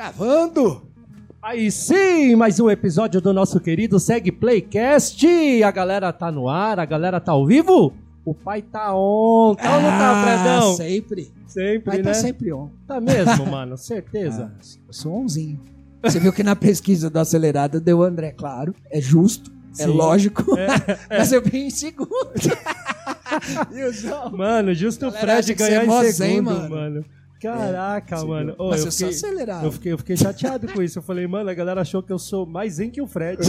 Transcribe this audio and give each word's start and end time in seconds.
Gravando! 0.00 0.80
Aí 1.42 1.70
sim, 1.70 2.34
mais 2.34 2.58
um 2.58 2.70
episódio 2.70 3.20
do 3.20 3.34
nosso 3.34 3.60
querido 3.60 4.00
Segue 4.00 4.32
Playcast. 4.32 5.62
A 5.62 5.70
galera 5.70 6.10
tá 6.10 6.32
no 6.32 6.48
ar, 6.48 6.80
a 6.80 6.86
galera 6.86 7.20
tá 7.20 7.32
ao 7.32 7.44
vivo. 7.44 7.92
O 8.24 8.32
pai 8.32 8.62
tá 8.62 8.94
on, 8.94 9.54
tá 9.56 9.76
ou 9.76 9.82
não 9.82 9.90
tá, 9.90 10.24
Fredão? 10.24 10.74
Sempre. 10.74 11.30
Sempre, 11.46 11.84
Vai 11.84 11.98
né? 11.98 12.02
tá 12.04 12.14
sempre 12.14 12.50
on. 12.50 12.70
Tá 12.86 12.98
mesmo, 12.98 13.44
mano, 13.44 13.76
certeza. 13.76 14.50
Ah, 14.58 14.64
eu 14.88 14.92
sou 14.94 15.12
onzinho. 15.12 15.60
Você 16.02 16.18
viu 16.18 16.32
que 16.32 16.42
na 16.42 16.56
pesquisa 16.56 17.10
do 17.10 17.18
acelerado 17.18 17.78
deu 17.78 18.02
André, 18.02 18.32
claro. 18.32 18.74
É 18.90 19.02
justo, 19.02 19.52
é 19.78 19.84
Sim. 19.84 19.90
lógico. 19.90 20.46
Mas 21.10 21.30
eu 21.30 21.42
vim 21.42 21.66
em 21.66 21.70
segundo. 21.70 22.08
e 23.70 23.84
o 23.84 23.92
João? 23.92 24.30
Mano, 24.30 24.72
justo 24.72 25.08
o 25.08 25.10
Galera 25.10 25.40
acha 25.40 25.42
Fred 25.42 25.54
que 25.54 25.62
você 25.62 25.68
ganhar 25.68 25.82
é 25.82 25.86
mó 25.86 26.02
em 26.02 26.10
zen, 26.10 26.36
segundo, 26.36 26.54
mano. 26.54 26.70
mano. 26.70 27.04
Caraca, 27.40 28.18
Você 28.18 28.26
mano. 28.26 28.54
Mas 28.58 28.80
eu, 28.80 28.86
eu 28.86 28.92
sou 28.92 29.08
fiquei, 29.08 29.08
acelerado. 29.08 29.64
eu, 29.64 29.72
fiquei, 29.72 29.92
eu 29.92 29.98
fiquei 29.98 30.16
chateado 30.16 30.68
com 30.68 30.82
isso. 30.82 30.98
Eu 30.98 31.02
falei, 31.02 31.26
mano, 31.26 31.48
a 31.48 31.54
galera 31.54 31.80
achou 31.80 32.02
que 32.02 32.12
eu 32.12 32.18
sou 32.18 32.44
mais 32.44 32.74
zen 32.74 32.90
que 32.90 33.00
o 33.00 33.06
Fred. 33.06 33.40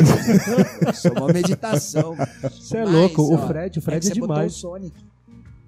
Eu 0.85 0.93
sou 0.95 1.11
uma 1.11 1.27
meditação. 1.27 2.15
Você 2.41 2.77
é 2.77 2.85
Mas, 2.85 2.93
louco, 2.93 3.21
o 3.21 3.47
Fred, 3.47 3.77
o 3.77 3.79
é 3.79 3.81
Fred 3.81 3.99
que 3.99 4.07
é, 4.07 4.13
você 4.13 4.19
botou 4.19 4.35
o 4.35 4.37
demais. 4.37 4.53
Sonic. 4.53 4.95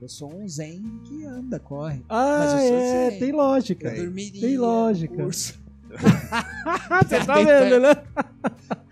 Eu 0.01 0.09
sou 0.09 0.33
um 0.33 0.47
zen 0.47 0.83
que 1.05 1.25
anda, 1.25 1.59
corre. 1.59 2.01
Ah, 2.09 2.57
é, 2.61 3.09
zen. 3.11 3.19
tem 3.19 3.31
lógica. 3.31 3.87
Eu 3.89 4.05
dormiria 4.05 4.41
Tem 4.41 4.57
lógica. 4.57 5.25
Você 5.25 5.53
tá 7.25 7.35
vendo, 7.35 7.79
né? 7.79 7.95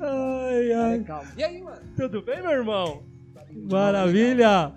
Ai, 0.00 0.72
ai. 0.72 1.00
Calma. 1.00 1.28
E 1.36 1.42
aí, 1.42 1.60
mano? 1.60 1.80
Tudo 1.96 2.22
bem, 2.22 2.40
meu 2.40 2.52
irmão? 2.52 3.02
Maravilha! 3.68 4.72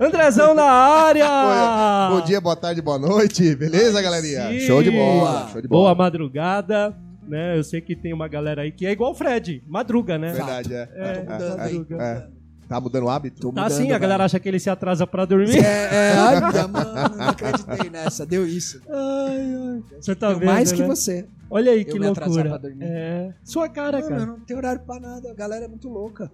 Andrezão 0.00 0.54
na 0.54 0.64
área! 0.64 1.28
Bom 2.08 2.22
dia, 2.22 2.40
boa 2.40 2.56
tarde, 2.56 2.80
boa 2.80 2.98
noite. 2.98 3.54
Beleza, 3.54 4.00
galerinha? 4.00 4.48
Sim. 4.48 4.60
Show 4.60 4.82
de 4.82 4.90
bola. 4.90 5.48
Show 5.52 5.60
de 5.60 5.68
Boa 5.68 5.94
bola. 5.94 5.94
madrugada, 5.94 6.96
né? 7.28 7.58
Eu 7.58 7.62
sei 7.62 7.82
que 7.82 7.94
tem 7.94 8.14
uma 8.14 8.26
galera 8.26 8.62
aí 8.62 8.72
que 8.72 8.86
é 8.86 8.92
igual 8.92 9.12
o 9.12 9.14
Fred, 9.14 9.62
madruga, 9.68 10.16
né? 10.16 10.32
Verdade, 10.32 10.72
é. 10.74 10.88
É, 10.94 11.22
mudando, 11.22 11.60
é, 11.60 11.72
hein? 11.72 11.86
é. 12.00 12.22
Tá 12.66 12.80
mudando 12.80 13.04
o 13.04 13.10
hábito? 13.10 13.40
Tô 13.42 13.52
Tá 13.52 13.64
mudando, 13.64 13.76
sim, 13.76 13.92
a 13.92 13.98
galera 13.98 14.24
acha 14.24 14.40
que 14.40 14.48
ele 14.48 14.58
se 14.58 14.70
atrasa 14.70 15.06
pra 15.06 15.26
dormir. 15.26 15.58
É, 15.62 16.12
é, 16.14 16.14
olha, 16.22 16.66
mano, 16.68 17.16
não 17.18 17.28
acreditei 17.28 17.90
nessa. 17.90 18.24
Deu 18.24 18.46
isso. 18.46 18.80
Ai, 18.88 19.36
ai. 19.38 19.82
Você 20.00 20.14
tá 20.14 20.28
Deu 20.28 20.38
vendo, 20.38 20.46
mais 20.46 20.72
que 20.72 20.80
né? 20.80 20.86
você. 20.86 21.26
Olha 21.50 21.72
aí 21.72 21.80
Eu 21.80 21.86
que 21.86 21.98
loucura. 21.98 22.48
pra 22.48 22.58
dormir. 22.58 22.84
É. 22.84 23.34
Sua 23.42 23.68
cara, 23.68 23.98
Mano, 23.98 24.04
eu 24.04 24.08
cara. 24.18 24.26
não 24.26 24.40
tenho 24.40 24.58
horário 24.58 24.80
pra 24.82 25.00
nada. 25.00 25.30
A 25.30 25.34
galera 25.34 25.64
é 25.64 25.68
muito 25.68 25.88
louca. 25.88 26.30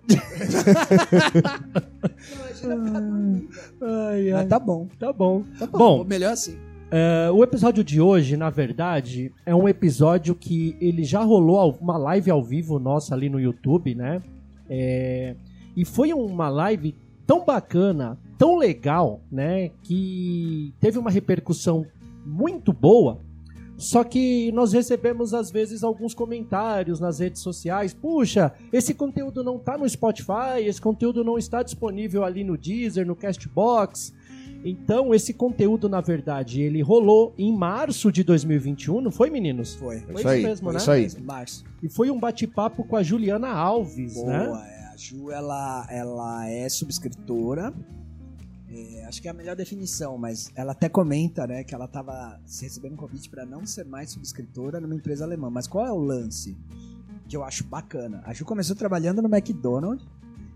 Imagina 2.35 2.77
pra. 3.81 3.89
Ai, 4.11 4.31
ai. 4.31 4.33
Mas 4.33 4.49
tá 4.49 4.59
bom. 4.59 4.89
Tá 4.99 5.13
bom. 5.13 5.43
Tá 5.59 5.67
bom. 5.67 5.79
Bom. 5.79 6.05
Melhor 6.05 6.33
assim. 6.33 6.57
É, 6.91 7.31
o 7.33 7.43
episódio 7.43 7.83
de 7.83 8.01
hoje, 8.01 8.37
na 8.37 8.49
verdade, 8.51 9.33
é 9.45 9.55
um 9.55 9.69
episódio 9.69 10.35
que 10.35 10.77
ele 10.81 11.03
já 11.03 11.21
rolou 11.23 11.77
uma 11.81 11.97
live 11.97 12.31
ao 12.31 12.43
vivo 12.45 12.79
nossa 12.79 13.15
ali 13.15 13.29
no 13.29 13.41
YouTube, 13.41 13.95
né? 13.95 14.23
É, 14.71 15.35
e 15.77 15.85
foi 15.85 16.13
uma 16.13 16.49
live 16.49 16.95
tão 17.27 17.45
bacana, 17.45 18.17
tão 18.39 18.57
legal, 18.57 19.21
né? 19.33 19.71
Que 19.83 20.73
teve 20.81 20.97
uma 20.99 21.11
repercussão 21.11 21.85
muito 22.25 22.73
boa. 22.73 23.19
Só 23.77 24.03
que 24.03 24.51
nós 24.53 24.73
recebemos 24.73 25.35
às 25.35 25.51
vezes 25.51 25.85
alguns 25.85 26.15
comentários 26.15 26.99
nas 26.99 27.19
redes 27.19 27.43
sociais. 27.43 27.93
Puxa, 27.93 28.53
esse 28.73 28.95
conteúdo 28.95 29.45
não 29.45 29.59
tá 29.59 29.77
no 29.77 29.89
Spotify, 29.89 30.61
esse 30.65 30.81
conteúdo 30.81 31.23
não 31.23 31.37
está 31.37 31.63
disponível 31.63 32.25
ali 32.25 32.43
no 32.43 32.57
Deezer, 32.57 33.07
no 33.07 33.15
Castbox. 33.15 34.15
Então, 34.65 35.15
esse 35.15 35.33
conteúdo, 35.33 35.89
na 35.89 36.01
verdade, 36.01 36.61
ele 36.61 36.83
rolou 36.83 37.33
em 37.39 37.57
março 37.57 38.11
de 38.11 38.25
2021, 38.25 39.01
não 39.01 39.13
foi, 39.13 39.31
meninos? 39.31 39.75
Foi. 39.75 40.01
Foi 40.01 40.15
Isso 40.15 40.29
aí, 40.29 40.43
mesmo, 40.43 40.73
né? 40.73 40.79
isso 40.79 40.91
aí. 40.91 41.09
Março. 41.23 41.65
E 41.83 41.89
foi 41.89 42.11
um 42.11 42.19
bate-papo 42.19 42.83
com 42.83 42.97
a 42.97 43.03
Juliana 43.03 43.49
Alves, 43.49 44.17
né? 44.25 44.47
Boa. 44.47 44.67
É, 44.67 44.87
a 44.93 44.97
Ju, 44.97 45.31
ela, 45.31 45.87
ela 45.91 46.49
é 46.49 46.69
subscritora. 46.69 47.73
É, 48.77 49.07
acho 49.07 49.23
que 49.23 49.29
é 49.29 49.31
a 49.31 49.35
melhor 49.35 49.57
definição, 49.57 50.19
mas 50.19 50.53
ela 50.55 50.73
até 50.73 50.87
comenta, 50.89 51.47
né, 51.47 51.65
que 51.65 51.75
ela 51.75 51.89
tava 51.89 52.39
recebendo 52.45 52.93
um 52.93 52.97
convite 52.97 53.31
para 53.31 53.47
não 53.47 53.65
ser 53.65 53.87
mais 53.87 54.11
subscritora 54.11 54.79
numa 54.79 54.95
empresa 54.95 55.25
alemã. 55.25 55.49
Mas 55.49 55.67
qual 55.67 55.87
é 55.87 55.93
o 55.93 55.99
lance 55.99 56.55
que 57.27 57.37
eu 57.37 57.43
acho 57.43 57.65
bacana? 57.65 58.23
A 58.27 58.35
Ju 58.35 58.45
começou 58.45 58.77
trabalhando 58.77 59.23
no 59.23 59.35
McDonald's 59.35 60.07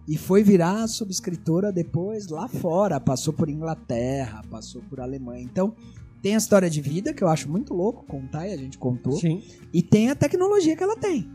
e 0.06 0.18
foi 0.18 0.42
virar 0.42 0.86
subscritora 0.86 1.72
depois 1.72 2.28
lá 2.28 2.46
fora. 2.46 3.00
Passou 3.00 3.32
por 3.32 3.48
Inglaterra, 3.48 4.42
passou 4.50 4.82
por 4.82 5.00
Alemanha. 5.00 5.42
Então, 5.42 5.74
tem 6.20 6.34
a 6.34 6.38
história 6.38 6.68
de 6.68 6.82
vida 6.82 7.14
que 7.14 7.24
eu 7.24 7.28
acho 7.28 7.48
muito 7.48 7.72
louco 7.72 8.04
contar 8.04 8.46
e 8.46 8.52
a 8.52 8.56
gente 8.56 8.76
contou. 8.76 9.14
Sim. 9.14 9.42
E 9.72 9.82
tem 9.82 10.10
a 10.10 10.14
tecnologia 10.14 10.76
que 10.76 10.82
ela 10.82 10.96
tem. 10.96 11.26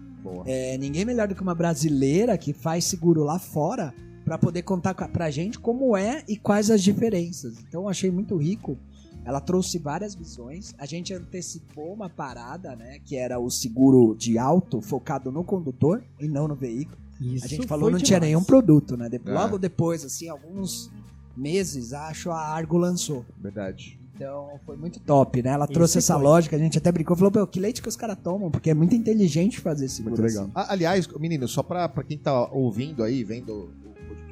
É, 0.45 0.77
ninguém 0.77 1.05
melhor 1.05 1.27
do 1.27 1.35
que 1.35 1.41
uma 1.41 1.53
brasileira 1.53 2.37
que 2.37 2.51
faz 2.51 2.85
seguro 2.85 3.23
lá 3.23 3.37
fora 3.37 3.93
pra 4.25 4.37
poder 4.37 4.63
contar 4.63 4.93
com- 4.93 5.07
pra 5.07 5.29
gente 5.31 5.57
como 5.59 5.95
é 5.95 6.23
e 6.27 6.35
quais 6.35 6.69
as 6.71 6.83
diferenças. 6.83 7.55
Então 7.69 7.83
eu 7.83 7.89
achei 7.89 8.11
muito 8.11 8.35
rico. 8.35 8.77
Ela 9.23 9.39
trouxe 9.39 9.79
várias 9.79 10.13
visões. 10.13 10.75
A 10.77 10.85
gente 10.85 11.13
antecipou 11.13 11.93
uma 11.93 12.09
parada, 12.09 12.75
né? 12.75 12.99
Que 13.05 13.15
era 13.15 13.39
o 13.39 13.49
seguro 13.49 14.15
de 14.15 14.37
auto 14.37 14.81
focado 14.81 15.31
no 15.31 15.43
condutor 15.43 16.03
e 16.19 16.27
não 16.27 16.47
no 16.47 16.55
veículo. 16.55 16.97
Isso 17.21 17.45
a 17.45 17.47
gente 17.47 17.65
falou 17.65 17.89
não 17.89 17.97
tinha 17.97 18.19
demais. 18.19 18.33
nenhum 18.33 18.43
produto, 18.43 18.97
né? 18.97 19.07
De- 19.09 19.21
É. 19.25 19.31
Logo 19.33 19.57
depois, 19.57 20.03
assim, 20.03 20.27
alguns 20.27 20.91
meses, 21.35 21.93
acho, 21.93 22.29
a 22.29 22.39
Argo 22.39 22.77
lançou. 22.77 23.25
Verdade. 23.41 23.99
Então 24.15 24.47
foi 24.65 24.77
muito 24.77 24.99
top, 24.99 25.41
né? 25.41 25.49
Ela 25.51 25.65
Isso 25.65 25.73
trouxe 25.73 25.97
essa 25.97 26.13
foi. 26.13 26.23
lógica, 26.23 26.55
a 26.55 26.59
gente 26.59 26.77
até 26.77 26.91
brincou, 26.91 27.15
falou, 27.17 27.31
pô, 27.31 27.45
que 27.47 27.59
leite 27.59 27.81
que 27.81 27.89
os 27.89 27.95
caras 27.97 28.17
tomam, 28.23 28.49
porque 28.51 28.69
é 28.69 28.73
muito 28.73 28.95
inteligente 28.95 29.59
fazer 29.59 29.89
seguro 29.89 30.15
Muito 30.15 30.25
legal. 30.27 30.43
assim. 30.45 30.51
Ah, 30.55 30.67
aliás, 30.71 31.07
menino, 31.19 31.47
só 31.47 31.61
pra, 31.63 31.89
pra 31.89 32.03
quem 32.03 32.17
tá 32.17 32.47
ouvindo 32.51 33.03
aí, 33.03 33.23
vendo 33.25 33.69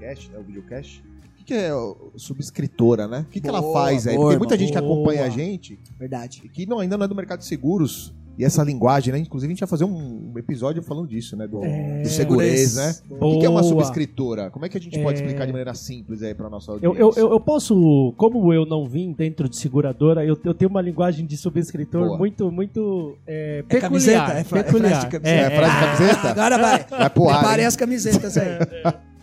podcast, 0.04 0.30
né, 0.32 0.38
o 0.40 0.44
videocast, 0.44 1.02
o 1.02 1.36
que, 1.38 1.44
que 1.46 1.54
é 1.54 1.72
subscritora, 2.16 3.08
né? 3.08 3.26
O 3.28 3.32
que, 3.32 3.40
que 3.42 3.48
ela 3.48 3.62
faz 3.74 4.06
aí? 4.08 4.16
boa, 4.16 4.28
Porque 4.28 4.38
muita 4.40 4.56
irmão. 4.56 4.68
gente 4.68 4.74
que 4.76 4.82
Boa. 4.82 4.94
acompanha 4.94 5.26
a 5.26 5.30
gente 5.30 5.80
Verdade. 6.00 6.42
e 6.44 6.50
que 6.50 6.66
não, 6.66 6.80
ainda 6.80 6.98
não 6.98 7.06
é 7.06 7.08
do 7.08 7.16
mercado 7.16 7.40
de 7.40 7.46
seguros. 7.46 8.14
E 8.36 8.44
essa 8.44 8.64
linguagem, 8.64 9.14
né? 9.14 9.20
Inclusive, 9.20 9.52
a 9.52 9.54
gente 9.54 9.60
vai 9.60 9.70
fazer 9.70 9.84
um, 9.84 10.34
episódio 10.38 10.82
falando 10.82 11.08
disso, 11.08 11.38
né? 11.38 11.46
Do, 11.48 11.64
É. 11.64 12.02
do 12.02 12.10
segurez, 12.10 12.76
né? 12.78 12.96
Boa. 13.08 13.28
O 13.28 13.34
que, 13.36 13.40
que 13.42 13.46
é 13.46 13.50
uma 13.50 13.62
subscritora? 13.62 14.50
Como 14.50 14.66
é 14.66 14.70
que 14.70 14.76
a 14.76 14.82
gente 14.82 14.98
pode 15.04 15.20
É. 15.20 15.22
explicar 15.22 15.46
de 15.46 15.52
maneira 15.52 15.72
simples 15.76 16.24
aí 16.24 16.34
pra 16.34 16.50
nossa 16.50 16.72
audiência? 16.72 17.00
eu, 17.00 17.14
eu, 17.16 17.30
eu 17.30 17.40
posso, 17.40 18.12
como 18.18 18.52
eu 18.52 18.66
não 18.66 18.88
vim 18.90 19.12
dentro 19.12 19.48
de 19.48 19.56
seguradora, 19.56 20.26
eu, 20.26 20.36
eu 20.44 20.54
tenho 20.56 20.72
uma 20.72 20.82
linguagem 20.82 21.28
de 21.28 21.38
subscritor 21.38 22.08
Boa. 22.08 22.18
muito, 22.18 22.52
muito 22.52 23.16
é, 23.28 23.60
É 23.60 23.62
peculiar. 23.62 23.82
camiseta? 23.82 24.34
É 24.34 24.44
fra- 24.44 24.60
é 24.60 24.64
peculiar. 24.64 24.90
frase 24.90 25.06
de 25.06 25.12
camiseta? 25.12 25.54
É, 25.54 25.56
frase 25.56 25.74
de 25.74 25.98
camiseta? 25.98 26.30
Agora 26.32 26.58
vai. 26.58 26.86
Vai 26.90 27.10
pro 27.12 27.30
ar, 27.30 27.60
as 27.60 27.76
camisetas 27.76 28.36
aí. 28.36 28.58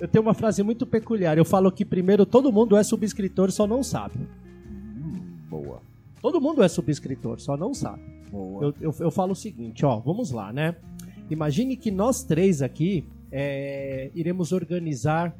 Eu 0.00 0.08
tenho 0.08 0.22
uma 0.22 0.32
frase 0.32 0.62
muito 0.62 0.86
peculiar. 0.86 1.36
Eu 1.36 1.44
falo 1.44 1.70
que 1.70 1.84
primeiro 1.84 2.24
todo 2.24 2.50
mundo 2.50 2.76
é 2.76 2.82
subscritor, 2.82 3.52
só 3.52 3.66
não 3.66 3.82
sabe. 3.82 4.14
Boa. 5.48 5.82
Todo 6.22 6.40
mundo 6.40 6.62
é 6.62 6.68
subscritor, 6.68 7.38
só 7.38 7.56
não 7.56 7.74
sabe. 7.74 8.02
Boa. 8.30 8.64
Eu, 8.64 8.74
eu, 8.80 8.94
eu 8.98 9.10
falo 9.10 9.32
o 9.32 9.36
seguinte, 9.36 9.84
ó, 9.84 9.98
vamos 9.98 10.30
lá, 10.30 10.52
né? 10.52 10.74
Imagine 11.28 11.76
que 11.76 11.90
nós 11.90 12.24
três 12.24 12.62
aqui 12.62 13.04
é, 13.30 14.10
iremos 14.14 14.52
organizar 14.52 15.36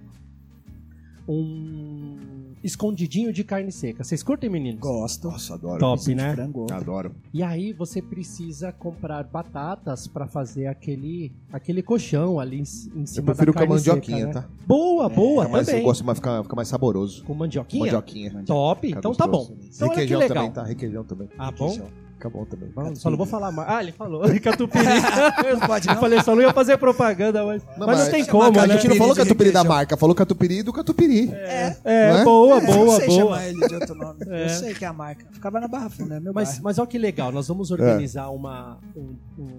um 1.27 2.17
escondidinho 2.63 3.33
de 3.33 3.43
carne 3.45 3.73
seca. 3.73 4.05
Vocês 4.05 4.23
curtem, 4.23 4.51
meninos? 4.51 4.81
Gosto. 4.81 5.29
Nossa, 5.29 5.55
adoro. 5.55 5.79
Top, 5.79 6.15
né? 6.15 6.35
Frango. 6.35 6.67
Adoro. 6.73 7.13
E 7.33 7.43
aí 7.43 7.73
você 7.73 8.01
precisa 8.03 8.73
comprar 8.73 9.25
batatas 9.25 10.07
pra 10.07 10.27
fazer 10.27 10.67
aquele 10.67 11.33
aquele 11.53 11.83
colchão 11.83 12.39
ali 12.39 12.57
em, 12.59 12.65
em 12.97 13.01
Eu 13.01 13.07
cima 13.07 13.27
prefiro 13.27 13.53
da 13.53 13.59
com 13.61 13.65
a 13.65 13.69
mandioquinha, 13.77 14.19
seca, 14.19 14.27
né? 14.29 14.33
tá? 14.43 14.49
Boa, 14.67 15.09
boa, 15.09 15.43
Fica 15.45 15.53
mais, 15.53 15.69
eu 15.69 15.73
também. 15.75 15.87
gosto, 15.87 16.05
mas 16.05 16.19
fica, 16.19 16.43
fica 16.43 16.57
mais 16.57 16.69
saboroso. 16.69 17.25
Com 17.25 17.35
mandioquinha? 17.35 17.85
Mandioquinha. 17.85 18.43
Top, 18.45 18.87
Fica 18.87 18.99
então 18.99 19.15
tá 19.15 19.27
bom. 19.27 19.51
Então 19.75 19.89
Requeijão 19.89 20.29
também, 20.29 20.51
tá? 20.51 20.63
Requeijão 20.65 21.05
também. 21.05 21.29
Ah, 21.39 21.51
bom? 21.51 21.89
Fica 22.21 22.29
bom 22.29 22.45
também. 22.45 22.69
Só 22.97 23.09
não 23.09 23.17
vou 23.17 23.25
falar 23.25 23.51
mais. 23.51 23.67
Ah, 23.71 23.83
ele 23.83 23.93
falou. 23.93 24.21
Catupiry. 24.43 24.85
Não 25.59 25.67
pode 25.67 25.89
Eu 25.89 25.95
não? 25.95 26.01
falei, 26.01 26.23
só 26.23 26.35
não 26.35 26.43
ia 26.43 26.53
fazer 26.53 26.77
propaganda, 26.77 27.45
mas 27.47 27.63
Não, 27.79 27.87
mas, 27.87 27.99
não 28.05 28.11
tem 28.11 28.25
como, 28.27 28.43
a 28.59 28.63
A 28.63 28.67
né? 28.67 28.75
gente 28.75 28.89
não 28.89 28.97
falou 28.97 29.15
catupiry 29.17 29.51
da 29.51 29.65
marca, 29.65 29.97
falou 29.97 30.15
catupiry 30.15 30.63
do 30.63 30.73
catupiry. 30.73 31.31
É. 31.33 31.77
É, 31.85 32.21
é? 32.21 32.25
boa, 32.25 32.59
É, 32.59 32.67
boa, 32.67 32.95
eu 32.95 33.01
sei 33.01 33.07
boa. 33.07 33.19
chamar 33.23 33.49
ele 33.49 33.67
de 33.69 33.75
outro 33.75 33.95
nome. 33.95 34.19
É. 34.29 34.45
Eu 34.45 34.49
sei 34.51 34.75
que 34.75 34.85
é 34.85 34.89
a 34.89 34.93
marca. 34.93 35.25
Ficava 35.33 35.61
na 35.61 35.67
Barra 35.69 35.89
Funda, 35.89 36.17
é 36.17 36.21
meu 36.21 36.33
Mas, 36.35 36.61
mas 36.61 36.79
olha 36.79 36.87
que 36.87 36.99
legal, 36.99 37.33
nós 37.33 37.47
É. 37.47 37.49
vamos 37.49 37.71
organizar 37.71 38.29
uma, 38.31 38.79
um- 38.97 39.15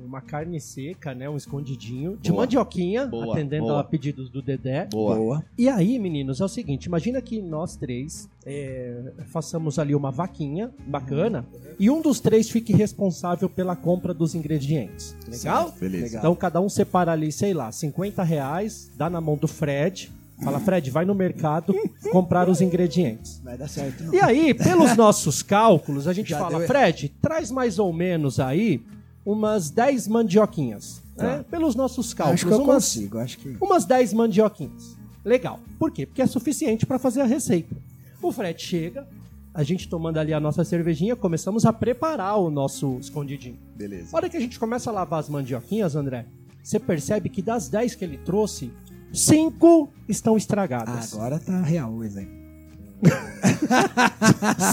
uma 0.06 0.22
carne 0.22 0.60
seca, 0.62 1.14
né? 1.16 1.28
Um 1.30 1.38
escondidinho 1.38 2.18
de 2.22 2.30
Boa. 2.32 2.44
mandioquinha, 2.44 3.08
Boa, 3.08 3.34
atendendo 3.34 3.66
boa. 3.68 3.80
a 3.80 3.84
pedidos 3.84 4.30
do 4.30 4.42
Dedé. 4.42 4.88
Boa. 4.92 5.44
E 5.58 5.68
aí, 5.68 5.98
meninos, 5.98 6.40
é 6.42 6.46
o 6.46 6.48
seguinte: 6.48 6.86
imagina 6.86 7.22
que 7.22 7.42
nós 7.42 7.76
três 7.76 8.30
é, 8.46 9.14
façamos 9.28 9.78
ali 9.78 9.94
uma 9.94 10.12
vaquinha 10.12 10.72
bacana 10.88 11.46
e 11.80 11.90
um 11.90 12.02
dos 12.02 12.20
três 12.20 12.50
fique 12.50 12.74
responsável 12.74 13.48
pela 13.50 13.76
compra 13.76 14.14
dos 14.14 14.34
ingredientes. 14.34 15.16
Legal? 15.28 15.74
Legal. 15.80 16.20
Então 16.20 16.36
cada 16.36 16.60
um 16.60 16.70
separa 16.70 17.12
ali, 17.12 17.32
sei 17.32 17.54
lá, 17.54 17.72
50 17.72 18.24
reais, 18.24 18.92
dá 18.96 19.10
na 19.10 19.22
mão 19.22 19.38
do 19.38 19.48
Fred. 19.48 20.12
Fala, 20.44 20.60
Fred, 20.60 20.90
vai 20.90 21.06
no 21.06 21.14
mercado 21.14 21.72
comprar 22.12 22.50
os 22.50 22.62
ingredientes. 22.62 23.40
Vai 23.44 23.56
dar 23.56 23.68
certo, 23.68 24.06
não. 24.06 24.14
E 24.14 24.20
aí, 24.20 24.56
pelos 24.56 24.98
nossos 24.98 25.44
cálculos, 25.44 26.08
a 26.08 26.14
gente 26.14 26.32
Já 26.32 26.40
fala, 26.40 26.62
Fred, 26.62 27.10
traz 27.22 27.52
mais 27.52 27.78
ou 27.78 27.94
menos 27.94 28.40
aí 28.40 28.82
umas 29.24 29.70
10 29.70 30.08
mandioquinhas. 30.08 31.00
Né? 31.16 31.46
Pelos 31.48 31.76
nossos 31.76 32.12
cálculos. 32.12 32.42
Acho 32.42 32.48
que 32.48 32.54
eu 32.54 32.64
umas, 32.64 32.86
consigo, 32.86 33.20
acho 33.20 33.38
que. 33.38 33.56
umas 33.62 33.86
10 33.86 34.14
mandioquinhas. 34.14 34.98
Legal. 35.24 35.60
Por 35.78 35.92
quê? 35.92 36.08
Porque 36.08 36.24
é 36.24 36.26
suficiente 36.26 36.88
para 36.88 36.98
fazer 36.98 37.22
a 37.22 37.26
receita. 37.26 37.76
O 38.22 38.32
frete 38.32 38.66
chega, 38.66 39.08
a 39.54 39.64
gente 39.64 39.90
tomando 39.90 40.18
ali 40.18 40.34
a 40.34 40.40
nossa 40.40 40.64
cervejinha, 40.64 41.16
começamos 41.16 41.66
a 41.66 41.74
preparar 41.74 42.38
o 42.38 42.50
nosso 42.50 42.98
escondidinho. 43.00 43.60
Beleza. 43.76 44.10
A 44.14 44.18
hora 44.18 44.30
que 44.30 44.38
a 44.38 44.40
gente 44.40 44.60
começa 44.60 44.90
a 44.90 44.94
lavar 44.94 45.20
as 45.20 45.30
mandioquinhas, 45.30 45.96
André, 45.96 46.26
você 46.64 46.80
percebe 46.80 47.30
que 47.30 47.42
das 47.42 47.68
10 47.68 47.96
que 47.96 48.06
ele 48.06 48.18
trouxe, 48.18 48.72
5 49.12 49.92
estão 50.08 50.38
estragadas. 50.38 51.14
agora 51.14 51.40
tá 51.40 51.62
real 51.62 51.92
o 51.92 52.04
exemplo. 52.04 52.40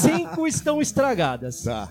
5 0.03 0.47
estão 0.47 0.81
estragadas. 0.81 1.63
Tá. 1.63 1.89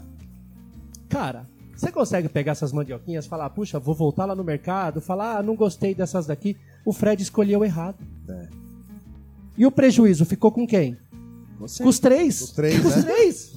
Cara, 1.10 1.48
você 1.76 1.92
consegue 1.92 2.30
pegar 2.30 2.54
essas 2.54 2.72
mandioquinhas 2.72 3.26
e 3.26 3.30
falar, 3.30 3.50
puxa, 3.50 3.80
vou 3.80 3.96
voltar 3.96 4.26
lá 4.26 4.36
no 4.36 4.44
mercado, 4.44 5.02
falar, 5.02 5.38
ah, 5.38 5.44
não 5.44 5.56
gostei 5.56 5.94
dessas 5.94 6.26
daqui. 6.26 6.56
O 6.86 6.94
Fred 6.94 7.22
escolheu 7.22 7.66
errado. 7.66 7.98
É. 8.30 8.48
E 9.58 9.66
o 9.66 9.72
prejuízo 9.72 10.26
ficou 10.26 10.52
com 10.52 10.68
quem? 10.68 10.98
Você. 11.60 11.84
Com 11.84 11.90
os 11.90 12.00
três. 12.00 12.42
Os 12.42 12.52
três, 12.52 12.82
Com 12.82 12.88
os 12.88 12.96
né? 12.98 13.02
três. 13.04 13.54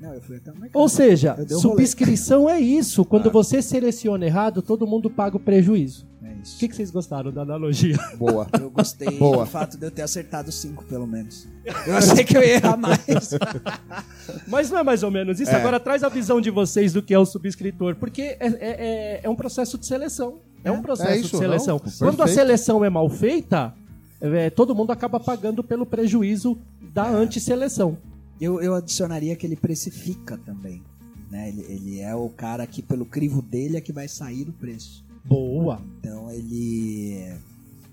Não, 0.00 0.14
eu 0.14 0.20
fui 0.22 0.36
até 0.36 0.50
o 0.50 0.54
mercado. 0.54 0.80
Ou 0.80 0.88
seja, 0.88 1.32
um 1.34 1.36
rolê. 1.44 1.48
subscrição 1.60 2.48
é 2.48 2.58
isso. 2.58 3.04
Quando 3.04 3.28
Ah. 3.28 3.32
você 3.32 3.60
seleciona 3.60 4.24
errado, 4.24 4.62
todo 4.62 4.86
mundo 4.86 5.10
paga 5.10 5.36
o 5.36 5.40
prejuízo. 5.40 6.06
É 6.24 6.28
O 6.32 6.42
isso. 6.42 6.58
que, 6.58 6.68
que 6.68 6.74
vocês 6.76 6.90
gostaram 6.90 7.30
da 7.30 7.42
analogia? 7.42 7.98
Boa. 8.16 8.46
Eu 8.58 8.70
gostei 8.70 9.10
Boa. 9.18 9.44
do 9.44 9.50
fato 9.50 9.76
de 9.76 9.84
eu 9.84 9.90
ter 9.90 10.00
acertado 10.00 10.50
cinco, 10.50 10.84
pelo 10.84 11.06
menos. 11.06 11.46
Eu 11.86 11.96
achei 11.96 12.24
que 12.24 12.34
eu 12.34 12.42
ia 12.42 12.54
errar 12.54 12.78
mais. 12.78 12.98
Mas 14.48 14.70
não 14.70 14.78
é 14.78 14.82
mais 14.82 15.02
ou 15.02 15.10
menos 15.10 15.38
isso. 15.40 15.50
É. 15.50 15.54
Agora 15.54 15.78
traz 15.78 16.02
a 16.02 16.08
visão 16.08 16.40
de 16.40 16.50
vocês 16.50 16.92
do 16.92 17.02
que 17.02 17.12
é 17.12 17.18
o 17.18 17.26
subscritor. 17.26 17.96
Porque 17.96 18.22
é, 18.22 18.36
é- 18.40 18.56
é- 18.60 19.20
é 19.22 19.28
um 19.30 19.36
processo 19.36 19.76
de 19.76 19.86
seleção. 19.86 20.38
É 20.64 20.70
um 20.70 20.80
processo 20.82 21.10
É 21.10 21.16
isso, 21.18 21.30
de 21.32 21.36
seleção. 21.38 21.80
Quando 21.98 22.22
a 22.22 22.26
seleção 22.26 22.84
é 22.84 22.90
mal 22.90 23.08
feita, 23.08 23.74
é, 24.20 24.50
todo 24.50 24.74
mundo 24.74 24.92
acaba 24.92 25.18
pagando 25.20 25.62
pelo 25.64 25.84
prejuízo 25.86 26.58
da 26.92 27.08
É. 27.08 27.14
antisseleção. 27.14 27.96
Eu, 28.40 28.60
eu 28.62 28.74
adicionaria 28.74 29.36
que 29.36 29.46
ele 29.46 29.56
precifica 29.56 30.38
também. 30.38 30.82
Né? 31.30 31.48
Ele, 31.50 31.62
ele 31.68 32.00
é 32.00 32.14
o 32.14 32.28
cara 32.28 32.66
que, 32.66 32.82
pelo 32.82 33.04
crivo 33.04 33.40
dele, 33.42 33.76
é 33.76 33.80
que 33.80 33.92
vai 33.92 34.08
sair 34.08 34.48
o 34.48 34.52
preço. 34.52 35.04
Boa. 35.24 35.80
Então 36.00 36.30
ele. 36.30 37.32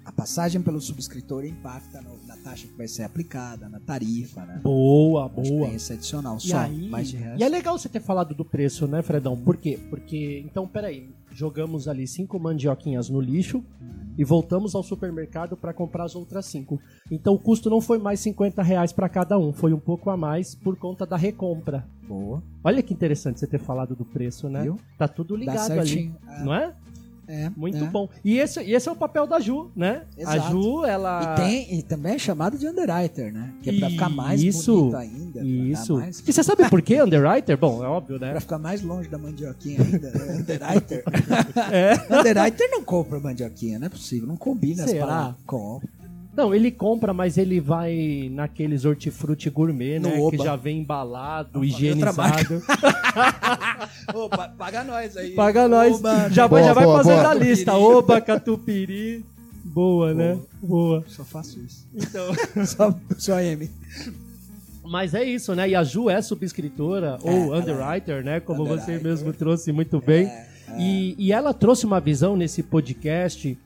A 0.06 0.12
passagem 0.12 0.62
pelo 0.62 0.80
subscritor 0.80 1.44
impacta 1.46 2.02
no- 2.02 2.26
na 2.26 2.38
taxa 2.38 2.66
que 2.66 2.74
vai 2.78 2.88
ser 2.88 3.04
aplicada, 3.04 3.68
na 3.68 3.78
tarifa, 3.82 4.46
né? 4.46 4.58
Boa, 4.64 5.28
boa. 5.28 5.68
Tem 5.68 5.76
esse 5.76 5.92
adicional. 5.92 6.38
E 6.38 6.48
Só, 6.48 6.60
aí, 6.60 6.88
mais 6.88 7.10
de 7.10 7.18
resto. 7.18 7.42
e 7.42 7.44
é 7.44 7.50
legal 7.50 7.78
você 7.78 7.90
ter 7.90 8.00
falado 8.00 8.34
do 8.34 8.46
preço, 8.46 8.88
né, 8.88 9.02
Fredão? 9.02 9.36
Por 9.36 9.58
quê? 9.58 9.78
Porque, 9.90 10.42
então, 10.46 10.66
peraí, 10.66 11.10
jogamos 11.38 11.88
ali 11.88 12.08
cinco 12.08 12.40
mandioquinhas 12.40 13.10
no 13.10 13.22
lixo 13.22 13.64
e 14.18 14.24
voltamos 14.24 14.74
ao 14.74 14.82
supermercado 14.82 15.56
para 15.56 15.72
comprar 15.72 16.06
as 16.06 16.16
outras 16.16 16.48
cinco. 16.48 16.82
Então 17.12 17.36
o 17.36 17.40
custo 17.40 17.70
não 17.70 17.80
foi 17.80 18.00
mais 18.00 18.20
50 18.22 18.64
reais 18.64 18.92
para 18.92 19.08
cada 19.08 19.38
um, 19.38 19.54
foi 19.54 19.72
um 19.72 19.80
pouco 19.80 20.10
a 20.10 20.18
mais 20.18 20.56
por 20.56 20.76
conta 20.76 21.06
da 21.06 21.16
recompra. 21.16 21.86
Boa. 22.08 22.42
Olha 22.64 22.82
que 22.82 22.92
interessante 22.92 23.40
você 23.40 23.46
ter 23.46 23.60
falado 23.60 23.96
do 23.96 24.04
preço, 24.04 24.50
né? 24.50 24.64
Viu? 24.64 24.80
Tá 24.98 25.08
tudo 25.08 25.36
ligado 25.36 25.74
ali. 25.74 26.12
É, 26.28 26.44
não 26.44 26.54
é? 26.56 26.74
É, 27.28 27.50
Muito 27.56 27.78
é. 27.84 27.88
bom. 27.88 28.08
E 28.24 28.38
esse, 28.40 28.62
e 28.64 28.74
esse 28.74 28.88
é 28.88 28.92
o 28.92 28.96
papel 28.96 29.28
da 29.28 29.40
Ju, 29.40 29.70
né? 29.76 30.04
A 30.26 30.36
Exato. 30.38 30.52
Ju, 30.52 30.86
ela... 30.86 31.34
E, 31.34 31.42
tem, 31.42 31.80
e 31.80 31.82
também 31.84 32.16
é 32.16 32.18
chamado 32.18 32.58
de 32.58 32.68
underwriter, 32.68 33.34
né? 33.34 33.54
Que 33.62 33.70
é 33.70 33.80
pra 33.80 33.90
ficar 33.90 34.10
mais 34.10 34.42
Isso, 34.42 34.76
bonito 34.76 34.96
ainda. 34.98 35.44
Isso. 35.44 35.96
mais- 35.98 36.24
E 36.26 36.32
você 36.34 36.44
sabe 36.44 36.68
por 36.70 36.82
que 36.82 37.02
Underwriter? 37.02 37.58
Bom, 37.58 37.84
é 37.84 37.88
óbvio, 37.88 38.20
né? 38.20 38.32
Pra 38.32 38.40
ficar 38.42 38.58
mais 38.58 38.82
longe 38.82 39.10
da 39.10 39.18
mandioquinha 39.18 39.82
ainda. 39.82 40.12
né? 40.12 40.36
Underwriter. 40.40 41.04
É. 41.72 41.94
Underwriter 42.20 42.70
não 42.72 42.84
compra 42.84 43.20
mandioquinha, 43.20 43.78
não 43.80 43.88
é 43.88 43.90
possível. 43.90 44.28
Não 44.28 44.38
combina 44.38 44.84
as 44.86 44.90
Será? 44.92 45.06
palavras. 45.06 45.36
Compra. 45.46 45.90
Não, 46.38 46.54
ele 46.54 46.70
compra, 46.70 47.14
mas 47.16 47.36
ele 47.36 47.60
vai 47.60 48.30
naqueles 48.32 48.86
hortifruti 48.86 49.50
gourmet, 49.50 49.98
No 50.00 50.10
né? 50.10 50.20
Oba. 50.20 50.38
Que 50.38 50.44
já 50.44 50.56
vem 50.56 50.82
embalado, 50.82 51.50
Outra 51.60 51.66
higienizado. 51.68 52.62
Ô, 54.14 54.30
pa- 54.30 54.50
paga 54.50 54.84
nós 54.84 55.18
aí. 55.18 55.32
Paga 55.32 55.68
nós. 55.68 55.96
Oba. 55.96 56.30
Já, 56.30 56.46
vai, 56.46 56.62
Boa, 56.62 56.68
já 56.70 56.74
vai 56.74 56.84
boa, 56.86 56.98
fazendo 56.98 57.18
boa. 57.22 57.30
a 57.30 57.34
lista. 57.34 57.74
Oba, 57.74 58.22
catupiry. 58.22 59.26
Boa, 59.64 60.14
né? 60.14 60.38
Boa. 60.62 61.04
Só 61.08 61.24
faço 61.24 61.60
isso. 61.60 61.88
Então, 61.94 62.32
Só, 62.66 62.96
só 63.18 63.40
M. 63.42 63.70
mas 64.86 65.14
é 65.14 65.24
isso, 65.24 65.54
né? 65.56 65.68
E 65.70 65.76
a 65.76 65.84
Ju 65.84 66.10
é 66.10 66.22
subscritora, 66.22 67.18
ou 67.24 67.54
ela 67.54 67.58
underwriter, 67.58 68.24
né? 68.24 68.40
Como 68.40 68.64
você 68.64 68.84
Underwriter. 68.84 69.04
mesmo 69.04 69.34
trouxe 69.34 69.72
muito 69.72 70.00
bem. 70.00 70.28
É, 70.28 70.48
E, 70.80 71.16
e 71.18 71.32
ela 71.34 71.54
trouxe 71.54 71.86
uma 71.86 72.00
visão 72.00 72.38
nesse 72.38 72.62
podcast 72.64 73.58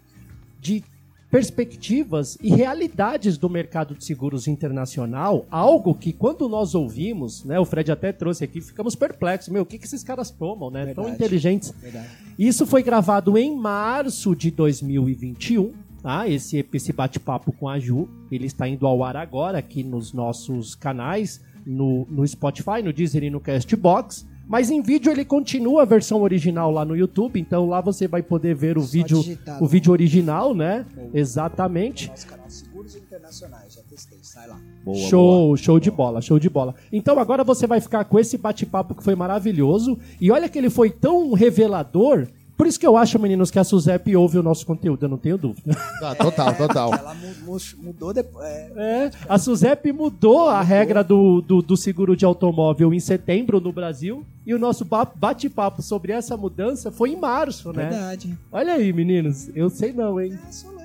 de 0.60 0.84
perspectivas 1.32 2.38
e 2.42 2.50
realidades 2.54 3.38
do 3.38 3.50
mercado 3.50 3.96
de 3.96 4.04
seguros 4.04 4.50
internacional, 4.50 5.48
algo 5.50 5.96
que 5.96 6.12
quando 6.12 6.50
nós 6.50 6.76
ouvimos, 6.76 7.46
né, 7.46 7.58
o 7.58 7.64
Fred 7.64 7.90
até 7.90 8.12
trouxe 8.12 8.44
aqui, 8.44 8.60
ficamos 8.60 8.96
perplexos, 8.96 9.48
meu, 9.48 9.64
o 9.64 9.66
que, 9.66 9.80
que 9.80 9.86
esses 9.86 10.04
caras 10.04 10.30
tomam, 10.30 10.70
né, 10.70 10.88
tão 10.88 11.06
Verdade. 11.06 11.16
inteligentes. 11.16 11.74
Verdade. 11.82 12.10
Isso 12.38 12.68
foi 12.68 12.84
gravado 12.84 13.38
em 13.38 13.56
março 13.56 14.36
de 14.36 14.52
2021, 14.52 15.72
tá? 16.04 16.28
Esse, 16.28 16.66
esse 16.74 16.92
bate-papo 16.92 17.54
com 17.54 17.70
a 17.70 17.80
Ju, 17.80 18.10
ele 18.30 18.48
está 18.48 18.68
indo 18.68 18.86
ao 18.86 19.02
ar 19.02 19.16
agora 19.16 19.58
aqui 19.58 19.84
nos 19.84 20.12
nossos 20.12 20.76
canais, 20.76 21.42
no, 21.66 22.06
no 22.10 22.28
Spotify, 22.28 22.82
no 22.84 22.92
Deezer 22.92 23.24
e 23.24 23.30
no 23.30 23.40
Castbox. 23.40 24.28
Mas 24.52 24.70
em 24.70 24.82
vídeo 24.82 25.10
ele 25.10 25.24
continua 25.24 25.84
a 25.84 25.86
versão 25.86 26.24
original 26.24 26.70
lá 26.72 26.84
no 26.84 26.94
YouTube, 26.94 27.40
então 27.40 27.70
lá 27.70 27.80
você 27.80 28.06
vai 28.06 28.22
poder 28.22 28.54
ver 28.54 28.78
o 28.78 28.82
Só 28.82 28.92
vídeo, 28.92 29.18
digitar 29.20 29.64
o 29.64 29.66
vídeo 29.66 29.94
original, 29.94 30.54
né? 30.54 30.86
Boa. 30.94 31.10
Exatamente. 31.14 32.10
Nosso 32.10 32.28
canal 32.28 32.50
Seguros 32.50 32.98
Internacionais, 32.98 33.76
já 33.76 33.82
testei, 33.84 34.20
sai 34.22 34.50
lá. 34.50 34.60
Boa, 34.84 34.98
show, 34.98 35.46
boa. 35.46 35.58
show 35.58 35.80
de 35.80 35.90
bola, 35.90 36.22
show 36.22 36.38
de 36.38 36.50
bola. 36.50 36.76
Então 36.92 37.18
agora 37.18 37.46
você 37.46 37.66
vai 37.66 37.80
ficar 37.80 38.04
com 38.04 38.20
esse 38.20 38.38
bate-papo 38.38 38.94
que 38.94 39.02
foi 39.02 39.16
maravilhoso. 39.16 39.98
E 40.20 40.30
olha 40.30 40.50
que 40.50 40.58
ele 40.58 40.70
foi 40.70 40.90
tão 40.90 41.32
revelador. 41.32 42.28
Por 42.62 42.68
isso 42.68 42.80
que 42.80 42.86
eu 42.86 42.96
acho, 42.96 43.18
meninos, 43.18 43.50
que 43.50 43.58
a 43.58 43.64
Suzep 43.64 44.16
ouve 44.16 44.38
o 44.38 44.44
nosso 44.44 44.68
conteúdo, 44.68 45.04
eu 45.04 45.10
não 45.10 45.18
tenho 45.18 45.36
dúvida. 45.36 45.76
Tá, 46.00 46.14
total, 46.14 46.54
total. 46.54 46.94
Ela 46.94 47.16
mu- 47.16 47.34
mu- 47.54 47.58
mudou 47.82 48.14
depois. 48.14 48.46
É, 48.46 48.72
É, 48.76 49.12
a 49.28 49.40
Suzep 49.40 49.92
mudou 49.92 50.48
a 50.48 50.62
regra 50.62 51.04
do, 51.04 51.42
do, 51.42 51.64
do 51.64 51.76
seguro 51.76 52.16
de 52.16 52.24
automóvel 52.24 52.94
em 52.94 53.00
setembro 53.00 53.60
no 53.60 53.72
Brasil. 53.72 54.24
E 54.46 54.54
o 54.54 54.60
nosso 54.60 54.86
ba- 54.86 55.06
bate-papo 55.16 55.82
sobre 55.82 56.12
essa 56.12 56.38
mudança 56.38 56.92
foi 56.92 57.10
em 57.10 57.16
março, 57.16 57.74
né? 57.74 57.90
verdade. 57.90 58.38
Olha 58.52 58.74
aí, 58.74 58.94
meninos. 58.94 59.50
Eu 59.56 59.68
sei 59.72 59.92
não, 59.92 60.22
hein? 60.22 60.38
É, 60.46 60.50
é 60.50 60.52
fã. 60.52 60.81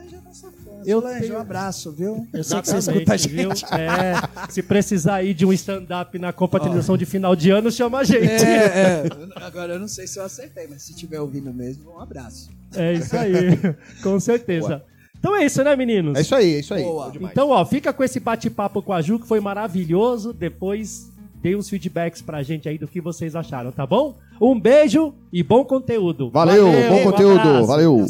Eu 0.87 1.00
Solange, 1.00 1.33
um 1.33 1.38
abraço, 1.38 1.90
viu? 1.90 2.28
Eu 2.33 2.45
sei 2.45 2.62
que 2.62 2.69
você 2.69 2.78
escuta 2.78 3.14
a 3.14 3.16
viu? 3.16 3.50
gente. 3.50 3.64
É, 3.75 4.14
se 4.49 4.62
precisar 4.62 5.16
aí 5.16 5.35
de 5.35 5.45
um 5.45 5.52
stand-up 5.52 6.16
na 6.16 6.33
compatibilização 6.33 6.97
de 6.97 7.05
final 7.05 7.35
de 7.35 7.50
ano, 7.50 7.73
chama 7.73 7.99
a 7.99 8.05
gente. 8.05 8.45
É, 8.45 9.02
é. 9.05 9.05
Agora 9.35 9.73
eu 9.73 9.81
não 9.81 9.88
sei 9.88 10.07
se 10.07 10.21
eu 10.21 10.25
acertei, 10.25 10.69
mas 10.69 10.83
se 10.83 10.93
estiver 10.93 11.21
ouvindo 11.21 11.52
mesmo, 11.52 11.90
um 11.90 12.00
abraço. 12.00 12.50
É 12.73 12.93
isso 12.93 13.16
aí, 13.16 13.59
com 14.00 14.21
certeza. 14.21 14.81
Então 15.19 15.35
é 15.35 15.45
isso, 15.45 15.64
né, 15.64 15.75
meninos? 15.75 16.16
É 16.16 16.21
isso 16.21 16.35
aí, 16.37 16.55
é 16.55 16.61
isso 16.61 16.73
aí. 16.73 16.85
Boa. 16.85 17.11
Bom. 17.11 17.28
Então, 17.33 17.50
ó, 17.50 17.64
fica 17.66 17.93
com 17.93 18.05
esse 18.05 18.21
bate-papo 18.21 18.81
com 18.81 18.93
a 18.93 19.02
Ju, 19.02 19.19
que 19.19 19.26
foi 19.26 19.40
maravilhoso. 19.40 20.33
Depois 20.33 21.11
dê 21.43 21.57
uns 21.57 21.69
feedbacks 21.69 22.23
pra 22.23 22.45
gente 22.45 22.69
aí 22.69 22.78
do 22.78 22.87
que 22.87 23.00
vocês 23.00 23.35
acharam, 23.35 23.73
tá 23.73 23.85
bom? 23.85 24.16
Um 24.40 24.59
beijo 24.59 25.12
e 25.33 25.43
bom 25.43 25.64
conteúdo. 25.64 26.31
Valeu, 26.31 26.66
bom 26.66 27.00
um 27.00 27.02
conteúdo, 27.02 27.40
abraço. 27.40 27.66
valeu. 27.66 28.07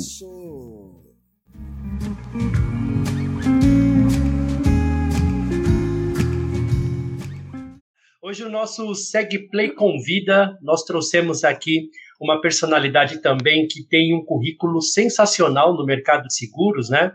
Hoje 8.26 8.42
o 8.42 8.50
nosso 8.50 8.92
Seg 8.92 9.48
Play 9.52 9.70
convida, 9.70 10.58
nós 10.60 10.82
trouxemos 10.82 11.44
aqui 11.44 11.90
uma 12.20 12.40
personalidade 12.40 13.22
também 13.22 13.68
que 13.68 13.84
tem 13.84 14.12
um 14.12 14.24
currículo 14.24 14.82
sensacional 14.82 15.76
no 15.76 15.86
mercado 15.86 16.26
de 16.26 16.34
seguros, 16.34 16.90
né? 16.90 17.12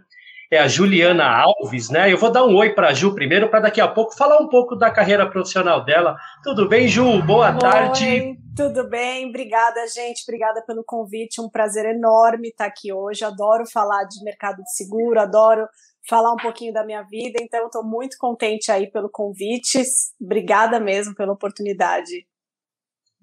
É 0.49 0.57
a 0.57 0.69
Juliana 0.69 1.25
Alves, 1.25 1.89
né? 1.89 2.09
Eu 2.09 2.17
vou 2.17 2.31
dar 2.31 2.45
um 2.45 2.55
oi 2.55 2.69
para 2.69 2.87
a 2.87 2.93
Ju 2.93 3.13
primeiro, 3.13 3.49
para 3.49 3.59
daqui 3.59 3.81
a 3.81 3.89
pouco 3.89 4.15
falar 4.15 4.39
um 4.39 4.47
pouco 4.47 4.73
da 4.73 4.89
carreira 4.89 5.29
profissional 5.29 5.83
dela. 5.83 6.15
Tudo 6.45 6.69
bem, 6.69 6.87
Ju? 6.87 7.21
Boa 7.23 7.57
tarde. 7.57 8.05
Oi, 8.05 8.37
tudo 8.55 8.87
bem? 8.87 9.27
Obrigada, 9.27 9.85
gente. 9.93 10.23
Obrigada 10.25 10.63
pelo 10.65 10.81
convite. 10.81 11.41
Um 11.41 11.49
prazer 11.49 11.87
enorme 11.87 12.47
estar 12.47 12.67
aqui 12.67 12.93
hoje. 12.93 13.25
Adoro 13.25 13.65
falar 13.69 14.05
de 14.05 14.23
mercado 14.23 14.63
de 14.63 14.73
seguro, 14.73 15.19
adoro 15.19 15.67
falar 16.07 16.33
um 16.33 16.37
pouquinho 16.37 16.73
da 16.73 16.85
minha 16.85 17.03
vida. 17.03 17.39
Então, 17.41 17.65
estou 17.65 17.83
muito 17.83 18.17
contente 18.19 18.71
aí 18.71 18.89
pelo 18.89 19.09
convite. 19.09 19.81
Obrigada 20.21 20.79
mesmo 20.79 21.15
pela 21.15 21.33
oportunidade. 21.33 22.25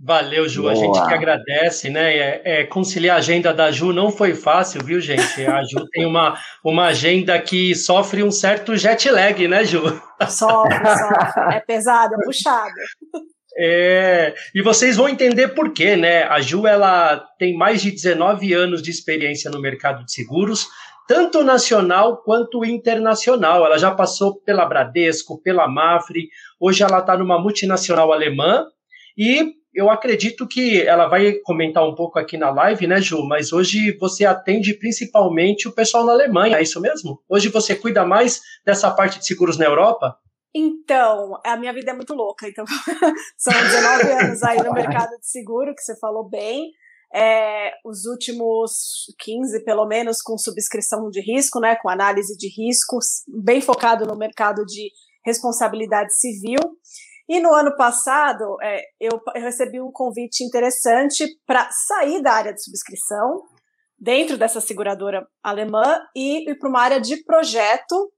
Valeu, 0.01 0.49
Ju. 0.49 0.69
A 0.69 0.77
gente 0.77 1.05
que 1.05 1.13
agradece, 1.13 1.91
né? 1.91 2.17
É, 2.17 2.43
é, 2.45 2.65
conciliar 2.65 3.17
a 3.17 3.19
agenda 3.19 3.53
da 3.53 3.73
Ju 3.73 3.93
não 3.93 4.13
foi 4.13 4.33
fácil, 4.33 4.85
viu, 4.85 5.01
gente? 5.01 5.45
A 5.45 5.65
Ju 5.65 5.85
tem 5.91 6.07
uma, 6.07 6.39
uma 6.65 6.87
agenda 6.87 7.37
que 7.41 7.75
sofre 7.75 8.23
um 8.23 8.31
certo 8.31 8.77
jet 8.77 9.11
lag, 9.11 9.49
né, 9.49 9.65
Ju? 9.65 9.83
Sofre, 10.29 10.75
sofre. 10.77 11.55
É 11.57 11.61
pesado, 11.61 12.15
é 12.15 12.25
puxado. 12.25 12.75
É, 13.61 14.35
e 14.55 14.63
vocês 14.63 14.97
vão 14.97 15.09
entender 15.09 15.49
por 15.49 15.73
quê, 15.73 15.97
né? 15.97 16.23
A 16.25 16.41
Ju 16.41 16.65
ela 16.65 17.19
tem 17.37 17.57
mais 17.57 17.83
de 17.83 17.91
19 17.91 18.53
anos 18.53 18.81
de 18.81 18.93
experiência 18.93 19.51
no 19.51 19.61
mercado 19.61 20.05
de 20.05 20.13
seguros, 20.13 20.69
tanto 21.09 21.43
nacional 21.43 22.19
quanto 22.19 22.65
internacional. 22.65 23.65
Ela 23.65 23.79
já 23.79 23.91
passou 23.91 24.39
pela 24.43 24.67
Bradesco, 24.67 25.41
pela 25.43 25.67
Mafre, 25.67 26.29
hoje 26.61 26.83
ela 26.85 26.99
está 26.99 27.17
numa 27.17 27.41
multinacional 27.41 28.13
alemã 28.13 28.67
e 29.17 29.55
eu 29.75 29.91
acredito 29.91 30.47
que 30.47 30.83
ela 30.83 31.09
vai 31.09 31.35
comentar 31.45 31.87
um 31.87 31.95
pouco 31.95 32.19
aqui 32.19 32.37
na 32.37 32.51
live, 32.51 32.87
né, 32.87 33.01
Ju? 33.01 33.25
Mas 33.25 33.53
hoje 33.53 33.97
você 33.99 34.27
atende 34.27 34.75
principalmente 34.75 35.67
o 35.67 35.73
pessoal 35.73 36.05
na 36.05 36.13
Alemanha, 36.13 36.59
é 36.59 36.63
isso 36.63 36.81
mesmo? 36.81 37.23
Hoje 37.29 37.49
você 37.49 37.75
cuida 37.75 38.05
mais 38.05 38.41
dessa 38.65 38.91
parte 38.91 39.19
de 39.19 39.27
seguros 39.27 39.57
na 39.57 39.65
Europa? 39.65 40.17
Então, 40.55 41.39
a 41.45 41.57
minha 41.57 41.73
vida 41.73 41.91
é 41.91 41.95
muito 41.95 42.15
louca. 42.15 42.49
Então, 42.49 42.65
são 43.37 43.53
19 43.53 44.11
anos 44.25 44.43
aí 44.43 44.63
no 44.63 44.73
mercado 44.73 45.11
de 45.19 45.29
seguro, 45.29 45.75
que 45.75 45.83
você 45.83 45.97
falou 45.99 46.29
bem. 46.29 46.71
É, 47.15 47.73
os 47.85 48.05
últimos 48.05 49.07
15, 49.19 49.65
pelo 49.65 49.87
menos, 49.87 50.21
com 50.21 50.37
subscrição 50.37 51.09
de 51.11 51.21
risco, 51.21 51.59
né, 51.61 51.77
com 51.77 51.89
análise 51.89 52.37
de 52.37 52.49
riscos, 52.49 53.23
bem 53.27 53.61
focado 53.61 54.07
no 54.07 54.17
mercado 54.17 54.65
de 54.65 54.91
responsabilidade 55.25 56.15
civil. 56.15 56.61
E 57.29 57.41
no 57.41 57.53
ano 57.53 57.77
passado, 57.77 58.57
é, 58.63 58.81
eu, 58.99 59.21
eu 59.35 59.43
recebi 59.43 59.81
um 59.81 59.93
convite 59.93 60.43
interessante 60.43 61.27
para 61.47 61.69
sair 61.71 62.23
da 62.23 62.33
área 62.33 62.55
de 62.55 62.63
subscrição, 62.63 63.43
dentro 63.99 64.39
dessa 64.39 64.61
seguradora 64.61 65.27
alemã, 65.43 66.01
e 66.17 66.51
ir 66.51 66.59
para 66.59 66.69
uma 66.69 66.81
área 66.81 67.01
de 67.01 67.23
projeto, 67.25 68.11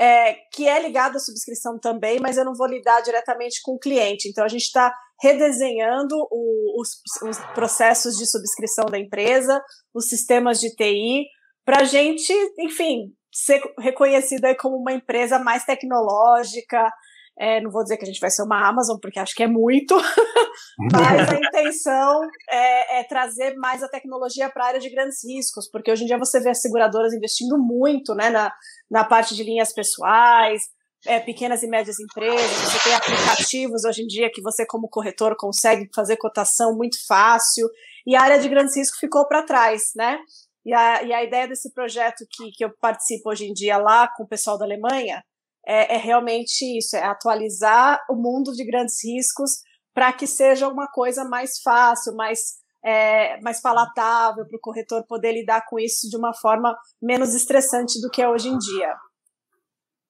é, 0.00 0.34
que 0.52 0.68
é 0.68 0.80
ligada 0.80 1.16
à 1.16 1.20
subscrição 1.20 1.78
também, 1.78 2.20
mas 2.20 2.36
eu 2.36 2.44
não 2.44 2.54
vou 2.54 2.66
lidar 2.66 3.00
diretamente 3.00 3.60
com 3.62 3.72
o 3.72 3.78
cliente. 3.78 4.28
Então, 4.28 4.44
a 4.44 4.48
gente 4.48 4.62
está 4.62 4.94
redesenhando 5.20 6.14
o, 6.30 6.80
os, 6.80 6.90
os 7.22 7.38
processos 7.54 8.16
de 8.16 8.26
subscrição 8.26 8.86
da 8.86 8.98
empresa, 8.98 9.60
os 9.92 10.08
sistemas 10.08 10.60
de 10.60 10.74
TI, 10.74 11.26
para 11.64 11.80
a 11.80 11.84
gente, 11.84 12.32
enfim, 12.60 13.12
ser 13.32 13.60
reconhecida 13.78 14.54
como 14.56 14.76
uma 14.76 14.92
empresa 14.92 15.38
mais 15.38 15.64
tecnológica, 15.64 16.90
é, 17.38 17.60
não 17.60 17.70
vou 17.70 17.84
dizer 17.84 17.96
que 17.96 18.04
a 18.04 18.06
gente 18.06 18.20
vai 18.20 18.30
ser 18.30 18.42
uma 18.42 18.68
Amazon, 18.68 18.98
porque 19.00 19.18
acho 19.18 19.34
que 19.34 19.44
é 19.44 19.46
muito, 19.46 19.94
mas 20.92 21.28
a 21.28 21.36
intenção 21.36 22.20
é, 22.50 23.00
é 23.00 23.04
trazer 23.04 23.54
mais 23.54 23.80
a 23.82 23.88
tecnologia 23.88 24.50
para 24.50 24.64
a 24.64 24.66
área 24.68 24.80
de 24.80 24.90
grandes 24.90 25.22
riscos, 25.24 25.70
porque 25.70 25.90
hoje 25.90 26.02
em 26.02 26.06
dia 26.06 26.18
você 26.18 26.40
vê 26.40 26.50
as 26.50 26.60
seguradoras 26.60 27.12
investindo 27.14 27.56
muito 27.56 28.12
né, 28.14 28.28
na, 28.28 28.52
na 28.90 29.04
parte 29.04 29.36
de 29.36 29.44
linhas 29.44 29.72
pessoais, 29.72 30.62
é, 31.06 31.20
pequenas 31.20 31.62
e 31.62 31.68
médias 31.68 32.00
empresas, 32.00 32.50
você 32.50 32.82
tem 32.82 32.94
aplicativos 32.94 33.84
hoje 33.84 34.02
em 34.02 34.06
dia 34.06 34.30
que 34.32 34.42
você, 34.42 34.66
como 34.66 34.88
corretor, 34.88 35.36
consegue 35.38 35.88
fazer 35.94 36.16
cotação 36.16 36.76
muito 36.76 36.96
fácil, 37.06 37.68
e 38.04 38.16
a 38.16 38.22
área 38.22 38.40
de 38.40 38.48
grandes 38.48 38.76
riscos 38.76 38.98
ficou 38.98 39.28
para 39.28 39.44
trás, 39.44 39.92
né? 39.94 40.18
E 40.66 40.74
a, 40.74 41.02
e 41.04 41.12
a 41.12 41.22
ideia 41.22 41.46
desse 41.46 41.72
projeto 41.72 42.26
que, 42.30 42.50
que 42.50 42.64
eu 42.64 42.70
participo 42.80 43.30
hoje 43.30 43.46
em 43.46 43.52
dia 43.52 43.78
lá 43.78 44.08
com 44.08 44.24
o 44.24 44.28
pessoal 44.28 44.58
da 44.58 44.64
Alemanha 44.64 45.22
é, 45.68 45.96
é 45.96 45.98
realmente 45.98 46.64
isso, 46.78 46.96
é 46.96 47.04
atualizar 47.04 48.00
o 48.08 48.14
mundo 48.14 48.52
de 48.52 48.64
grandes 48.64 49.04
riscos 49.04 49.50
para 49.94 50.10
que 50.14 50.26
seja 50.26 50.66
uma 50.66 50.86
coisa 50.86 51.24
mais 51.24 51.60
fácil, 51.62 52.14
mais, 52.16 52.38
é, 52.82 53.38
mais 53.42 53.60
palatável 53.60 54.46
para 54.46 54.56
o 54.56 54.60
corretor 54.60 55.04
poder 55.06 55.32
lidar 55.32 55.66
com 55.68 55.78
isso 55.78 56.08
de 56.08 56.16
uma 56.16 56.32
forma 56.32 56.74
menos 57.02 57.34
estressante 57.34 58.00
do 58.00 58.08
que 58.08 58.22
é 58.22 58.28
hoje 58.28 58.48
em 58.48 58.56
dia. 58.56 58.94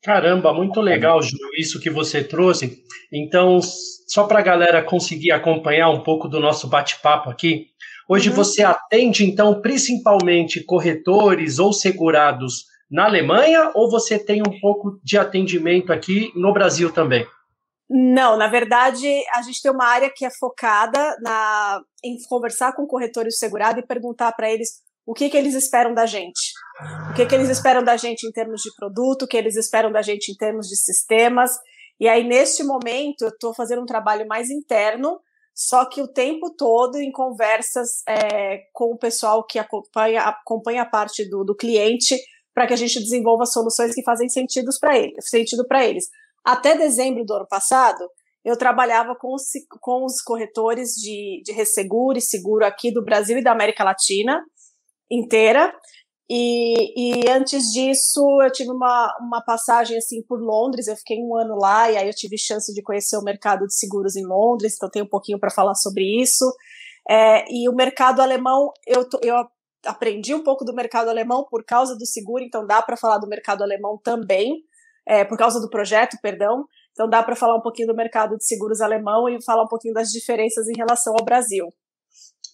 Caramba, 0.00 0.55
muito 0.55 0.81
legal, 0.81 1.21
Ju, 1.21 1.37
isso 1.59 1.81
que 1.81 1.91
você 1.91 2.23
trouxe. 2.23 2.85
Então, 3.12 3.59
só 3.61 4.29
para 4.29 4.38
a 4.38 4.43
galera 4.43 4.85
conseguir 4.85 5.33
acompanhar 5.33 5.91
um 5.91 6.05
pouco 6.05 6.29
do 6.29 6.38
nosso 6.38 6.69
bate-papo 6.69 7.31
aqui, 7.31 7.67
hoje 8.09 8.29
uhum. 8.29 8.37
você 8.37 8.62
atende, 8.62 9.25
então, 9.25 9.61
principalmente 9.61 10.62
corretores 10.62 11.59
ou 11.59 11.73
segurados 11.73 12.67
na 12.90 13.04
Alemanha 13.04 13.71
ou 13.75 13.90
você 13.90 14.18
tem 14.18 14.40
um 14.40 14.61
pouco 14.61 14.99
de 15.02 15.18
atendimento 15.18 15.92
aqui 15.92 16.33
no 16.35 16.52
Brasil 16.52 16.92
também? 16.92 17.26
Não, 17.90 18.37
na 18.37 18.49
verdade, 18.49 19.07
a 19.35 19.40
gente 19.40 19.62
tem 19.62 19.71
uma 19.71 19.87
área 19.87 20.11
que 20.14 20.25
é 20.25 20.30
focada 20.30 21.16
na, 21.23 21.80
em 22.04 22.16
conversar 22.28 22.75
com 22.75 22.83
o 22.83 22.87
corretor 22.87 23.25
e 23.25 23.28
o 23.28 23.33
segurado 23.33 23.80
e 23.80 23.87
perguntar 23.87 24.33
para 24.33 24.50
eles 24.50 24.83
o 25.07 25.14
que, 25.14 25.30
que 25.30 25.37
eles 25.38 25.54
esperam 25.54 25.95
da 25.95 26.04
gente. 26.04 26.52
O 27.11 27.14
que, 27.14 27.25
que 27.25 27.35
eles 27.35 27.49
esperam 27.49 27.83
da 27.83 27.97
gente 27.97 28.26
em 28.26 28.30
termos 28.30 28.61
de 28.61 28.71
produto, 28.76 29.23
o 29.23 29.26
que 29.26 29.38
eles 29.38 29.57
esperam 29.57 29.90
da 29.90 30.02
gente 30.02 30.30
em 30.30 30.35
termos 30.35 30.68
de 30.68 30.76
sistemas. 30.76 31.52
E 31.99 32.07
aí, 32.07 32.23
neste 32.23 32.62
momento, 32.62 33.23
eu 33.23 33.30
estou 33.30 33.54
fazendo 33.54 33.80
um 33.80 33.87
trabalho 33.87 34.28
mais 34.28 34.50
interno, 34.50 35.18
só 35.54 35.87
que 35.87 36.02
o 36.02 36.07
tempo 36.07 36.54
todo 36.54 36.99
em 36.99 37.11
conversas 37.11 38.02
é, 38.07 38.64
com 38.73 38.92
o 38.92 38.99
pessoal 38.99 39.45
que 39.47 39.59
acompanha, 39.59 40.21
acompanha 40.25 40.83
a 40.83 40.87
parte 40.87 41.28
do, 41.28 41.42
do 41.42 41.57
cliente, 41.57 42.16
para 42.59 42.67
que 42.67 42.75
a 42.75 42.77
gente 42.77 42.99
desenvolva 42.99 43.47
soluções 43.47 43.95
que 43.95 44.03
fazem 44.03 44.29
sentido 44.29 44.69
para 44.81 44.99
ele, 44.99 45.15
sentido 45.23 45.65
eles. 45.85 46.07
Até 46.45 46.77
dezembro 46.77 47.25
do 47.25 47.33
ano 47.35 47.47
passado, 47.47 48.05
eu 48.45 48.57
trabalhava 48.57 49.15
com 49.15 49.33
os, 49.33 49.45
com 49.81 50.05
os 50.05 50.21
corretores 50.21 50.95
de, 50.95 51.41
de 51.45 51.53
resseguro 51.53 52.19
e 52.19 52.21
seguro 52.21 52.67
aqui 52.67 52.93
do 52.93 53.05
Brasil 53.05 53.38
e 53.38 53.45
da 53.45 53.53
América 53.53 53.85
Latina 53.85 54.43
inteira. 55.09 55.73
E, 56.29 57.21
e 57.21 57.31
antes 57.31 57.62
disso, 57.71 58.21
eu 58.43 58.50
tive 58.50 58.73
uma, 58.73 59.17
uma 59.21 59.41
passagem 59.41 59.97
assim 59.97 60.21
por 60.25 60.41
Londres. 60.41 60.88
Eu 60.88 60.97
fiquei 60.97 61.19
um 61.19 61.37
ano 61.37 61.55
lá 61.55 61.88
e 61.93 61.97
aí 61.97 62.09
eu 62.09 62.15
tive 62.15 62.37
chance 62.37 62.75
de 62.75 62.83
conhecer 62.83 63.17
o 63.19 63.23
mercado 63.23 63.69
de 63.69 63.75
seguros 63.79 64.17
em 64.17 64.27
Londres. 64.27 64.75
Então, 64.75 64.91
tenho 64.91 65.05
um 65.05 65.09
pouquinho 65.09 65.38
para 65.38 65.49
falar 65.49 65.77
sobre 65.77 66.03
isso. 66.21 66.45
É, 67.09 67.45
e 67.49 67.69
o 67.69 67.73
mercado 67.73 68.21
alemão, 68.21 68.73
eu, 68.85 69.07
eu 69.23 69.47
aprendi 69.88 70.35
um 70.35 70.42
pouco 70.42 70.64
do 70.64 70.75
mercado 70.75 71.09
alemão 71.09 71.45
por 71.50 71.64
causa 71.64 71.97
do 71.97 72.07
seguro, 72.07 72.45
então 72.45 72.66
dá 72.66 72.83
para 72.83 72.97
falar 72.97 73.18
do 73.18 73.26
mercado 73.26 73.62
alemão 73.62 73.99
também, 74.02 74.62
é, 75.07 75.25
por 75.25 75.38
causa 75.38 75.61
do 75.61 75.71
projeto, 75.71 76.18
perdão. 76.23 76.64
Então 76.92 77.09
dá 77.09 77.23
para 77.23 77.37
falar 77.37 77.57
um 77.57 77.62
pouquinho 77.62 77.88
do 77.88 77.95
mercado 77.95 78.37
de 78.37 78.45
seguros 78.45 78.80
alemão 78.80 79.28
e 79.28 79.42
falar 79.42 79.62
um 79.62 79.68
pouquinho 79.68 79.95
das 79.95 80.09
diferenças 80.09 80.68
em 80.68 80.76
relação 80.76 81.14
ao 81.18 81.25
Brasil. 81.25 81.66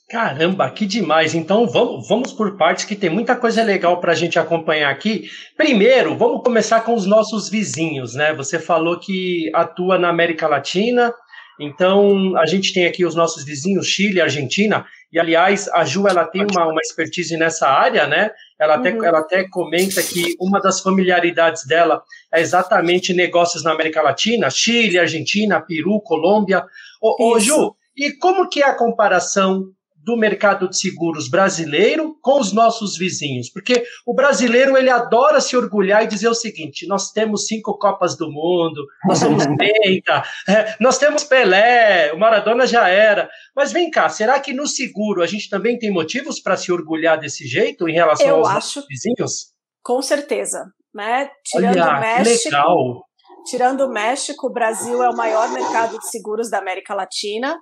Caramba, 0.08 0.70
que 0.70 0.84
demais! 0.84 1.34
Então 1.34 1.66
vamos, 1.66 2.06
vamos 2.06 2.32
por 2.32 2.56
partes 2.58 2.84
que 2.84 2.94
tem 2.94 3.08
muita 3.08 3.34
coisa 3.34 3.62
legal 3.62 4.00
para 4.00 4.12
a 4.12 4.14
gente 4.14 4.38
acompanhar 4.38 4.90
aqui. 4.90 5.28
Primeiro, 5.56 6.16
vamos 6.16 6.42
começar 6.42 6.82
com 6.82 6.94
os 6.94 7.06
nossos 7.06 7.48
vizinhos, 7.48 8.14
né? 8.14 8.34
Você 8.34 8.58
falou 8.58 9.00
que 9.00 9.50
atua 9.54 9.98
na 9.98 10.10
América 10.10 10.46
Latina, 10.46 11.12
então 11.58 12.36
a 12.36 12.44
gente 12.44 12.72
tem 12.74 12.84
aqui 12.84 13.04
os 13.04 13.14
nossos 13.14 13.44
vizinhos, 13.44 13.86
Chile, 13.86 14.20
Argentina. 14.20 14.84
E, 15.14 15.18
aliás, 15.20 15.68
a 15.68 15.84
Ju 15.84 16.08
ela 16.08 16.24
tem 16.24 16.44
uma, 16.44 16.66
uma 16.66 16.80
expertise 16.80 17.36
nessa 17.36 17.68
área, 17.68 18.04
né? 18.04 18.32
Ela 18.58 18.74
até, 18.74 18.92
uhum. 18.92 19.04
ela 19.04 19.20
até 19.20 19.48
comenta 19.48 20.02
que 20.02 20.34
uma 20.40 20.60
das 20.60 20.80
familiaridades 20.80 21.64
dela 21.64 22.02
é 22.32 22.40
exatamente 22.40 23.14
negócios 23.14 23.62
na 23.62 23.70
América 23.70 24.02
Latina, 24.02 24.50
Chile, 24.50 24.98
Argentina, 24.98 25.60
Peru, 25.60 26.00
Colômbia. 26.00 26.64
Ô, 27.00 27.30
ô 27.30 27.38
Ju, 27.38 27.76
e 27.96 28.10
como 28.14 28.48
que 28.48 28.60
é 28.60 28.66
a 28.66 28.74
comparação 28.74 29.68
do 30.04 30.16
mercado 30.16 30.68
de 30.68 30.78
seguros 30.78 31.28
brasileiro 31.28 32.16
com 32.20 32.38
os 32.38 32.52
nossos 32.52 32.96
vizinhos, 32.96 33.48
porque 33.50 33.84
o 34.06 34.14
brasileiro 34.14 34.76
ele 34.76 34.90
adora 34.90 35.40
se 35.40 35.56
orgulhar 35.56 36.04
e 36.04 36.06
dizer 36.06 36.28
o 36.28 36.34
seguinte: 36.34 36.86
nós 36.86 37.10
temos 37.10 37.46
cinco 37.46 37.78
Copas 37.78 38.16
do 38.16 38.30
Mundo, 38.30 38.84
nós 39.06 39.18
somos 39.18 39.44
penta, 39.56 40.22
é, 40.46 40.76
nós 40.78 40.98
temos 40.98 41.24
Pelé, 41.24 42.12
o 42.12 42.18
Maradona 42.18 42.66
já 42.66 42.88
era. 42.88 43.28
Mas 43.56 43.72
vem 43.72 43.90
cá, 43.90 44.08
será 44.08 44.38
que 44.38 44.52
no 44.52 44.66
seguro 44.66 45.22
a 45.22 45.26
gente 45.26 45.48
também 45.48 45.78
tem 45.78 45.90
motivos 45.90 46.38
para 46.40 46.56
se 46.56 46.70
orgulhar 46.70 47.18
desse 47.18 47.46
jeito 47.46 47.88
em 47.88 47.94
relação 47.94 48.26
Eu 48.26 48.36
aos 48.36 48.48
acho, 48.48 48.54
nossos 48.54 48.86
vizinhos? 48.86 49.54
Com 49.82 50.02
certeza, 50.02 50.66
né? 50.94 51.30
Tirando 51.44 51.78
Olha, 51.78 51.96
o 51.96 52.00
México. 52.00 52.44
Legal. 52.44 53.04
Tirando 53.46 53.80
o 53.82 53.92
México, 53.92 54.46
o 54.46 54.52
Brasil 54.52 55.02
é 55.02 55.10
o 55.10 55.16
maior 55.16 55.50
mercado 55.52 55.98
de 55.98 56.08
seguros 56.08 56.48
da 56.48 56.58
América 56.58 56.94
Latina. 56.94 57.58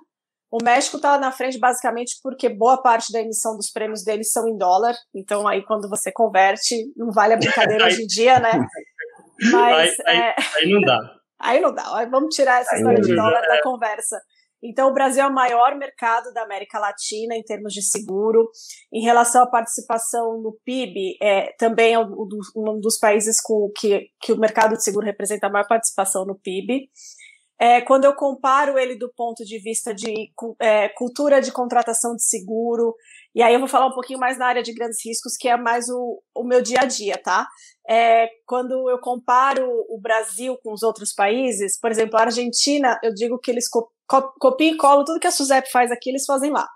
O 0.53 0.63
México 0.63 0.97
está 0.97 1.17
na 1.17 1.31
frente 1.31 1.57
basicamente 1.57 2.19
porque 2.21 2.47
boa 2.47 2.79
parte 2.79 3.11
da 3.11 3.19
emissão 3.19 3.57
dos 3.57 3.71
prêmios 3.71 4.03
deles 4.03 4.31
são 4.31 4.47
em 4.47 4.55
dólar. 4.55 4.93
Então 5.11 5.47
aí 5.47 5.65
quando 5.65 5.89
você 5.89 6.11
converte, 6.11 6.75
não 6.95 7.11
vale 7.11 7.33
a 7.33 7.37
brincadeira 7.37 7.83
hoje 7.87 8.03
em 8.03 8.05
dia, 8.05 8.39
né? 8.39 8.51
Mas 9.51 9.99
aí, 10.05 10.15
é... 10.15 10.35
aí, 10.57 10.71
não 10.71 10.81
dá. 10.81 10.99
Aí 11.41 11.59
não 11.59 11.73
dá. 11.73 11.97
Aí 11.97 12.05
vamos 12.05 12.33
tirar 12.33 12.61
essa 12.61 12.73
história 12.75 13.01
de 13.01 13.13
dólar 13.13 13.41
da 13.41 13.61
conversa. 13.61 14.17
Então, 14.63 14.89
o 14.89 14.93
Brasil 14.93 15.23
é 15.23 15.27
o 15.27 15.33
maior 15.33 15.75
mercado 15.75 16.31
da 16.31 16.43
América 16.43 16.79
Latina 16.79 17.35
em 17.35 17.43
termos 17.43 17.73
de 17.73 17.81
seguro. 17.81 18.49
Em 18.93 19.03
relação 19.03 19.43
à 19.43 19.47
participação 19.47 20.41
no 20.41 20.57
PIB, 20.63 21.17
é, 21.21 21.51
também 21.57 21.95
é 21.95 21.99
um 21.99 22.79
dos 22.79 22.97
países 22.97 23.41
com 23.41 23.69
que, 23.75 24.07
que 24.21 24.31
o 24.31 24.39
mercado 24.39 24.77
de 24.77 24.83
seguro 24.83 25.05
representa 25.05 25.47
a 25.47 25.49
maior 25.49 25.67
participação 25.67 26.25
no 26.25 26.39
PIB. 26.39 26.87
É, 27.59 27.81
quando 27.81 28.05
eu 28.05 28.15
comparo 28.15 28.77
ele 28.77 28.95
do 28.95 29.11
ponto 29.15 29.43
de 29.45 29.59
vista 29.59 29.93
de 29.93 30.31
é, 30.59 30.89
cultura 30.89 31.41
de 31.41 31.51
contratação 31.51 32.15
de 32.15 32.23
seguro, 32.23 32.95
e 33.35 33.41
aí 33.41 33.53
eu 33.53 33.59
vou 33.59 33.67
falar 33.67 33.87
um 33.87 33.93
pouquinho 33.93 34.19
mais 34.19 34.37
na 34.37 34.47
área 34.47 34.63
de 34.63 34.73
grandes 34.73 34.97
riscos, 35.03 35.37
que 35.37 35.47
é 35.47 35.55
mais 35.55 35.87
o, 35.89 36.21
o 36.35 36.43
meu 36.43 36.61
dia 36.61 36.79
a 36.81 36.85
dia, 36.85 37.17
tá? 37.17 37.47
É, 37.87 38.27
quando 38.45 38.89
eu 38.89 38.99
comparo 38.99 39.67
o 39.89 39.99
Brasil 39.99 40.57
com 40.63 40.73
os 40.73 40.83
outros 40.83 41.13
países, 41.13 41.79
por 41.79 41.91
exemplo, 41.91 42.17
a 42.17 42.23
Argentina, 42.23 42.99
eu 43.03 43.13
digo 43.13 43.39
que 43.39 43.51
eles 43.51 43.67
co 43.69 43.89
copia 44.39 44.71
e 44.71 44.77
cola 44.77 45.05
tudo 45.05 45.19
que 45.19 45.27
a 45.27 45.31
SUSEP 45.31 45.71
faz 45.71 45.91
aqui, 45.91 46.09
eles 46.09 46.25
fazem 46.25 46.51
lá. 46.51 46.67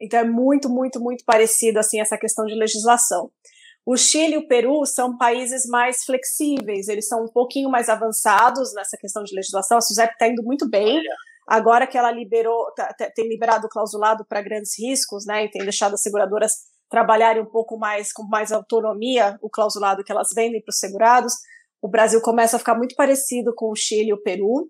Então 0.00 0.20
é 0.20 0.24
muito, 0.24 0.68
muito, 0.68 1.00
muito 1.00 1.24
parecido 1.24 1.78
assim 1.78 2.00
essa 2.00 2.18
questão 2.18 2.44
de 2.44 2.54
legislação. 2.54 3.30
O 3.90 3.96
Chile 3.96 4.34
e 4.34 4.36
o 4.36 4.46
Peru 4.46 4.84
são 4.84 5.16
países 5.16 5.64
mais 5.64 6.04
flexíveis, 6.04 6.88
eles 6.88 7.08
são 7.08 7.24
um 7.24 7.26
pouquinho 7.26 7.70
mais 7.70 7.88
avançados 7.88 8.74
nessa 8.74 8.98
questão 8.98 9.24
de 9.24 9.34
legislação. 9.34 9.78
A 9.78 9.80
SUSEP 9.80 10.12
está 10.12 10.28
indo 10.28 10.42
muito 10.42 10.68
bem. 10.68 11.00
Agora 11.46 11.86
que 11.86 11.96
ela 11.96 12.12
liberou, 12.12 12.70
tá, 12.76 12.92
tá, 12.92 13.10
tem 13.10 13.26
liberado 13.26 13.66
o 13.66 13.70
clausulado 13.70 14.26
para 14.26 14.42
grandes 14.42 14.78
riscos, 14.78 15.24
né, 15.24 15.46
e 15.46 15.50
tem 15.50 15.62
deixado 15.62 15.94
as 15.94 16.02
seguradoras 16.02 16.52
trabalharem 16.90 17.40
um 17.40 17.46
pouco 17.46 17.78
mais 17.78 18.12
com 18.12 18.24
mais 18.24 18.52
autonomia 18.52 19.38
o 19.40 19.48
clausulado 19.48 20.04
que 20.04 20.12
elas 20.12 20.34
vendem 20.34 20.60
para 20.60 20.70
os 20.70 20.78
segurados, 20.78 21.32
o 21.80 21.88
Brasil 21.88 22.20
começa 22.20 22.56
a 22.56 22.58
ficar 22.58 22.74
muito 22.74 22.94
parecido 22.94 23.54
com 23.56 23.70
o 23.70 23.74
Chile 23.74 24.10
e 24.10 24.12
o 24.12 24.22
Peru. 24.22 24.68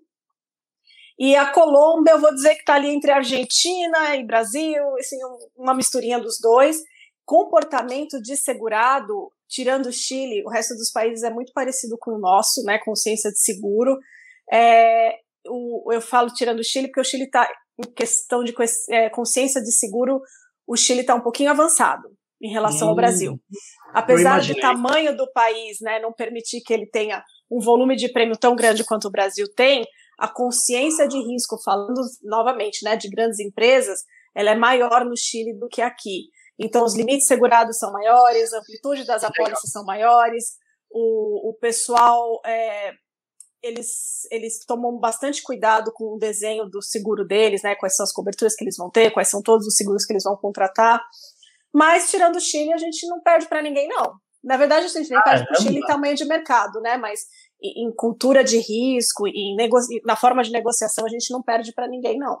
E 1.19 1.35
a 1.35 1.51
Colômbia, 1.51 2.11
eu 2.11 2.21
vou 2.21 2.33
dizer 2.33 2.53
que 2.55 2.61
está 2.61 2.75
ali 2.75 2.87
entre 2.87 3.11
Argentina 3.11 4.15
e 4.15 4.25
Brasil, 4.25 4.81
assim, 4.97 5.17
uma 5.57 5.73
misturinha 5.73 6.21
dos 6.21 6.39
dois. 6.39 6.81
Comportamento 7.29 8.19
de 8.19 8.35
segurado, 8.35 9.31
tirando 9.47 9.85
o 9.85 9.91
Chile, 9.91 10.41
o 10.43 10.49
resto 10.49 10.73
dos 10.73 10.89
países 10.89 11.21
é 11.21 11.29
muito 11.29 11.53
parecido 11.53 11.95
com 11.99 12.15
o 12.15 12.17
nosso, 12.17 12.63
né? 12.63 12.79
Consciência 12.79 13.29
de 13.29 13.39
seguro. 13.39 13.99
É, 14.51 15.13
o, 15.47 15.93
eu 15.93 16.01
falo 16.01 16.33
tirando 16.33 16.57
o 16.57 16.63
Chile, 16.63 16.87
porque 16.87 17.01
o 17.01 17.03
Chile 17.03 17.25
está, 17.25 17.47
em 17.77 17.93
questão 17.93 18.43
de 18.43 18.51
é, 18.89 19.11
consciência 19.11 19.61
de 19.61 19.71
seguro, 19.71 20.19
o 20.65 20.75
Chile 20.75 21.01
está 21.01 21.13
um 21.13 21.21
pouquinho 21.21 21.51
avançado 21.51 22.09
em 22.41 22.51
relação 22.51 22.87
hum, 22.87 22.89
ao 22.89 22.95
Brasil. 22.95 23.39
Apesar 23.93 24.41
do 24.41 24.55
tamanho 24.55 25.15
do 25.15 25.31
país 25.31 25.77
né, 25.81 25.99
não 25.99 26.11
permitir 26.11 26.61
que 26.61 26.73
ele 26.73 26.87
tenha 26.87 27.23
um 27.51 27.59
volume 27.59 27.95
de 27.95 28.11
prêmio 28.11 28.39
tão 28.39 28.55
grande 28.55 28.83
quanto 28.83 29.07
o 29.07 29.11
Brasil 29.11 29.45
tem, 29.55 29.85
a 30.17 30.27
consciência 30.27 31.07
de 31.07 31.19
risco, 31.19 31.61
falando 31.63 32.01
novamente 32.23 32.83
né, 32.83 32.95
de 32.95 33.07
grandes 33.07 33.39
empresas, 33.39 33.99
ela 34.35 34.49
é 34.49 34.55
maior 34.55 35.05
no 35.05 35.15
Chile 35.15 35.53
do 35.53 35.67
que 35.67 35.79
aqui. 35.79 36.23
Então, 36.59 36.83
os 36.83 36.95
limites 36.95 37.25
segurados 37.25 37.77
são 37.77 37.91
maiores, 37.91 38.53
a 38.53 38.59
amplitude 38.59 39.05
das 39.05 39.23
apólices 39.23 39.71
são 39.71 39.85
maiores, 39.85 40.57
o, 40.91 41.51
o 41.51 41.53
pessoal 41.53 42.41
é, 42.45 42.91
eles, 43.61 44.27
eles 44.31 44.65
tomam 44.65 44.97
bastante 44.97 45.41
cuidado 45.43 45.91
com 45.93 46.15
o 46.15 46.17
desenho 46.17 46.65
do 46.65 46.81
seguro 46.81 47.25
deles, 47.25 47.61
né? 47.61 47.75
Quais 47.75 47.95
são 47.95 48.03
as 48.03 48.11
coberturas 48.11 48.55
que 48.55 48.63
eles 48.63 48.75
vão 48.77 48.89
ter, 48.89 49.11
quais 49.11 49.29
são 49.29 49.41
todos 49.41 49.67
os 49.67 49.75
seguros 49.75 50.05
que 50.05 50.13
eles 50.13 50.23
vão 50.23 50.35
contratar. 50.35 51.01
Mas, 51.73 52.09
tirando 52.09 52.37
o 52.37 52.41
Chile, 52.41 52.73
a 52.73 52.77
gente 52.77 53.07
não 53.07 53.21
perde 53.21 53.47
para 53.47 53.61
ninguém, 53.61 53.87
não. 53.87 54.13
Na 54.43 54.57
verdade, 54.57 54.85
a 54.85 54.89
gente 54.89 55.09
nem 55.09 55.21
perde 55.21 55.45
para 55.45 55.59
o 55.59 55.61
Chile 55.61 55.79
em 55.79 55.85
tamanho 55.85 56.15
de 56.15 56.25
mercado, 56.25 56.79
né? 56.81 56.97
Mas 56.97 57.21
em, 57.61 57.87
em 57.87 57.95
cultura 57.95 58.43
de 58.43 58.57
risco, 58.57 59.27
em 59.27 59.55
na 60.05 60.15
forma 60.15 60.41
de 60.41 60.51
negociação, 60.51 61.05
a 61.05 61.09
gente 61.09 61.31
não 61.31 61.43
perde 61.43 61.73
para 61.73 61.87
ninguém, 61.87 62.17
não. 62.17 62.39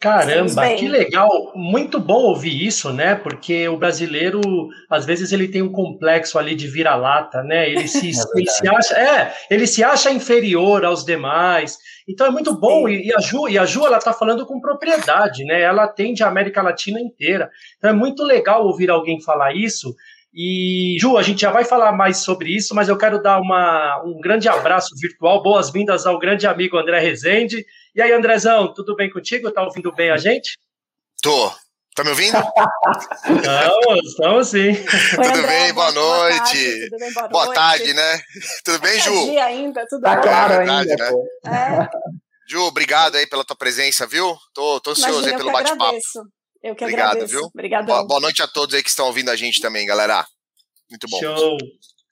Caramba, 0.00 0.76
que 0.76 0.86
legal, 0.86 1.52
muito 1.56 1.98
bom 1.98 2.22
ouvir 2.22 2.64
isso, 2.64 2.92
né? 2.92 3.16
Porque 3.16 3.68
o 3.68 3.76
brasileiro, 3.76 4.40
às 4.88 5.04
vezes, 5.04 5.32
ele 5.32 5.48
tem 5.48 5.60
um 5.60 5.72
complexo 5.72 6.38
ali 6.38 6.54
de 6.54 6.68
vira-lata, 6.68 7.42
né? 7.42 7.68
Ele 7.68 7.86
se, 7.88 8.10
é 8.10 8.22
ele 8.36 8.48
se 8.48 8.68
acha, 8.68 8.94
é, 8.94 9.34
ele 9.50 9.66
se 9.66 9.82
acha 9.82 10.12
inferior 10.12 10.84
aos 10.84 11.04
demais. 11.04 11.78
Então 12.08 12.28
é 12.28 12.30
muito 12.30 12.54
bom. 12.54 12.88
E, 12.88 13.08
e, 13.08 13.12
a 13.12 13.18
Ju, 13.18 13.48
e 13.48 13.58
a 13.58 13.64
Ju, 13.64 13.84
ela 13.84 13.98
tá 13.98 14.12
falando 14.12 14.46
com 14.46 14.60
propriedade, 14.60 15.44
né? 15.44 15.62
Ela 15.62 15.84
atende 15.84 16.22
a 16.22 16.28
América 16.28 16.62
Latina 16.62 17.00
inteira. 17.00 17.50
Então 17.76 17.90
é 17.90 17.92
muito 17.94 18.22
legal 18.22 18.64
ouvir 18.64 18.90
alguém 18.90 19.20
falar 19.20 19.52
isso. 19.52 19.92
E, 20.32 20.96
Ju, 21.00 21.16
a 21.16 21.24
gente 21.24 21.40
já 21.40 21.50
vai 21.50 21.64
falar 21.64 21.90
mais 21.90 22.18
sobre 22.18 22.54
isso, 22.54 22.72
mas 22.72 22.88
eu 22.88 22.96
quero 22.96 23.20
dar 23.20 23.40
uma, 23.40 24.00
um 24.04 24.20
grande 24.20 24.48
abraço 24.48 24.94
virtual, 25.00 25.42
boas-vindas 25.42 26.06
ao 26.06 26.20
grande 26.20 26.46
amigo 26.46 26.78
André 26.78 27.00
Rezende 27.00 27.66
e 27.94 28.02
aí, 28.02 28.12
Andrezão, 28.12 28.72
tudo 28.72 28.94
bem 28.96 29.10
contigo? 29.10 29.50
Tá 29.50 29.62
ouvindo 29.62 29.92
bem 29.92 30.10
a 30.10 30.16
gente? 30.16 30.58
Tô. 31.22 31.50
Tá 31.94 32.04
me 32.04 32.10
ouvindo? 32.10 32.36
Estamos, 33.26 34.04
estamos 34.04 34.48
sim. 34.48 34.72
tudo 35.16 35.26
André, 35.26 35.64
bem? 35.64 35.72
Boa, 35.72 35.90
boa 35.90 36.28
noite. 36.30 36.88
Boa, 36.90 37.00
bem, 37.00 37.12
boa, 37.12 37.28
boa 37.28 37.52
tarde, 37.52 37.92
né? 37.92 38.20
Tudo 38.64 38.78
bem, 38.78 39.00
Ju? 39.00 39.30
dia 39.30 39.44
ainda, 39.44 39.84
tudo 39.88 40.02
tá 40.02 40.14
bem. 40.14 40.22
claro 40.22 40.52
é 40.52 40.56
verdade, 40.58 40.90
ainda, 40.90 41.10
né? 41.10 41.18
É. 41.44 41.88
Ju, 42.48 42.62
obrigado 42.62 43.16
aí 43.16 43.26
pela 43.26 43.44
tua 43.44 43.56
presença, 43.56 44.06
viu? 44.06 44.36
Tô, 44.54 44.78
tô 44.78 44.92
ansioso 44.92 45.28
Imagina, 45.28 45.32
aí 45.32 45.38
pelo 45.38 45.52
bate-papo. 45.52 45.98
Eu 46.62 46.76
que 46.76 46.84
Obrigado, 46.84 47.10
agradeço. 47.10 47.32
viu? 47.34 47.46
Obrigadão. 47.46 47.86
Boa, 47.86 48.06
boa, 48.06 48.20
noite 48.20 48.42
a 48.42 48.46
todos 48.46 48.74
aí 48.76 48.82
que 48.82 48.90
estão 48.90 49.06
ouvindo 49.06 49.30
a 49.30 49.36
gente 49.36 49.60
também, 49.60 49.84
galera. 49.84 50.24
Muito 50.88 51.06
bom. 51.08 51.18
Show. 51.18 51.58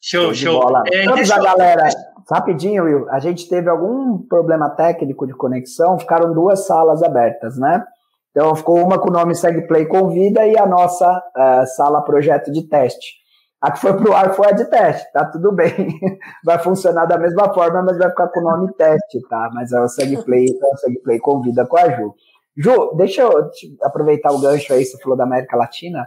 Show, 0.00 0.34
show. 0.34 0.62
É, 0.92 1.04
Vamos 1.04 1.30
a 1.30 1.38
galera. 1.38 1.88
Rapidinho, 2.30 2.84
Will. 2.84 3.10
A 3.10 3.20
gente 3.20 3.48
teve 3.48 3.70
algum 3.70 4.18
problema 4.18 4.70
técnico 4.70 5.26
de 5.26 5.32
conexão, 5.32 5.98
ficaram 5.98 6.32
duas 6.32 6.66
salas 6.66 7.02
abertas, 7.02 7.56
né? 7.56 7.84
Então 8.30 8.54
ficou 8.54 8.78
uma 8.84 8.98
com 8.98 9.08
o 9.08 9.12
nome 9.12 9.34
SegPlay 9.34 9.86
Convida 9.86 10.46
e 10.46 10.58
a 10.58 10.66
nossa 10.66 11.08
uh, 11.08 11.66
sala 11.76 12.02
projeto 12.02 12.52
de 12.52 12.68
teste. 12.68 13.14
A 13.60 13.70
que 13.70 13.80
foi 13.80 13.96
pro 13.96 14.12
ar 14.12 14.34
foi 14.34 14.48
a 14.48 14.52
de 14.52 14.66
teste, 14.66 15.10
tá 15.12 15.24
tudo 15.24 15.50
bem. 15.52 15.72
Vai 16.44 16.58
funcionar 16.58 17.06
da 17.06 17.16
mesma 17.16 17.52
forma, 17.54 17.82
mas 17.82 17.96
vai 17.96 18.10
ficar 18.10 18.28
com 18.28 18.40
o 18.40 18.42
nome 18.42 18.72
teste, 18.74 19.20
tá? 19.28 19.50
Mas 19.54 19.72
é 19.72 19.80
o 19.80 19.88
SegPlay, 19.88 20.44
então, 20.44 20.70
o 20.70 20.76
SegPlay 20.76 21.18
Convida 21.18 21.66
com 21.66 21.78
a 21.78 21.88
Ju. 21.90 22.14
Ju, 22.54 22.94
deixa 22.96 23.22
eu 23.22 23.50
aproveitar 23.82 24.30
o 24.32 24.40
gancho 24.40 24.72
aí, 24.74 24.84
você 24.84 24.98
falou 24.98 25.16
da 25.16 25.24
América 25.24 25.56
Latina. 25.56 26.06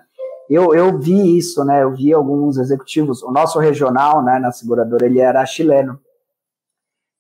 Eu, 0.50 0.74
eu 0.74 1.00
vi 1.00 1.38
isso, 1.38 1.66
né? 1.66 1.84
Eu 1.84 1.94
vi 1.94 2.14
alguns 2.14 2.58
executivos. 2.58 3.24
O 3.24 3.32
nosso 3.32 3.60
regional, 3.60 4.24
né, 4.24 4.40
na 4.40 4.52
seguradora, 4.52 5.06
ele 5.06 5.20
era 5.20 5.46
chileno. 5.46 6.00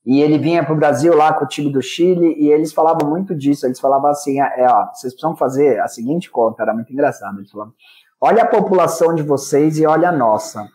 E 0.06 0.22
ele 0.22 0.38
vinha 0.38 0.64
para 0.64 0.74
o 0.74 0.78
Brasil 0.78 1.16
lá 1.16 1.34
com 1.34 1.46
o 1.46 1.48
time 1.48 1.72
do 1.72 1.82
Chile 1.82 2.36
e 2.38 2.52
eles 2.52 2.74
falavam 2.74 3.10
muito 3.10 3.36
disso. 3.36 3.66
Eles 3.66 3.80
falavam 3.80 4.10
assim: 4.10 4.40
é, 4.40 4.68
ó, 4.70 4.88
vocês 4.94 5.14
precisam 5.14 5.36
fazer 5.36 5.80
a 5.80 5.88
seguinte 5.88 6.32
conta, 6.32 6.64
era 6.64 6.74
muito 6.74 6.92
engraçado. 6.92 7.38
Eles 7.38 7.52
falavam: 7.52 7.74
olha 8.22 8.44
a 8.44 8.48
população 8.48 9.14
de 9.14 9.24
vocês 9.24 9.78
e 9.78 9.86
olha 9.86 10.10
a 10.10 10.12
nossa. 10.12 10.66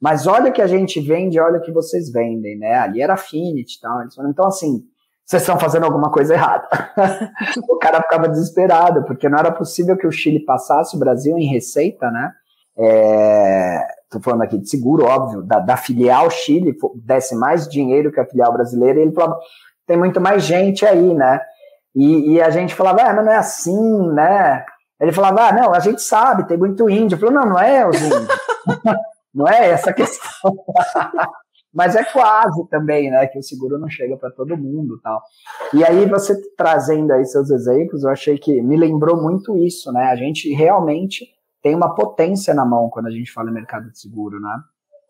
Mas 0.00 0.26
olha 0.26 0.50
o 0.50 0.52
que 0.52 0.62
a 0.62 0.66
gente 0.66 1.00
vende, 1.00 1.40
olha 1.40 1.58
o 1.58 1.62
que 1.62 1.72
vocês 1.72 2.10
vendem, 2.12 2.56
né? 2.56 2.74
Ali 2.74 3.02
era 3.02 3.14
Affinity 3.14 3.76
e 3.76 3.80
tal. 3.80 3.92
Falavam, 4.14 4.30
então, 4.30 4.46
assim, 4.46 4.84
vocês 5.24 5.42
estão 5.42 5.58
fazendo 5.58 5.84
alguma 5.84 6.10
coisa 6.10 6.34
errada. 6.34 6.68
o 7.68 7.78
cara 7.78 8.00
ficava 8.02 8.28
desesperado, 8.28 9.04
porque 9.04 9.28
não 9.28 9.38
era 9.38 9.50
possível 9.50 9.96
que 9.96 10.06
o 10.06 10.12
Chile 10.12 10.44
passasse 10.44 10.94
o 10.94 10.98
Brasil 10.98 11.36
em 11.36 11.46
receita, 11.46 12.10
né? 12.10 12.32
É, 12.78 13.86
tô 14.10 14.20
falando 14.20 14.42
aqui 14.42 14.58
de 14.58 14.68
seguro, 14.68 15.04
óbvio, 15.04 15.42
da, 15.42 15.58
da, 15.58 15.76
filial 15.76 16.30
Chile, 16.30 16.76
desse 16.96 17.34
mais 17.34 17.68
dinheiro 17.68 18.10
que 18.10 18.20
a 18.20 18.26
filial 18.26 18.52
brasileira, 18.52 18.98
e 18.98 19.02
ele 19.02 19.12
falava, 19.12 19.38
tem 19.86 19.96
muito 19.96 20.20
mais 20.20 20.44
gente 20.44 20.86
aí, 20.86 21.14
né? 21.14 21.40
E, 21.94 22.34
e 22.34 22.40
a 22.40 22.50
gente 22.50 22.74
falava, 22.74 23.02
ah, 23.02 23.14
mas 23.14 23.24
não 23.24 23.32
é 23.32 23.36
assim, 23.36 24.12
né? 24.12 24.64
Ele 25.00 25.12
falava, 25.12 25.48
ah, 25.48 25.52
não, 25.52 25.74
a 25.74 25.80
gente 25.80 26.02
sabe, 26.02 26.46
tem 26.46 26.56
muito 26.56 26.88
índio. 26.88 27.16
Eu 27.16 27.20
falei, 27.20 27.34
não, 27.34 27.46
não 27.46 27.58
é 27.58 27.88
os 27.88 28.00
índios. 28.00 28.28
não 29.34 29.46
é 29.46 29.70
essa 29.70 29.92
questão. 29.92 30.56
mas 31.72 31.94
é 31.94 32.02
quase 32.04 32.66
também, 32.68 33.10
né? 33.10 33.26
Que 33.26 33.38
o 33.38 33.42
seguro 33.42 33.78
não 33.78 33.88
chega 33.88 34.16
para 34.16 34.30
todo 34.30 34.56
mundo 34.56 35.00
tal. 35.02 35.22
E 35.72 35.84
aí, 35.84 36.06
você 36.06 36.34
trazendo 36.56 37.12
aí 37.12 37.24
seus 37.24 37.50
exemplos, 37.50 38.02
eu 38.02 38.10
achei 38.10 38.38
que 38.38 38.60
me 38.60 38.76
lembrou 38.76 39.20
muito 39.20 39.56
isso, 39.56 39.92
né? 39.92 40.06
A 40.06 40.16
gente 40.16 40.52
realmente 40.52 41.26
tem 41.62 41.74
uma 41.74 41.94
potência 41.94 42.54
na 42.54 42.64
mão 42.64 42.88
quando 42.90 43.06
a 43.06 43.10
gente 43.10 43.32
fala 43.32 43.50
em 43.50 43.54
mercado 43.54 43.90
de 43.90 43.98
seguro, 43.98 44.40
né? 44.40 44.56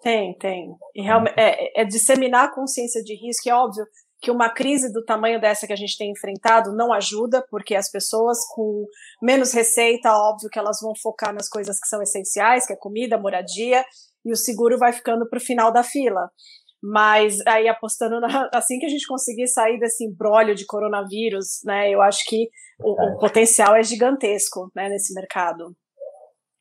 Tem, 0.01 0.37
tem. 0.39 0.75
E 0.95 1.03
realmente, 1.03 1.35
é, 1.37 1.83
é 1.83 1.85
disseminar 1.85 2.47
a 2.47 2.55
consciência 2.55 3.03
de 3.03 3.15
risco, 3.15 3.49
é 3.49 3.55
óbvio 3.55 3.85
que 4.21 4.31
uma 4.31 4.53
crise 4.53 4.93
do 4.93 5.05
tamanho 5.05 5.41
dessa 5.41 5.67
que 5.67 5.73
a 5.73 5.77
gente 5.77 5.97
tem 5.97 6.11
enfrentado 6.11 6.75
não 6.75 6.93
ajuda, 6.93 7.45
porque 7.51 7.75
as 7.75 7.91
pessoas 7.91 8.39
com 8.55 8.85
menos 9.23 9.53
receita, 9.53 10.13
óbvio 10.13 10.51
que 10.51 10.59
elas 10.59 10.79
vão 10.83 10.93
focar 11.01 11.33
nas 11.33 11.49
coisas 11.49 11.79
que 11.79 11.87
são 11.87 12.03
essenciais, 12.03 12.67
que 12.67 12.73
é 12.73 12.77
comida, 12.77 13.19
moradia, 13.19 13.85
e 14.25 14.33
o 14.33 14.37
seguro 14.37 14.77
vai 14.79 14.93
ficando 14.93 15.29
para 15.29 15.39
o 15.39 15.43
final 15.43 15.73
da 15.73 15.85
fila. 15.85 16.31
Mas 16.83 17.39
aí 17.47 17.69
apostando 17.69 18.21
na, 18.21 18.49
assim 18.53 18.79
que 18.79 18.87
a 18.87 18.89
gente 18.89 19.07
conseguir 19.07 19.49
sair 19.49 19.79
desse 19.79 20.05
embrólio 20.05 20.55
de 20.55 20.67
coronavírus, 20.67 21.61
né, 21.65 21.91
eu 21.91 22.01
acho 22.03 22.25
que 22.27 22.49
o, 22.81 23.15
o 23.15 23.19
potencial 23.19 23.75
é 23.75 23.83
gigantesco, 23.83 24.71
né, 24.75 24.89
nesse 24.89 25.13
mercado. 25.15 25.77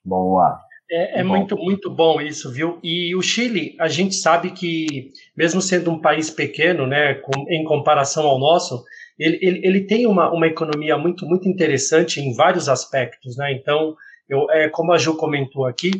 Boa. 0.07 0.57
É, 0.89 1.19
é 1.19 1.23
muito, 1.23 1.57
muito 1.57 1.89
bom 1.89 2.21
isso, 2.21 2.49
viu? 2.49 2.79
E 2.81 3.13
o 3.13 3.21
Chile, 3.21 3.75
a 3.77 3.89
gente 3.89 4.15
sabe 4.15 4.51
que, 4.51 5.11
mesmo 5.35 5.61
sendo 5.61 5.91
um 5.91 5.99
país 5.99 6.29
pequeno, 6.29 6.87
né, 6.87 7.15
com, 7.15 7.45
em 7.49 7.65
comparação 7.65 8.25
ao 8.25 8.39
nosso, 8.39 8.85
ele, 9.19 9.37
ele, 9.41 9.67
ele 9.67 9.81
tem 9.81 10.07
uma, 10.07 10.31
uma 10.31 10.47
economia 10.47 10.97
muito, 10.97 11.25
muito 11.25 11.49
interessante 11.49 12.21
em 12.21 12.33
vários 12.33 12.69
aspectos, 12.69 13.35
né? 13.35 13.51
Então, 13.51 13.97
eu, 14.29 14.49
é, 14.49 14.69
como 14.69 14.93
a 14.93 14.97
Ju 14.97 15.17
comentou 15.17 15.65
aqui, 15.65 15.91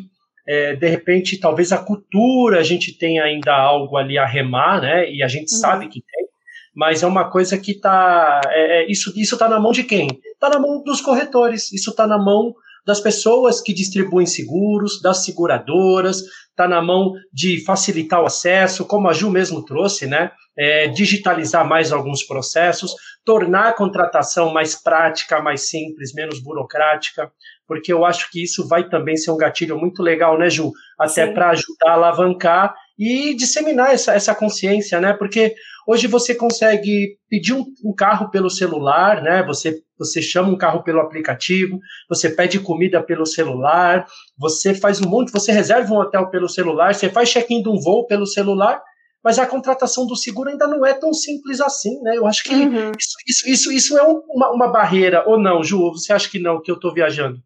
é, 0.46 0.74
de 0.74 0.88
repente, 0.88 1.38
talvez 1.38 1.70
a 1.70 1.76
cultura 1.76 2.58
a 2.58 2.62
gente 2.62 2.96
tenha 2.96 3.24
ainda 3.24 3.54
algo 3.54 3.98
ali 3.98 4.16
a 4.16 4.24
remar, 4.24 4.80
né? 4.80 5.10
E 5.10 5.22
a 5.22 5.28
gente 5.28 5.52
uhum. 5.52 5.60
sabe 5.60 5.88
que 5.88 6.00
tem, 6.00 6.26
mas 6.74 7.02
é 7.02 7.06
uma 7.06 7.28
coisa 7.28 7.58
que 7.58 7.72
está. 7.72 8.40
É, 8.46 8.84
é, 8.84 8.90
isso 8.90 9.12
está 9.20 9.48
na 9.48 9.60
mão 9.60 9.72
de 9.72 9.84
quem? 9.84 10.08
Está 10.32 10.48
na 10.48 10.58
mão 10.58 10.82
dos 10.82 11.02
corretores, 11.02 11.70
isso 11.72 11.90
está 11.90 12.06
na 12.06 12.16
mão 12.16 12.54
das 12.88 13.00
pessoas 13.02 13.60
que 13.60 13.74
distribuem 13.74 14.24
seguros, 14.24 14.98
das 15.02 15.22
seguradoras, 15.22 16.22
está 16.48 16.66
na 16.66 16.80
mão 16.80 17.12
de 17.30 17.62
facilitar 17.62 18.22
o 18.22 18.24
acesso, 18.24 18.86
como 18.86 19.10
a 19.10 19.12
Ju 19.12 19.28
mesmo 19.28 19.62
trouxe, 19.62 20.06
né? 20.06 20.30
É, 20.58 20.88
digitalizar 20.88 21.68
mais 21.68 21.92
alguns 21.92 22.24
processos, 22.24 22.94
tornar 23.26 23.68
a 23.68 23.72
contratação 23.74 24.54
mais 24.54 24.74
prática, 24.74 25.42
mais 25.42 25.68
simples, 25.68 26.14
menos 26.14 26.42
burocrática, 26.42 27.30
porque 27.66 27.92
eu 27.92 28.06
acho 28.06 28.30
que 28.30 28.42
isso 28.42 28.66
vai 28.66 28.88
também 28.88 29.18
ser 29.18 29.32
um 29.32 29.36
gatilho 29.36 29.78
muito 29.78 30.02
legal, 30.02 30.38
né, 30.38 30.48
Ju? 30.48 30.72
Até 30.98 31.26
para 31.26 31.50
ajudar 31.50 31.90
a 31.90 31.92
alavancar 31.92 32.74
e 32.98 33.34
disseminar 33.34 33.92
essa, 33.92 34.14
essa 34.14 34.34
consciência, 34.34 34.98
né? 34.98 35.12
Porque 35.12 35.54
Hoje 35.88 36.06
você 36.06 36.34
consegue 36.34 37.16
pedir 37.30 37.54
um, 37.54 37.64
um, 37.82 37.94
carro 37.94 38.30
pelo 38.30 38.50
celular, 38.50 39.22
né? 39.22 39.42
Você, 39.44 39.80
você 39.98 40.22
chama 40.22 40.50
um 40.50 40.56
carro 40.56 40.82
pelo 40.82 41.00
aplicativo, 41.00 41.78
você 42.08 42.30
pede 42.30 42.60
comida 42.60 43.02
pelo 43.02 43.26
celular, 43.26 44.06
você 44.38 44.74
faz 44.74 45.00
um 45.00 45.08
monte, 45.08 45.32
você 45.32 45.52
reserva 45.52 45.92
um 45.92 45.98
hotel 45.98 46.30
pelo 46.30 46.48
celular, 46.48 46.94
você 46.94 47.08
faz 47.08 47.28
check-in 47.28 47.62
de 47.62 47.68
um 47.68 47.78
voo 47.80 48.06
pelo 48.06 48.26
celular, 48.26 48.80
mas 49.22 49.38
a 49.38 49.46
contratação 49.46 50.06
do 50.06 50.16
seguro 50.16 50.48
ainda 50.48 50.66
não 50.66 50.86
é 50.86 50.94
tão 50.94 51.12
simples 51.12 51.60
assim, 51.60 52.00
né? 52.02 52.16
Eu 52.16 52.26
acho 52.26 52.44
que 52.44 52.54
uhum. 52.54 52.92
isso, 52.98 53.16
isso, 53.26 53.48
isso, 53.48 53.72
isso 53.72 53.98
é 53.98 54.02
uma, 54.02 54.50
uma 54.52 54.68
barreira, 54.68 55.24
ou 55.28 55.38
não, 55.38 55.62
Ju? 55.62 55.92
Você 55.92 56.12
acha 56.12 56.30
que 56.30 56.38
não, 56.38 56.62
que 56.62 56.70
eu 56.70 56.76
estou 56.76 56.94
viajando? 56.94 57.38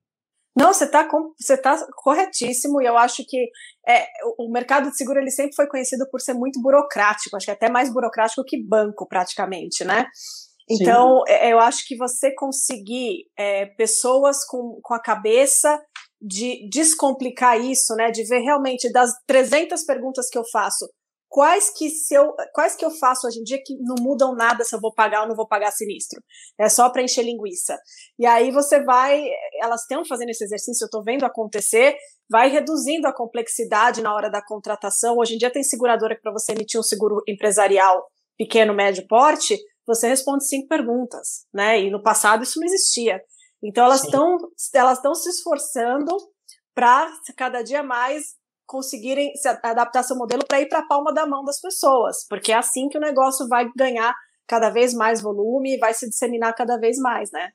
Não, 0.55 0.73
você 0.73 0.85
está 0.85 1.09
você 1.39 1.57
tá 1.57 1.77
corretíssimo 1.97 2.83
e 2.83 2.85
eu 2.85 2.99
acho 2.99 3.25
que 3.27 3.49
é, 3.89 4.07
o 4.39 4.53
mercado 4.53 4.91
de 4.91 4.97
seguro 4.97 5.19
ele 5.19 5.31
sempre 5.31 5.55
foi 5.57 5.67
conhecido 5.67 6.07
por 6.11 6.21
ser 6.21 6.35
muito 6.35 6.61
burocrático, 6.61 7.37
acho 7.37 7.47
que 7.47 7.53
até 7.53 7.71
mais 7.71 7.91
burocrático 7.91 8.45
que 8.45 8.63
banco 8.63 9.07
praticamente, 9.09 9.83
né? 9.83 10.07
Então, 10.81 11.23
Sim. 11.27 11.33
É, 11.33 11.53
eu 11.53 11.59
acho 11.59 11.87
que 11.87 11.97
você 11.97 12.35
conseguir 12.35 13.25
é, 13.37 13.67
pessoas 13.67 14.45
com, 14.47 14.79
com 14.83 14.95
a 14.95 15.01
cabeça 15.01 15.81
de 16.21 16.69
descomplicar 16.71 17.61
isso, 17.61 17.95
né, 17.97 18.11
de 18.11 18.25
ver 18.25 18.41
realmente 18.41 18.91
das 18.93 19.11
300 19.27 19.85
perguntas 19.85 20.29
que 20.31 20.39
eu 20.39 20.45
faço, 20.53 20.89
quais 21.29 21.71
que 21.71 21.89
se 21.89 22.15
eu, 22.15 22.33
quais 22.55 22.77
que 22.77 22.85
eu 22.85 22.91
faço 22.91 23.27
hoje 23.27 23.41
em 23.41 23.43
dia 23.43 23.59
que 23.65 23.75
não 23.81 23.97
mudam 23.99 24.35
nada 24.35 24.63
se 24.63 24.77
eu 24.77 24.81
vou 24.81 24.95
pagar 24.95 25.23
ou 25.23 25.29
não 25.29 25.35
vou 25.35 25.49
pagar 25.49 25.73
sinistro. 25.73 26.23
É 26.61 26.69
só 26.69 26.91
para 26.91 27.03
encher 27.03 27.25
linguiça. 27.25 27.77
E 28.19 28.27
aí 28.27 28.53
você 28.53 28.85
vai, 28.85 29.25
elas 29.61 29.81
estão 29.81 30.05
fazendo 30.05 30.29
esse 30.29 30.45
exercício, 30.45 30.85
eu 30.85 30.87
estou 30.87 31.03
vendo 31.03 31.25
acontecer, 31.25 31.97
vai 32.31 32.49
reduzindo 32.51 33.09
a 33.09 33.15
complexidade 33.15 34.03
na 34.03 34.15
hora 34.15 34.31
da 34.31 34.45
contratação. 34.45 35.17
Hoje 35.17 35.35
em 35.35 35.39
dia 35.39 35.51
tem 35.51 35.63
seguradora 35.63 36.15
que 36.15 36.23
para 36.23 36.33
você 36.33 36.53
emitir 36.53 36.79
um 36.79 36.85
seguro 36.85 37.23
empresarial 37.27 38.05
pequeno, 38.37 38.75
médio 38.75 39.07
porte, 39.09 39.59
você 39.87 40.09
responde 40.09 40.47
cinco 40.47 40.69
perguntas, 40.69 41.47
né? 41.53 41.81
E 41.81 41.91
no 41.91 42.03
passado 42.03 42.43
isso 42.43 42.59
não 42.59 42.67
existia. 42.67 43.21
Então 43.63 43.85
elas 43.85 44.05
estão 44.05 44.39
elas 44.75 44.99
estão 44.99 45.15
se 45.15 45.29
esforçando 45.29 46.17
para 46.75 47.11
cada 47.37 47.63
dia 47.63 47.83
mais 47.83 48.23
conseguirem 48.67 49.35
se 49.37 49.49
adaptar 49.49 50.03
seu 50.03 50.17
modelo 50.17 50.45
para 50.47 50.61
ir 50.61 50.69
para 50.69 50.79
a 50.79 50.87
palma 50.87 51.13
da 51.13 51.27
mão 51.27 51.45
das 51.45 51.61
pessoas, 51.61 52.27
porque 52.29 52.53
é 52.53 52.57
assim 52.57 52.89
que 52.89 52.97
o 52.97 53.01
negócio 53.01 53.47
vai 53.47 53.71
ganhar 53.77 54.15
cada 54.47 54.71
vez 54.71 54.95
mais 54.95 55.21
volume 55.21 55.75
e 55.75 55.79
vai 55.79 55.93
se 55.93 56.09
disseminar 56.09 56.55
cada 56.55 56.79
vez 56.79 56.97
mais, 56.99 57.31
né? 57.31 57.51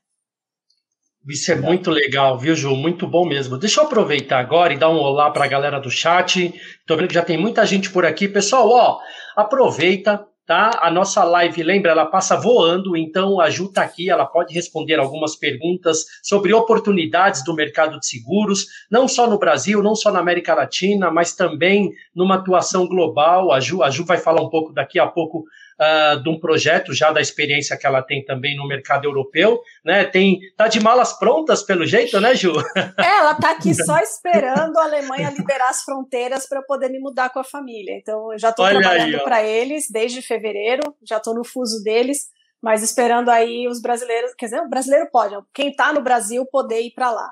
Isso 1.27 1.51
é 1.51 1.55
muito 1.55 1.91
legal, 1.91 2.37
viu, 2.37 2.55
Ju? 2.55 2.73
Muito 2.73 3.05
bom 3.05 3.27
mesmo. 3.27 3.57
Deixa 3.57 3.81
eu 3.81 3.85
aproveitar 3.85 4.39
agora 4.39 4.73
e 4.73 4.77
dar 4.77 4.89
um 4.89 4.97
olá 4.97 5.29
para 5.29 5.43
a 5.43 5.47
galera 5.47 5.79
do 5.79 5.91
chat. 5.91 6.53
Tô 6.85 6.95
vendo 6.95 7.09
que 7.09 7.13
já 7.13 7.23
tem 7.23 7.37
muita 7.37 7.65
gente 7.65 7.89
por 7.89 8.05
aqui. 8.05 8.29
Pessoal, 8.29 8.69
ó, 8.69 8.99
aproveita, 9.35 10.25
tá? 10.47 10.79
A 10.81 10.89
nossa 10.89 11.25
live, 11.25 11.61
lembra, 11.61 11.91
ela 11.91 12.05
passa 12.05 12.37
voando, 12.37 12.95
então 12.95 13.41
a 13.41 13.49
Ju 13.49 13.69
tá 13.69 13.81
aqui, 13.81 14.09
ela 14.09 14.25
pode 14.25 14.53
responder 14.53 14.97
algumas 14.97 15.35
perguntas 15.35 16.05
sobre 16.23 16.53
oportunidades 16.53 17.43
do 17.43 17.53
mercado 17.53 17.99
de 17.99 18.07
seguros, 18.07 18.65
não 18.89 19.09
só 19.09 19.29
no 19.29 19.37
Brasil, 19.37 19.83
não 19.83 19.93
só 19.93 20.09
na 20.09 20.19
América 20.19 20.55
Latina, 20.55 21.11
mas 21.11 21.35
também 21.35 21.91
numa 22.15 22.35
atuação 22.35 22.87
global. 22.87 23.51
A 23.51 23.59
Ju, 23.59 23.83
a 23.83 23.89
Ju 23.89 24.05
vai 24.05 24.17
falar 24.17 24.41
um 24.41 24.49
pouco 24.49 24.71
daqui 24.71 24.97
a 24.97 25.05
pouco 25.05 25.43
uh, 25.79 26.21
de 26.21 26.29
um 26.29 26.39
projeto 26.39 26.93
já 26.93 27.11
da 27.11 27.21
experiência 27.21 27.77
que 27.77 27.85
ela 27.85 28.01
tem 28.01 28.23
também 28.25 28.55
no 28.55 28.67
mercado 28.67 29.05
europeu, 29.05 29.61
né? 29.83 30.05
Tem 30.05 30.39
tá 30.55 30.67
de 30.67 30.79
malas 30.79 31.17
prontas 31.17 31.63
pelo 31.63 31.85
jeito, 31.85 32.19
né, 32.19 32.35
Ju? 32.35 32.53
É, 32.97 33.19
ela 33.19 33.35
tá 33.35 33.51
aqui 33.51 33.73
só 33.73 33.97
esperando 33.99 34.77
a 34.77 34.83
Alemanha 34.83 35.29
liberar 35.29 35.69
as 35.69 35.83
fronteiras 35.83 36.47
para 36.47 36.61
poder 36.63 36.89
me 36.89 36.99
mudar 36.99 37.29
com 37.29 37.39
a 37.39 37.43
família. 37.43 37.97
Então, 37.97 38.31
eu 38.31 38.39
já 38.39 38.49
estou 38.49 38.67
trabalhando 38.67 39.23
para 39.23 39.43
eles 39.43 39.85
desde 39.91 40.21
fevereiro, 40.21 40.81
já 41.07 41.17
estou 41.17 41.35
no 41.35 41.45
fuso 41.45 41.83
deles, 41.83 42.27
mas 42.61 42.83
esperando 42.83 43.29
aí 43.29 43.67
os 43.67 43.81
brasileiros, 43.81 44.33
quer 44.37 44.47
dizer, 44.47 44.61
o 44.61 44.69
brasileiro 44.69 45.07
pode, 45.11 45.35
quem 45.53 45.69
está 45.69 45.93
no 45.93 46.01
Brasil 46.01 46.45
poder 46.51 46.81
ir 46.81 46.91
para 46.93 47.11
lá. 47.11 47.29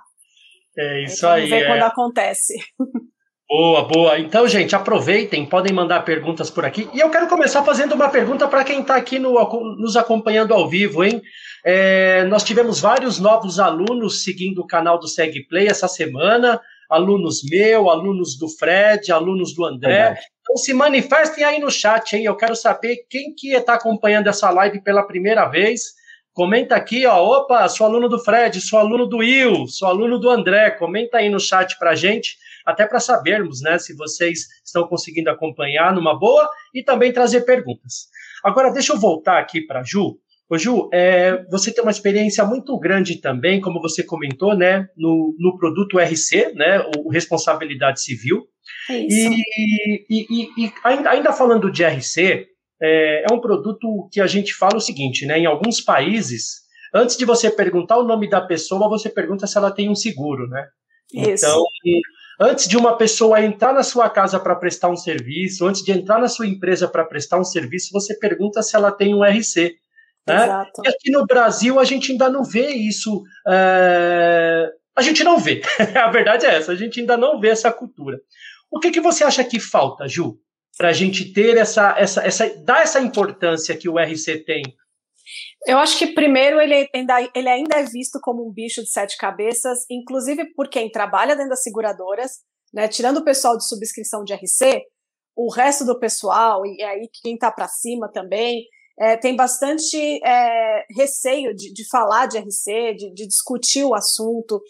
É 0.78 1.04
isso 1.04 1.26
aí. 1.26 1.48
Vamos 1.48 1.50
ver 1.50 1.64
é. 1.64 1.68
quando 1.68 1.84
acontece. 1.84 2.54
Boa, 3.48 3.84
boa. 3.84 4.20
Então, 4.20 4.48
gente, 4.48 4.76
aproveitem, 4.76 5.46
podem 5.46 5.72
mandar 5.72 6.02
perguntas 6.02 6.50
por 6.50 6.66
aqui. 6.66 6.90
E 6.92 7.00
eu 7.00 7.12
quero 7.12 7.28
começar 7.28 7.64
fazendo 7.64 7.94
uma 7.94 8.10
pergunta 8.10 8.48
para 8.48 8.64
quem 8.64 8.82
está 8.82 8.96
aqui 8.96 9.20
no, 9.20 9.34
nos 9.76 9.96
acompanhando 9.96 10.52
ao 10.52 10.68
vivo, 10.68 11.04
hein? 11.04 11.22
É, 11.64 12.24
nós 12.24 12.44
tivemos 12.44 12.80
vários 12.80 13.20
novos 13.20 13.60
alunos 13.60 14.24
seguindo 14.24 14.60
o 14.60 14.68
canal 14.68 14.98
do 14.98 15.08
SegPlay 15.08 15.68
essa 15.68 15.88
semana. 15.88 16.60
Alunos 16.90 17.42
meu, 17.48 17.88
alunos 17.90 18.36
do 18.36 18.50
Fred, 18.50 19.12
alunos 19.12 19.54
do 19.54 19.64
André. 19.64 20.18
Então 20.42 20.58
se 20.58 20.74
manifestem 20.74 21.44
aí 21.44 21.60
no 21.60 21.70
chat, 21.70 22.16
hein? 22.16 22.26
Eu 22.26 22.36
quero 22.36 22.56
saber 22.56 23.06
quem 23.10 23.34
que 23.36 23.54
está 23.54 23.76
acompanhando 23.76 24.28
essa 24.28 24.50
live 24.50 24.82
pela 24.82 25.06
primeira 25.06 25.46
vez. 25.46 25.94
Comenta 26.34 26.76
aqui, 26.76 27.06
ó. 27.06 27.24
Opa, 27.24 27.70
sou 27.70 27.86
aluno 27.86 28.10
do 28.10 28.18
Fred, 28.18 28.60
sou 28.60 28.80
aluno 28.80 29.06
do 29.06 29.18
Will, 29.18 29.68
sou 29.68 29.88
aluno 29.88 30.18
do 30.20 30.32
André. 30.32 30.72
Comenta 30.72 31.18
aí 31.18 31.30
no 31.30 31.40
chat 31.40 31.78
pra 31.78 31.94
gente 31.94 32.44
até 32.66 32.86
para 32.86 33.00
sabermos 33.00 33.62
né, 33.62 33.78
se 33.78 33.96
vocês 33.96 34.48
estão 34.66 34.88
conseguindo 34.88 35.30
acompanhar 35.30 35.94
numa 35.94 36.18
boa 36.18 36.50
e 36.74 36.84
também 36.84 37.14
trazer 37.14 37.42
perguntas. 37.42 38.08
Agora, 38.44 38.72
deixa 38.72 38.94
eu 38.94 39.00
voltar 39.00 39.40
aqui 39.40 39.62
para 39.62 39.82
a 39.82 39.84
Ju. 39.84 40.18
Ô, 40.50 40.58
Ju, 40.58 40.90
é, 40.94 41.44
você 41.50 41.74
tem 41.74 41.84
uma 41.84 41.92
experiência 41.92 42.46
muito 42.46 42.78
grande 42.80 43.20
também, 43.20 43.60
como 43.60 43.82
você 43.82 44.04
comentou, 44.04 44.56
né, 44.56 44.88
no, 44.96 45.36
no 45.40 45.58
produto 45.58 46.00
RC, 46.00 46.54
né, 46.54 46.80
o 46.98 47.10
Responsabilidade 47.10 48.02
Civil. 48.02 48.44
É 48.90 48.98
isso. 48.98 49.34
E, 49.34 50.06
e, 50.10 50.28
e, 50.30 50.66
e 50.66 50.74
ainda, 50.84 51.10
ainda, 51.10 51.34
falando 51.34 51.72
de 51.72 51.84
RC, 51.84 52.48
é, 52.82 53.24
é, 53.24 53.34
um 53.34 53.40
produto 53.40 54.08
que 54.12 54.22
a 54.22 54.28
gente 54.28 54.54
fala 54.54 54.78
o 54.78 54.82
seguinte, 54.82 55.26
né, 55.26 55.40
em 55.40 55.46
alguns 55.46 55.82
países, 55.82 56.62
antes 56.94 57.18
de 57.18 57.26
você 57.26 57.50
perguntar 57.50 57.98
o 57.98 58.06
nome 58.06 58.30
da 58.30 58.42
pessoa, 58.42 58.90
você 58.90 59.10
pergunta 59.10 59.48
se 59.48 59.58
ela 59.58 59.72
tem 59.72 59.90
um 59.90 59.96
seguro, 59.96 60.48
né? 60.48 60.68
Isso. 61.14 61.46
Então, 61.46 61.64
Antes 62.40 62.68
de 62.68 62.78
uma 62.78 62.98
pessoa 62.98 63.42
entrar 63.42 63.74
na 63.74 63.84
sua 63.84 64.10
casa 64.10 64.40
para 64.40 64.56
prestar 64.56 64.90
um 64.90 64.96
serviço, 64.96 65.66
antes 65.66 65.84
de 65.84 65.92
entrar 65.92 66.20
na 66.20 66.28
sua 66.28 66.46
empresa 66.46 66.88
para 66.88 67.06
prestar 67.06 67.40
um 67.40 67.44
serviço, 67.44 67.92
você 67.92 68.18
pergunta 68.18 68.62
se 68.62 68.76
ela 68.76 68.92
tem 68.92 69.16
um 69.16 69.24
RC. 69.24 69.76
Né? 70.28 70.44
Exato. 70.44 70.82
E 70.84 70.88
aqui 70.88 71.12
no 71.12 71.26
Brasil 71.26 71.80
a 71.80 71.84
gente 71.86 72.12
ainda 72.12 72.30
não 72.30 72.44
vê 72.44 72.70
isso. 72.72 73.24
É... 73.48 74.70
A 74.96 75.02
gente 75.02 75.24
não 75.24 75.40
vê. 75.40 75.62
a 75.96 76.12
verdade 76.12 76.46
é 76.46 76.56
essa, 76.56 76.72
a 76.72 76.76
gente 76.76 77.00
ainda 77.00 77.16
não 77.16 77.40
vê 77.40 77.50
essa 77.50 77.72
cultura. 77.72 78.20
O 78.70 78.80
que, 78.80 78.92
que 78.92 79.02
você 79.02 79.24
acha 79.24 79.44
que 79.44 79.60
falta, 79.60 80.08
Ju, 80.08 80.38
para 80.78 80.90
a 80.90 80.94
gente 80.94 81.32
ter 81.32 81.56
essa, 81.58 81.96
essa, 81.98 82.26
essa, 82.26 82.64
dar 82.64 82.82
essa 82.82 83.00
importância 83.00 83.78
que 83.78 83.88
o 83.88 83.98
RC 83.98 84.44
tem 84.46 84.64
eu 85.68 85.78
acho 85.78 85.98
que 85.98 86.14
primeiro 86.14 86.60
ele 86.60 86.88
ainda, 86.94 87.30
ele 87.34 87.50
ainda 87.50 87.78
é 87.78 87.84
visto 87.84 88.20
como 88.22 88.48
um 88.48 88.52
bicho 88.52 88.82
de 88.82 88.90
sete 88.90 89.18
cabeças, 89.18 89.80
inclusive 89.90 90.54
por 90.54 90.70
quem 90.70 90.92
trabalha 90.92 91.36
dentro 91.36 91.50
das 91.50 91.64
seguradoras, 91.64 92.40
né? 92.74 92.88
Tirando 92.88 93.18
o 93.18 93.26
pessoal 93.26 93.58
de 93.58 93.68
subscrição 93.68 94.24
de 94.24 94.34
RC, 94.34 94.84
o 95.36 95.52
resto 95.52 95.84
do 95.86 96.00
pessoal, 96.00 96.66
e 96.66 96.82
aí 96.84 97.10
quem 97.22 97.34
está 97.34 97.52
para 97.52 97.68
cima 97.68 98.10
também, 98.12 98.66
é, 98.98 99.18
tem 99.18 99.36
bastante 99.36 99.98
é, 100.26 100.86
receio 100.96 101.54
de, 101.54 101.74
de, 101.74 101.88
falar 101.90 102.28
de 102.28 102.38
RC, 102.38 102.94
de, 102.96 103.14
de 103.14 103.28
discutir 103.28 103.84
o 103.84 103.94
assunto. 103.94 104.62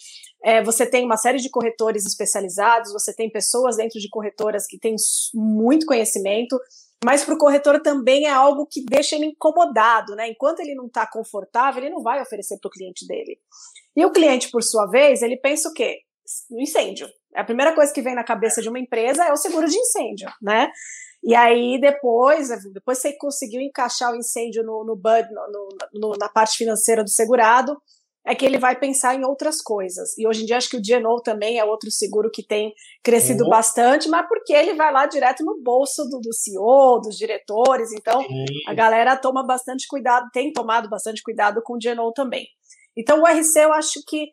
É, 0.43 0.63
você 0.63 0.85
tem 0.85 1.05
uma 1.05 1.17
série 1.17 1.37
de 1.37 1.49
corretores 1.49 2.05
especializados, 2.05 2.91
você 2.91 3.13
tem 3.13 3.29
pessoas 3.29 3.77
dentro 3.77 3.99
de 3.99 4.09
corretoras 4.09 4.65
que 4.65 4.79
têm 4.79 4.95
muito 5.33 5.85
conhecimento, 5.85 6.59
mas 7.03 7.23
para 7.23 7.35
o 7.35 7.37
corretor 7.37 7.81
também 7.81 8.25
é 8.25 8.31
algo 8.31 8.65
que 8.65 8.83
deixa 8.83 9.15
ele 9.15 9.27
incomodado, 9.27 10.15
né? 10.15 10.29
Enquanto 10.29 10.59
ele 10.59 10.75
não 10.75 10.87
está 10.87 11.05
confortável, 11.05 11.83
ele 11.83 11.93
não 11.93 12.01
vai 12.01 12.21
oferecer 12.21 12.57
para 12.59 12.67
o 12.67 12.71
cliente 12.71 13.05
dele. 13.07 13.39
E 13.95 14.05
o 14.05 14.11
cliente, 14.11 14.49
por 14.49 14.63
sua 14.63 14.87
vez, 14.87 15.21
ele 15.21 15.37
pensa 15.37 15.69
o 15.69 15.73
quê? 15.73 15.99
No 16.49 16.61
incêndio. 16.61 17.07
A 17.35 17.43
primeira 17.43 17.73
coisa 17.75 17.93
que 17.93 18.01
vem 18.01 18.15
na 18.15 18.23
cabeça 18.23 18.61
de 18.61 18.69
uma 18.69 18.79
empresa 18.79 19.25
é 19.25 19.31
o 19.31 19.37
seguro 19.37 19.67
de 19.67 19.77
incêndio, 19.77 20.29
né? 20.41 20.71
E 21.23 21.33
aí 21.33 21.79
depois, 21.79 22.49
depois 22.71 22.99
você 22.99 23.13
conseguiu 23.17 23.59
encaixar 23.59 24.11
o 24.11 24.15
incêndio 24.15 24.63
no, 24.63 24.85
no, 24.85 24.95
no, 24.95 25.69
no 25.93 26.13
na 26.19 26.29
parte 26.29 26.57
financeira 26.57 27.03
do 27.03 27.09
segurado, 27.09 27.75
é 28.25 28.33
que 28.33 28.45
ele 28.45 28.57
vai 28.57 28.77
pensar 28.77 29.13
em 29.13 29.23
outras 29.23 29.61
coisas. 29.61 30.17
E 30.17 30.27
hoje 30.27 30.41
em 30.41 30.45
dia 30.45 30.57
acho 30.57 30.69
que 30.69 30.77
o 30.77 30.83
Genoa 30.83 31.21
também 31.23 31.59
é 31.59 31.63
outro 31.63 31.91
seguro 31.91 32.31
que 32.31 32.41
tem 32.41 32.73
crescido 33.03 33.43
uhum. 33.43 33.49
bastante, 33.49 34.09
mas 34.09 34.27
porque 34.27 34.51
ele 34.51 34.73
vai 34.73 34.91
lá 34.91 35.05
direto 35.05 35.45
no 35.45 35.61
bolso 35.61 36.03
do, 36.05 36.19
do 36.19 36.33
CEO, 36.33 36.99
dos 37.01 37.15
diretores. 37.17 37.91
Então 37.93 38.21
uhum. 38.21 38.45
a 38.67 38.73
galera 38.73 39.15
toma 39.15 39.45
bastante 39.45 39.87
cuidado, 39.87 40.27
tem 40.33 40.51
tomado 40.51 40.89
bastante 40.89 41.21
cuidado 41.21 41.61
com 41.63 41.75
o 41.75 41.81
Genoa 41.81 42.11
também. 42.13 42.47
Então 42.97 43.21
o 43.21 43.27
RC 43.27 43.59
eu 43.59 43.73
acho 43.73 44.01
que 44.07 44.29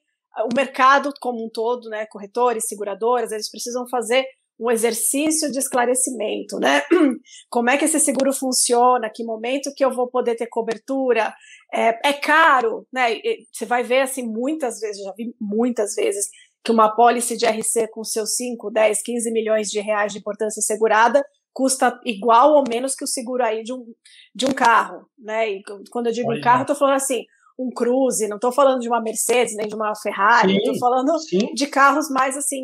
o 0.51 0.57
mercado 0.57 1.13
como 1.21 1.45
um 1.45 1.51
todo, 1.51 1.91
né, 1.91 2.07
corretores, 2.07 2.67
seguradoras, 2.67 3.31
eles 3.31 3.51
precisam 3.51 3.87
fazer 3.91 4.25
um 4.63 4.71
exercício 4.71 5.51
de 5.51 5.59
esclarecimento, 5.59 6.59
né? 6.61 6.83
Como 7.51 7.69
é 7.69 7.77
que 7.77 7.85
esse 7.85 7.99
seguro 7.99 8.33
funciona? 8.33 9.11
Que 9.13 9.25
momento 9.25 9.75
que 9.77 9.85
eu 9.85 9.91
vou 9.91 10.09
poder 10.09 10.37
ter 10.37 10.47
cobertura? 10.47 11.35
É, 11.75 12.11
é 12.11 12.13
caro, 12.13 12.87
né? 12.93 13.17
Você 13.53 13.67
vai 13.67 13.83
ver 13.83 14.03
assim 14.03 14.23
muitas 14.23 14.79
vezes, 14.79 15.03
já 15.03 15.13
vi 15.17 15.35
muitas 15.41 15.95
vezes 15.97 16.29
que 16.65 16.71
uma 16.71 16.87
apólice 16.87 17.37
de 17.37 17.45
RC 17.45 17.89
com 17.91 18.05
seus 18.05 18.37
5, 18.37 18.71
10, 18.71 19.03
15 19.03 19.33
milhões 19.33 19.69
de 19.69 19.81
reais 19.81 20.13
de 20.13 20.21
importância 20.21 20.63
segurada 20.63 21.25
custa 21.53 22.01
igual 22.07 22.53
ou 22.53 22.65
menos 22.69 22.95
que 22.95 23.05
o 23.05 23.09
seguro 23.09 23.43
aí 23.43 23.65
de 23.65 23.73
um, 23.73 23.85
de 24.33 24.47
um 24.47 24.53
carro, 24.53 25.07
né? 25.19 25.51
E 25.51 25.63
quando 25.91 26.07
eu 26.07 26.13
digo 26.13 26.31
Olha. 26.31 26.39
um 26.39 26.43
carro, 26.43 26.63
estou 26.63 26.77
falando 26.77 26.97
assim, 26.97 27.25
um 27.59 27.69
Cruze, 27.69 28.29
não 28.29 28.37
estou 28.37 28.53
falando 28.53 28.81
de 28.81 28.89
uma 28.89 29.03
Mercedes, 29.03 29.57
nem 29.57 29.67
de 29.67 29.75
uma 29.75 29.93
Ferrari, 29.95 30.57
estou 30.57 30.79
falando 30.79 31.19
sim. 31.19 31.53
de 31.53 31.67
carros 31.67 32.09
mais 32.11 32.37
assim, 32.37 32.63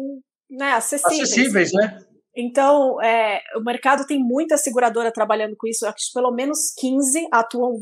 né, 0.51 0.73
acessíveis. 0.73 1.31
Acessíveis, 1.33 1.73
né? 1.73 1.99
Então, 2.41 3.03
é, 3.03 3.41
o 3.57 3.65
mercado 3.65 4.07
tem 4.07 4.19
muita 4.21 4.57
seguradora 4.57 5.13
trabalhando 5.13 5.57
com 5.59 5.67
isso, 5.67 5.85
acho 5.85 5.97
que 5.97 6.13
pelo 6.15 6.33
menos 6.33 6.73
15 6.79 7.27
atuam 7.33 7.81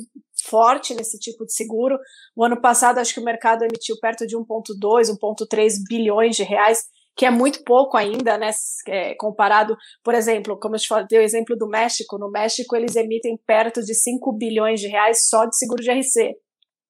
forte 0.49 0.95
nesse 0.95 1.19
tipo 1.19 1.45
de 1.45 1.53
seguro. 1.53 1.99
O 2.35 2.43
ano 2.43 2.59
passado, 2.59 2.99
acho 2.99 3.13
que 3.13 3.21
o 3.21 3.25
mercado 3.25 3.65
emitiu 3.65 3.97
perto 4.01 4.27
de 4.27 4.35
1,2, 4.35 5.11
1,3 5.11 5.73
bilhões 5.87 6.37
de 6.37 6.43
reais, 6.43 6.79
que 7.15 7.27
é 7.27 7.31
muito 7.31 7.63
pouco 7.65 7.99
ainda, 7.99 8.39
né? 8.39 8.51
É, 8.89 9.15
comparado, 9.17 9.77
por 10.03 10.15
exemplo, 10.15 10.59
como 10.59 10.77
eu 10.77 10.81
te 10.81 10.89
falei, 10.89 11.07
dei 11.07 11.19
o 11.19 11.23
exemplo 11.23 11.55
do 11.55 11.69
México. 11.69 12.19
No 12.19 12.31
México, 12.31 12.75
eles 12.75 12.97
emitem 12.97 13.39
perto 13.47 13.83
de 13.83 13.95
5 13.95 14.33
bilhões 14.39 14.81
de 14.81 14.89
reais 14.89 15.27
só 15.27 15.45
de 15.45 15.57
seguro 15.57 15.83
de 15.83 15.91
RC. 15.91 16.35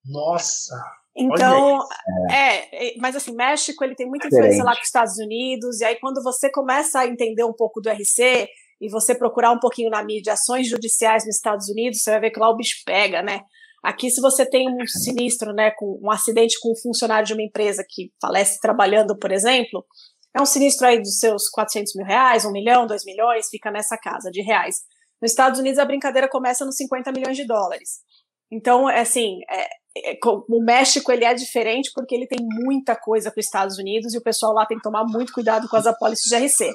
Nossa! 0.04 0.74
Então, 1.16 1.80
é. 2.30 2.88
é, 2.88 2.94
mas 2.98 3.16
assim, 3.16 3.34
México 3.34 3.82
ele 3.82 3.94
tem 3.94 4.06
muita 4.06 4.26
influência 4.26 4.62
lá 4.62 4.74
com 4.74 4.80
os 4.80 4.86
Estados 4.86 5.16
Unidos, 5.18 5.80
e 5.80 5.84
aí 5.84 5.96
quando 5.98 6.22
você 6.22 6.50
começa 6.50 7.00
a 7.00 7.06
entender 7.06 7.42
um 7.42 7.54
pouco 7.54 7.80
do 7.80 7.88
RC 7.88 8.48
e 8.80 8.90
você 8.90 9.14
procurar 9.14 9.50
um 9.52 9.58
pouquinho 9.58 9.88
na 9.88 10.04
mídia 10.04 10.34
ações 10.34 10.68
judiciais 10.68 11.24
nos 11.24 11.36
Estados 11.36 11.68
Unidos, 11.70 12.02
você 12.02 12.10
vai 12.10 12.20
ver 12.20 12.30
que 12.30 12.38
lá 12.38 12.50
o 12.50 12.56
bicho 12.56 12.82
pega, 12.84 13.22
né? 13.22 13.40
Aqui, 13.82 14.10
se 14.10 14.20
você 14.20 14.44
tem 14.44 14.68
um 14.68 14.86
sinistro, 14.86 15.52
né, 15.52 15.70
com 15.70 15.98
um 16.02 16.10
acidente 16.10 16.58
com 16.60 16.72
um 16.72 16.76
funcionário 16.82 17.26
de 17.26 17.32
uma 17.32 17.42
empresa 17.42 17.84
que 17.88 18.10
falece 18.20 18.58
trabalhando, 18.60 19.16
por 19.16 19.30
exemplo, 19.30 19.86
é 20.36 20.42
um 20.42 20.46
sinistro 20.46 20.86
aí 20.86 20.98
dos 20.98 21.18
seus 21.18 21.48
400 21.48 21.94
mil 21.94 22.04
reais, 22.04 22.44
um 22.44 22.52
milhão, 22.52 22.86
dois 22.86 23.04
milhões, 23.04 23.48
fica 23.48 23.70
nessa 23.70 23.96
casa 23.96 24.30
de 24.30 24.42
reais. 24.42 24.76
Nos 25.22 25.30
Estados 25.30 25.60
Unidos, 25.60 25.78
a 25.78 25.84
brincadeira 25.84 26.28
começa 26.28 26.64
nos 26.64 26.76
50 26.76 27.10
milhões 27.12 27.36
de 27.36 27.46
dólares. 27.46 28.00
Então, 28.50 28.90
é 28.90 29.00
assim, 29.00 29.38
é, 29.50 29.68
o 30.48 30.62
México 30.62 31.10
ele 31.10 31.24
é 31.24 31.34
diferente 31.34 31.90
porque 31.94 32.14
ele 32.14 32.26
tem 32.26 32.38
muita 32.40 32.96
coisa 32.96 33.30
com 33.30 33.40
os 33.40 33.46
Estados 33.46 33.78
Unidos 33.78 34.14
e 34.14 34.18
o 34.18 34.22
pessoal 34.22 34.52
lá 34.52 34.66
tem 34.66 34.76
que 34.76 34.82
tomar 34.82 35.04
muito 35.04 35.32
cuidado 35.32 35.68
com 35.68 35.76
as 35.76 35.86
apólices 35.86 36.26
de 36.28 36.36
RC. 36.36 36.70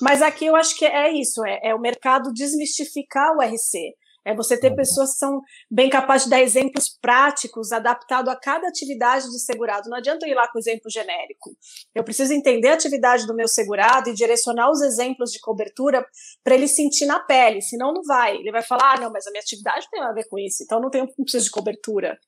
Mas 0.00 0.22
aqui 0.22 0.46
eu 0.46 0.56
acho 0.56 0.76
que 0.76 0.84
é 0.84 1.12
isso, 1.12 1.44
é, 1.44 1.60
é 1.62 1.74
o 1.74 1.80
mercado 1.80 2.32
desmistificar 2.32 3.36
o 3.36 3.42
RC. 3.42 3.94
É 4.26 4.34
você 4.34 4.58
ter 4.58 4.74
pessoas 4.74 5.12
que 5.12 5.18
são 5.18 5.42
bem 5.70 5.90
capazes 5.90 6.24
de 6.24 6.30
dar 6.30 6.40
exemplos 6.40 6.88
práticos, 6.88 7.72
adaptado 7.72 8.30
a 8.30 8.36
cada 8.36 8.66
atividade 8.66 9.26
do 9.26 9.38
segurado. 9.38 9.90
Não 9.90 9.98
adianta 9.98 10.26
eu 10.26 10.30
ir 10.30 10.34
lá 10.34 10.48
com 10.50 10.58
exemplo 10.58 10.90
genérico. 10.90 11.54
Eu 11.94 12.02
preciso 12.02 12.32
entender 12.32 12.68
a 12.68 12.74
atividade 12.74 13.26
do 13.26 13.34
meu 13.34 13.46
segurado 13.46 14.08
e 14.08 14.14
direcionar 14.14 14.70
os 14.70 14.80
exemplos 14.80 15.30
de 15.30 15.38
cobertura 15.40 16.06
para 16.42 16.54
ele 16.54 16.66
sentir 16.66 17.04
na 17.04 17.20
pele, 17.20 17.60
senão 17.60 17.92
não 17.92 18.02
vai. 18.02 18.36
Ele 18.36 18.50
vai 18.50 18.62
falar, 18.62 18.94
ah, 18.94 19.00
não, 19.00 19.12
mas 19.12 19.26
a 19.26 19.30
minha 19.30 19.42
atividade 19.42 19.84
não 19.84 19.90
tem 19.90 20.00
nada 20.00 20.12
a 20.12 20.14
ver 20.14 20.26
com 20.26 20.38
isso, 20.38 20.62
então 20.62 20.80
não, 20.80 20.88
tenho, 20.88 21.04
não 21.04 21.24
preciso 21.24 21.44
de 21.44 21.50
cobertura. 21.50 22.18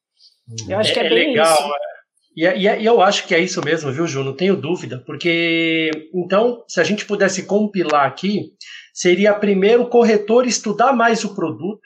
Eu 0.68 0.78
acho 0.78 0.90
é, 0.90 0.94
que 0.94 1.00
é, 1.00 1.06
é 1.06 1.09
bem 1.09 1.28
legal, 1.30 1.52
isso. 1.52 1.62
É. 1.62 1.96
E, 2.37 2.46
é, 2.46 2.59
e, 2.59 2.82
e, 2.82 2.85
eu 2.85 3.00
acho 3.00 3.26
que 3.26 3.35
é 3.35 3.40
isso 3.40 3.61
mesmo, 3.64 3.90
viu, 3.90 4.06
Ju? 4.06 4.22
Não 4.22 4.37
tenho 4.37 4.56
dúvida, 4.56 5.02
porque 5.06 5.90
então, 6.14 6.62
se 6.68 6.80
a 6.80 6.85
gente 6.85 7.04
pudesse 7.06 7.44
compilar 7.44 8.06
aqui, 8.06 8.52
seria 8.92 9.35
primeiro 9.35 9.85
o 9.85 9.88
corretor 9.88 10.46
estudar 10.46 10.92
mais 10.92 11.24
o 11.24 11.35
produto, 11.35 11.80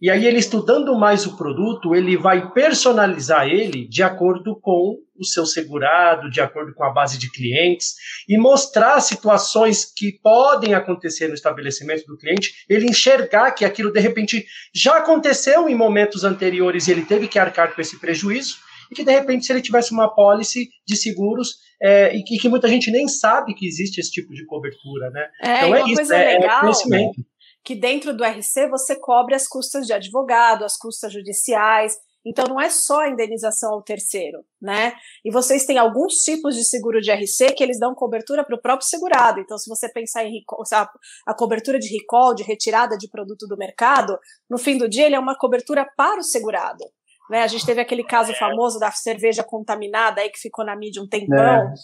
e 0.00 0.10
aí 0.10 0.26
ele 0.26 0.38
estudando 0.38 0.94
mais 0.96 1.26
o 1.26 1.36
produto, 1.36 1.94
ele 1.94 2.16
vai 2.16 2.52
personalizar 2.52 3.48
ele 3.48 3.86
de 3.88 4.02
acordo 4.02 4.58
com 4.60 4.96
o 5.18 5.24
seu 5.24 5.44
segurado, 5.44 6.30
de 6.30 6.40
acordo 6.40 6.72
com 6.72 6.84
a 6.84 6.92
base 6.92 7.18
de 7.18 7.30
clientes, 7.32 7.96
e 8.28 8.38
mostrar 8.38 9.00
situações 9.00 9.84
que 9.84 10.12
podem 10.22 10.74
acontecer 10.74 11.26
no 11.26 11.34
estabelecimento 11.34 12.06
do 12.06 12.16
cliente, 12.16 12.52
ele 12.68 12.86
enxergar 12.86 13.50
que 13.50 13.64
aquilo 13.64 13.92
de 13.92 13.98
repente 13.98 14.46
já 14.72 14.98
aconteceu 14.98 15.68
em 15.68 15.74
momentos 15.74 16.22
anteriores 16.22 16.86
e 16.86 16.92
ele 16.92 17.04
teve 17.04 17.26
que 17.26 17.38
arcar 17.38 17.74
com 17.74 17.80
esse 17.80 17.98
prejuízo, 17.98 18.56
e 18.90 18.94
que 18.94 19.04
de 19.04 19.12
repente, 19.12 19.44
se 19.44 19.52
ele 19.52 19.60
tivesse 19.60 19.92
uma 19.92 20.08
pólice 20.14 20.68
de 20.86 20.96
seguros, 20.96 21.56
é, 21.82 22.16
e, 22.16 22.22
que, 22.22 22.38
que, 22.38 22.48
muita 22.48 22.68
gente 22.68 22.90
nem 22.90 23.06
sabe 23.06 23.54
que 23.54 23.66
existe 23.66 24.00
esse 24.00 24.10
tipo 24.10 24.32
de 24.32 24.46
cobertura, 24.46 25.10
né? 25.10 25.28
É, 25.42 25.56
então 25.56 25.74
é 25.74 25.90
isso, 25.90 26.12
é, 26.12 26.34
é 26.34 26.60
conhecimento 26.60 27.24
que 27.64 27.74
dentro 27.74 28.16
do 28.16 28.24
RC 28.24 28.68
você 28.70 28.98
cobre 28.98 29.34
as 29.34 29.46
custas 29.46 29.86
de 29.86 29.92
advogado, 29.92 30.64
as 30.64 30.76
custas 30.76 31.12
judiciais. 31.12 31.96
Então 32.26 32.46
não 32.46 32.60
é 32.60 32.68
só 32.68 33.00
a 33.00 33.08
indenização 33.08 33.72
ao 33.72 33.82
terceiro, 33.82 34.44
né? 34.60 34.92
E 35.24 35.30
vocês 35.30 35.64
têm 35.64 35.78
alguns 35.78 36.14
tipos 36.14 36.54
de 36.56 36.64
seguro 36.64 37.00
de 37.00 37.10
RC 37.12 37.54
que 37.54 37.62
eles 37.62 37.78
dão 37.78 37.94
cobertura 37.94 38.44
para 38.44 38.56
o 38.56 38.60
próprio 38.60 38.88
segurado. 38.88 39.40
Então, 39.40 39.56
se 39.56 39.68
você 39.68 39.88
pensar 39.90 40.24
em 40.24 40.42
a, 40.72 40.90
a 41.26 41.34
cobertura 41.34 41.78
de 41.78 41.88
recall, 41.88 42.34
de 42.34 42.42
retirada 42.42 42.98
de 42.98 43.08
produto 43.08 43.46
do 43.46 43.56
mercado, 43.56 44.18
no 44.50 44.58
fim 44.58 44.76
do 44.76 44.88
dia 44.88 45.06
ele 45.06 45.14
é 45.14 45.18
uma 45.18 45.36
cobertura 45.36 45.86
para 45.96 46.20
o 46.20 46.24
segurado. 46.24 46.84
Né? 47.30 47.42
A 47.42 47.46
gente 47.46 47.64
teve 47.64 47.80
aquele 47.80 48.04
caso 48.04 48.34
famoso 48.34 48.78
da 48.78 48.90
cerveja 48.90 49.44
contaminada 49.44 50.20
aí 50.20 50.30
que 50.30 50.38
ficou 50.38 50.64
na 50.64 50.76
mídia 50.76 51.02
um 51.02 51.08
tempão. 51.08 51.38
É. 51.38 51.74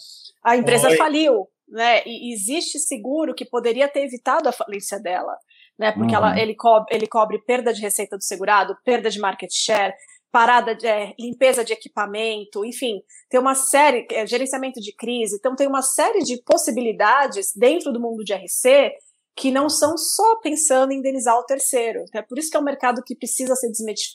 A 0.43 0.57
empresa 0.57 0.89
Oi. 0.89 0.97
faliu, 0.97 1.47
né? 1.67 2.03
E 2.05 2.33
existe 2.33 2.79
seguro 2.79 3.33
que 3.33 3.45
poderia 3.45 3.87
ter 3.87 4.03
evitado 4.03 4.49
a 4.49 4.51
falência 4.51 4.99
dela 4.99 5.35
né? 5.77 5.91
Porque 5.91 6.15
uhum. 6.15 6.17
ela, 6.17 6.39
ele, 6.39 6.55
cobre, 6.55 6.95
ele 6.95 7.07
cobre 7.07 7.39
perda 7.39 7.73
de 7.73 7.81
receita 7.81 8.17
do 8.17 8.23
segurado, 8.23 8.77
perda 8.83 9.09
de 9.09 9.19
market 9.19 9.51
share, 9.51 9.93
parada 10.31 10.75
de 10.75 10.85
é, 10.85 11.13
limpeza 11.17 11.63
de 11.63 11.71
equipamento, 11.71 12.65
enfim, 12.65 13.01
tem 13.29 13.39
uma 13.39 13.55
série, 13.55 14.05
é, 14.11 14.27
gerenciamento 14.27 14.81
de 14.81 14.93
crise, 14.93 15.37
então 15.37 15.55
tem 15.55 15.65
uma 15.65 15.81
série 15.81 16.19
de 16.19 16.41
possibilidades 16.43 17.53
dentro 17.55 17.93
do 17.93 18.01
mundo 18.01 18.21
de 18.21 18.33
RC 18.33 18.91
que 19.33 19.51
não 19.51 19.69
são 19.69 19.97
só 19.97 20.37
pensando 20.41 20.91
em 20.91 20.97
indenizar 20.97 21.37
o 21.37 21.45
terceiro. 21.45 22.03
É 22.13 22.21
por 22.21 22.37
isso 22.37 22.49
que 22.49 22.57
é 22.57 22.59
um 22.59 22.63
mercado 22.63 23.01
que 23.01 23.15
precisa 23.15 23.55
ser 23.55 23.69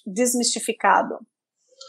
desmistificado. 0.06 1.18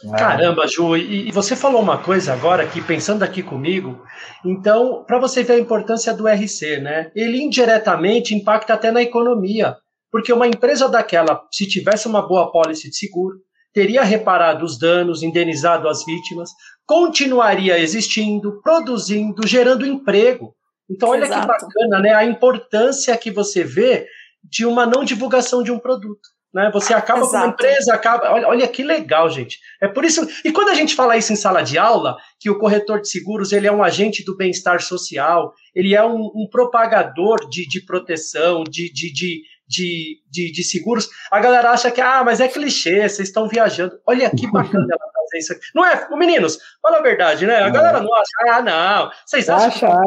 É. 0.03 0.17
Caramba, 0.17 0.67
Ju, 0.67 0.97
e, 0.97 1.29
e, 1.29 1.31
você 1.31 1.55
falou 1.55 1.81
uma 1.81 1.97
coisa 1.97 2.33
agora 2.33 2.65
que 2.65 2.81
pensando 2.81 3.21
aqui 3.23 3.43
comigo, 3.43 4.03
então, 4.43 5.03
para 5.05 5.19
você 5.19 5.43
ver 5.43 5.53
a 5.53 5.59
importância 5.59 6.13
do 6.13 6.27
RC, 6.27 6.79
né? 6.79 7.11
Ele 7.15 7.41
indiretamente 7.41 8.33
impacta 8.33 8.73
até 8.73 8.91
na 8.91 9.01
economia, 9.01 9.75
porque 10.11 10.33
uma 10.33 10.47
empresa 10.47 10.89
daquela, 10.89 11.43
se 11.51 11.67
tivesse 11.67 12.07
uma 12.07 12.27
boa 12.27 12.51
pólice 12.51 12.89
de 12.89 12.97
seguro, 12.97 13.37
teria 13.73 14.03
reparado 14.03 14.65
os 14.65 14.77
danos, 14.77 15.21
indenizado 15.21 15.87
as 15.87 16.03
vítimas, 16.03 16.49
continuaria 16.85 17.77
existindo, 17.77 18.59
produzindo, 18.61 19.47
gerando 19.47 19.85
emprego. 19.85 20.55
Então, 20.89 21.09
olha 21.09 21.25
Exato. 21.25 21.41
que 21.41 21.47
bacana, 21.47 21.99
né? 21.99 22.13
A 22.13 22.25
importância 22.25 23.15
que 23.17 23.29
você 23.29 23.63
vê 23.63 24.07
de 24.43 24.65
uma 24.65 24.85
não 24.85 25.03
divulgação 25.03 25.61
de 25.61 25.71
um 25.71 25.79
produto. 25.79 26.27
Né? 26.53 26.69
Você 26.73 26.93
acaba 26.93 27.21
Exato. 27.21 27.31
com 27.31 27.37
uma 27.37 27.47
empresa, 27.47 27.93
acaba. 27.93 28.31
Olha, 28.31 28.47
olha 28.47 28.67
que 28.67 28.83
legal, 28.83 29.29
gente. 29.29 29.59
É 29.81 29.87
por 29.87 30.03
isso. 30.03 30.27
E 30.43 30.51
quando 30.51 30.69
a 30.69 30.73
gente 30.73 30.95
fala 30.95 31.15
isso 31.15 31.31
em 31.31 31.37
sala 31.37 31.61
de 31.61 31.77
aula, 31.77 32.17
que 32.39 32.49
o 32.49 32.59
corretor 32.59 32.99
de 32.99 33.09
seguros 33.09 33.53
ele 33.53 33.67
é 33.67 33.71
um 33.71 33.83
agente 33.83 34.23
do 34.25 34.35
bem-estar 34.35 34.81
social, 34.81 35.53
ele 35.73 35.95
é 35.95 36.03
um, 36.03 36.31
um 36.35 36.47
propagador 36.51 37.49
de, 37.49 37.67
de 37.67 37.81
proteção, 37.85 38.63
de, 38.65 38.91
de, 38.91 39.13
de, 39.13 39.41
de, 39.67 40.21
de, 40.29 40.51
de, 40.51 40.63
seguros, 40.63 41.09
a 41.31 41.39
galera 41.39 41.71
acha 41.71 41.89
que, 41.89 42.01
ah, 42.01 42.23
mas 42.25 42.41
é 42.41 42.47
clichê, 42.49 43.07
vocês 43.07 43.29
estão 43.29 43.47
viajando. 43.47 43.97
Olha 44.05 44.29
que 44.29 44.45
bacana 44.51 44.85
ela 44.91 45.11
fazer 45.13 45.37
isso 45.37 45.53
aqui. 45.53 45.61
Não 45.73 45.85
é, 45.85 46.09
meninos, 46.17 46.57
fala 46.81 46.97
a 46.97 47.01
verdade, 47.01 47.47
né? 47.47 47.59
A 47.59 47.69
galera 47.69 48.01
não 48.01 48.13
acha, 48.13 48.57
ah, 48.57 48.61
não, 48.61 49.11
vocês 49.25 49.47
acham 49.47 49.89
acha, 49.89 50.01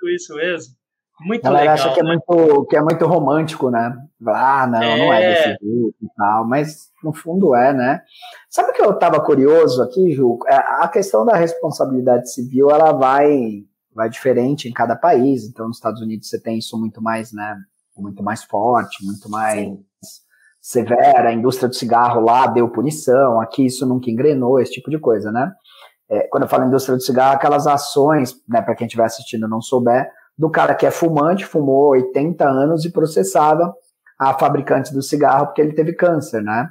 que 0.00 0.08
é 0.08 0.14
isso 0.14 0.34
mesmo? 0.34 0.81
Muito 1.24 1.46
a 1.46 1.50
legal. 1.50 1.74
acha 1.74 1.92
que, 1.92 2.00
é 2.00 2.02
né? 2.02 2.08
muito, 2.10 2.66
que 2.66 2.76
é 2.76 2.82
muito 2.82 3.06
romântico, 3.06 3.70
né? 3.70 3.96
Ah, 4.26 4.66
não, 4.66 4.82
é. 4.82 4.98
não 4.98 5.12
é 5.12 5.28
desse 5.28 5.48
jeito 5.48 5.94
e 6.00 6.08
tal, 6.16 6.46
mas 6.46 6.90
no 7.02 7.12
fundo 7.12 7.54
é, 7.54 7.72
né? 7.72 8.02
Sabe 8.48 8.70
o 8.70 8.72
que 8.72 8.82
eu 8.82 8.90
estava 8.90 9.20
curioso 9.20 9.82
aqui, 9.82 10.12
Ju? 10.12 10.38
É, 10.46 10.54
a 10.54 10.88
questão 10.88 11.24
da 11.24 11.36
responsabilidade 11.36 12.32
civil, 12.32 12.70
ela 12.70 12.92
vai, 12.92 13.64
vai 13.94 14.08
diferente 14.08 14.68
em 14.68 14.72
cada 14.72 14.96
país. 14.96 15.44
Então, 15.44 15.66
nos 15.66 15.76
Estados 15.76 16.00
Unidos 16.00 16.28
você 16.28 16.40
tem 16.40 16.58
isso 16.58 16.78
muito 16.78 17.02
mais, 17.02 17.32
né? 17.32 17.56
Muito 17.96 18.22
mais 18.22 18.42
forte, 18.42 19.04
muito 19.04 19.28
mais 19.28 19.60
Sim. 19.60 19.84
severa. 20.60 21.28
A 21.28 21.32
indústria 21.32 21.68
do 21.68 21.74
cigarro 21.74 22.20
lá 22.20 22.46
deu 22.46 22.68
punição, 22.68 23.40
aqui 23.40 23.66
isso 23.66 23.86
nunca 23.86 24.10
engrenou, 24.10 24.60
esse 24.60 24.72
tipo 24.72 24.90
de 24.90 24.98
coisa, 24.98 25.30
né? 25.30 25.52
É, 26.10 26.28
quando 26.28 26.42
eu 26.42 26.48
falo 26.48 26.66
indústria 26.66 26.96
do 26.96 27.02
cigarro, 27.02 27.36
aquelas 27.36 27.66
ações, 27.66 28.34
né, 28.46 28.60
para 28.60 28.74
quem 28.74 28.86
estiver 28.86 29.04
assistindo 29.04 29.46
e 29.46 29.50
não 29.50 29.62
souber, 29.62 30.10
do 30.36 30.50
cara 30.50 30.74
que 30.74 30.86
é 30.86 30.90
fumante, 30.90 31.44
fumou 31.44 31.90
80 31.90 32.44
anos 32.48 32.84
e 32.84 32.92
processava 32.92 33.74
a 34.18 34.34
fabricante 34.34 34.92
do 34.92 35.02
cigarro 35.02 35.46
porque 35.46 35.60
ele 35.60 35.72
teve 35.72 35.92
câncer, 35.92 36.42
né? 36.42 36.68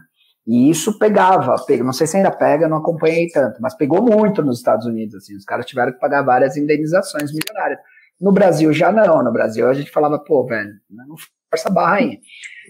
E 0.47 0.69
isso 0.69 0.97
pegava, 0.97 1.55
pega, 1.65 1.83
não 1.83 1.93
sei 1.93 2.07
se 2.07 2.17
ainda 2.17 2.31
pega, 2.31 2.67
não 2.67 2.77
acompanhei 2.77 3.27
tanto, 3.27 3.61
mas 3.61 3.75
pegou 3.75 4.01
muito 4.01 4.41
nos 4.41 4.57
Estados 4.57 4.87
Unidos, 4.87 5.15
assim, 5.15 5.35
os 5.35 5.45
caras 5.45 5.65
tiveram 5.65 5.91
que 5.93 5.99
pagar 5.99 6.23
várias 6.23 6.57
indenizações 6.57 7.31
milionárias. 7.31 7.79
No 8.19 8.31
Brasil 8.31 8.73
já 8.73 8.91
não, 8.91 9.23
no 9.23 9.31
Brasil 9.31 9.67
a 9.67 9.73
gente 9.73 9.91
falava, 9.91 10.17
pô, 10.17 10.45
velho, 10.45 10.71
não 10.89 11.15
força 11.49 11.69
a 11.69 11.71
barra 11.71 11.97
aí. 11.97 12.19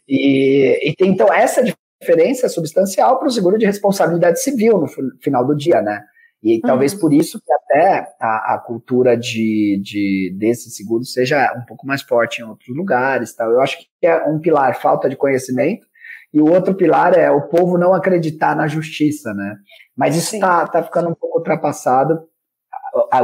E, 0.08 0.89
e 0.89 0.95
tem, 0.95 1.12
então 1.12 1.32
essa 1.34 1.63
diferença 2.01 2.47
é 2.47 2.49
substancial 2.49 3.19
para 3.19 3.27
o 3.27 3.32
seguro 3.32 3.58
de 3.58 3.65
responsabilidade 3.65 4.41
civil 4.41 4.80
no 4.80 4.88
final 5.21 5.45
do 5.45 5.56
dia, 5.56 5.82
né? 5.82 6.04
E 6.43 6.56
uhum. 6.56 6.62
talvez 6.62 6.93
por 6.93 7.13
isso 7.13 7.39
que 7.39 7.54
até 7.54 8.15
a, 8.19 8.56
a 8.56 8.58
cultura 8.60 9.15
de, 9.15 9.80
de, 9.84 10.36
desse 10.38 10.71
seguro 10.71 11.04
seja 11.04 11.54
um 11.56 11.65
pouco 11.65 11.86
mais 11.86 12.01
forte 12.01 12.41
em 12.41 12.45
outros 12.45 12.75
lugares. 12.75 13.34
Tal. 13.36 13.51
Eu 13.51 13.62
acho 13.62 13.77
que 13.77 14.08
é 14.08 14.23
um 14.27 14.39
pilar 14.39 14.80
falta 14.80 15.08
de 15.08 15.15
conhecimento, 15.15 15.86
e 16.34 16.39
o 16.39 16.49
outro 16.49 16.73
pilar 16.73 17.17
é 17.17 17.30
o 17.30 17.47
povo 17.47 17.77
não 17.77 17.93
acreditar 17.93 18.56
na 18.56 18.67
justiça, 18.67 19.34
né? 19.34 19.58
Mas 19.95 20.15
isso 20.15 20.36
está 20.36 20.65
tá 20.65 20.82
ficando 20.82 21.10
um 21.10 21.15
pouco 21.15 21.39
ultrapassado. 21.39 22.19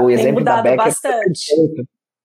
O 0.01 0.09
exemplo 0.09 0.43
da 0.43 0.61
Becker 0.61 0.77
bastante. 0.77 1.53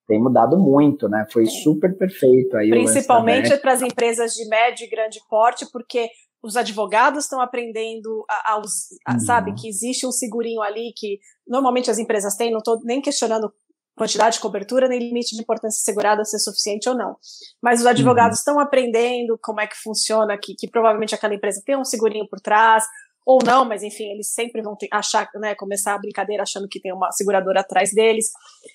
Tem 0.09 0.21
mudado 0.21 0.59
muito, 0.59 1.09
né? 1.09 1.25
Foi 1.31 1.47
super 1.47 1.97
perfeito 1.97 2.57
aí. 2.57 2.69
Principalmente 2.71 3.57
para 3.59 3.73
as 3.73 3.83
empresas 3.83 4.33
de 4.33 4.49
médio 4.49 4.85
e 4.85 4.91
grande 4.91 5.21
porte, 5.31 5.65
porque 5.73 6.09
os 6.43 6.57
advogados 6.57 7.25
estão 7.25 7.41
aprendendo, 7.41 8.25
a, 8.29 8.55
a, 8.55 8.63
a, 9.07 9.13
uhum. 9.13 9.21
sabe, 9.21 9.55
que 9.55 9.69
existe 9.69 10.07
um 10.07 10.11
segurinho 10.11 10.61
ali 10.61 10.93
que 10.97 11.21
normalmente 11.47 11.91
as 11.91 11.99
empresas 11.99 12.35
têm, 12.35 12.51
não 12.51 12.59
estou 12.59 12.81
nem 12.85 13.01
questionando 13.01 13.53
quantidade 13.95 14.37
de 14.37 14.41
cobertura 14.41 14.89
nem 14.89 14.99
limite 14.99 15.37
de 15.37 15.43
importância 15.43 15.83
segurada 15.85 16.25
ser 16.25 16.39
suficiente 16.39 16.89
ou 16.89 16.97
não. 16.97 17.17
Mas 17.63 17.81
os 17.81 17.87
advogados 17.87 18.39
uhum. 18.39 18.41
estão 18.41 18.61
aprendendo 18.61 19.39
como 19.41 19.61
é 19.61 19.67
que 19.67 19.77
funciona, 19.77 20.37
que, 20.37 20.55
que 20.55 20.69
provavelmente 20.69 21.15
aquela 21.15 21.35
empresa 21.35 21.63
tem 21.65 21.77
um 21.77 21.85
segurinho 21.85 22.27
por 22.29 22.41
trás, 22.41 22.85
ou 23.25 23.39
não, 23.45 23.65
mas 23.65 23.83
enfim, 23.83 24.11
eles 24.11 24.33
sempre 24.33 24.63
vão 24.63 24.75
ter, 24.77 24.89
achar, 24.91 25.29
né, 25.37 25.55
começar 25.55 25.95
a 25.95 25.99
brincadeira 25.99 26.43
achando 26.43 26.69
que 26.69 26.81
tem 26.81 26.93
uma 26.93 27.13
seguradora 27.13 27.61
atrás 27.61 27.93
deles. 27.93 28.33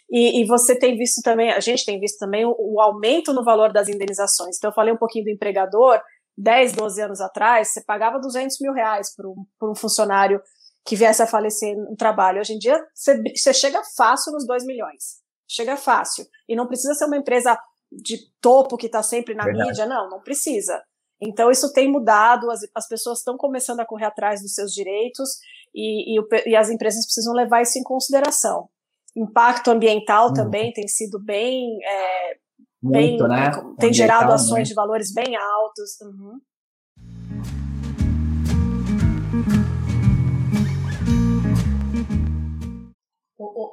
E, 0.10 0.42
e 0.42 0.46
você 0.46 0.78
tem 0.78 0.96
visto 0.96 1.22
também, 1.22 1.52
a 1.52 1.60
gente 1.60 1.86
tem 1.86 2.00
visto 2.00 2.18
também 2.18 2.46
o, 2.46 2.56
o, 2.58 2.80
aumento 2.80 3.34
no 3.34 3.44
valor 3.44 3.74
das 3.74 3.90
indenizações. 3.90 4.58
Então, 4.58 4.70
eu 4.70 4.74
falei 4.74 4.94
um 4.94 4.98
pouquinho 4.98 5.26
do 5.26 5.32
empregador, 5.32 6.00
10, 6.38 6.74
12 6.74 7.02
anos 7.02 7.22
atrás, 7.22 7.70
você 7.70 7.84
pagava 7.84 8.20
200 8.20 8.60
mil 8.62 8.74
reais 8.74 9.16
por 9.16 9.26
um, 9.26 9.46
por 9.60 9.72
um 9.72 9.76
funcionário 9.76 10.42
que 10.86 10.96
viesse 10.96 11.22
a 11.22 11.28
falecer 11.28 11.76
no 11.76 11.96
trabalho. 11.96 12.40
Hoje 12.40 12.54
em 12.54 12.60
dia, 12.60 12.80
você, 12.94 13.22
você 13.36 13.54
chega 13.54 13.82
fácil 13.96 14.32
nos 14.32 14.46
2 14.46 14.66
milhões. 14.66 15.22
Chega 15.48 15.76
fácil. 15.76 16.26
E 16.48 16.56
não 16.56 16.68
precisa 16.68 16.94
ser 16.94 17.06
uma 17.06 17.18
empresa 17.18 17.58
de 17.92 18.18
topo 18.40 18.78
que 18.78 18.86
está 18.86 19.02
sempre 19.02 19.34
na 19.34 19.44
Verdade. 19.44 19.70
mídia, 19.70 19.86
não, 19.86 20.10
não 20.10 20.22
precisa. 20.22 20.82
Então, 21.22 21.50
isso 21.50 21.74
tem 21.74 21.92
mudado, 21.92 22.52
as, 22.52 22.62
as 22.76 22.88
pessoas 22.88 23.20
estão 23.20 23.38
começando 23.38 23.80
a 23.80 23.86
correr 23.86 24.06
atrás 24.06 24.42
dos 24.42 24.54
seus 24.54 24.72
direitos 24.72 25.40
e, 25.74 26.18
e, 26.18 26.24
e, 26.46 26.56
as 26.56 26.70
empresas 26.70 27.06
precisam 27.06 27.34
levar 27.34 27.62
isso 27.62 27.80
em 27.80 27.84
consideração. 27.84 28.70
Impacto 29.16 29.72
ambiental 29.72 30.30
hum. 30.30 30.34
também 30.34 30.72
tem 30.72 30.88
sido 30.88 31.20
bem, 31.20 31.80
é, 31.84 32.38
Muito, 32.92 33.24
bem 33.24 33.30
né? 33.30 33.52
tem 33.80 33.94
gerado 33.94 34.32
ações 34.32 34.60
né? 34.60 34.64
de 34.64 34.74
valores 34.74 35.14
bem 35.14 35.36
altos. 35.36 36.00
Uhum. 36.02 36.40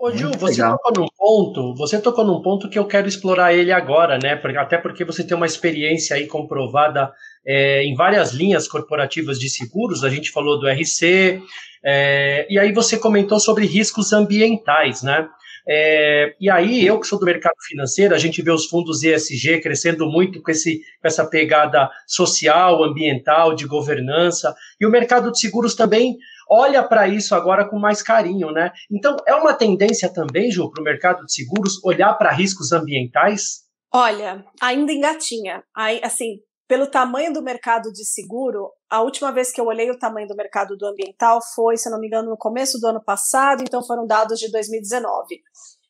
Ô, 0.07 0.11
Gil, 0.11 0.31
você 0.33 0.61
legal. 0.61 0.77
tocou 0.77 1.03
num 1.03 1.09
ponto, 1.16 1.74
você 1.74 1.98
tocou 1.98 2.24
num 2.27 2.42
ponto 2.42 2.68
que 2.68 2.79
eu 2.79 2.87
quero 2.87 3.09
explorar 3.09 3.55
ele 3.55 3.72
agora, 3.72 4.18
né? 4.18 4.38
Até 4.59 4.77
porque 4.77 5.03
você 5.03 5.27
tem 5.27 5.35
uma 5.35 5.46
experiência 5.46 6.14
aí 6.14 6.27
comprovada 6.27 7.11
é, 7.46 7.83
em 7.83 7.94
várias 7.94 8.35
linhas 8.35 8.68
corporativas 8.68 9.38
de 9.38 9.48
seguros. 9.48 10.05
A 10.05 10.11
gente 10.11 10.31
falou 10.31 10.61
do 10.61 10.68
RC, 10.68 11.40
é, 11.83 12.46
e 12.50 12.59
aí 12.59 12.70
você 12.70 12.98
comentou 12.98 13.40
sobre 13.40 13.64
riscos 13.64 14.12
ambientais, 14.12 15.03
né? 15.03 15.27
É, 15.66 16.35
e 16.38 16.50
aí, 16.50 16.87
eu 16.87 17.00
que 17.00 17.07
sou 17.07 17.18
do 17.18 17.24
mercado 17.24 17.57
financeiro, 17.66 18.14
a 18.14 18.18
gente 18.18 18.42
vê 18.42 18.50
os 18.50 18.66
fundos 18.66 19.03
ESG 19.03 19.61
crescendo 19.61 20.07
muito 20.07 20.42
com, 20.42 20.50
esse, 20.50 20.81
com 21.00 21.09
essa 21.09 21.24
pegada 21.27 21.90
social, 22.07 22.85
ambiental, 22.85 23.55
de 23.55 23.66
governança, 23.66 24.55
e 24.81 24.87
o 24.87 24.90
mercado 24.90 25.33
de 25.33 25.38
seguros 25.38 25.74
também 25.74 26.16
olha 26.48 26.83
para 26.83 27.09
isso 27.09 27.35
agora 27.35 27.68
com 27.68 27.79
mais 27.79 28.03
carinho, 28.03 28.50
né? 28.50 28.70
Então, 28.90 29.16
é 29.27 29.35
uma 29.35 29.55
tendência 29.55 30.12
também, 30.12 30.50
Ju, 30.50 30.70
para 30.70 30.83
o 30.83 30.85
mercado 30.85 31.24
de 31.24 31.33
seguros 31.33 31.83
olhar 31.83 32.12
para 32.14 32.31
riscos 32.31 32.72
ambientais? 32.72 33.64
Olha, 33.92 34.44
ainda 34.61 34.92
engatinha. 34.92 35.62
Aí, 35.74 36.00
assim, 36.03 36.40
pelo 36.66 36.87
tamanho 36.87 37.33
do 37.33 37.42
mercado 37.42 37.92
de 37.92 38.05
seguro, 38.05 38.70
a 38.88 39.03
última 39.03 39.31
vez 39.31 39.53
que 39.53 39.61
eu 39.61 39.66
olhei 39.66 39.90
o 39.90 39.98
tamanho 39.98 40.27
do 40.27 40.37
mercado 40.37 40.77
do 40.77 40.87
ambiental 40.87 41.40
foi, 41.55 41.77
se 41.77 41.90
não 41.90 42.00
me 42.00 42.07
engano, 42.07 42.31
no 42.31 42.37
começo 42.37 42.79
do 42.81 42.87
ano 42.87 43.03
passado, 43.03 43.62
então 43.62 43.85
foram 43.85 44.07
dados 44.07 44.38
de 44.38 44.50
2019. 44.50 45.40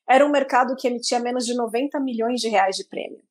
Era 0.08 0.26
um 0.26 0.30
mercado 0.30 0.74
que 0.76 0.88
emitia 0.88 1.20
menos 1.20 1.46
de 1.46 1.54
90 1.54 1.98
milhões 2.00 2.40
de 2.40 2.48
reais 2.48 2.76
de 2.76 2.86
prêmio 2.88 3.22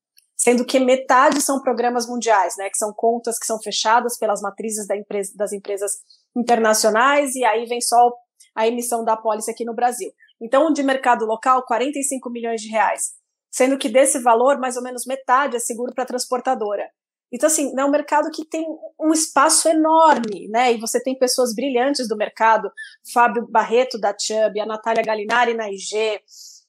sendo 0.44 0.66
que 0.66 0.78
metade 0.78 1.42
são 1.42 1.62
programas 1.62 2.06
mundiais, 2.06 2.56
né, 2.58 2.70
que 2.70 2.78
são 2.78 2.92
contas 2.94 3.40
que 3.40 3.46
são 3.46 3.58
fechadas 3.62 4.18
pelas 4.18 4.42
matrizes 4.42 4.86
da 4.86 4.98
empresa, 4.98 5.32
das 5.38 5.54
empresas 5.54 5.94
internacionais, 6.36 7.34
e 7.36 7.46
aí 7.46 7.66
vem 7.66 7.80
só 7.80 8.12
a 8.54 8.68
emissão 8.68 9.06
da 9.06 9.14
apólice 9.14 9.50
aqui 9.50 9.64
no 9.64 9.74
Brasil. 9.74 10.12
Então, 10.42 10.74
de 10.74 10.84
mercado 10.84 11.26
local, 11.26 11.64
45 11.66 12.30
milhões 12.30 12.62
de 12.62 12.68
reais, 12.68 13.14
sendo 13.50 13.78
que 13.78 13.88
desse 13.88 14.20
valor, 14.20 14.60
mais 14.60 14.76
ou 14.76 14.84
menos 14.84 15.06
metade 15.06 15.56
é 15.56 15.60
seguro 15.60 15.94
para 15.94 16.04
a 16.04 16.08
transportadora. 16.08 16.90
Então, 17.34 17.48
assim, 17.48 17.74
é 17.76 17.84
um 17.84 17.90
mercado 17.90 18.30
que 18.30 18.46
tem 18.46 18.64
um 19.02 19.12
espaço 19.12 19.68
enorme, 19.68 20.48
né? 20.50 20.72
E 20.72 20.78
você 20.78 21.02
tem 21.02 21.18
pessoas 21.18 21.56
brilhantes 21.56 22.08
do 22.08 22.16
mercado, 22.16 22.72
Fábio 23.12 23.48
Barreto 23.50 24.00
da 24.00 24.16
Chubb, 24.16 24.60
a 24.60 24.68
Natália 24.68 25.02
Galinari 25.04 25.56
na 25.56 25.68
IG, 25.68 26.22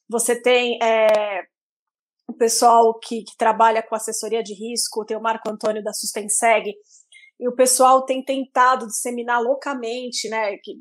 você 0.09 0.41
tem 0.41 0.79
é, 0.81 1.43
o 2.27 2.33
pessoal 2.33 2.97
que, 2.99 3.23
que, 3.23 3.37
trabalha 3.37 3.83
com 3.83 3.95
assessoria 3.95 4.41
de 4.41 4.55
risco, 4.55 5.05
tem 5.05 5.15
o 5.15 5.21
Marco 5.21 5.47
Antônio 5.49 5.83
da 5.83 5.93
Sustenseg, 5.93 6.73
e 7.39 7.47
o 7.47 7.55
pessoal 7.55 8.03
tem 8.03 8.23
tentado 8.23 8.87
disseminar 8.87 9.41
loucamente, 9.41 10.27
né, 10.29 10.57
que 10.63 10.79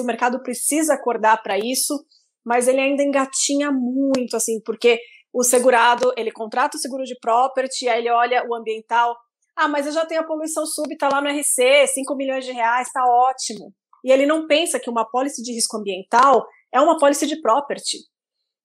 o 0.00 0.04
mercado 0.04 0.42
precisa 0.42 0.94
acordar 0.94 1.42
para 1.42 1.58
isso, 1.58 2.02
mas 2.44 2.66
ele 2.66 2.80
ainda 2.80 3.02
engatinha 3.02 3.70
muito, 3.70 4.36
assim, 4.36 4.60
porque 4.64 4.98
o 5.32 5.42
segurado, 5.42 6.12
ele 6.16 6.30
contrata 6.30 6.76
o 6.76 6.80
seguro 6.80 7.04
de 7.04 7.18
property, 7.20 7.88
aí 7.88 8.00
ele 8.00 8.10
olha 8.10 8.44
o 8.48 8.54
ambiental, 8.54 9.16
ah, 9.56 9.68
mas 9.68 9.86
eu 9.86 9.92
já 9.92 10.04
tenho 10.04 10.20
a 10.20 10.26
poluição 10.26 10.66
súbita 10.66 11.08
lá 11.10 11.20
no 11.20 11.28
RC, 11.28 11.86
5 11.86 12.16
milhões 12.16 12.44
de 12.44 12.52
reais, 12.52 12.90
tá 12.92 13.02
ótimo. 13.04 13.72
E 14.04 14.10
ele 14.10 14.26
não 14.26 14.46
pensa 14.46 14.80
que 14.80 14.90
uma 14.90 15.08
pólice 15.08 15.42
de 15.42 15.52
risco 15.52 15.76
ambiental 15.76 16.44
é 16.72 16.80
uma 16.80 16.98
pólice 16.98 17.26
de 17.26 17.40
property 17.40 17.98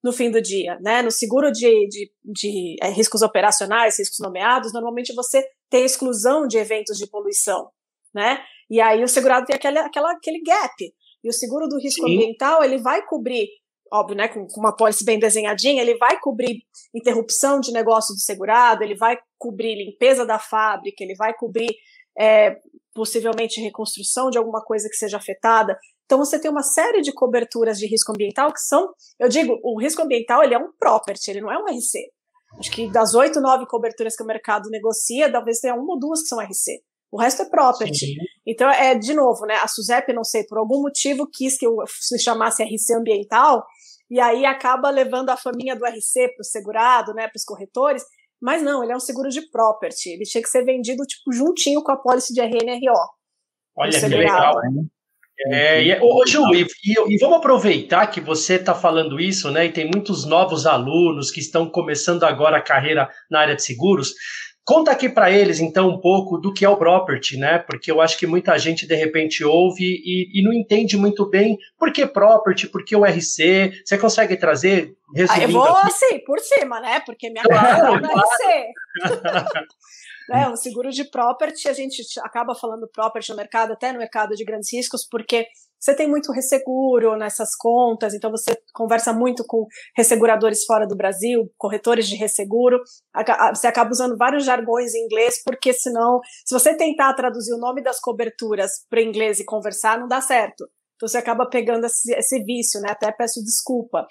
no 0.03 0.12
fim 0.13 0.32
do 0.32 0.41
dia, 0.41 0.77
né? 0.82 1.01
No 1.01 1.12
seguro 1.12 1.51
de, 1.51 1.88
de, 1.88 2.12
de 2.23 2.75
é, 2.82 2.89
riscos 2.89 3.21
operacionais, 3.21 3.99
riscos 3.99 4.19
nomeados, 4.19 4.73
normalmente 4.73 5.13
você 5.13 5.45
tem 5.69 5.84
exclusão 5.84 6.47
de 6.47 6.58
eventos 6.58 6.97
de 6.97 7.08
poluição, 7.08 7.69
né? 8.13 8.41
E 8.69 8.80
aí 8.80 9.03
o 9.03 9.08
segurado 9.08 9.45
tem 9.45 9.56
aquele, 9.56 9.80
aquela, 9.80 10.12
aquele 10.12 10.41
gap. 10.41 10.73
E 11.23 11.30
o 11.30 11.34
seguro 11.34 11.67
do 11.67 11.77
risco 11.77 12.06
Sim. 12.06 12.15
ambiental, 12.15 12.63
ele 12.63 12.77
vai 12.77 13.06
cobrir, 13.06 13.47
óbvio, 13.91 14.17
né, 14.17 14.28
com, 14.28 14.47
com 14.47 14.60
uma 14.60 14.76
pólice 14.76 15.04
bem 15.04 15.19
desenhadinha, 15.19 15.82
ele 15.82 15.97
vai 15.97 16.19
cobrir 16.19 16.62
interrupção 16.93 17.60
de 17.60 17.71
negócio 17.71 18.13
do 18.13 18.19
segurado, 18.19 18.84
ele 18.84 18.95
vai 18.95 19.17
cobrir 19.38 19.76
limpeza 19.76 20.26
da 20.26 20.39
fábrica, 20.39 21.04
ele 21.04 21.15
vai 21.15 21.34
cobrir 21.34 21.73
é, 22.17 22.58
possivelmente 22.93 23.62
reconstrução 23.62 24.30
de 24.30 24.38
alguma 24.38 24.63
coisa 24.63 24.89
que 24.89 24.95
seja 24.95 25.17
afetada. 25.17 25.78
Então 26.06 26.17
você 26.17 26.39
tem 26.39 26.50
uma 26.50 26.63
série 26.63 27.02
de 27.02 27.13
coberturas 27.13 27.78
de 27.78 27.86
risco 27.86 28.12
ambiental 28.12 28.52
que 28.52 28.62
são, 28.62 28.89
eu 29.19 29.30
digo, 29.30 29.60
o 29.63 29.80
risco 29.80 30.02
ambiental 30.02 30.43
ele 30.43 30.54
é 30.54 30.58
um 30.58 30.71
property, 30.80 31.32
ele 31.32 31.41
não 31.41 31.52
é 31.52 31.58
um 31.58 31.65
RC. 31.65 32.12
Acho 32.58 32.71
que 32.71 32.89
das 32.89 33.13
oito, 33.13 33.41
nove 33.41 33.68
coberturas 33.68 34.16
que 34.16 34.24
o 34.24 34.26
mercado 34.26 34.70
negocia, 34.70 35.32
talvez 35.32 35.59
tenha 35.59 35.76
uma 35.76 35.93
ou 35.93 35.99
duas 35.99 36.22
que 36.22 36.28
são 36.28 36.39
RC. 36.39 36.82
O 37.12 37.20
resto 37.20 37.43
é 37.43 37.49
property. 37.49 37.97
Sim. 37.97 38.16
Então, 38.45 38.70
é 38.70 38.95
de 38.95 39.14
novo, 39.14 39.45
né? 39.45 39.55
A 39.55 39.68
SUSEP, 39.68 40.14
não 40.14 40.24
sei, 40.24 40.43
por 40.45 40.58
algum 40.58 40.82
motivo 40.82 41.28
quis 41.32 41.58
que 41.58 41.66
eu 41.66 41.78
se 41.88 42.20
chamasse 42.20 42.64
RC 42.64 42.93
ambiental, 42.95 43.66
e 44.10 44.20
aí 44.20 44.45
acaba 44.45 44.89
levando 44.89 45.30
a 45.30 45.38
faminha 45.38 45.76
do 45.76 45.86
RC 45.86 46.30
para 46.30 46.41
o 46.41 46.45
segurado, 46.45 47.14
né, 47.14 47.28
para 47.28 47.38
os 47.38 47.43
corretores, 47.43 48.03
mas 48.41 48.62
não, 48.62 48.84
ele 48.84 48.93
é 48.93 48.95
um 48.95 49.01
seguro 49.01 49.30
de 49.30 49.41
property. 49.49 50.12
Ele 50.12 50.24
tinha 50.24 50.41
que 50.41 50.49
ser 50.49 50.64
vendido 50.64 51.03
tipo 51.03 51.34
juntinho 51.34 51.82
com 51.84 51.91
a 51.91 51.97
pólice 51.97 52.34
de 52.34 52.41
RNRO. 52.41 52.93
Olha 53.76 53.99
que 53.99 54.08
legal. 54.08 54.55
É, 55.51 55.84
e, 55.84 55.99
ô, 56.01 56.26
Ju, 56.26 56.41
e, 56.55 56.66
e, 56.84 57.18
vamos 57.20 57.38
aproveitar 57.38 58.08
que 58.08 58.20
você 58.20 58.55
está 58.55 58.74
falando 58.74 59.20
isso, 59.20 59.51
né? 59.51 59.68
E 59.68 59.72
tem 59.72 59.86
muitos 59.86 60.26
novos 60.26 60.66
alunos 60.66 61.30
que 61.30 61.39
estão 61.39 61.70
começando 61.70 62.24
agora 62.24 62.58
a 62.58 62.62
carreira 62.62 63.08
na 63.30 63.41
área 63.41 63.55
de 63.55 63.62
seguros. 63.62 64.14
Conta 64.68 64.91
aqui 64.91 65.07
para 65.07 65.32
eles, 65.32 65.61
então, 65.61 65.88
um 65.88 65.97
pouco 65.97 66.38
do 66.38 66.53
que 66.53 66.65
é 66.65 66.70
o 66.70 66.76
property, 66.76 67.38
né? 67.38 67.57
Porque 67.57 67.89
eu 67.89 68.01
acho 68.01 68.18
que 68.18 68.28
muita 68.28 68.57
gente, 68.57 68.86
de 68.86 68.95
repente, 68.95 69.41
ouve 69.41 69.82
e, 69.82 70.30
e 70.38 70.43
não 70.43 70.51
entende 70.51 70.97
muito 70.97 71.26
bem 71.30 71.57
por 71.80 71.89
que 71.93 72.05
property, 72.05 72.68
por 72.68 72.84
que 72.84 72.93
o 72.93 73.05
RC. 73.05 73.72
Você 73.86 73.97
consegue 73.97 74.36
trazer, 74.36 74.93
resumindo? 75.15 75.41
Ah, 75.41 75.43
eu 75.45 75.51
vou, 75.51 75.78
assim, 75.78 76.20
por 76.26 76.38
cima, 76.41 76.82
né? 76.82 76.99
Porque 77.05 77.30
minha 77.30 77.43
claro, 77.47 77.95
é 77.95 77.99
claro. 78.01 78.20
RC. 78.20 79.68
Né? 80.30 80.45
O 80.49 80.57
seguro 80.57 80.89
de 80.91 81.05
property, 81.05 81.70
a 81.70 81.74
gente 81.74 82.03
acaba 82.20 82.53
falando 82.53 82.86
property 82.93 83.30
no 83.30 83.38
mercado, 83.38 83.72
até 83.72 83.93
no 83.93 83.99
mercado 83.99 84.36
de 84.36 84.43
grandes 84.43 84.74
riscos, 84.74 85.07
porque 85.09 85.47
você 85.80 85.95
tem 85.95 86.07
muito 86.07 86.32
resseguro 86.32 87.15
nessas 87.17 87.55
contas, 87.55 88.13
então 88.13 88.32
você 88.32 88.57
conversa 88.73 89.13
muito 89.13 89.43
com 89.45 89.65
resseguradores 89.95 90.65
fora 90.65 90.88
do 90.88 90.95
Brasil, 90.95 91.51
corretores 91.57 92.07
de 92.07 92.15
resseguro, 92.15 92.80
você 93.53 93.67
acaba 93.67 93.91
usando 93.91 94.17
vários 94.17 94.45
jargões 94.45 94.93
em 94.95 95.05
inglês, 95.05 95.41
porque 95.43 95.73
senão, 95.73 96.19
se 96.45 96.53
você 96.53 96.75
tentar 96.75 97.13
traduzir 97.13 97.53
o 97.53 97.59
nome 97.59 97.82
das 97.82 97.99
coberturas 97.99 98.71
para 98.89 99.01
inglês 99.01 99.39
e 99.39 99.45
conversar, 99.45 99.99
não 99.99 100.07
dá 100.07 100.21
certo. 100.21 100.67
Então 100.97 101.07
você 101.07 101.19
acaba 101.19 101.47
pegando 101.47 101.86
esse, 101.86 102.11
esse 102.13 102.43
vício, 102.43 102.82
né? 102.82 102.89
Até 102.89 103.11
peço 103.11 103.43
desculpa. 103.43 104.07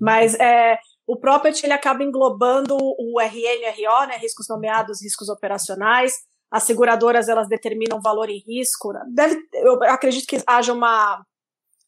Mas 0.00 0.34
é, 0.34 0.76
o 1.06 1.16
property 1.16 1.64
ele 1.64 1.72
acaba 1.72 2.02
englobando 2.02 2.76
o 2.76 3.20
RN, 3.20 4.08
né? 4.08 4.16
Riscos 4.16 4.46
nomeados, 4.48 5.00
riscos 5.00 5.28
operacionais, 5.28 6.12
as 6.54 6.62
seguradoras 6.62 7.28
elas 7.28 7.48
determinam 7.48 8.00
valor 8.00 8.30
em 8.30 8.40
risco. 8.46 8.92
Né? 8.92 9.00
Deve, 9.12 9.36
eu 9.54 9.82
acredito 9.82 10.24
que 10.24 10.40
haja 10.46 10.72
uma, 10.72 11.20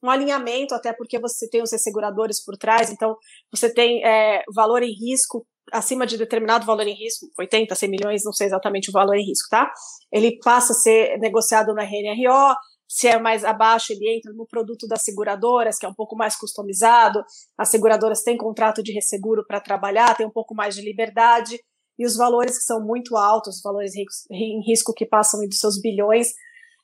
um 0.03 0.11
alinhamento, 0.11 0.75
até 0.75 0.93
porque 0.93 1.21
você 1.21 1.49
tem 1.49 1.63
os 1.63 1.71
resseguradores 1.71 2.45
por 2.45 2.57
trás, 2.57 2.91
então 2.91 3.17
você 3.49 3.73
tem 3.73 4.05
é, 4.05 4.43
valor 4.53 4.83
em 4.83 4.93
risco 4.93 5.47
acima 5.73 6.05
de 6.05 6.19
determinado 6.19 6.67
valor 6.67 6.85
em 6.85 6.95
risco, 6.95 7.27
80, 7.39 7.77
100 7.77 7.89
milhões, 7.89 8.25
não 8.25 8.33
sei 8.33 8.49
exatamente 8.49 8.91
o 8.91 8.93
valor 8.93 9.15
em 9.15 9.25
risco, 9.25 9.49
tá? 9.49 9.73
Ele 10.13 10.37
passa 10.43 10.73
a 10.73 10.77
ser 10.77 11.17
negociado 11.19 11.73
no 11.73 11.81
RNRO, 11.81 12.57
se 12.89 13.07
é 13.07 13.21
mais 13.21 13.45
abaixo, 13.45 13.93
ele 13.93 14.17
entra 14.17 14.33
no 14.33 14.47
produto 14.47 14.89
das 14.89 15.03
seguradoras, 15.03 15.79
que 15.79 15.87
é 15.87 15.89
um 15.89 15.95
pouco 15.95 16.17
mais 16.17 16.37
customizado. 16.37 17.23
As 17.57 17.69
seguradoras 17.69 18.23
têm 18.23 18.37
contrato 18.37 18.83
de 18.83 18.93
resseguro 18.93 19.45
para 19.47 19.61
trabalhar, 19.61 20.17
tem 20.17 20.27
um 20.27 20.33
pouco 20.33 20.57
mais 20.57 20.75
de 20.75 20.83
liberdade 20.83 21.57
e 21.99 22.07
os 22.07 22.17
valores 22.17 22.59
que 22.59 22.65
são 22.65 22.85
muito 22.85 23.17
altos, 23.17 23.57
os 23.57 23.63
valores 23.63 23.93
em 24.31 24.61
risco 24.67 24.93
que 24.93 25.07
passam 25.07 25.41
dos 25.41 25.59
seus 25.59 25.81
bilhões, 25.81 26.33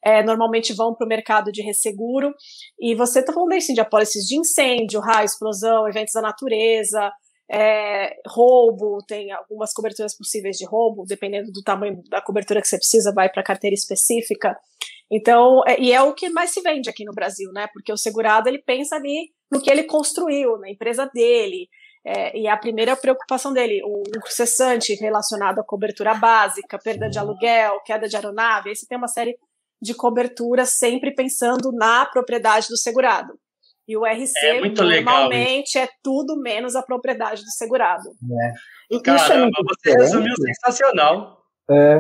é, 0.05 0.23
normalmente 0.23 0.73
vão 0.73 0.95
para 0.95 1.05
o 1.05 1.09
mercado 1.09 1.53
de 1.53 1.63
resseguro. 1.63 2.35
E 2.81 2.95
você 2.95 3.21
está 3.21 3.33
falando 3.33 3.53
assim, 3.53 3.75
de 3.75 3.81
apólices 3.81 4.25
de 4.25 4.37
incêndio, 4.37 5.01
raio, 5.01 5.27
explosão, 5.27 5.89
eventos 5.89 6.13
da 6.13 6.21
natureza, 6.21 7.11
é, 7.51 8.17
roubo, 8.27 8.99
tem 9.07 9.31
algumas 9.31 9.73
coberturas 9.73 10.17
possíveis 10.17 10.57
de 10.57 10.65
roubo, 10.65 11.05
dependendo 11.07 11.53
do 11.53 11.63
tamanho 11.63 12.03
da 12.09 12.21
cobertura 12.21 12.61
que 12.61 12.69
você 12.69 12.79
precisa, 12.79 13.13
vai 13.15 13.31
para 13.31 13.43
carteira 13.43 13.75
específica. 13.75 14.57
Então, 15.11 15.61
é, 15.67 15.79
e 15.79 15.93
é 15.93 16.03
o 16.03 16.15
que 16.15 16.31
mais 16.31 16.51
se 16.51 16.63
vende 16.63 16.89
aqui 16.89 17.05
no 17.05 17.13
Brasil, 17.13 17.51
né? 17.53 17.69
Porque 17.73 17.93
o 17.93 17.97
segurado 17.97 18.49
ele 18.49 18.63
pensa 18.63 18.97
ali 18.97 19.31
no 19.53 19.61
que 19.61 19.71
ele 19.71 19.85
construiu, 19.85 20.57
na 20.59 20.71
empresa 20.71 21.05
dele, 21.13 21.69
é, 22.05 22.37
e 22.37 22.49
a 22.49 22.57
primeira 22.57 22.97
preocupação 22.97 23.53
dele, 23.53 23.81
o, 23.85 24.03
o 24.03 24.27
cessante 24.29 24.95
relacionado 24.95 25.61
à 25.61 25.65
cobertura 25.65 26.15
básica, 26.15 26.79
perda 26.79 27.09
de 27.09 27.19
aluguel, 27.19 27.81
queda 27.85 28.09
de 28.09 28.17
aeronave, 28.17 28.71
aí 28.71 28.77
você 28.77 28.87
tem 28.87 28.99
uma 28.99 29.09
série 29.09 29.37
de 29.81 29.95
coberturas 29.95 30.71
sempre 30.71 31.15
pensando 31.15 31.71
na 31.73 32.07
propriedade 32.07 32.69
do 32.69 32.77
segurado. 32.77 33.35
E 33.87 33.97
o 33.97 34.05
RC 34.05 34.33
é 34.39 34.61
normalmente 34.61 35.77
é 35.77 35.89
tudo 36.03 36.41
menos 36.41 36.77
a 36.77 36.83
propriedade 36.83 37.43
do 37.43 37.51
segurado. 37.51 38.11
É. 38.93 39.01
Caramba, 39.01 39.51
você 39.65 39.93
resumiu 39.97 40.35
sensacional. 40.37 41.43
É. 41.71 41.99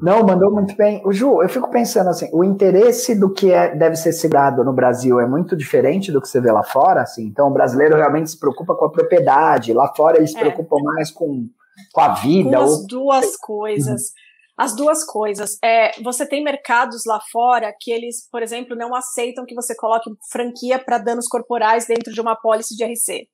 Não, 0.00 0.22
mandou 0.22 0.52
muito 0.52 0.76
bem. 0.76 1.02
O 1.04 1.12
Ju, 1.12 1.42
eu 1.42 1.48
fico 1.48 1.70
pensando 1.70 2.10
assim, 2.10 2.28
o 2.32 2.44
interesse 2.44 3.18
do 3.18 3.32
que 3.32 3.50
é, 3.50 3.74
deve 3.74 3.96
ser 3.96 4.12
segurado 4.12 4.62
no 4.64 4.72
Brasil 4.72 5.18
é 5.18 5.26
muito 5.26 5.56
diferente 5.56 6.12
do 6.12 6.20
que 6.20 6.28
você 6.28 6.40
vê 6.40 6.52
lá 6.52 6.62
fora, 6.62 7.02
assim. 7.02 7.24
Então, 7.24 7.48
o 7.48 7.52
brasileiro 7.52 7.96
realmente 7.96 8.30
se 8.30 8.38
preocupa 8.38 8.76
com 8.76 8.84
a 8.84 8.90
propriedade. 8.90 9.72
Lá 9.72 9.92
fora 9.94 10.18
eles 10.18 10.30
se 10.30 10.36
é. 10.36 10.40
preocupam 10.40 10.76
mais 10.82 11.10
com, 11.10 11.48
com 11.92 12.00
a 12.00 12.14
vida. 12.14 12.56
Com 12.58 12.62
as 12.62 12.70
ou... 12.70 12.86
duas 12.86 13.36
coisas. 13.38 14.12
As 14.56 14.74
duas 14.74 15.04
coisas. 15.04 15.56
É, 15.64 15.92
você 16.02 16.26
tem 16.26 16.44
mercados 16.44 17.04
lá 17.06 17.20
fora 17.32 17.72
que 17.80 17.90
eles, 17.90 18.28
por 18.30 18.42
exemplo, 18.42 18.76
não 18.76 18.94
aceitam 18.94 19.46
que 19.46 19.54
você 19.54 19.74
coloque 19.74 20.10
franquia 20.30 20.78
para 20.78 20.98
danos 20.98 21.26
corporais 21.28 21.86
dentro 21.86 22.12
de 22.12 22.20
uma 22.20 22.32
apólice 22.32 22.76
de 22.76 22.84
RC. 22.84 23.28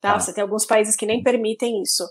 Tá? 0.00 0.14
Ah. 0.14 0.20
Você 0.20 0.32
tem 0.32 0.42
alguns 0.42 0.64
países 0.64 0.96
que 0.96 1.06
nem 1.06 1.22
permitem 1.22 1.82
isso. 1.82 2.04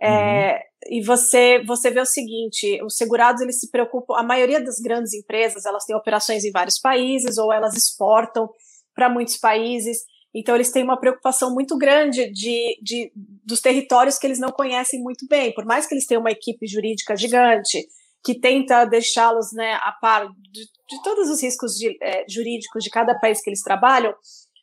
É, 0.00 0.52
uhum. 0.52 0.58
E 0.88 1.02
você, 1.02 1.62
você 1.66 1.90
vê 1.90 2.00
o 2.00 2.06
seguinte, 2.06 2.82
os 2.82 2.96
segurados 2.96 3.42
eles 3.42 3.60
se 3.60 3.70
preocupam, 3.70 4.14
a 4.16 4.22
maioria 4.22 4.62
das 4.62 4.78
grandes 4.78 5.12
empresas 5.12 5.66
elas 5.66 5.84
têm 5.84 5.94
operações 5.94 6.44
em 6.44 6.50
vários 6.50 6.78
países 6.78 7.36
ou 7.36 7.52
elas 7.52 7.76
exportam 7.76 8.48
para 8.94 9.10
muitos 9.10 9.36
países, 9.36 9.98
então 10.34 10.54
eles 10.54 10.72
têm 10.72 10.82
uma 10.82 10.98
preocupação 10.98 11.52
muito 11.52 11.76
grande 11.76 12.30
de, 12.32 12.78
de, 12.82 13.12
dos 13.14 13.60
territórios 13.60 14.18
que 14.18 14.26
eles 14.26 14.38
não 14.38 14.50
conhecem 14.50 15.02
muito 15.02 15.26
bem, 15.28 15.52
por 15.52 15.66
mais 15.66 15.86
que 15.86 15.94
eles 15.94 16.06
tenham 16.06 16.20
uma 16.20 16.30
equipe 16.30 16.66
jurídica 16.66 17.14
gigante 17.14 17.86
que 18.24 18.38
tenta 18.38 18.84
deixá-los 18.84 19.52
né, 19.52 19.74
a 19.82 19.92
par 19.92 20.28
de, 20.28 20.60
de 20.60 21.02
todos 21.02 21.28
os 21.30 21.42
riscos 21.42 21.72
de, 21.74 21.96
é, 22.02 22.24
jurídicos 22.28 22.84
de 22.84 22.90
cada 22.90 23.18
país 23.18 23.42
que 23.42 23.50
eles 23.50 23.62
trabalham, 23.62 24.14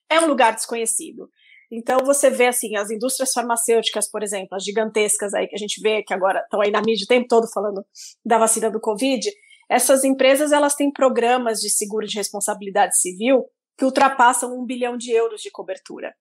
é 0.09 0.19
um 0.19 0.27
lugar 0.27 0.53
desconhecido. 0.53 1.29
Então 1.72 1.99
você 2.05 2.30
vê 2.30 2.47
assim, 2.47 2.76
as 2.78 2.89
indústrias 2.89 3.32
farmacêuticas, 3.34 4.09
por 4.09 4.24
exemplo, 4.24 4.55
as 4.55 4.63
gigantescas 4.63 5.34
aí 5.34 5.47
que 5.47 5.55
a 5.55 5.59
gente 5.59 5.82
vê 5.82 6.01
que 6.01 6.13
agora 6.13 6.39
estão 6.39 6.61
aí 6.61 6.72
na 6.72 6.82
mídia 6.82 7.03
o 7.03 7.07
tempo 7.07 7.28
todo 7.28 7.47
falando 7.51 7.86
da 8.26 8.38
vacina 8.38 8.72
do 8.72 8.80
Covid, 8.80 9.30
essas 9.70 10.03
empresas 10.03 10.51
elas 10.51 10.76
têm 10.76 10.91
programas 10.91 11.59
de 11.59 11.70
seguro 11.70 12.07
de 12.07 12.15
responsabilidade 12.15 12.97
civil 12.97 13.45
que 13.78 13.86
ultrapassam 13.86 14.57
um 14.57 14.65
bilhão 14.65 14.97
de 14.97 15.11
euros 15.11 15.41
de 15.41 15.51
cobertura. 15.51 16.15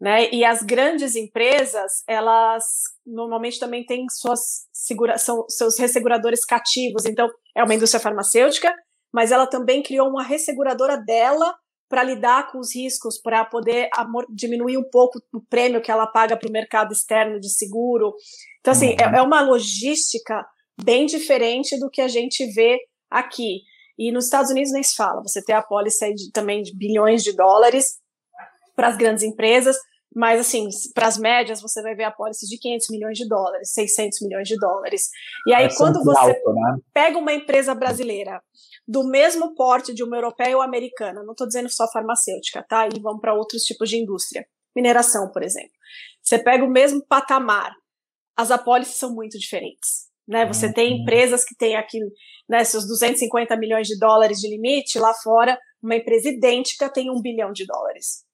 Né? 0.00 0.30
E 0.32 0.44
as 0.44 0.62
grandes 0.62 1.14
empresas, 1.14 2.02
elas 2.08 2.64
normalmente 3.06 3.58
também 3.58 3.84
têm 3.84 4.06
suas 4.10 4.66
segura 4.72 5.18
são, 5.18 5.44
seus 5.48 5.78
resseguradores 5.78 6.44
cativos. 6.44 7.04
Então, 7.04 7.28
é 7.56 7.62
uma 7.62 7.74
indústria 7.74 8.00
farmacêutica, 8.00 8.74
mas 9.12 9.30
ela 9.30 9.46
também 9.46 9.82
criou 9.82 10.08
uma 10.08 10.22
resseguradora 10.22 10.96
dela 10.96 11.54
para 11.88 12.02
lidar 12.02 12.50
com 12.50 12.58
os 12.58 12.74
riscos, 12.74 13.20
para 13.20 13.44
poder 13.44 13.88
diminuir 14.30 14.76
um 14.76 14.88
pouco 14.90 15.20
o 15.32 15.40
prêmio 15.40 15.82
que 15.82 15.90
ela 15.90 16.06
paga 16.06 16.36
para 16.36 16.48
o 16.48 16.52
mercado 16.52 16.92
externo 16.92 17.38
de 17.38 17.48
seguro. 17.50 18.14
Então, 18.60 18.72
assim, 18.72 18.90
uhum. 18.90 19.14
é, 19.14 19.18
é 19.18 19.22
uma 19.22 19.40
logística 19.40 20.44
bem 20.82 21.06
diferente 21.06 21.78
do 21.78 21.90
que 21.90 22.00
a 22.00 22.08
gente 22.08 22.46
vê 22.52 22.78
aqui. 23.10 23.60
E 23.98 24.10
nos 24.10 24.24
Estados 24.24 24.50
Unidos 24.50 24.72
nem 24.72 24.82
se 24.82 24.96
fala. 24.96 25.22
Você 25.22 25.42
tem 25.44 25.54
a 25.54 25.62
pólice 25.62 26.12
de, 26.14 26.32
também 26.32 26.62
de 26.62 26.76
bilhões 26.76 27.22
de 27.22 27.32
dólares 27.32 27.98
para 28.74 28.88
as 28.88 28.96
grandes 28.96 29.22
empresas, 29.22 29.76
mas 30.14 30.40
assim, 30.40 30.68
para 30.94 31.06
as 31.06 31.16
médias 31.16 31.60
você 31.60 31.82
vai 31.82 31.94
ver 31.94 32.04
a 32.04 32.10
pólice 32.10 32.46
de 32.48 32.58
500 32.58 32.88
milhões 32.90 33.18
de 33.18 33.28
dólares, 33.28 33.72
600 33.72 34.20
milhões 34.22 34.48
de 34.48 34.56
dólares. 34.56 35.08
E 35.46 35.54
aí 35.54 35.66
é 35.66 35.74
quando 35.76 36.02
você 36.02 36.18
alto, 36.18 36.52
né? 36.52 36.76
pega 36.92 37.18
uma 37.18 37.32
empresa 37.32 37.74
brasileira 37.74 38.40
do 38.86 39.08
mesmo 39.08 39.54
porte 39.54 39.94
de 39.94 40.02
uma 40.02 40.16
europeia 40.16 40.56
ou 40.56 40.62
americana, 40.62 41.22
não 41.22 41.32
estou 41.32 41.46
dizendo 41.46 41.68
só 41.70 41.90
farmacêutica, 41.90 42.64
tá? 42.68 42.86
E 42.86 43.00
vamos 43.00 43.20
para 43.20 43.34
outros 43.34 43.62
tipos 43.62 43.88
de 43.88 43.96
indústria. 43.96 44.46
Mineração, 44.76 45.30
por 45.32 45.42
exemplo. 45.42 45.72
Você 46.22 46.38
pega 46.38 46.64
o 46.64 46.70
mesmo 46.70 47.04
patamar, 47.06 47.72
as 48.36 48.50
apólices 48.50 48.96
são 48.96 49.14
muito 49.14 49.38
diferentes. 49.38 50.08
Né? 50.26 50.46
Você 50.46 50.72
tem 50.72 50.92
uhum. 50.92 51.02
empresas 51.02 51.44
que 51.44 51.54
têm 51.54 51.76
aqui 51.76 51.98
né, 52.48 52.64
seus 52.64 52.86
250 52.86 53.56
milhões 53.56 53.86
de 53.86 53.98
dólares 53.98 54.38
de 54.38 54.48
limite, 54.48 54.98
lá 54.98 55.12
fora, 55.14 55.58
uma 55.82 55.96
empresa 55.96 56.30
idêntica 56.30 56.88
tem 56.88 57.10
um 57.10 57.20
bilhão 57.20 57.52
de 57.52 57.66
dólares. 57.66 58.24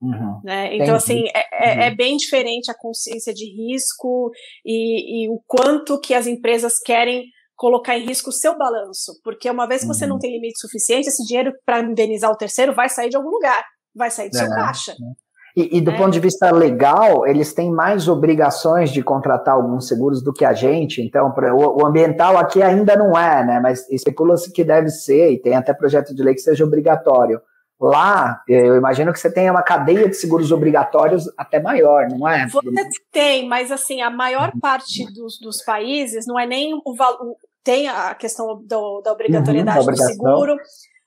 Uhum. 0.00 0.40
Né? 0.42 0.74
Então, 0.76 0.96
assim, 0.96 1.24
é, 1.34 1.44
é, 1.52 1.74
uhum. 1.74 1.82
é, 1.82 1.94
bem 1.94 2.16
diferente 2.16 2.70
a 2.70 2.78
consciência 2.78 3.32
de 3.32 3.44
risco 3.44 4.30
e, 4.64 5.24
e, 5.24 5.28
o 5.30 5.40
quanto 5.46 6.00
que 6.00 6.14
as 6.14 6.26
empresas 6.26 6.78
querem 6.78 7.24
colocar 7.56 7.96
em 7.96 8.06
risco 8.06 8.30
o 8.30 8.32
seu 8.32 8.56
balanço, 8.56 9.12
porque 9.22 9.48
uma 9.50 9.66
vez 9.66 9.82
que 9.82 9.88
você 9.88 10.06
não 10.06 10.14
uhum. 10.14 10.20
tem 10.20 10.32
limite 10.32 10.58
suficiente, 10.58 11.08
esse 11.08 11.24
dinheiro 11.24 11.52
para 11.64 11.80
indenizar 11.80 12.30
o 12.30 12.36
terceiro 12.36 12.74
vai 12.74 12.88
sair 12.88 13.10
de 13.10 13.16
algum 13.16 13.30
lugar, 13.30 13.64
vai 13.94 14.10
sair 14.10 14.30
do 14.30 14.36
é, 14.36 14.40
seu 14.40 14.48
caixa. 14.48 14.92
É. 14.92 15.24
E, 15.56 15.78
e 15.78 15.80
do 15.80 15.92
é. 15.92 15.96
ponto 15.96 16.10
de 16.10 16.18
vista 16.18 16.50
legal, 16.50 17.24
eles 17.26 17.54
têm 17.54 17.70
mais 17.70 18.08
obrigações 18.08 18.90
de 18.90 19.02
contratar 19.02 19.54
alguns 19.54 19.86
seguros 19.86 20.20
do 20.20 20.32
que 20.32 20.44
a 20.44 20.52
gente. 20.52 21.00
Então, 21.00 21.32
o, 21.32 21.82
o 21.82 21.86
ambiental 21.86 22.36
aqui 22.36 22.60
ainda 22.60 22.96
não 22.96 23.16
é, 23.16 23.44
né? 23.46 23.60
Mas 23.60 23.88
especula-se 23.88 24.52
que 24.52 24.64
deve 24.64 24.88
ser, 24.88 25.30
e 25.30 25.40
tem 25.40 25.54
até 25.54 25.72
projeto 25.72 26.12
de 26.12 26.22
lei 26.22 26.34
que 26.34 26.40
seja 26.40 26.64
obrigatório. 26.64 27.40
Lá, 27.80 28.42
eu 28.48 28.76
imagino 28.76 29.12
que 29.12 29.18
você 29.18 29.32
tenha 29.32 29.50
uma 29.50 29.62
cadeia 29.62 30.08
de 30.08 30.14
seguros 30.14 30.52
obrigatórios 30.52 31.24
até 31.36 31.60
maior, 31.60 32.08
não 32.08 32.28
é? 32.28 32.48
Você 32.48 32.88
tem, 33.10 33.48
mas 33.48 33.72
assim, 33.72 34.00
a 34.00 34.10
maior 34.10 34.52
parte 34.60 35.04
dos, 35.12 35.38
dos 35.40 35.62
países 35.64 36.24
não 36.26 36.38
é 36.38 36.46
nem 36.46 36.72
o 36.84 36.94
valor. 36.94 37.34
Tem 37.64 37.88
a 37.88 38.14
questão 38.14 38.62
do, 38.64 39.00
da 39.00 39.12
obrigatoriedade 39.12 39.80
uhum, 39.80 39.86
do 39.86 39.96
seguro, 39.96 40.56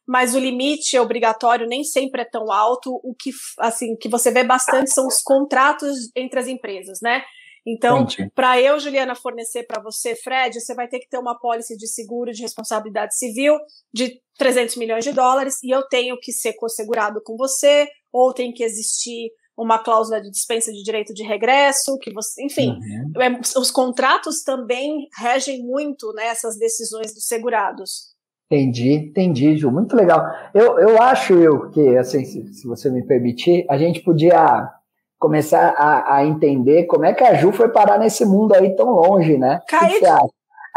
mas 0.07 0.36
o 0.36 0.39
limite 0.39 0.97
obrigatório 0.99 1.68
nem 1.68 1.84
sempre 1.84 2.22
é 2.22 2.26
tão 2.26 2.51
alto. 2.51 2.99
O 3.03 3.15
que, 3.18 3.32
assim, 3.59 3.95
que 3.95 4.09
você 4.09 4.30
vê 4.32 4.43
bastante 4.43 4.91
são 4.91 5.07
os 5.07 5.22
contratos 5.22 6.09
entre 6.15 6.39
as 6.39 6.47
empresas, 6.47 6.99
né? 7.01 7.24
Então, 7.70 8.07
para 8.34 8.61
eu, 8.61 8.80
Juliana, 8.80 9.13
fornecer 9.13 9.63
para 9.63 9.84
você, 9.84 10.15
Fred, 10.15 10.57
você 10.57 10.74
vai 10.74 10.88
ter 10.88 10.99
que 10.99 11.09
ter 11.09 11.18
uma 11.18 11.38
pólice 11.38 11.76
de 11.76 11.86
seguro 11.86 12.32
de 12.32 12.41
responsabilidade 12.41 13.18
civil 13.18 13.57
de 13.93 14.22
300 14.38 14.78
milhões 14.78 15.03
de 15.03 15.11
dólares 15.11 15.61
e 15.61 15.70
eu 15.70 15.84
tenho 15.84 16.18
que 16.18 16.32
ser 16.32 16.53
co-segurado 16.53 17.22
com 17.26 17.36
você, 17.36 17.89
ou 18.13 18.34
tem 18.34 18.53
que 18.53 18.63
existir 18.63 19.32
uma 19.57 19.80
cláusula 19.80 20.22
de 20.22 20.32
dispensa 20.32 20.72
de 20.72 20.82
direito 20.82 21.13
de 21.13 21.24
regresso, 21.24 21.97
que 21.99 22.13
você, 22.13 22.45
enfim, 22.45 22.70
uhum. 22.70 23.22
é, 23.22 23.59
os 23.59 23.70
contratos 23.70 24.43
também 24.43 25.09
regem 25.20 25.61
muito 25.61 26.13
né, 26.13 26.28
essas 26.28 26.57
decisões 26.57 27.13
dos 27.13 27.26
segurados. 27.26 28.15
Entendi, 28.49 28.93
entendi, 28.93 29.57
Ju. 29.57 29.70
Muito 29.72 29.93
legal. 29.93 30.24
Eu, 30.53 30.80
eu 30.80 31.01
acho 31.01 31.34
eu 31.34 31.70
que, 31.72 31.97
assim, 31.97 32.24
se, 32.24 32.53
se 32.53 32.65
você 32.65 32.89
me 32.89 33.05
permitir, 33.05 33.65
a 33.70 33.78
gente 33.78 34.01
podia 34.01 34.72
começar 35.20 35.74
a, 35.78 36.18
a, 36.18 36.26
entender 36.26 36.86
como 36.86 37.05
é 37.05 37.13
que 37.13 37.24
a 37.24 37.34
Ju 37.34 37.51
foi 37.51 37.70
parar 37.70 37.97
nesse 37.97 38.26
mundo 38.26 38.53
aí 38.53 38.76
tão 38.76 38.89
longe, 38.89 39.38
né? 39.38 39.59
Kaique, 39.68 40.05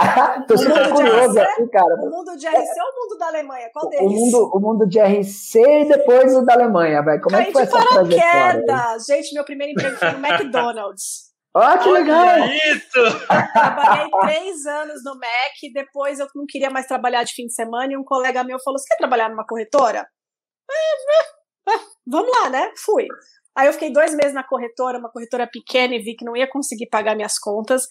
Tô 0.48 0.56
super 0.56 0.90
curioso 0.90 1.38
aqui, 1.38 1.66
cara. 1.68 1.94
O 1.96 2.10
mundo 2.10 2.36
de 2.36 2.46
RC 2.46 2.80
ou 2.80 2.88
o 2.88 3.02
mundo 3.02 3.18
da 3.18 3.26
Alemanha? 3.26 3.68
Qual 3.72 3.88
deles? 3.88 4.06
O 4.06 4.10
mundo, 4.10 4.50
o 4.54 4.60
mundo 4.60 4.88
de 4.88 4.98
RC 4.98 5.60
e 5.60 5.88
depois 5.88 6.34
o 6.34 6.42
da 6.42 6.54
Alemanha, 6.54 7.02
vai. 7.02 7.20
Como 7.20 7.36
Caí 7.36 7.42
é 7.42 7.46
que 7.46 7.52
foi 7.52 7.62
essa 7.62 7.78
trajetória? 7.78 8.98
Gente, 9.06 9.34
meu 9.34 9.44
primeiro 9.44 9.72
emprego 9.72 9.96
foi 9.96 10.10
no 10.12 10.26
McDonald's. 10.26 11.28
Ah, 11.52 11.76
que 11.78 11.90
legal! 11.90 12.46
isso! 12.46 13.26
Trabalhei 13.26 14.08
três 14.20 14.66
anos 14.66 15.02
no 15.04 15.16
Mac, 15.16 15.72
depois 15.74 16.20
eu 16.20 16.28
não 16.32 16.44
queria 16.48 16.70
mais 16.70 16.86
trabalhar 16.86 17.24
de 17.24 17.34
fim 17.34 17.46
de 17.46 17.54
semana 17.54 17.92
e 17.92 17.96
um 17.96 18.04
colega 18.04 18.44
meu 18.44 18.56
falou: 18.64 18.78
Você 18.78 18.86
quer 18.88 18.98
trabalhar 18.98 19.28
numa 19.28 19.44
corretora? 19.44 20.06
É, 20.70 21.72
é, 21.72 21.74
é, 21.74 21.80
vamos 22.06 22.30
lá, 22.38 22.50
né? 22.50 22.70
Fui. 22.76 23.04
Aí 23.56 23.66
eu 23.66 23.72
fiquei 23.72 23.92
dois 23.92 24.14
meses 24.14 24.32
na 24.32 24.44
corretora, 24.44 24.98
uma 24.98 25.10
corretora 25.10 25.46
pequena, 25.46 25.94
e 25.94 25.98
vi 25.98 26.14
que 26.14 26.24
não 26.24 26.36
ia 26.36 26.48
conseguir 26.48 26.86
pagar 26.86 27.16
minhas 27.16 27.38
contas. 27.38 27.88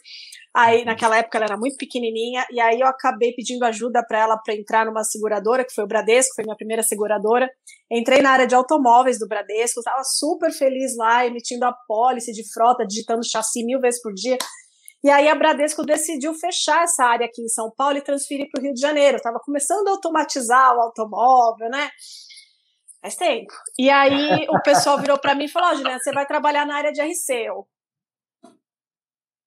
Aí, 0.56 0.86
naquela 0.86 1.18
época, 1.18 1.38
ela 1.38 1.46
era 1.46 1.58
muito 1.58 1.76
pequenininha, 1.78 2.46
e 2.52 2.60
aí 2.60 2.80
eu 2.80 2.88
acabei 2.88 3.34
pedindo 3.34 3.64
ajuda 3.66 4.04
para 4.08 4.20
ela 4.20 4.38
para 4.38 4.56
entrar 4.56 4.86
numa 4.86 5.04
seguradora, 5.04 5.66
que 5.66 5.74
foi 5.74 5.84
o 5.84 5.88
Bradesco, 5.88 6.36
foi 6.36 6.46
minha 6.46 6.56
primeira 6.56 6.82
seguradora. 6.82 7.50
Entrei 7.92 8.22
na 8.22 8.32
área 8.32 8.48
de 8.48 8.56
automóveis 8.56 9.20
do 9.20 9.28
Bradesco, 9.28 9.80
estava 9.80 10.04
super 10.04 10.52
feliz 10.52 10.96
lá, 10.96 11.26
emitindo 11.26 11.66
a 11.66 11.74
pólice 11.88 12.32
de 12.32 12.44
frota, 12.52 12.86
digitando 12.86 13.22
chassi 13.24 13.64
mil 13.64 13.80
vezes 13.80 14.02
por 14.02 14.14
dia. 14.14 14.38
E 15.04 15.10
aí 15.10 15.30
a 15.30 15.36
Bradesco 15.36 15.86
decidiu 15.86 16.34
fechar 16.34 16.84
essa 16.84 17.06
área 17.06 17.26
aqui 17.26 17.42
em 17.42 17.48
São 17.48 17.72
Paulo 17.76 17.98
e 17.98 18.02
transferir 18.02 18.50
para 18.52 18.60
o 18.60 18.64
Rio 18.64 18.74
de 18.74 18.82
Janeiro. 18.82 19.18
Estava 19.18 19.40
começando 19.40 19.88
a 19.88 19.92
automatizar 19.92 20.76
o 20.76 20.82
automóvel, 20.82 21.70
né? 21.70 21.90
Faz 23.02 23.16
tempo. 23.16 23.54
E 23.78 23.90
aí 23.90 24.46
o 24.50 24.62
pessoal 24.62 25.00
virou 25.00 25.18
para 25.18 25.34
mim 25.34 25.46
e 25.46 25.50
falou: 25.50 25.72
oh, 25.72 25.76
Juliana, 25.76 26.00
você 26.00 26.12
vai 26.12 26.26
trabalhar 26.26 26.66
na 26.66 26.76
área 26.76 26.92
de 26.92 27.02
RC. 27.02 27.34
Eu, 27.34 27.68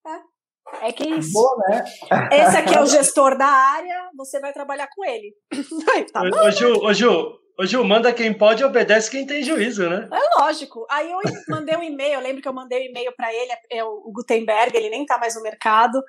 é. 0.06 0.32
É 0.80 0.92
que 0.92 1.02
é 1.02 1.18
isso. 1.18 1.32
Boa, 1.32 1.56
né? 1.68 1.84
Esse 2.32 2.56
aqui 2.56 2.74
é 2.74 2.80
o 2.80 2.86
gestor 2.86 3.36
da 3.36 3.46
área, 3.46 4.10
você 4.16 4.40
vai 4.40 4.52
trabalhar 4.52 4.88
com 4.88 5.04
ele. 5.04 5.34
Aí, 5.92 6.04
tá 6.04 6.22
ô, 6.22 6.46
ô, 6.46 6.50
Ju, 6.50 6.80
ô, 6.82 6.94
Ju, 6.94 7.38
ô, 7.58 7.66
Ju, 7.66 7.84
manda 7.84 8.12
quem 8.12 8.32
pode, 8.32 8.64
obedece 8.64 9.10
quem 9.10 9.26
tem 9.26 9.42
juízo, 9.42 9.88
né? 9.88 10.08
É 10.10 10.40
lógico. 10.40 10.86
Aí 10.90 11.10
eu 11.10 11.18
mandei 11.48 11.76
um 11.76 11.82
e-mail, 11.82 12.14
eu 12.14 12.20
lembro 12.20 12.40
que 12.40 12.48
eu 12.48 12.54
mandei 12.54 12.80
um 12.80 12.90
e-mail 12.90 13.12
para 13.16 13.32
ele, 13.34 13.52
é 13.70 13.84
o 13.84 14.12
Gutenberg, 14.14 14.74
ele 14.76 14.88
nem 14.88 15.04
tá 15.04 15.18
mais 15.18 15.34
no 15.34 15.42
mercado. 15.42 16.00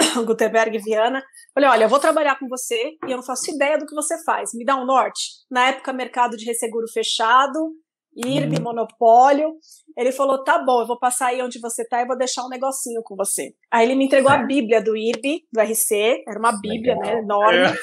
Gutenberg 0.26 0.78
Viana. 0.78 1.22
Falei, 1.54 1.68
olha, 1.68 1.84
eu 1.84 1.88
vou 1.88 1.98
trabalhar 1.98 2.38
com 2.38 2.48
você 2.48 2.96
e 3.06 3.10
eu 3.10 3.16
não 3.16 3.22
faço 3.22 3.50
ideia 3.50 3.78
do 3.78 3.86
que 3.86 3.94
você 3.94 4.22
faz. 4.24 4.50
Me 4.54 4.64
dá 4.64 4.76
um 4.76 4.86
norte. 4.86 5.20
Na 5.50 5.68
época, 5.68 5.92
mercado 5.92 6.36
de 6.36 6.44
resseguro 6.44 6.86
fechado, 6.92 7.72
IRB, 8.16 8.58
hum. 8.58 8.62
monopólio. 8.62 9.52
Ele 9.96 10.12
falou, 10.12 10.42
tá 10.42 10.58
bom, 10.58 10.80
eu 10.80 10.86
vou 10.86 10.98
passar 10.98 11.28
aí 11.28 11.42
onde 11.42 11.60
você 11.60 11.86
tá 11.86 12.00
e 12.02 12.06
vou 12.06 12.16
deixar 12.16 12.44
um 12.44 12.48
negocinho 12.48 13.02
com 13.04 13.16
você. 13.16 13.52
Aí 13.70 13.86
ele 13.86 13.94
me 13.94 14.06
entregou 14.06 14.30
a 14.30 14.38
bíblia 14.38 14.82
do 14.82 14.96
IRB, 14.96 15.42
do 15.52 15.60
RC, 15.60 16.24
era 16.26 16.38
uma 16.38 16.52
bíblia, 16.52 16.94
Legal. 16.94 17.14
né, 17.14 17.20
enorme. 17.20 17.58
É. 17.58 17.74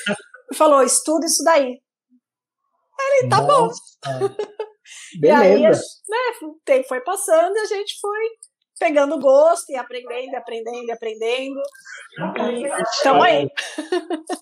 E 0.52 0.56
falou, 0.56 0.82
estuda 0.82 1.26
isso 1.26 1.44
daí. 1.44 1.80
Aí 3.00 3.20
ele, 3.20 3.30
tá 3.30 3.42
Nossa. 3.42 3.80
bom. 4.06 4.30
Beleza. 5.20 5.44
E 5.44 5.48
aí, 5.48 5.62
né, 5.62 6.48
o 6.48 6.60
tempo 6.66 6.88
foi 6.88 7.02
passando 7.02 7.56
e 7.56 7.60
a 7.60 7.66
gente 7.66 8.00
foi 8.00 8.30
pegando 8.80 9.20
gosto 9.20 9.72
e 9.72 9.76
aprendendo, 9.76 10.36
aprendendo, 10.36 10.92
aprendendo. 10.92 11.62
Então 13.00 13.22
aí. 13.22 13.48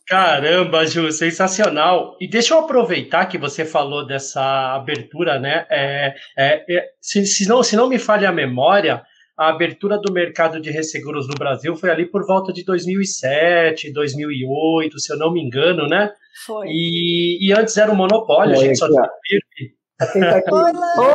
Caramba, 0.08 0.86
Ju, 0.86 1.12
sensacional. 1.12 2.16
E 2.20 2.28
deixa 2.28 2.54
eu 2.54 2.60
aproveitar 2.60 3.26
que 3.26 3.38
você 3.38 3.66
falou 3.66 4.06
dessa 4.06 4.76
abertura, 4.76 5.40
né? 5.40 5.66
É, 5.70 6.16
é, 6.38 6.78
é, 6.78 6.86
se, 7.02 7.26
se, 7.26 7.48
não, 7.48 7.64
se 7.64 7.76
não 7.76 7.90
me 7.90 7.98
falha 7.98 8.30
a 8.30 8.34
memória, 8.34 9.04
a 9.38 9.50
abertura 9.50 9.98
do 9.98 10.14
mercado 10.14 10.62
de 10.62 10.72
resseguros 10.72 11.28
no 11.28 11.36
Brasil 11.36 11.76
foi 11.76 11.90
ali 11.90 12.06
por 12.06 12.26
volta 12.26 12.54
de 12.54 12.64
2007, 12.64 13.92
2008, 13.92 15.00
se 15.00 15.14
eu 15.14 15.18
não 15.18 15.34
me 15.34 15.42
engano, 15.42 15.88
né? 15.88 16.12
Foi. 16.46 16.68
E, 16.70 17.48
e 17.48 17.54
antes 17.54 17.76
era 17.78 17.92
um 17.92 17.96
monopólio, 17.96 18.54
a 18.54 18.58
gente 18.58 18.78
só 18.78 18.88
tinha 18.88 19.04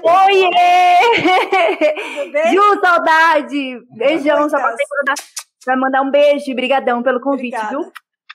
Oiê! 0.03 0.51
Ju, 2.53 2.81
saudade! 2.81 3.79
Beijão, 3.97 4.49
só 4.49 4.59
passei 4.59 4.87
pra 5.65 5.77
mandar 5.77 6.01
um 6.03 6.11
beijo. 6.11 6.55
Brigadão 6.55 7.03
pelo 7.03 7.21
convite, 7.21 7.55
Obrigada. 7.57 7.69
viu? 7.69 7.93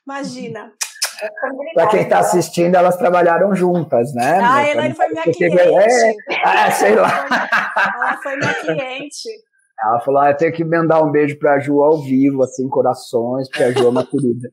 Imagina. 0.08 0.72
Para 1.74 1.88
quem 1.88 2.02
está 2.02 2.20
assistindo, 2.20 2.76
elas 2.76 2.98
trabalharam 2.98 3.56
juntas, 3.56 4.14
né? 4.14 4.40
Ah, 4.40 4.58
a 4.58 4.70
Elaine 4.70 4.94
foi 4.94 5.08
minha 5.08 5.24
cliente. 5.24 5.58
É, 6.30 6.44
ah, 6.44 6.72
sei 6.72 6.96
lá. 6.96 7.26
Ela 7.96 8.18
foi 8.22 8.36
minha 8.38 8.54
cliente. 8.54 9.30
Ela 9.82 10.00
falou: 10.02 10.22
ah, 10.22 10.30
eu 10.30 10.38
tenho 10.38 10.54
que 10.54 10.64
mandar 10.64 11.02
um 11.02 11.12
beijo 11.12 11.40
para 11.40 11.56
a 11.56 11.60
Ju 11.60 11.82
ao 11.82 12.04
vivo, 12.04 12.44
assim, 12.44 12.70
corações, 12.70 13.50
porque 13.50 13.64
a 13.64 13.72
Ju 13.72 13.86
é 13.86 13.90
uma 13.90 14.06
querida. 14.06 14.50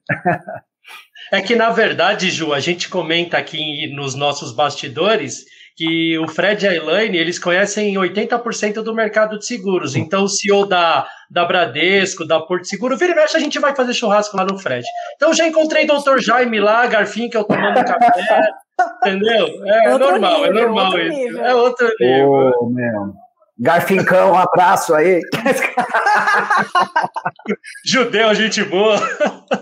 É 1.33 1.41
que, 1.41 1.55
na 1.55 1.71
verdade, 1.71 2.31
Ju, 2.31 2.53
a 2.53 2.61
gente 2.61 2.89
comenta 2.89 3.39
aqui 3.39 3.93
nos 3.95 4.15
nossos 4.15 4.55
bastidores 4.55 5.45
que 5.83 6.17
o 6.17 6.29
Fred 6.29 6.65
e 6.65 6.69
a 6.69 6.75
Elaine, 6.77 7.19
eles 7.19 7.41
conhecem 7.41 7.95
80% 7.97 8.75
do 8.85 8.95
mercado 8.95 9.37
de 9.37 9.45
seguros. 9.45 9.97
Então, 9.97 10.23
o 10.23 10.29
CEO 10.29 10.65
da, 10.65 11.09
da 11.29 11.45
Bradesco, 11.45 12.25
da 12.25 12.39
Porto 12.39 12.69
Seguro, 12.69 12.97
vira 12.97 13.11
e 13.11 13.17
mexe, 13.17 13.37
a 13.37 13.41
gente 13.41 13.59
vai 13.59 13.75
fazer 13.75 13.93
churrasco 13.93 14.37
lá 14.37 14.45
no 14.45 14.61
Fred. 14.61 14.87
Então, 15.17 15.35
já 15.35 15.45
encontrei 15.45 15.85
o 15.85 15.89
Dr. 15.89 16.19
Jaime 16.21 16.61
lá, 16.61 16.87
Garfinkel 16.87 17.43
tomando 17.43 17.85
café, 17.85 18.49
entendeu? 19.03 19.49
É, 19.67 19.87
é 19.87 19.99
normal, 19.99 20.43
nível, 20.43 20.57
é 20.57 20.61
normal 20.63 21.01
isso. 21.01 21.19
Nível. 21.19 21.45
É 21.45 21.55
outro 21.57 21.93
nível. 21.99 22.53
Oh, 22.61 22.67
meu. 22.67 23.15
Garfincão, 23.59 24.33
um 24.33 24.39
abraço 24.39 24.95
aí. 24.95 25.21
Judeu, 27.85 28.35
gente 28.35 28.65
boa. 28.65 28.97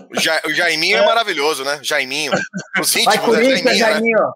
O, 0.09 0.19
ja, 0.19 0.41
o 0.45 0.53
Jaiminho 0.53 0.97
é. 0.97 1.01
é. 1.01 1.05
maravilhoso, 1.05 1.63
né? 1.63 1.79
Jaiminho. 1.83 2.31
Os 2.79 2.95
íntimos, 2.95 3.15
Vai 3.15 3.25
Corinthians, 3.25 3.65
é 3.65 3.75
Jaiminho. 3.75 4.17
Né? 4.17 4.31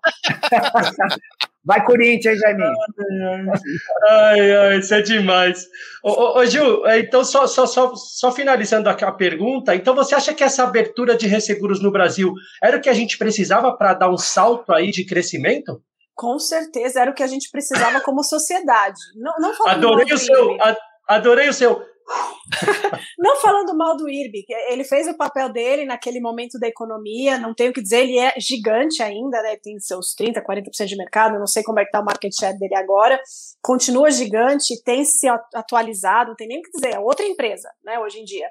Vai 1.65 1.83
Corinthians, 1.83 2.39
Jaiminho. 2.39 2.73
Ai, 4.07 4.55
ai, 4.55 4.77
isso 4.77 4.93
é 4.93 5.01
demais. 5.01 5.65
Ô, 6.03 6.11
ô, 6.11 6.39
ô, 6.39 6.45
Gil, 6.45 6.85
é, 6.85 6.99
então 6.99 7.23
só, 7.23 7.47
só, 7.47 7.65
só, 7.65 7.95
só 7.95 8.31
finalizando 8.31 8.89
a 8.89 9.11
pergunta, 9.11 9.73
então 9.73 9.95
você 9.95 10.13
acha 10.13 10.33
que 10.33 10.43
essa 10.43 10.63
abertura 10.63 11.17
de 11.17 11.27
resseguros 11.27 11.81
no 11.81 11.91
Brasil 11.91 12.33
era 12.61 12.77
o 12.77 12.81
que 12.81 12.89
a 12.89 12.93
gente 12.93 13.17
precisava 13.17 13.75
para 13.75 13.95
dar 13.95 14.11
um 14.11 14.17
salto 14.17 14.71
aí 14.71 14.91
de 14.91 15.05
crescimento? 15.05 15.81
Com 16.15 16.39
certeza, 16.39 17.01
era 17.01 17.11
o 17.11 17.13
que 17.13 17.23
a 17.23 17.27
gente 17.27 17.49
precisava 17.51 17.99
como 18.01 18.23
sociedade. 18.23 18.99
Não, 19.15 19.33
não 19.37 19.67
adorei 19.67 20.13
o 20.13 20.17
seu, 20.17 20.57
adorei 21.07 21.49
o 21.49 21.53
seu. 21.53 21.81
não 23.17 23.35
falando 23.37 23.75
mal 23.75 23.97
do 23.97 24.07
IRB, 24.07 24.45
ele 24.69 24.83
fez 24.83 25.07
o 25.07 25.17
papel 25.17 25.51
dele 25.51 25.85
naquele 25.85 26.21
momento 26.21 26.59
da 26.59 26.67
economia, 26.67 27.39
não 27.39 27.53
tenho 27.53 27.71
o 27.71 27.73
que 27.73 27.81
dizer, 27.81 28.03
ele 28.03 28.19
é 28.19 28.33
gigante 28.39 29.01
ainda, 29.01 29.41
né? 29.41 29.57
Tem 29.61 29.79
seus 29.79 30.13
30, 30.13 30.43
40% 30.43 30.85
de 30.85 30.95
mercado, 30.95 31.39
não 31.39 31.47
sei 31.47 31.63
como 31.63 31.79
é 31.79 31.85
que 31.85 31.91
tá 31.91 31.99
o 31.99 32.05
market 32.05 32.31
share 32.31 32.57
dele 32.59 32.75
agora. 32.75 33.19
Continua 33.61 34.11
gigante, 34.11 34.81
tem 34.83 35.03
se 35.03 35.27
atualizado, 35.55 36.29
não 36.29 36.35
tem 36.35 36.47
nem 36.47 36.59
o 36.59 36.61
que 36.61 36.71
dizer, 36.71 36.93
é 36.93 36.99
outra 36.99 37.25
empresa, 37.25 37.69
né, 37.83 37.99
hoje 37.99 38.19
em 38.19 38.23
dia 38.23 38.47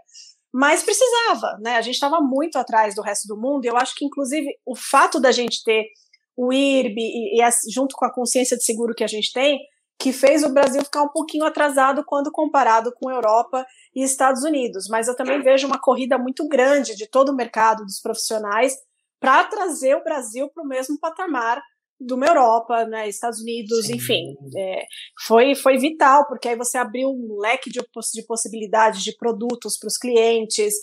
mas 0.57 0.85
precisava, 0.85 1.59
né? 1.61 1.75
A 1.75 1.81
gente 1.81 1.95
estava 1.95 2.21
muito 2.21 2.57
atrás 2.57 2.95
do 2.95 3.03
resto 3.03 3.27
do 3.27 3.37
mundo, 3.37 3.65
e 3.65 3.69
eu 3.69 3.77
acho 3.77 3.93
que, 3.97 4.05
inclusive, 4.05 4.57
o 4.65 4.77
fato 4.77 5.19
da 5.19 5.33
gente 5.33 5.65
ter 5.65 5.89
o 6.37 6.53
IRB 6.53 7.01
e, 7.01 7.41
e 7.41 7.73
junto 7.73 7.95
com 7.97 8.05
a 8.05 8.13
consciência 8.13 8.57
de 8.57 8.65
seguro 8.65 8.95
que 8.95 9.05
a 9.05 9.09
gente 9.09 9.33
tem, 9.33 9.59
que 9.99 10.13
fez 10.13 10.43
o 10.43 10.53
Brasil 10.53 10.83
ficar 10.83 11.03
um 11.03 11.09
pouquinho 11.09 11.45
atrasado 11.45 12.05
quando 12.05 12.31
comparado 12.31 12.93
com 12.93 13.11
Europa 13.11 13.65
e 13.95 14.03
Estados 14.03 14.43
Unidos. 14.43 14.87
Mas 14.89 15.09
eu 15.09 15.17
também 15.17 15.41
vejo 15.43 15.67
uma 15.67 15.81
corrida 15.81 16.19
muito 16.19 16.47
grande 16.49 16.97
de 16.97 17.09
todo 17.09 17.31
o 17.31 17.37
mercado 17.37 17.85
dos 17.85 18.01
profissionais 18.01 18.75
para 19.21 19.45
trazer 19.45 19.95
o 19.97 20.05
Brasil 20.05 20.51
para 20.51 20.63
o 20.63 20.67
mesmo 20.69 20.99
patamar 20.99 21.63
de 22.01 22.13
uma 22.13 22.27
Europa, 22.27 22.85
né, 22.85 23.09
Estados 23.09 23.41
Unidos, 23.41 23.87
Sim. 23.87 23.95
enfim, 23.95 24.37
é, 24.57 24.85
foi, 25.27 25.55
foi 25.55 25.79
vital, 25.79 26.27
porque 26.27 26.49
aí 26.49 26.57
você 26.57 26.77
abriu 26.77 27.09
um 27.09 27.39
leque 27.41 27.71
de, 27.71 27.81
de 27.81 28.27
possibilidades 28.27 29.03
de 29.03 29.17
produtos 29.17 29.79
para 29.79 29.87
os 29.87 29.97
clientes, 29.97 30.75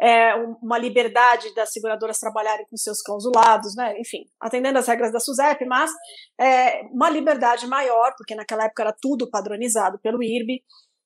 é, 0.00 0.34
uma 0.62 0.78
liberdade 0.78 1.54
das 1.54 1.72
seguradoras 1.72 2.18
trabalharem 2.18 2.66
com 2.68 2.76
seus 2.76 3.00
clausulados, 3.00 3.74
né? 3.76 3.98
enfim, 3.98 4.24
atendendo 4.40 4.78
às 4.78 4.86
regras 4.86 5.12
da 5.12 5.20
SUSEP, 5.20 5.64
mas 5.66 5.90
é, 6.38 6.82
uma 6.92 7.08
liberdade 7.08 7.66
maior, 7.66 8.12
porque 8.16 8.34
naquela 8.34 8.64
época 8.64 8.82
era 8.82 8.96
tudo 9.00 9.30
padronizado 9.30 9.98
pelo 10.00 10.22
IRB, 10.22 10.62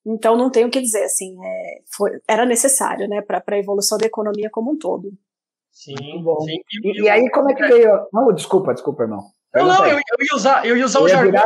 então 0.06 0.36
não 0.36 0.50
tenho 0.50 0.68
o 0.68 0.70
que 0.70 0.80
dizer, 0.80 1.04
assim, 1.04 1.36
é, 1.44 1.80
foi, 1.94 2.10
era 2.26 2.46
necessário 2.46 3.06
né, 3.08 3.20
para 3.20 3.42
a 3.46 3.58
evolução 3.58 3.98
da 3.98 4.06
economia 4.06 4.48
como 4.50 4.72
um 4.72 4.78
todo. 4.78 5.10
Sim, 5.70 6.22
bom. 6.22 6.40
Sim. 6.40 6.56
E, 6.82 7.02
e, 7.02 7.08
aí 7.08 7.30
como 7.30 7.50
é 7.50 7.54
que 7.54 7.66
veio? 7.66 7.90
Não, 8.12 8.32
desculpa, 8.32 8.72
desculpa, 8.72 9.02
irmão. 9.04 9.22
Não, 9.54 9.66
não, 9.66 9.86
eu, 9.86 9.92
eu, 9.92 9.98
ia 9.98 10.34
usar, 10.34 10.66
eu 10.66 10.76
ia 10.76 10.84
usar 10.84 10.98
eu 11.00 11.04
o 11.04 11.08
jargão. 11.08 11.42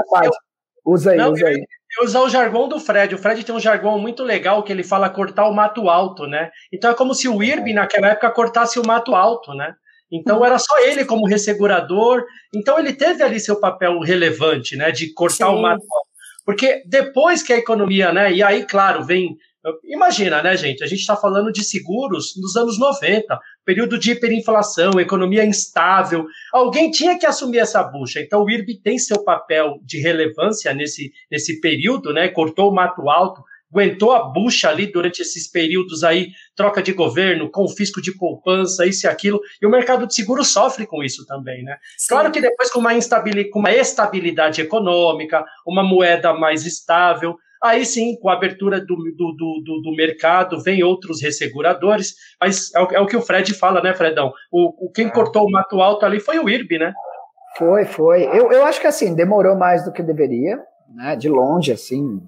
Usa 0.84 1.12
aí, 1.12 1.18
não, 1.18 1.32
usa 1.32 1.46
aí. 1.46 1.64
Eu 1.98 2.04
usar 2.04 2.20
o 2.20 2.28
jargão 2.28 2.68
do 2.68 2.80
Fred. 2.80 3.14
O 3.14 3.18
Fred 3.18 3.44
tem 3.44 3.54
um 3.54 3.60
jargão 3.60 3.98
muito 3.98 4.22
legal 4.22 4.62
que 4.62 4.72
ele 4.72 4.82
fala 4.82 5.10
cortar 5.10 5.46
o 5.48 5.54
mato 5.54 5.88
alto, 5.88 6.26
né? 6.26 6.50
Então 6.72 6.90
é 6.90 6.94
como 6.94 7.14
se 7.14 7.28
o 7.28 7.42
IRB 7.42 7.72
naquela 7.72 8.08
época 8.08 8.30
cortasse 8.30 8.78
o 8.78 8.86
mato 8.86 9.14
alto, 9.14 9.52
né? 9.54 9.74
Então 10.10 10.44
era 10.44 10.58
só 10.58 10.78
ele 10.80 11.04
como 11.04 11.26
ressegurador. 11.26 12.24
Então 12.54 12.78
ele 12.78 12.92
teve 12.92 13.22
ali 13.22 13.40
seu 13.40 13.58
papel 13.58 13.98
relevante, 14.00 14.76
né? 14.76 14.90
De 14.90 15.12
cortar 15.12 15.48
Sim. 15.48 15.54
o 15.54 15.62
mato 15.62 15.82
alto. 15.82 16.12
Porque 16.44 16.82
depois 16.86 17.42
que 17.42 17.52
a 17.52 17.58
economia, 17.58 18.12
né? 18.12 18.32
E 18.32 18.42
aí, 18.42 18.64
claro, 18.64 19.04
vem 19.04 19.36
Imagina, 19.84 20.42
né, 20.42 20.56
gente? 20.56 20.82
A 20.82 20.86
gente 20.86 21.00
está 21.00 21.14
falando 21.14 21.52
de 21.52 21.62
seguros 21.62 22.34
nos 22.36 22.56
anos 22.56 22.78
90, 22.78 23.38
período 23.64 23.98
de 23.98 24.12
hiperinflação, 24.12 24.98
economia 24.98 25.44
instável. 25.44 26.26
Alguém 26.52 26.90
tinha 26.90 27.16
que 27.16 27.26
assumir 27.26 27.58
essa 27.58 27.82
bucha. 27.82 28.20
Então, 28.20 28.42
o 28.42 28.50
IRB 28.50 28.80
tem 28.82 28.98
seu 28.98 29.22
papel 29.22 29.78
de 29.84 30.00
relevância 30.00 30.74
nesse, 30.74 31.12
nesse 31.30 31.60
período, 31.60 32.12
né? 32.12 32.28
Cortou 32.28 32.70
o 32.70 32.74
mato 32.74 33.08
alto, 33.08 33.42
aguentou 33.72 34.12
a 34.12 34.24
bucha 34.24 34.68
ali 34.68 34.86
durante 34.86 35.22
esses 35.22 35.48
períodos 35.48 36.02
aí, 36.02 36.28
troca 36.54 36.82
de 36.82 36.92
governo, 36.92 37.50
confisco 37.50 38.02
de 38.02 38.12
poupança, 38.12 38.84
isso 38.84 39.06
e 39.06 39.08
aquilo. 39.08 39.40
E 39.60 39.66
o 39.66 39.70
mercado 39.70 40.06
de 40.06 40.14
seguro 40.14 40.44
sofre 40.44 40.86
com 40.86 41.02
isso 41.02 41.24
também, 41.24 41.62
né? 41.62 41.76
Sim. 41.96 42.08
Claro 42.08 42.30
que 42.32 42.40
depois, 42.40 42.70
com 42.70 42.80
uma, 42.80 42.90
com 43.50 43.58
uma 43.60 43.72
estabilidade 43.72 44.60
econômica, 44.60 45.44
uma 45.66 45.82
moeda 45.82 46.34
mais 46.34 46.66
estável 46.66 47.36
Aí 47.62 47.86
sim, 47.86 48.18
com 48.20 48.28
a 48.28 48.32
abertura 48.32 48.80
do, 48.80 48.96
do, 48.96 49.34
do, 49.36 49.82
do 49.82 49.96
mercado, 49.96 50.60
vem 50.60 50.82
outros 50.82 51.22
resseguradores, 51.22 52.14
mas 52.40 52.74
é 52.74 52.80
o, 52.80 52.86
é 52.92 53.00
o, 53.00 53.06
que 53.06 53.16
o 53.16 53.22
Fred 53.22 53.54
fala, 53.54 53.80
né, 53.80 53.94
Fredão? 53.94 54.32
O, 54.50 54.86
o 54.86 54.90
quem 54.90 55.08
cortou 55.08 55.46
o 55.46 55.50
mato 55.50 55.80
alto 55.80 56.04
ali 56.04 56.18
foi 56.18 56.38
o 56.38 56.48
IRB, 56.48 56.78
né? 56.78 56.92
Foi, 57.56 57.84
foi. 57.84 58.24
Eu, 58.24 58.50
eu 58.50 58.64
acho 58.64 58.80
que 58.80 58.86
assim, 58.86 59.14
demorou 59.14 59.56
mais 59.56 59.84
do 59.84 59.92
que 59.92 60.02
deveria, 60.02 60.58
né? 60.94 61.14
De 61.14 61.28
longe, 61.28 61.70
assim, 61.70 62.20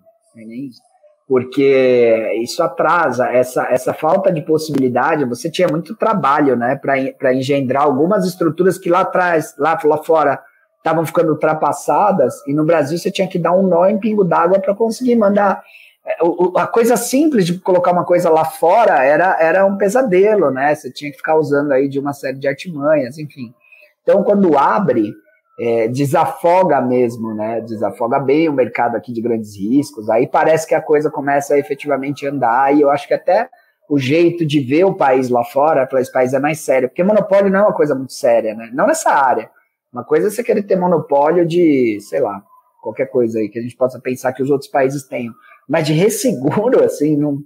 porque 1.27 2.33
isso 2.43 2.63
atrasa 2.63 3.29
essa, 3.29 3.67
essa 3.71 3.95
falta 3.95 4.31
de 4.31 4.43
possibilidade. 4.43 5.25
Você 5.25 5.51
tinha 5.51 5.69
muito 5.69 5.97
trabalho, 5.97 6.55
né, 6.55 6.77
para 6.77 7.35
engendrar 7.35 7.85
algumas 7.85 8.27
estruturas 8.27 8.79
que 8.79 8.91
lá 8.91 9.01
atrás, 9.01 9.55
lá, 9.59 9.79
lá 9.85 10.03
fora, 10.03 10.41
estavam 10.85 11.07
ficando 11.07 11.33
ultrapassadas, 11.33 12.47
e 12.47 12.53
no 12.53 12.63
Brasil 12.63 12.99
você 12.99 13.11
tinha 13.11 13.27
que 13.27 13.39
dar 13.39 13.53
um 13.53 13.67
nó 13.67 13.87
em 13.87 13.99
pingo 13.99 14.23
d'água 14.23 14.61
para 14.61 14.75
conseguir 14.75 15.17
mandar. 15.17 15.63
É, 16.07 16.19
a 16.61 16.67
coisa 16.67 16.95
simples 16.95 17.47
de 17.47 17.59
colocar 17.59 17.91
uma 17.91 18.05
coisa 18.05 18.29
lá 18.29 18.45
fora 18.45 19.03
era, 19.03 19.35
era 19.41 19.65
um 19.65 19.79
pesadelo, 19.79 20.51
né? 20.51 20.75
Você 20.75 20.93
tinha 20.93 21.11
que 21.11 21.17
ficar 21.17 21.37
usando 21.37 21.73
aí 21.73 21.89
de 21.89 21.99
uma 21.99 22.13
série 22.13 22.39
de 22.39 22.47
artimanhas, 22.47 23.17
enfim. 23.17 23.55
Então, 24.03 24.23
quando 24.23 24.59
abre, 24.59 25.15
é, 25.59 25.89
desafoga 25.89 26.83
mesmo, 26.83 27.33
né? 27.35 27.63
Desafoga 27.63 28.19
bem 28.19 28.51
o 28.51 28.53
mercado 28.53 28.95
aqui 28.95 29.11
de 29.11 29.23
grandes 29.23 29.57
riscos. 29.57 30.11
Aí 30.11 30.27
parece 30.27 30.67
que 30.67 30.75
a 30.75 30.83
coisa 30.83 31.11
começa 31.11 31.55
a 31.55 31.59
efetivamente 31.59 32.27
andar, 32.27 32.75
e 32.75 32.83
eu 32.83 32.91
acho 32.91 33.09
que 33.09 33.15
até 33.15 33.49
o 33.89 33.99
jeito 33.99 34.45
de 34.45 34.61
ver 34.61 34.85
o 34.85 34.95
país 34.95 35.31
lá 35.31 35.43
fora, 35.45 35.87
para 35.87 36.03
esse 36.03 36.13
país 36.13 36.35
é 36.35 36.39
mais 36.39 36.61
sério, 36.61 36.91
porque 36.91 37.03
monopólio 37.03 37.51
não 37.51 37.61
é 37.61 37.63
uma 37.63 37.73
coisa 37.73 37.95
muito 37.95 38.13
séria, 38.13 38.55
né? 38.55 38.69
Não 38.75 38.87
nessa 38.87 39.11
área. 39.11 39.49
Uma 39.95 40.03
coisa 40.05 40.27
é 40.27 40.31
você 40.31 40.43
querer 40.43 40.65
ter 40.65 40.75
monopólio 40.75 41.47
de, 41.47 41.99
sei 42.01 42.21
lá, 42.21 42.43
qualquer 42.83 43.07
coisa 43.07 43.39
aí 43.39 43.49
que 43.49 43.61
a 43.61 43.63
gente 43.63 43.77
possa 43.77 44.01
pensar 44.01 44.33
que 44.33 44.43
os 44.43 44.51
outros 44.51 44.69
países 44.69 45.05
tenham. 45.05 45.33
Mas 45.69 45.87
de 45.87 45.93
resseguro, 45.93 46.83
assim, 46.85 47.17
não, 47.17 47.39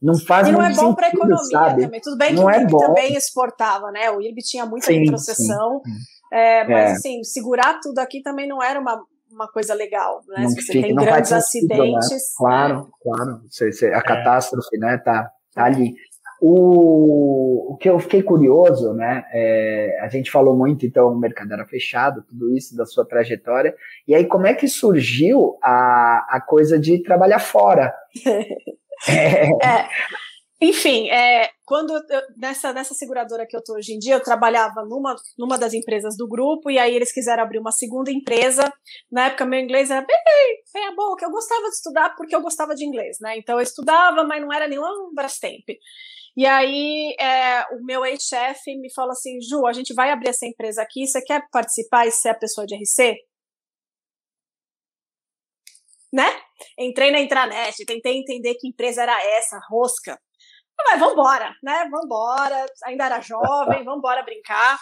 não 0.00 0.18
faz 0.18 0.48
e 0.48 0.52
não 0.52 0.62
é 0.62 0.72
bom 0.72 0.94
para 0.94 1.08
a 1.08 1.10
economia 1.10 1.44
sabe? 1.44 1.82
também. 1.82 2.00
Tudo 2.00 2.16
bem 2.16 2.28
que 2.30 2.34
não 2.36 2.46
o 2.46 2.50
IRB 2.50 2.74
é 2.74 2.86
também 2.86 3.14
exportava, 3.14 3.92
né? 3.92 4.10
O 4.10 4.18
IRB 4.18 4.40
tinha 4.40 4.64
muita 4.64 4.86
sim, 4.86 5.00
retrocessão, 5.00 5.82
sim. 5.84 5.92
É, 6.32 6.64
mas 6.64 6.90
é. 6.90 6.92
assim, 6.92 7.22
segurar 7.22 7.78
tudo 7.80 7.98
aqui 7.98 8.22
também 8.22 8.48
não 8.48 8.62
era 8.62 8.80
uma, 8.80 9.04
uma 9.30 9.46
coisa 9.48 9.74
legal, 9.74 10.22
né? 10.26 10.42
Não 10.42 10.48
Se 10.48 10.62
você 10.62 10.72
fica, 10.72 10.86
tem 10.86 10.96
grandes 10.96 11.28
sentido, 11.28 11.68
né? 11.68 11.74
acidentes. 11.74 12.10
Né? 12.10 12.18
Claro, 12.38 12.90
claro. 13.02 13.40
a 13.42 13.98
é. 13.98 14.02
catástrofe, 14.02 14.78
né, 14.78 14.96
tá, 14.98 15.30
tá 15.54 15.64
ali. 15.64 15.94
O, 16.40 17.74
o 17.74 17.76
que 17.76 17.88
eu 17.88 17.98
fiquei 17.98 18.22
curioso, 18.22 18.94
né? 18.94 19.24
É, 19.32 19.98
a 20.00 20.08
gente 20.08 20.30
falou 20.30 20.56
muito, 20.56 20.86
então, 20.86 21.08
o 21.08 21.18
mercado 21.18 21.52
era 21.52 21.66
fechado, 21.66 22.24
tudo 22.26 22.56
isso 22.56 22.74
da 22.74 22.86
sua 22.86 23.06
trajetória. 23.06 23.74
E 24.08 24.14
aí, 24.14 24.24
como 24.24 24.46
é 24.46 24.54
que 24.54 24.66
surgiu 24.66 25.58
a, 25.62 26.26
a 26.30 26.40
coisa 26.40 26.78
de 26.78 27.02
trabalhar 27.02 27.40
fora? 27.40 27.92
é. 29.06 29.50
é. 29.64 29.88
Enfim, 30.62 31.08
é, 31.08 31.48
quando 31.64 31.94
eu, 31.94 32.22
nessa, 32.36 32.70
nessa 32.70 32.92
seguradora 32.92 33.46
que 33.46 33.56
eu 33.56 33.60
estou 33.60 33.76
hoje 33.76 33.94
em 33.94 33.98
dia, 33.98 34.14
eu 34.14 34.22
trabalhava 34.22 34.84
numa, 34.84 35.16
numa 35.38 35.56
das 35.56 35.72
empresas 35.72 36.18
do 36.18 36.28
grupo, 36.28 36.70
e 36.70 36.78
aí 36.78 36.94
eles 36.94 37.10
quiseram 37.12 37.42
abrir 37.42 37.58
uma 37.58 37.72
segunda 37.72 38.10
empresa. 38.10 38.70
Na 39.10 39.26
época, 39.28 39.46
meu 39.46 39.58
inglês 39.58 39.90
era 39.90 40.04
bem, 40.04 40.16
bem 40.74 40.86
a 40.86 40.94
boca. 40.94 41.24
Eu 41.24 41.30
gostava 41.30 41.62
de 41.62 41.76
estudar 41.76 42.14
porque 42.14 42.36
eu 42.36 42.42
gostava 42.42 42.74
de 42.74 42.84
inglês, 42.84 43.16
né? 43.22 43.38
Então 43.38 43.56
eu 43.56 43.62
estudava, 43.62 44.22
mas 44.24 44.42
não 44.42 44.52
era 44.52 44.68
nenhum 44.68 45.14
Brastemp. 45.14 45.64
E 46.36 46.46
aí 46.46 47.14
é, 47.18 47.64
o 47.74 47.84
meu 47.84 48.04
ex-chefe 48.04 48.76
me 48.78 48.92
falou 48.92 49.12
assim, 49.12 49.40
Ju, 49.40 49.66
a 49.66 49.72
gente 49.72 49.92
vai 49.94 50.10
abrir 50.10 50.28
essa 50.30 50.46
empresa 50.46 50.82
aqui, 50.82 51.06
você 51.06 51.22
quer 51.22 51.42
participar 51.50 52.06
e 52.06 52.10
ser 52.10 52.30
a 52.30 52.38
pessoa 52.38 52.66
de 52.66 52.76
RC? 52.76 53.16
Né? 56.12 56.28
Entrei 56.78 57.10
na 57.10 57.20
intranet, 57.20 57.84
tentei 57.84 58.18
entender 58.18 58.54
que 58.54 58.68
empresa 58.68 59.02
era 59.02 59.16
essa, 59.36 59.60
rosca. 59.68 60.18
Mas 60.84 60.98
vambora, 60.98 61.54
né? 61.62 61.88
Vambora, 61.90 62.66
ainda 62.84 63.04
era 63.04 63.20
jovem, 63.20 63.84
vambora 63.84 64.22
brincar. 64.22 64.78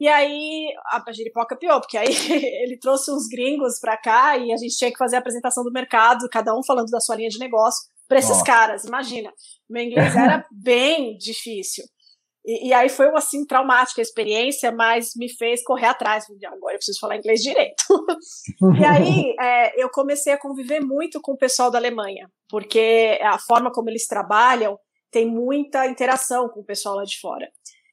E 0.00 0.08
aí 0.08 0.74
a 0.90 1.12
giripoca 1.12 1.56
pior, 1.56 1.80
porque 1.80 1.96
aí 1.96 2.08
ele 2.64 2.76
trouxe 2.78 3.10
uns 3.10 3.28
gringos 3.28 3.78
pra 3.78 3.96
cá 3.96 4.36
e 4.36 4.52
a 4.52 4.56
gente 4.56 4.76
tinha 4.76 4.90
que 4.90 4.98
fazer 4.98 5.16
a 5.16 5.18
apresentação 5.20 5.62
do 5.62 5.70
mercado, 5.70 6.28
cada 6.28 6.52
um 6.56 6.62
falando 6.64 6.90
da 6.90 7.00
sua 7.00 7.14
linha 7.14 7.28
de 7.28 7.38
negócio 7.38 7.88
para 8.08 8.18
esses 8.18 8.40
oh. 8.40 8.44
caras. 8.44 8.84
Imagina, 8.84 9.32
meu 9.72 9.82
inglês 9.82 10.14
era 10.14 10.44
bem 10.52 11.16
difícil. 11.16 11.84
E, 12.44 12.68
e, 12.68 12.72
aí 12.72 12.88
foi 12.88 13.06
assim 13.14 13.46
traumática 13.46 14.00
a 14.00 14.02
experiência, 14.02 14.72
mas 14.72 15.12
me 15.16 15.28
fez 15.28 15.62
correr 15.62 15.86
atrás. 15.86 16.24
Agora 16.44 16.74
eu 16.74 16.78
preciso 16.78 16.98
falar 16.98 17.16
inglês 17.16 17.40
direito. 17.40 17.84
e 18.80 18.84
aí 18.84 19.34
é, 19.40 19.82
eu 19.82 19.88
comecei 19.90 20.32
a 20.32 20.38
conviver 20.38 20.80
muito 20.80 21.20
com 21.20 21.32
o 21.32 21.38
pessoal 21.38 21.70
da 21.70 21.78
Alemanha, 21.78 22.28
porque 22.48 23.18
a 23.22 23.38
forma 23.38 23.70
como 23.70 23.88
eles 23.88 24.08
trabalham 24.08 24.76
tem 25.10 25.26
muita 25.26 25.86
interação 25.86 26.48
com 26.48 26.60
o 26.60 26.64
pessoal 26.64 26.96
lá 26.96 27.04
de 27.04 27.20
fora. 27.20 27.48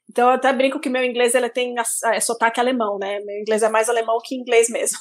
Então 0.09 0.27
eu 0.27 0.36
até 0.36 0.51
brinco 0.51 0.80
que 0.80 0.89
meu 0.89 1.03
inglês 1.03 1.36
ele 1.36 1.49
tem 1.49 1.75
é, 2.05 2.19
sotaque 2.19 2.59
alemão, 2.59 2.97
né? 2.97 3.19
Meu 3.19 3.39
inglês 3.39 3.61
é 3.61 3.69
mais 3.69 3.88
alemão 3.88 4.17
que 4.23 4.36
inglês 4.36 4.67
mesmo. 4.69 4.99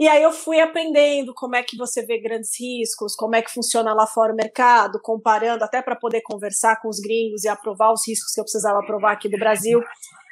E 0.00 0.06
aí 0.06 0.22
eu 0.22 0.30
fui 0.30 0.60
aprendendo 0.60 1.34
como 1.34 1.56
é 1.56 1.62
que 1.62 1.76
você 1.76 2.06
vê 2.06 2.20
grandes 2.20 2.50
riscos, 2.58 3.16
como 3.16 3.34
é 3.34 3.42
que 3.42 3.50
funciona 3.50 3.92
lá 3.92 4.06
fora 4.06 4.32
o 4.32 4.36
mercado, 4.36 5.00
comparando 5.02 5.64
até 5.64 5.82
para 5.82 5.96
poder 5.96 6.20
conversar 6.20 6.80
com 6.80 6.88
os 6.88 7.00
gringos 7.00 7.42
e 7.42 7.48
aprovar 7.48 7.92
os 7.92 8.06
riscos 8.06 8.32
que 8.32 8.40
eu 8.40 8.44
precisava 8.44 8.78
aprovar 8.78 9.12
aqui 9.12 9.28
do 9.28 9.36
Brasil. 9.36 9.82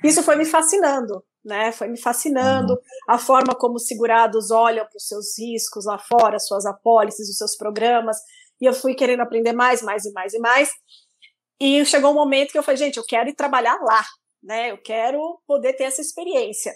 Isso 0.05 0.23
foi 0.23 0.37
me 0.37 0.45
fascinando, 0.45 1.21
né? 1.45 1.73
Foi 1.73 1.89
me 1.89 2.01
fascinando 2.01 2.75
uhum. 2.75 2.79
a 3.09 3.19
forma 3.19 3.57
como 3.57 3.75
os 3.75 3.89
segurados 3.89 4.53
olham 4.53 4.87
para 4.87 4.97
os 4.97 5.09
seus 5.09 5.37
riscos 5.37 5.85
lá 5.85 5.99
fora, 5.99 6.39
suas 6.39 6.65
apólices, 6.65 7.29
os 7.29 7.37
seus 7.37 7.57
programas. 7.57 8.19
E 8.61 8.67
eu 8.67 8.73
fui 8.73 8.95
querendo 8.95 9.23
aprender 9.23 9.53
mais, 9.53 9.83
mais 9.83 10.05
e 10.05 10.13
mais 10.13 10.33
e 10.33 10.39
mais. 10.39 10.71
E 11.61 11.85
chegou 11.85 12.13
um 12.13 12.15
momento 12.15 12.53
que 12.53 12.59
eu 12.59 12.63
falei, 12.63 12.77
gente, 12.77 12.99
eu 12.99 13.05
quero 13.05 13.29
ir 13.29 13.35
trabalhar 13.35 13.79
lá, 13.83 14.05
né? 14.41 14.71
Eu 14.71 14.79
quero 14.79 15.41
poder 15.45 15.73
ter 15.73 15.85
essa 15.85 16.01
experiência. 16.01 16.73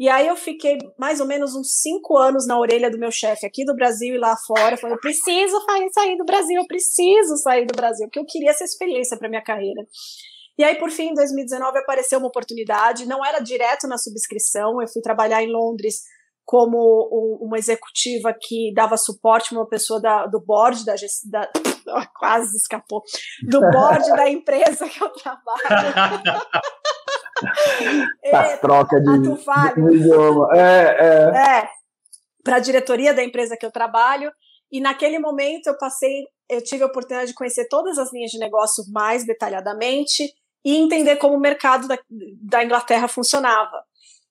E 0.00 0.08
aí 0.08 0.26
eu 0.26 0.34
fiquei 0.34 0.78
mais 0.98 1.20
ou 1.20 1.26
menos 1.26 1.54
uns 1.54 1.78
cinco 1.78 2.16
anos 2.16 2.46
na 2.46 2.58
orelha 2.58 2.90
do 2.90 2.98
meu 2.98 3.10
chefe 3.10 3.44
aqui 3.44 3.66
do 3.66 3.76
Brasil 3.76 4.14
e 4.14 4.18
lá 4.18 4.34
fora, 4.46 4.78
falando, 4.78 4.96
eu 4.96 5.00
preciso 5.00 5.60
sair 5.92 6.16
do 6.16 6.24
Brasil, 6.24 6.56
eu 6.58 6.66
preciso 6.66 7.36
sair 7.36 7.66
do 7.66 7.76
Brasil, 7.76 8.06
porque 8.06 8.18
eu 8.18 8.24
queria 8.26 8.48
essa 8.48 8.64
experiência 8.64 9.18
para 9.18 9.28
minha 9.28 9.44
carreira. 9.44 9.86
E 10.56 10.64
aí, 10.64 10.76
por 10.76 10.90
fim, 10.90 11.10
em 11.10 11.14
2019, 11.14 11.78
apareceu 11.80 12.18
uma 12.18 12.28
oportunidade, 12.28 13.04
não 13.04 13.22
era 13.22 13.40
direto 13.40 13.86
na 13.86 13.98
subscrição, 13.98 14.80
eu 14.80 14.88
fui 14.88 15.02
trabalhar 15.02 15.42
em 15.42 15.52
Londres 15.52 15.96
como 16.46 16.78
um, 17.12 17.46
uma 17.46 17.58
executiva 17.58 18.34
que 18.40 18.72
dava 18.74 18.96
suporte 18.96 19.54
a 19.54 19.58
uma 19.58 19.68
pessoa 19.68 20.00
da, 20.00 20.26
do 20.26 20.40
board 20.40 20.82
da, 20.84 20.94
da 21.26 21.50
quase 22.18 22.56
escapou 22.56 23.02
do 23.42 23.60
board 23.60 24.08
da 24.16 24.28
empresa 24.32 24.88
que 24.88 25.04
eu 25.04 25.10
trabalho. 25.10 25.60
Essa 28.22 28.56
troca 28.58 29.00
de, 29.00 29.20
de 29.20 29.96
idioma. 29.96 30.48
É, 30.54 30.96
é. 31.00 31.58
é 31.58 31.68
para 32.42 32.56
a 32.56 32.60
diretoria 32.60 33.12
da 33.12 33.22
empresa 33.22 33.56
que 33.56 33.66
eu 33.66 33.70
trabalho. 33.70 34.32
E 34.72 34.80
naquele 34.80 35.18
momento 35.18 35.66
eu 35.66 35.76
passei, 35.76 36.24
eu 36.48 36.62
tive 36.62 36.82
a 36.82 36.86
oportunidade 36.86 37.30
de 37.30 37.36
conhecer 37.36 37.66
todas 37.68 37.98
as 37.98 38.12
linhas 38.12 38.30
de 38.30 38.38
negócio 38.38 38.84
mais 38.92 39.26
detalhadamente 39.26 40.32
e 40.64 40.76
entender 40.76 41.16
como 41.16 41.34
o 41.34 41.40
mercado 41.40 41.88
da, 41.88 41.98
da 42.42 42.64
Inglaterra 42.64 43.08
funcionava. 43.08 43.82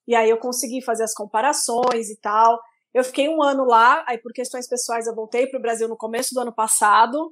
E 0.08 0.16
aí 0.16 0.30
eu 0.30 0.38
consegui 0.38 0.82
fazer 0.82 1.04
as 1.04 1.14
comparações 1.14 2.10
e 2.10 2.20
tal. 2.20 2.60
Eu 2.94 3.04
fiquei 3.04 3.30
um 3.30 3.44
ano 3.44 3.66
lá, 3.66 4.04
aí 4.08 4.18
por 4.18 4.32
questões 4.32 4.68
pessoais 4.68 5.06
eu 5.06 5.14
voltei 5.14 5.48
para 5.48 5.60
o 5.60 5.62
Brasil 5.62 5.88
no 5.88 5.98
começo 5.98 6.34
do 6.34 6.40
ano 6.40 6.54
passado. 6.54 7.32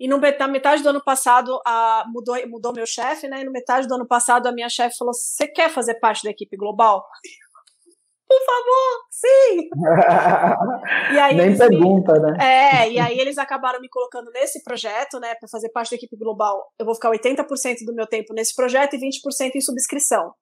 E 0.00 0.08
no, 0.08 0.18
na 0.18 0.48
metade 0.48 0.82
do 0.82 0.88
ano 0.88 1.04
passado, 1.04 1.60
a, 1.66 2.04
mudou, 2.08 2.34
mudou 2.48 2.72
meu 2.72 2.86
chefe, 2.86 3.28
né? 3.28 3.42
E 3.42 3.44
no 3.44 3.52
metade 3.52 3.86
do 3.86 3.94
ano 3.94 4.06
passado, 4.06 4.46
a 4.46 4.52
minha 4.52 4.70
chefe 4.70 4.96
falou: 4.96 5.12
Você 5.12 5.46
quer 5.46 5.68
fazer 5.68 6.00
parte 6.00 6.24
da 6.24 6.30
equipe 6.30 6.56
global? 6.56 7.04
Por 8.26 8.40
favor, 8.46 9.02
sim! 9.10 9.68
e 11.12 11.18
aí 11.18 11.34
Nem 11.36 11.58
pergunta, 11.58 12.12
me... 12.14 12.20
né? 12.20 12.38
É, 12.40 12.90
e 12.90 12.98
aí 12.98 13.18
eles 13.18 13.36
acabaram 13.36 13.80
me 13.80 13.88
colocando 13.88 14.30
nesse 14.30 14.62
projeto, 14.62 15.18
né, 15.18 15.34
para 15.34 15.48
fazer 15.48 15.68
parte 15.70 15.90
da 15.90 15.96
equipe 15.96 16.16
global. 16.16 16.64
Eu 16.78 16.86
vou 16.86 16.94
ficar 16.94 17.10
80% 17.10 17.84
do 17.84 17.92
meu 17.92 18.06
tempo 18.06 18.32
nesse 18.32 18.54
projeto 18.54 18.94
e 18.94 19.00
20% 19.00 19.50
em 19.56 19.60
subscrição. 19.60 20.32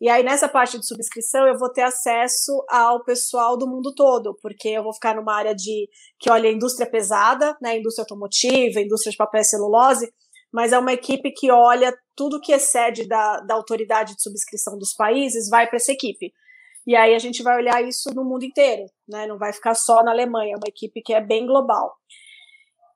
E 0.00 0.08
aí, 0.08 0.22
nessa 0.22 0.48
parte 0.48 0.78
de 0.78 0.86
subscrição, 0.86 1.46
eu 1.46 1.56
vou 1.56 1.70
ter 1.72 1.82
acesso 1.82 2.64
ao 2.68 3.04
pessoal 3.04 3.56
do 3.56 3.66
mundo 3.66 3.94
todo, 3.94 4.36
porque 4.42 4.68
eu 4.68 4.82
vou 4.82 4.92
ficar 4.92 5.14
numa 5.14 5.34
área 5.34 5.54
de 5.54 5.88
que 6.18 6.30
olha 6.30 6.50
indústria 6.50 6.90
pesada, 6.90 7.56
né, 7.62 7.78
indústria 7.78 8.02
automotiva, 8.02 8.80
indústria 8.80 9.12
de 9.12 9.16
papel 9.16 9.40
e 9.40 9.44
celulose, 9.44 10.12
mas 10.52 10.72
é 10.72 10.78
uma 10.78 10.92
equipe 10.92 11.32
que 11.32 11.50
olha 11.50 11.96
tudo 12.16 12.40
que 12.40 12.52
excede 12.52 13.08
da, 13.08 13.40
da 13.40 13.54
autoridade 13.54 14.14
de 14.14 14.22
subscrição 14.22 14.78
dos 14.78 14.94
países, 14.94 15.48
vai 15.48 15.66
para 15.66 15.76
essa 15.76 15.92
equipe. 15.92 16.32
E 16.86 16.94
aí 16.94 17.14
a 17.14 17.18
gente 17.18 17.42
vai 17.42 17.56
olhar 17.56 17.82
isso 17.82 18.12
no 18.14 18.24
mundo 18.24 18.44
inteiro, 18.44 18.84
né? 19.08 19.26
Não 19.26 19.38
vai 19.38 19.52
ficar 19.52 19.74
só 19.74 20.02
na 20.02 20.10
Alemanha, 20.10 20.54
é 20.54 20.56
uma 20.56 20.68
equipe 20.68 21.00
que 21.02 21.14
é 21.14 21.20
bem 21.20 21.46
global. 21.46 21.94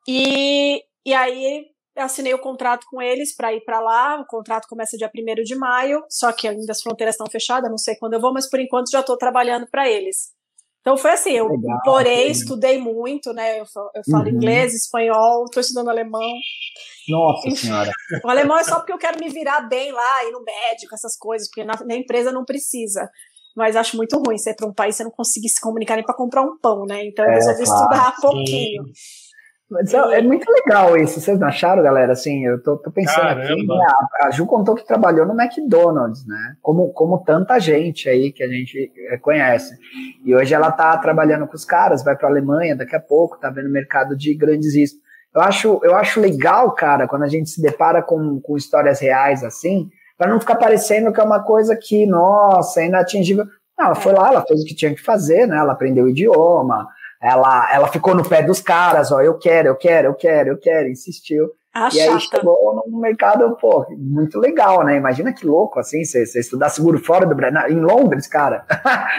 E, 0.07 0.85
e 1.07 1.15
aí 1.15 1.67
eu 1.99 2.05
assinei 2.05 2.33
o 2.33 2.39
contrato 2.39 2.87
com 2.89 3.03
eles 3.03 3.35
para 3.35 3.53
ir 3.53 3.61
para 3.65 3.81
lá. 3.81 4.21
O 4.21 4.27
contrato 4.27 4.69
começa 4.69 4.97
dia 4.97 5.11
1 5.13 5.43
de 5.43 5.57
maio, 5.57 6.05
só 6.09 6.31
que 6.31 6.47
ainda 6.47 6.71
as 6.71 6.81
fronteiras 6.81 7.15
estão 7.15 7.27
fechadas, 7.27 7.69
não 7.69 7.77
sei 7.77 7.97
quando 7.97 8.15
eu 8.15 8.21
vou, 8.21 8.33
mas 8.33 8.49
por 8.49 8.61
enquanto 8.61 8.91
já 8.91 9.01
estou 9.01 9.19
trabalhando 9.19 9.67
para 9.69 9.89
eles. 9.89 10.33
Então 10.81 10.97
foi 10.97 11.11
assim, 11.11 11.33
eu 11.33 11.49
Legal, 11.49 11.77
implorei, 11.77 12.29
estudei 12.29 12.79
muito, 12.79 13.33
né? 13.33 13.59
Eu, 13.59 13.65
eu 13.95 14.03
falo 14.11 14.25
uhum. 14.25 14.31
inglês, 14.31 14.73
espanhol, 14.75 15.45
estou 15.45 15.61
estudando 15.61 15.91
alemão. 15.91 16.33
Nossa 17.09 17.51
senhora. 17.51 17.91
O 18.25 18.29
alemão 18.29 18.57
é 18.59 18.65
só 18.65 18.77
porque 18.77 18.93
eu 18.93 18.99
quero 18.99 19.19
me 19.19 19.29
virar 19.29 19.63
bem 19.63 19.91
lá, 19.93 20.25
ir 20.25 20.31
no 20.31 20.43
médico, 20.43 20.95
essas 20.95 21.17
coisas, 21.17 21.49
porque 21.49 21.65
na, 21.65 21.75
na 21.85 21.97
empresa 21.97 22.31
não 22.31 22.45
precisa. 22.45 23.11
Mas 23.57 23.75
acho 23.75 23.97
muito 23.97 24.17
ruim 24.25 24.39
ser 24.39 24.55
para 24.55 24.69
um 24.69 24.73
país 24.73 24.95
você 24.97 25.03
não 25.03 25.11
conseguir 25.11 25.49
se 25.49 25.61
comunicar 25.61 25.97
nem 25.97 26.05
para 26.05 26.15
comprar 26.15 26.43
um 26.43 26.57
pão, 26.59 26.87
né? 26.87 27.05
Então 27.05 27.25
eu 27.25 27.33
é, 27.33 27.35
resolvi 27.35 27.65
claro. 27.65 27.83
estudar 27.83 28.17
pouquinho. 28.21 28.85
Mas 29.71 29.93
é, 29.93 29.99
é, 30.19 30.23
muito 30.23 30.51
legal 30.51 30.97
isso, 30.97 31.21
vocês 31.21 31.39
não 31.39 31.47
acharam, 31.47 31.83
galera? 31.83 32.13
Assim, 32.13 32.47
eu 32.47 32.63
tô, 32.63 32.79
tô 32.79 32.91
pensando 32.91 33.21
Caramba. 33.21 33.53
aqui, 33.53 33.67
né? 33.67 33.87
a, 34.23 34.31
Ju 34.31 34.47
contou 34.47 34.75
que 34.75 34.87
trabalhou 34.87 35.27
no 35.27 35.39
McDonald's, 35.39 36.27
né? 36.27 36.57
Como, 36.63 36.91
como 36.95 37.23
tanta 37.23 37.59
gente 37.59 38.09
aí 38.09 38.33
que 38.33 38.43
a 38.43 38.49
gente 38.49 38.91
é, 39.11 39.19
conhece. 39.19 39.77
E 40.25 40.35
hoje 40.35 40.55
ela 40.55 40.73
tá 40.73 40.97
trabalhando 40.97 41.47
com 41.47 41.55
os 41.55 41.67
caras, 41.67 42.03
vai 42.03 42.17
para 42.17 42.29
a 42.29 42.31
Alemanha 42.31 42.75
daqui 42.75 42.97
a 42.97 43.01
pouco, 43.01 43.39
tá 43.39 43.51
vendo 43.51 43.69
mercado 43.69 44.17
de 44.17 44.35
grandes 44.35 44.75
riscos. 44.75 45.03
Eu 45.35 45.43
acho, 45.43 45.81
eu 45.83 45.95
acho 45.95 46.19
legal, 46.19 46.73
cara, 46.75 47.07
quando 47.07 47.25
a 47.25 47.29
gente 47.29 47.51
se 47.51 47.61
depara 47.61 48.03
com, 48.03 48.41
com 48.41 48.57
histórias 48.57 49.01
reais 49.01 49.45
assim, 49.45 49.91
para 50.17 50.31
não 50.31 50.41
ficar 50.41 50.57
parecendo 50.57 51.13
que 51.13 51.21
é 51.21 51.25
uma 51.25 51.43
coisa 51.43 51.77
que, 51.77 52.07
nossa, 52.07 52.81
é 52.81 52.87
inatingível. 52.87 53.45
Não, 53.79 53.87
ela 53.87 53.95
foi 53.95 54.13
lá, 54.13 54.29
ela 54.29 54.45
fez 54.47 54.63
o 54.63 54.65
que 54.65 54.75
tinha 54.75 54.95
que 54.95 55.03
fazer, 55.03 55.47
né? 55.47 55.59
Ela 55.59 55.75
aprendeu 55.75 56.07
o 56.07 56.09
idioma, 56.09 56.89
ela, 57.23 57.69
ela 57.73 57.89
ficou 57.89 58.15
no 58.15 58.29
pé 58.29 58.43
dos 58.43 58.61
caras, 58.61 59.11
ó, 59.11 59.21
eu 59.21 59.39
quero, 59.39 59.69
eu 59.69 59.77
quero, 59.77 60.09
eu 60.09 60.15
quero, 60.15 60.51
eu 60.51 60.59
quero, 60.59 60.89
insistiu. 60.89 61.51
Ah, 61.75 61.89
e 61.93 62.01
aí 62.01 62.21
chegou 62.21 62.83
no 62.87 63.01
mercado, 63.01 63.57
pô, 63.57 63.87
muito 63.97 64.39
legal, 64.39 64.85
né? 64.85 64.97
Imagina 64.97 65.33
que 65.33 65.47
louco, 65.47 65.79
assim, 65.79 66.05
você, 66.05 66.23
estudar 66.41 66.71
seguro 66.71 66.99
fora 66.99 67.27
do 67.27 67.35
Brasil, 67.35 67.77
em 67.77 67.81
Londres, 67.81 68.27
cara. 68.27 68.65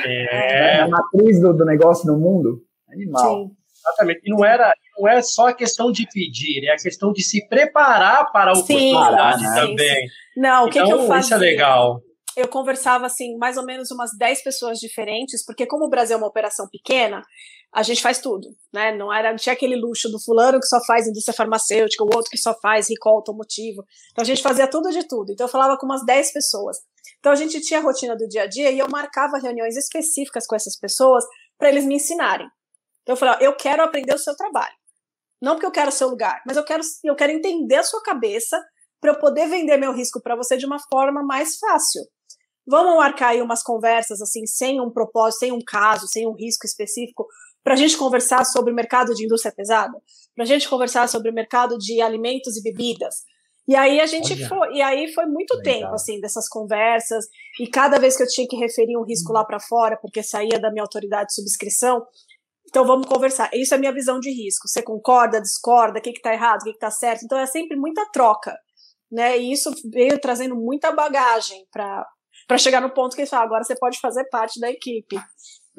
É. 0.06 0.82
a 0.82 0.88
matriz 0.88 1.40
do, 1.40 1.54
do 1.54 1.66
negócio 1.66 2.12
no 2.12 2.20
mundo. 2.20 2.62
Animal. 2.92 3.44
Sim. 3.44 3.60
Exatamente. 3.80 4.22
E 4.26 4.30
não 4.30 4.44
era, 4.44 4.74
não 4.98 5.08
é 5.08 5.22
só 5.22 5.48
a 5.48 5.54
questão 5.54 5.92
de 5.92 6.06
pedir, 6.12 6.68
é 6.68 6.74
a 6.74 6.78
questão 6.78 7.12
de 7.12 7.24
se 7.24 7.48
preparar 7.48 8.32
para 8.32 8.52
a 8.52 8.54
oportunidade 8.54 9.40
sim, 9.40 9.56
também. 9.56 10.08
Sim, 10.08 10.42
Não, 10.42 10.66
o 10.66 10.70
que, 10.70 10.80
então, 10.80 10.98
que 10.98 11.04
eu 11.04 11.08
faço? 11.08 11.28
Isso 11.28 11.34
é 11.34 11.38
legal. 11.38 12.02
Eu 12.36 12.48
conversava, 12.48 13.06
assim, 13.06 13.38
mais 13.38 13.58
ou 13.58 13.66
menos 13.66 13.90
umas 13.92 14.12
10 14.18 14.44
pessoas 14.44 14.80
diferentes, 14.80 15.44
porque 15.46 15.66
como 15.66 15.86
o 15.86 15.90
Brasil 15.90 16.16
é 16.16 16.18
uma 16.18 16.28
operação 16.28 16.68
pequena, 16.70 17.22
a 17.74 17.84
gente 17.84 18.02
faz 18.02 18.20
tudo, 18.20 18.50
né? 18.74 18.96
Não 18.96 19.14
era, 19.14 19.30
não 19.30 19.38
tinha 19.38 19.54
aquele 19.54 19.76
luxo 19.76 20.10
do 20.10 20.20
fulano 20.20 20.60
que 20.60 20.66
só 20.66 20.84
faz 20.86 21.08
indústria 21.08 21.36
farmacêutica, 21.36 22.04
o 22.04 22.10
outro 22.16 22.32
que 22.32 22.38
só 22.38 22.54
faz 22.60 22.90
recall 22.90 23.18
automotivo. 23.18 23.84
Então 24.12 24.24
a 24.24 24.26
gente 24.26 24.42
fazia 24.42 24.68
tudo 24.68 24.90
de 24.90 25.08
tudo. 25.08 25.32
Então 25.32 25.46
eu 25.46 25.52
falava 25.52 25.78
com 25.78 25.86
umas 25.86 26.04
10 26.04 26.34
pessoas. 26.34 26.78
Então 27.20 27.32
a 27.32 27.36
gente 27.36 27.62
tinha 27.62 27.80
a 27.80 27.84
rotina 27.84 28.16
do 28.16 28.28
dia 28.28 28.44
a 28.44 28.48
dia 28.48 28.72
e 28.72 28.80
eu 28.80 28.88
marcava 28.90 29.38
reuniões 29.38 29.78
específicas 29.78 30.48
com 30.48 30.56
essas 30.56 30.78
pessoas 30.80 31.24
para 31.58 31.70
eles 31.70 31.86
me 31.86 31.96
ensinarem. 31.96 32.48
Então 33.04 33.14
eu 33.14 33.18
falava, 33.18 33.44
eu 33.44 33.56
quero 33.56 33.84
aprender 33.84 34.16
o 34.16 34.20
seu 34.20 34.36
trabalho. 34.36 34.74
Não 35.42 35.54
porque 35.54 35.66
eu 35.66 35.72
quero 35.72 35.90
o 35.90 35.94
seu 35.94 36.10
lugar, 36.10 36.42
mas 36.46 36.58
eu 36.58 36.66
quero, 36.66 36.82
eu 37.04 37.16
quero 37.16 37.32
entender 37.32 37.76
a 37.76 37.84
sua 37.84 38.02
cabeça 38.02 38.60
para 39.00 39.12
eu 39.12 39.20
poder 39.20 39.48
vender 39.48 39.78
meu 39.78 39.94
risco 39.94 40.22
para 40.22 40.36
você 40.36 40.58
de 40.58 40.66
uma 40.66 40.80
forma 40.90 41.24
mais 41.24 41.58
fácil. 41.58 42.02
Vamos 42.68 42.98
marcar 42.98 43.30
aí 43.30 43.42
umas 43.42 43.64
conversas 43.64 44.22
assim, 44.22 44.46
sem 44.46 44.80
um 44.80 44.92
propósito, 44.92 45.40
sem 45.40 45.52
um 45.52 45.60
caso, 45.66 46.08
sem 46.08 46.28
um 46.28 46.34
risco 46.34 46.68
específico, 46.68 47.26
para 47.70 47.76
a 47.76 47.78
gente 47.78 47.98
conversar 47.98 48.44
sobre 48.46 48.72
o 48.72 48.76
mercado 48.76 49.14
de 49.14 49.26
indústria 49.26 49.54
pesada, 49.56 49.96
para 50.34 50.44
a 50.44 50.48
gente 50.48 50.68
conversar 50.68 51.08
sobre 51.08 51.30
o 51.30 51.34
mercado 51.34 51.78
de 51.78 52.02
alimentos 52.02 52.58
e 52.58 52.64
bebidas. 52.64 53.18
E 53.68 53.76
aí 53.76 54.02
a 54.02 54.08
gente 54.08 54.34
Olha. 54.34 54.48
foi, 54.48 54.74
e 54.74 54.82
aí 54.82 55.14
foi 55.14 55.28
muito 55.28 55.56
Legal. 55.56 55.74
tempo 55.82 55.94
assim 55.94 56.20
dessas 56.20 56.50
conversas, 56.50 57.28
e 57.60 57.68
cada 57.68 58.00
vez 58.00 58.18
que 58.18 58.24
eu 58.24 58.28
tinha 58.28 58.48
que 58.48 58.56
referir 58.56 58.98
um 58.98 59.04
risco 59.04 59.32
lá 59.32 59.46
para 59.46 59.60
fora, 59.60 60.00
porque 60.02 60.24
saía 60.24 60.60
da 60.60 60.72
minha 60.72 60.82
autoridade 60.82 61.28
de 61.28 61.36
subscrição, 61.36 62.04
então 62.68 62.84
vamos 62.88 63.06
conversar. 63.06 63.52
Isso 63.54 63.76
é 63.76 63.78
minha 63.78 63.94
visão 63.94 64.20
de 64.20 64.32
risco. 64.32 64.68
Você 64.68 64.82
concorda, 64.82 65.40
discorda, 65.40 66.00
o 66.00 66.02
que 66.02 66.10
está 66.10 66.34
errado, 66.34 66.62
o 66.62 66.64
que 66.64 66.72
está 66.72 66.90
certo. 66.90 67.24
Então 67.24 67.38
é 67.38 67.46
sempre 67.46 67.78
muita 67.78 68.04
troca, 68.12 68.58
né? 69.12 69.38
E 69.38 69.52
isso 69.54 69.72
veio 69.94 70.20
trazendo 70.20 70.56
muita 70.56 70.92
bagagem 70.92 71.68
para 71.72 72.04
para 72.48 72.58
chegar 72.58 72.82
no 72.82 72.90
ponto 72.90 73.16
que 73.16 73.22
eles 73.22 73.30
falam, 73.30 73.46
agora 73.46 73.64
você 73.64 73.76
pode 73.76 74.00
fazer 74.00 74.24
parte 74.26 74.60
da 74.60 74.72
equipe. 74.72 75.16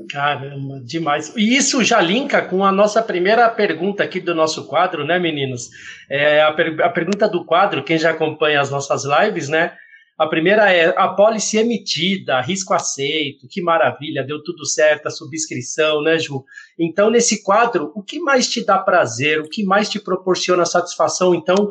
Caramba, 0.09 0.80
demais. 0.84 1.32
E 1.36 1.57
isso 1.57 1.82
já 1.84 2.01
linka 2.01 2.40
com 2.42 2.64
a 2.64 2.72
nossa 2.72 3.03
primeira 3.03 3.48
pergunta 3.48 4.03
aqui 4.03 4.20
do 4.20 4.34
nosso 4.34 4.66
quadro, 4.66 5.05
né, 5.05 5.18
meninos? 5.18 5.68
É 6.09 6.42
a, 6.42 6.53
per 6.53 6.80
a 6.80 6.88
pergunta 6.88 7.28
do 7.28 7.44
quadro, 7.44 7.84
quem 7.84 7.98
já 7.98 8.11
acompanha 8.11 8.61
as 8.61 8.70
nossas 8.70 9.03
lives, 9.05 9.48
né? 9.48 9.72
A 10.18 10.26
primeira 10.26 10.70
é 10.70 10.92
a 10.98 11.09
pólice 11.09 11.57
emitida, 11.57 12.42
risco 12.42 12.74
aceito, 12.74 13.48
que 13.48 13.62
maravilha, 13.62 14.22
deu 14.22 14.42
tudo 14.42 14.66
certo, 14.66 15.07
a 15.07 15.11
subscrição, 15.11 16.03
né, 16.03 16.18
Ju? 16.18 16.44
Então, 16.78 17.11
nesse 17.11 17.42
quadro, 17.42 17.90
o 17.94 18.03
que 18.03 18.20
mais 18.20 18.46
te 18.46 18.64
dá 18.64 18.78
prazer, 18.78 19.40
o 19.40 19.48
que 19.48 19.64
mais 19.64 19.88
te 19.88 19.98
proporciona 19.98 20.66
satisfação, 20.66 21.34
então, 21.34 21.70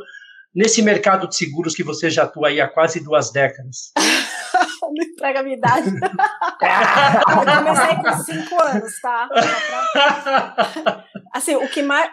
nesse 0.53 0.81
mercado 0.81 1.27
de 1.27 1.35
seguros 1.35 1.75
que 1.75 1.83
você 1.83 2.09
já 2.09 2.23
atua 2.23 2.47
aí 2.47 2.59
há 2.59 2.67
quase 2.67 3.03
duas 3.03 3.31
décadas? 3.31 3.91
não 4.93 5.05
entrega 5.05 5.39
a 5.39 5.43
minha 5.43 5.57
idade. 5.57 5.89
eu 7.29 7.57
comecei 7.57 7.95
com 7.95 8.23
cinco 8.23 8.63
anos, 8.63 8.99
tá? 9.01 9.29
Assim, 11.33 11.55
o 11.55 11.67
que 11.69 11.81
mais. 11.81 12.09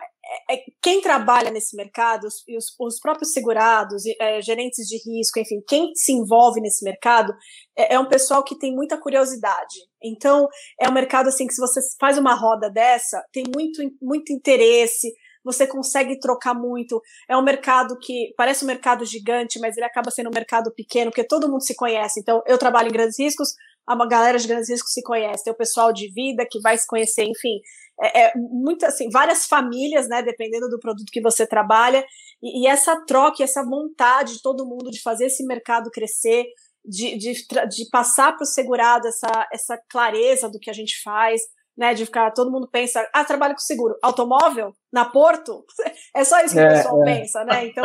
É, 0.49 0.55
é, 0.55 0.65
quem 0.83 1.01
trabalha 1.01 1.53
nesse 1.53 1.77
mercado, 1.77 2.25
os, 2.25 2.75
os 2.81 2.99
próprios 2.99 3.33
segurados, 3.33 4.03
é, 4.21 4.43
gerentes 4.43 4.85
de 4.87 4.97
risco, 4.97 5.39
enfim, 5.39 5.63
quem 5.69 5.95
se 5.95 6.13
envolve 6.13 6.61
nesse 6.61 6.85
mercado 6.85 7.33
é, 7.79 7.95
é, 7.95 8.01
um 8.01 8.09
pessoal 8.09 8.43
que 8.43 8.59
tem 8.59 8.75
muita 8.75 9.01
curiosidade. 9.01 9.77
Então, 10.03 10.49
é 10.81 10.89
um 10.89 10.93
mercado 10.93 11.29
assim 11.29 11.47
que 11.47 11.55
se 11.55 11.61
você 11.61 11.81
faz 12.01 12.19
uma 12.19 12.35
roda 12.35 12.69
dessa, 12.69 13.25
tem 13.33 13.45
muito, 13.55 13.81
muito 14.03 14.33
interesse, 14.33 15.13
você 15.47 15.65
consegue 15.65 16.19
trocar 16.19 16.55
muito. 16.55 17.01
É 17.29 17.37
um 17.37 17.43
mercado 17.43 17.97
que 17.99 18.35
parece 18.37 18.65
um 18.65 18.67
mercado 18.67 19.05
gigante, 19.05 19.61
mas 19.61 19.77
ele 19.77 19.87
acaba 19.87 20.11
sendo 20.11 20.29
um 20.29 20.35
mercado 20.35 20.73
pequeno, 20.75 21.13
porque 21.13 21.23
todo 21.23 21.49
mundo 21.49 21.63
se 21.63 21.77
conhece. 21.77 22.19
Então, 22.19 22.43
eu 22.47 22.59
trabalho 22.59 22.89
em 22.89 22.93
grandes 22.93 23.17
riscos, 23.17 23.55
a 23.87 23.95
galera 24.07 24.37
de 24.37 24.49
grandes 24.49 24.69
riscos 24.69 24.93
se 24.93 25.03
conhece, 25.03 25.45
tem 25.45 25.53
o 25.53 25.57
pessoal 25.57 25.93
de 25.93 26.13
vida 26.13 26.45
que 26.51 26.61
vai 26.61 26.77
se 26.77 26.87
conhecer, 26.87 27.23
enfim. 27.23 27.61
É, 28.03 28.23
é 28.23 28.33
muito 28.35 28.85
assim, 28.85 29.09
várias 29.09 29.47
famílias, 29.47 30.09
né, 30.09 30.21
dependendo 30.21 30.69
do 30.69 30.81
produto 30.81 31.11
que 31.13 31.23
você 31.23 31.47
trabalha, 31.47 32.05
e, 32.43 32.65
e 32.65 32.67
essa 32.67 33.01
troca, 33.07 33.45
essa 33.45 33.63
vontade 33.63 34.35
de 34.35 34.43
todo 34.43 34.67
mundo 34.67 34.91
de 34.91 35.01
fazer 35.01 35.27
esse 35.27 35.47
mercado 35.47 35.91
crescer, 35.93 36.45
de, 36.85 37.17
de, 37.17 37.33
de 37.69 37.89
passar 37.91 38.33
para 38.33 38.43
o 38.43 38.47
segurado 38.47 39.07
essa, 39.07 39.49
essa 39.53 39.81
clareza 39.89 40.49
do 40.51 40.59
que 40.59 40.71
a 40.71 40.75
gente 40.75 41.01
faz, 41.03 41.43
né? 41.77 41.95
De 41.95 42.07
ficar, 42.07 42.31
todo 42.33 42.51
mundo 42.51 42.69
pensa, 42.71 43.07
ah, 43.13 43.25
trabalho 43.25 43.55
com 43.55 43.61
seguro. 43.61 43.97
Automóvel? 44.03 44.75
Na 44.93 45.05
Porto? 45.05 45.65
É 46.15 46.25
só 46.25 46.41
isso 46.41 46.55
que 46.55 46.61
é, 46.61 46.65
o 46.65 46.69
pessoal 46.69 47.03
é. 47.03 47.05
pensa, 47.05 47.45
né? 47.45 47.67
Então, 47.67 47.85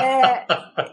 é, 0.00 0.46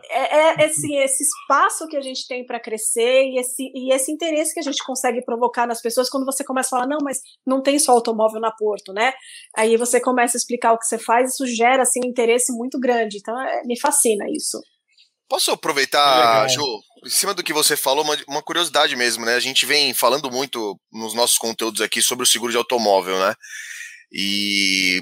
é, 0.09 0.63
é 0.63 0.65
assim, 0.65 0.97
esse 0.97 1.21
espaço 1.21 1.87
que 1.87 1.95
a 1.95 2.01
gente 2.01 2.27
tem 2.27 2.43
para 2.43 2.59
crescer 2.59 3.25
e 3.25 3.39
esse, 3.39 3.71
e 3.75 3.93
esse 3.93 4.11
interesse 4.11 4.51
que 4.51 4.59
a 4.59 4.63
gente 4.63 4.83
consegue 4.83 5.23
provocar 5.23 5.67
nas 5.67 5.79
pessoas 5.79 6.09
quando 6.09 6.25
você 6.25 6.43
começa 6.43 6.69
a 6.69 6.79
falar, 6.79 6.87
não, 6.87 6.97
mas 7.03 7.19
não 7.45 7.61
tem 7.61 7.77
só 7.77 7.91
automóvel 7.91 8.41
na 8.41 8.51
Porto, 8.51 8.93
né? 8.93 9.13
Aí 9.55 9.77
você 9.77 10.01
começa 10.01 10.35
a 10.35 10.39
explicar 10.39 10.73
o 10.73 10.79
que 10.79 10.87
você 10.87 10.97
faz, 10.97 11.33
isso 11.33 11.45
gera, 11.45 11.83
assim, 11.83 11.99
um 12.03 12.09
interesse 12.09 12.51
muito 12.51 12.79
grande. 12.79 13.17
Então, 13.17 13.39
é, 13.39 13.61
me 13.63 13.79
fascina 13.79 14.25
isso. 14.27 14.59
Posso 15.29 15.51
aproveitar, 15.51 16.47
Ju, 16.49 16.61
em 17.03 17.09
cima 17.09 17.33
do 17.33 17.43
que 17.43 17.53
você 17.53 17.75
falou, 17.75 18.03
uma, 18.03 18.17
uma, 18.27 18.43
curiosidade 18.43 18.95
mesmo, 18.95 19.25
né? 19.25 19.35
A 19.35 19.39
gente 19.39 19.65
vem 19.65 19.93
falando 19.93 20.29
muito 20.31 20.79
nos 20.91 21.13
nossos 21.13 21.37
conteúdos 21.37 21.81
aqui 21.81 22.01
sobre 22.01 22.23
o 22.23 22.27
seguro 22.27 22.51
de 22.51 22.57
automóvel, 22.57 23.19
né? 23.19 23.33
E 24.13 25.01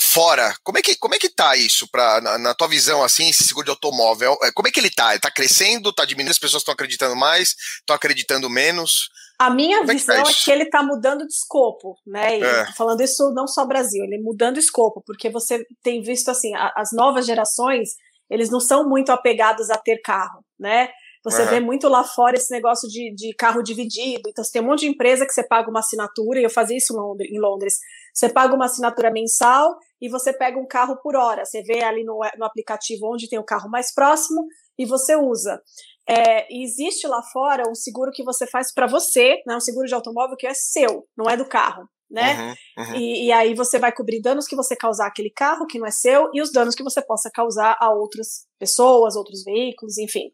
fora, 0.00 0.52
como 0.64 0.76
é 0.76 0.82
que, 0.82 0.96
como 0.96 1.14
é 1.14 1.18
que 1.18 1.28
tá 1.28 1.56
isso 1.56 1.88
pra, 1.88 2.20
na, 2.20 2.36
na, 2.36 2.54
tua 2.54 2.66
visão, 2.66 3.02
assim, 3.02 3.28
esse 3.28 3.44
seguro 3.44 3.64
de 3.64 3.70
automóvel? 3.70 4.36
É, 4.42 4.50
como 4.52 4.66
é 4.66 4.72
que 4.72 4.80
ele 4.80 4.90
tá? 4.90 5.12
Ele 5.12 5.20
tá 5.20 5.30
crescendo, 5.30 5.92
tá 5.92 6.04
diminuindo, 6.04 6.32
as 6.32 6.38
pessoas 6.38 6.62
estão 6.62 6.74
acreditando 6.74 7.14
mais, 7.14 7.54
estão 7.78 7.94
acreditando 7.94 8.50
menos? 8.50 9.08
A 9.38 9.48
minha 9.48 9.78
Como 9.78 9.92
visão 9.92 10.16
é 10.16 10.22
que, 10.24 10.30
é 10.30 10.34
que 10.34 10.50
ele 10.50 10.64
está 10.64 10.82
mudando 10.82 11.26
de 11.26 11.32
escopo, 11.32 11.96
né? 12.04 12.38
E 12.38 12.42
é. 12.42 12.72
falando 12.72 13.00
isso 13.02 13.32
não 13.32 13.46
só 13.46 13.64
Brasil, 13.64 14.04
ele 14.04 14.20
mudando 14.20 14.54
de 14.54 14.60
escopo, 14.60 15.00
porque 15.06 15.30
você 15.30 15.64
tem 15.82 16.02
visto 16.02 16.28
assim, 16.28 16.54
a, 16.56 16.72
as 16.76 16.90
novas 16.92 17.24
gerações, 17.24 17.90
eles 18.28 18.50
não 18.50 18.60
são 18.60 18.88
muito 18.88 19.10
apegados 19.10 19.70
a 19.70 19.78
ter 19.78 20.02
carro, 20.02 20.44
né? 20.58 20.90
Você 21.22 21.42
uhum. 21.42 21.48
vê 21.48 21.60
muito 21.60 21.86
lá 21.88 22.02
fora 22.02 22.36
esse 22.36 22.50
negócio 22.50 22.88
de, 22.88 23.14
de 23.14 23.34
carro 23.34 23.62
dividido. 23.62 24.28
Então, 24.28 24.42
você 24.42 24.52
tem 24.52 24.62
um 24.62 24.66
monte 24.66 24.80
de 24.80 24.88
empresa 24.88 25.26
que 25.26 25.32
você 25.32 25.46
paga 25.46 25.68
uma 25.68 25.80
assinatura, 25.80 26.40
e 26.40 26.44
eu 26.44 26.50
fazia 26.50 26.76
isso 26.76 26.94
em 27.20 27.38
Londres. 27.38 27.78
Você 28.14 28.28
paga 28.28 28.54
uma 28.54 28.64
assinatura 28.64 29.10
mensal 29.10 29.76
e 30.00 30.08
você 30.08 30.32
pega 30.32 30.58
um 30.58 30.66
carro 30.66 30.96
por 31.02 31.14
hora. 31.14 31.44
Você 31.44 31.62
vê 31.62 31.82
ali 31.82 32.04
no, 32.04 32.20
no 32.38 32.44
aplicativo 32.44 33.12
onde 33.12 33.28
tem 33.28 33.38
o 33.38 33.44
carro 33.44 33.68
mais 33.68 33.92
próximo 33.92 34.46
e 34.78 34.86
você 34.86 35.14
usa. 35.14 35.60
É, 36.08 36.46
existe 36.50 37.06
lá 37.06 37.22
fora 37.22 37.68
um 37.68 37.74
seguro 37.74 38.10
que 38.10 38.24
você 38.24 38.46
faz 38.46 38.72
para 38.72 38.86
você, 38.86 39.42
né, 39.46 39.54
um 39.54 39.60
seguro 39.60 39.86
de 39.86 39.94
automóvel 39.94 40.36
que 40.36 40.46
é 40.46 40.54
seu, 40.54 41.06
não 41.16 41.28
é 41.28 41.36
do 41.36 41.44
carro. 41.44 41.88
Né? 42.10 42.54
Uhum, 42.76 42.84
uhum. 42.84 42.96
E, 42.96 43.26
e, 43.26 43.32
aí 43.32 43.54
você 43.54 43.78
vai 43.78 43.92
cobrir 43.92 44.20
danos 44.20 44.48
que 44.48 44.56
você 44.56 44.74
causar 44.74 45.06
àquele 45.06 45.30
carro 45.30 45.64
que 45.64 45.78
não 45.78 45.86
é 45.86 45.92
seu 45.92 46.28
e 46.34 46.42
os 46.42 46.50
danos 46.50 46.74
que 46.74 46.82
você 46.82 47.00
possa 47.00 47.30
causar 47.32 47.76
a 47.78 47.92
outras 47.94 48.46
pessoas, 48.58 49.14
outros 49.14 49.44
veículos, 49.44 49.96
enfim. 49.96 50.32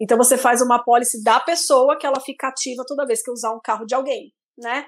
Então 0.00 0.18
você 0.18 0.36
faz 0.36 0.60
uma 0.60 0.82
pólice 0.82 1.22
da 1.22 1.40
pessoa 1.40 1.98
que 1.98 2.06
ela 2.06 2.20
fica 2.20 2.48
ativa 2.48 2.84
toda 2.86 3.06
vez 3.06 3.22
que 3.22 3.30
usar 3.30 3.52
um 3.52 3.60
carro 3.60 3.86
de 3.86 3.94
alguém, 3.94 4.32
né? 4.58 4.86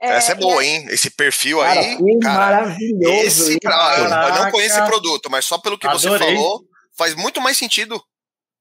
É, 0.00 0.10
Essa 0.10 0.32
é 0.32 0.34
boa, 0.36 0.64
hein? 0.64 0.86
Esse 0.90 1.10
perfil 1.10 1.58
cara, 1.58 1.80
aí. 1.80 1.96
Que 1.96 2.18
cara, 2.20 2.62
maravilhoso. 2.62 3.14
Esse, 3.14 3.60
cara, 3.60 4.28
eu 4.28 4.44
não 4.44 4.50
conheço 4.50 4.78
esse 4.78 4.86
produto, 4.86 5.28
mas 5.28 5.44
só 5.44 5.58
pelo 5.58 5.76
que 5.76 5.86
Adorei. 5.86 6.18
você 6.18 6.36
falou, 6.36 6.64
faz 6.96 7.14
muito 7.16 7.40
mais 7.40 7.56
sentido. 7.56 8.00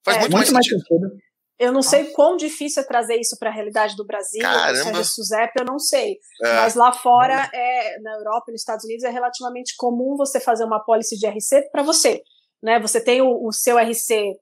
Faz 0.03 0.17
é, 0.17 0.19
muito, 0.21 0.35
muito, 0.35 0.53
mais, 0.53 0.65
sentido. 0.65 0.81
sentido. 0.87 1.27
Eu 1.59 1.71
não 1.71 1.81
sei 1.81 2.05
quão 2.11 2.37
difícil 2.37 2.83
é 2.83 2.85
trazer 2.85 3.15
isso 3.19 3.35
para 3.39 3.49
a 3.49 3.53
realidade 3.53 3.95
do 3.95 4.05
Brasil, 4.05 4.41
Caramba. 4.41 4.99
ou 4.99 5.03
Suzep, 5.03 5.51
eu 5.57 5.65
não 5.65 5.79
sei. 5.79 6.17
É. 6.43 6.53
Mas 6.55 6.75
lá 6.75 6.93
fora, 6.93 7.49
é, 7.51 7.99
na 8.01 8.13
Europa 8.13 8.45
e 8.47 8.51
nos 8.51 8.61
Estados 8.61 8.85
Unidos, 8.85 9.03
é 9.03 9.09
relativamente 9.09 9.75
comum 9.75 10.15
você 10.15 10.39
fazer 10.39 10.65
uma 10.65 10.83
pólice 10.83 11.17
de 11.17 11.27
RC 11.27 11.69
para 11.71 11.81
você. 11.81 12.21
Né? 12.61 12.79
Você 12.79 13.01
tem 13.01 13.21
o, 13.21 13.47
o 13.47 13.51
seu 13.51 13.77
RC 13.77 14.35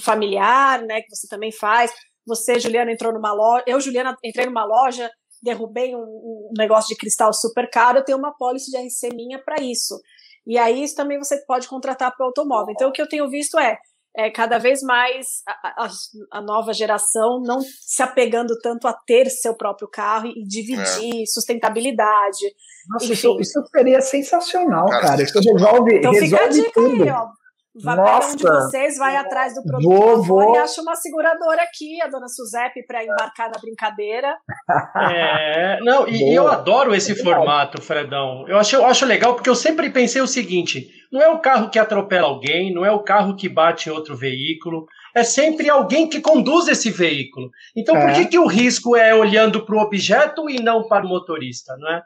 familiar, 0.00 0.82
né, 0.82 1.00
que 1.00 1.14
você 1.14 1.26
também 1.28 1.52
faz. 1.52 1.92
Você, 2.26 2.58
Juliana, 2.58 2.92
entrou 2.92 3.12
numa 3.12 3.32
loja. 3.32 3.64
Eu, 3.66 3.80
Juliana, 3.80 4.16
entrei 4.22 4.46
numa 4.46 4.64
loja, 4.64 5.10
derrubei 5.42 5.94
um, 5.94 6.00
um 6.00 6.52
negócio 6.56 6.88
de 6.88 6.96
cristal 6.96 7.32
super 7.32 7.68
caro. 7.70 7.98
Eu 7.98 8.04
tenho 8.04 8.18
uma 8.18 8.36
pólice 8.36 8.70
de 8.70 8.76
RC 8.76 9.14
minha 9.14 9.42
para 9.42 9.62
isso. 9.62 9.98
E 10.46 10.58
aí, 10.58 10.82
isso 10.82 10.94
também 10.94 11.18
você 11.18 11.44
pode 11.46 11.68
contratar 11.68 12.14
para 12.14 12.24
o 12.24 12.28
automóvel. 12.28 12.72
Então, 12.72 12.88
o 12.88 12.92
que 12.92 13.02
eu 13.02 13.08
tenho 13.08 13.28
visto 13.28 13.58
é, 13.58 13.76
é 14.16 14.30
cada 14.30 14.58
vez 14.58 14.80
mais 14.82 15.26
a, 15.46 15.84
a, 15.84 15.88
a, 16.32 16.42
nova 16.42 16.72
geração 16.72 17.40
não 17.44 17.60
se 17.60 18.02
apegando 18.02 18.58
tanto 18.58 18.88
a 18.88 18.92
ter 18.92 19.28
seu 19.30 19.54
próprio 19.54 19.88
carro 19.88 20.26
e 20.26 20.42
dividir, 20.44 21.22
é. 21.22 21.26
sustentabilidade. 21.26 22.46
Nossa, 22.88 23.12
isso, 23.12 23.38
isso, 23.40 23.62
seria 23.70 24.00
sensacional, 24.00 24.86
cara. 24.86 25.06
cara. 25.08 25.22
Isso 25.22 25.38
resolve, 25.38 25.98
então 25.98 26.12
resolve 26.12 26.24
fica 26.24 26.44
a 26.44 26.48
dica 26.48 26.72
tudo. 26.72 27.02
aí, 27.02 27.10
ó. 27.10 27.37
Vai 27.82 27.96
Nossa. 27.96 28.32
um 28.32 28.36
de 28.36 28.42
vocês, 28.42 28.98
vai 28.98 29.16
atrás 29.16 29.54
do 29.54 29.62
produto 29.62 29.88
vou, 29.88 30.22
vou. 30.22 30.54
e 30.54 30.58
acha 30.58 30.80
uma 30.80 30.96
seguradora 30.96 31.62
aqui, 31.62 32.00
a 32.02 32.08
dona 32.08 32.28
Suzep, 32.28 32.82
para 32.86 33.04
embarcar 33.04 33.50
na 33.50 33.60
brincadeira. 33.60 34.36
É, 34.96 35.78
não, 35.80 36.08
e, 36.08 36.30
e 36.30 36.34
eu 36.34 36.48
adoro 36.48 36.94
esse 36.94 37.14
formato, 37.22 37.80
Fredão. 37.80 38.44
Eu 38.48 38.58
acho, 38.58 38.76
eu 38.76 38.86
acho 38.86 39.06
legal 39.06 39.34
porque 39.34 39.50
eu 39.50 39.54
sempre 39.54 39.90
pensei 39.90 40.20
o 40.20 40.26
seguinte: 40.26 40.88
não 41.12 41.22
é 41.22 41.28
o 41.28 41.38
carro 41.38 41.70
que 41.70 41.78
atropela 41.78 42.28
alguém, 42.28 42.72
não 42.72 42.84
é 42.84 42.90
o 42.90 43.02
carro 43.02 43.36
que 43.36 43.48
bate 43.48 43.88
em 43.88 43.92
outro 43.92 44.16
veículo, 44.16 44.86
é 45.14 45.24
sempre 45.24 45.70
alguém 45.70 46.08
que 46.08 46.20
conduz 46.20 46.68
esse 46.68 46.90
veículo. 46.90 47.50
Então, 47.76 47.96
é. 47.96 48.06
por 48.06 48.14
que, 48.14 48.26
que 48.26 48.38
o 48.38 48.46
risco 48.46 48.96
é 48.96 49.14
olhando 49.14 49.64
para 49.64 49.76
o 49.76 49.80
objeto 49.80 50.48
e 50.50 50.60
não 50.62 50.86
para 50.86 51.04
o 51.04 51.08
motorista, 51.08 51.76
não 51.78 51.90
é? 51.90 52.02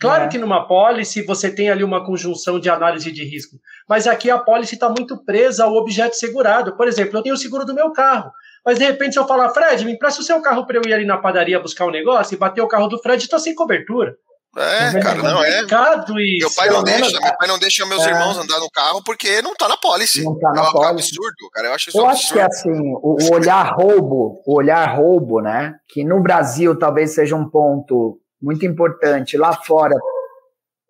Claro 0.00 0.24
é. 0.24 0.28
que 0.28 0.38
numa 0.38 0.66
pólice 0.66 1.22
você 1.22 1.50
tem 1.50 1.70
ali 1.70 1.84
uma 1.84 2.04
conjunção 2.04 2.58
de 2.58 2.68
análise 2.68 3.10
de 3.12 3.24
risco, 3.24 3.56
mas 3.88 4.06
aqui 4.06 4.30
a 4.30 4.38
pólice 4.38 4.74
está 4.74 4.88
muito 4.88 5.16
presa 5.24 5.64
ao 5.64 5.74
objeto 5.74 6.14
segurado. 6.14 6.76
Por 6.76 6.88
exemplo, 6.88 7.18
eu 7.18 7.22
tenho 7.22 7.34
o 7.34 7.38
seguro 7.38 7.64
do 7.64 7.74
meu 7.74 7.92
carro, 7.92 8.30
mas 8.64 8.78
de 8.78 8.84
repente 8.84 9.12
se 9.12 9.18
eu 9.18 9.26
falar, 9.26 9.50
Fred, 9.50 9.84
me 9.84 9.92
empresta 9.92 10.20
o 10.20 10.24
seu 10.24 10.40
carro 10.40 10.66
para 10.66 10.76
eu 10.78 10.82
ir 10.86 10.92
ali 10.92 11.04
na 11.04 11.18
padaria 11.18 11.60
buscar 11.60 11.86
um 11.86 11.90
negócio 11.90 12.34
e 12.34 12.38
bater 12.38 12.62
o 12.62 12.68
carro 12.68 12.88
do 12.88 12.98
Fred, 12.98 13.22
estou 13.22 13.38
sem 13.38 13.54
cobertura. 13.54 14.16
É, 14.56 15.00
cara, 15.00 15.20
não 15.20 15.42
é. 15.42 15.62
Isso. 15.62 16.38
Meu 16.38 16.54
pai 16.54 16.70
não 16.70 16.84
deixa, 16.84 17.20
meu 17.20 17.36
pai 17.36 17.48
não 17.48 17.58
deixa 17.58 17.86
meus 17.86 18.06
é. 18.06 18.10
irmãos 18.10 18.38
andar 18.38 18.60
no 18.60 18.70
carro 18.70 19.02
porque 19.02 19.42
não 19.42 19.52
tá 19.54 19.66
na 19.66 19.76
pólice. 19.76 20.22
Não 20.22 20.38
tá 20.38 20.52
na 20.52 20.68
é 20.68 20.70
pólice. 20.70 21.08
absurdo, 21.08 21.50
cara. 21.52 21.68
Eu 21.68 21.74
acho 21.74 21.88
isso 21.88 21.98
Eu 21.98 22.06
absurdo. 22.06 22.22
acho 22.22 22.32
que 22.34 22.40
assim, 22.40 22.92
o, 23.02 23.16
o 23.20 23.34
olhar 23.34 23.74
roubo, 23.74 24.40
o 24.46 24.56
olhar 24.56 24.96
roubo, 24.96 25.40
né? 25.40 25.74
Que 25.88 26.04
no 26.04 26.22
Brasil 26.22 26.78
talvez 26.78 27.14
seja 27.14 27.34
um 27.34 27.50
ponto 27.50 28.20
muito 28.44 28.66
importante. 28.66 29.36
Lá 29.36 29.52
fora 29.54 29.96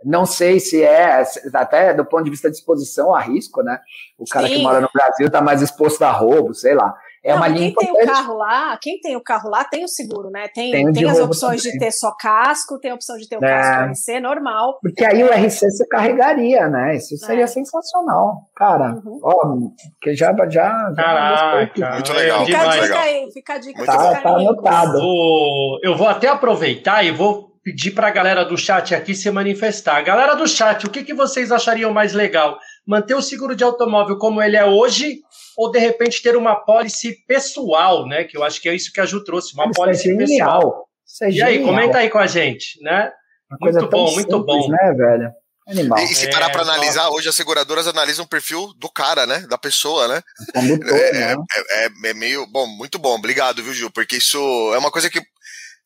não 0.05 0.27
sei 0.27 0.61
se 0.61 0.83
é, 0.83 1.25
até 1.55 1.95
do 1.95 2.05
ponto 2.05 2.25
de 2.25 2.31
vista 2.31 2.51
de 2.51 2.57
exposição 2.57 3.15
a 3.15 3.21
risco, 3.21 3.63
né? 3.63 3.81
O 4.19 4.25
cara 4.27 4.47
Sim. 4.47 4.57
que 4.57 4.63
mora 4.63 4.81
no 4.81 4.91
Brasil 4.93 5.27
está 5.27 5.41
mais 5.41 5.63
exposto 5.63 6.03
a 6.03 6.11
roubo, 6.11 6.53
sei 6.53 6.75
lá. 6.75 6.95
É 7.25 7.31
não, 7.31 7.39
uma 7.39 7.49
linha 7.49 7.73
quem 7.75 7.89
importante. 7.89 7.97
tem 7.97 8.05
o 8.05 8.15
carro 8.15 8.35
lá, 8.37 8.79
quem 8.81 9.01
tem 9.01 9.17
o 9.17 9.21
carro 9.21 9.49
lá 9.49 9.65
tem 9.65 9.83
o 9.83 9.89
seguro, 9.89 10.31
né? 10.31 10.47
Tem, 10.55 10.71
tem, 10.71 10.93
tem 10.93 11.09
as 11.09 11.19
opções 11.19 11.63
também. 11.63 11.79
de 11.79 11.85
ter 11.85 11.91
só 11.91 12.13
casco, 12.13 12.79
tem 12.79 12.91
a 12.91 12.95
opção 12.95 13.17
de 13.17 13.27
ter 13.27 13.39
o 13.39 13.45
é. 13.45 13.49
casco 13.49 13.93
RC 13.93 14.21
normal. 14.21 14.79
Porque 14.83 15.05
aí 15.05 15.25
o 15.25 15.29
RC 15.29 15.71
você 15.71 15.87
carregaria, 15.89 16.69
né? 16.69 16.97
Isso 16.97 17.17
seria 17.17 17.45
é. 17.45 17.47
sensacional. 17.47 18.43
Cara, 18.55 19.01
uhum. 19.05 19.21
ó, 19.23 19.57
que 20.03 20.15
já 20.15 20.35
já, 20.51 20.93
Caraca, 20.95 21.91
muito 21.95 22.13
legal. 22.13 22.45
Fica 22.45 22.61
a 22.61 22.77
dica 22.77 23.01
aí, 23.01 23.31
fica 23.33 23.55
a 23.55 23.59
dica. 23.59 23.87
Tá, 23.87 24.21
tá 24.21 24.29
anotado. 24.29 24.99
Eu 24.99 25.01
vou, 25.01 25.79
eu 25.83 25.97
vou 25.97 26.09
até 26.09 26.29
aproveitar 26.29 27.05
e 27.05 27.11
vou 27.11 27.55
pedir 27.65 27.93
para 27.93 28.09
a 28.09 28.11
galera 28.11 28.45
do 28.45 28.59
chat 28.59 28.95
aqui 28.95 29.15
se 29.15 29.31
manifestar. 29.31 30.03
Galera 30.03 30.35
do 30.35 30.47
chat, 30.47 30.87
o 30.87 30.91
que, 30.91 31.03
que 31.03 31.15
vocês 31.15 31.51
achariam 31.51 31.93
mais 31.93 32.13
legal? 32.13 32.59
Manter 32.87 33.15
o 33.15 33.23
seguro 33.23 33.57
de 33.57 33.65
automóvel 33.65 34.19
como 34.19 34.43
ele 34.43 34.57
é 34.57 34.65
hoje 34.65 35.21
ou 35.57 35.71
de 35.71 35.79
repente 35.79 36.23
ter 36.23 36.37
uma 36.37 36.57
pólice 36.57 37.25
pessoal, 37.27 38.07
né? 38.07 38.25
Que 38.25 38.37
eu 38.37 38.45
acho 38.45 38.61
que 38.61 38.69
é 38.69 38.75
isso 38.75 38.93
que 38.93 39.01
a 39.01 39.07
Ju 39.07 39.25
trouxe, 39.25 39.55
uma 39.55 39.65
isso 39.65 39.73
é 39.73 39.75
pólice 39.75 40.11
é 40.11 40.17
pessoal. 40.17 40.89
Isso 41.07 41.25
é 41.25 41.31
e 41.31 41.43
aí, 41.43 41.63
comenta 41.63 41.99
aí 41.99 42.11
com 42.11 42.19
a 42.19 42.27
gente, 42.27 42.83
né? 42.83 43.13
Uma 43.51 43.71
muito 43.71 43.89
bom, 43.89 44.07
simples, 44.09 44.27
muito 44.27 44.45
bom. 44.45 44.69
Né, 44.69 44.95
velho? 44.97 45.33
Animal. 45.67 45.99
E, 45.99 46.09
se 46.09 46.31
parar 46.31 46.51
é, 46.51 46.53
para 46.53 46.63
analisar, 46.63 47.09
hoje 47.09 47.29
as 47.29 47.35
seguradoras 47.35 47.87
analisam 47.87 48.25
o 48.25 48.29
perfil 48.29 48.73
do 48.77 48.91
cara, 48.91 49.27
né? 49.27 49.41
Da 49.49 49.57
pessoa, 49.57 50.07
né? 50.09 50.23
Condutor, 50.53 50.99
é, 50.99 51.13
né? 51.13 51.35
É, 51.73 51.85
é, 51.85 51.91
é, 52.05 52.15
meio. 52.15 52.47
Bom, 52.47 52.67
muito 52.67 52.99
bom. 52.99 53.15
Obrigado, 53.15 53.63
viu, 53.63 53.73
Gil? 53.73 53.91
Porque 53.91 54.17
isso 54.17 54.39
é 54.75 54.79
uma 54.79 54.91
coisa 54.91 55.09
que. 55.09 55.23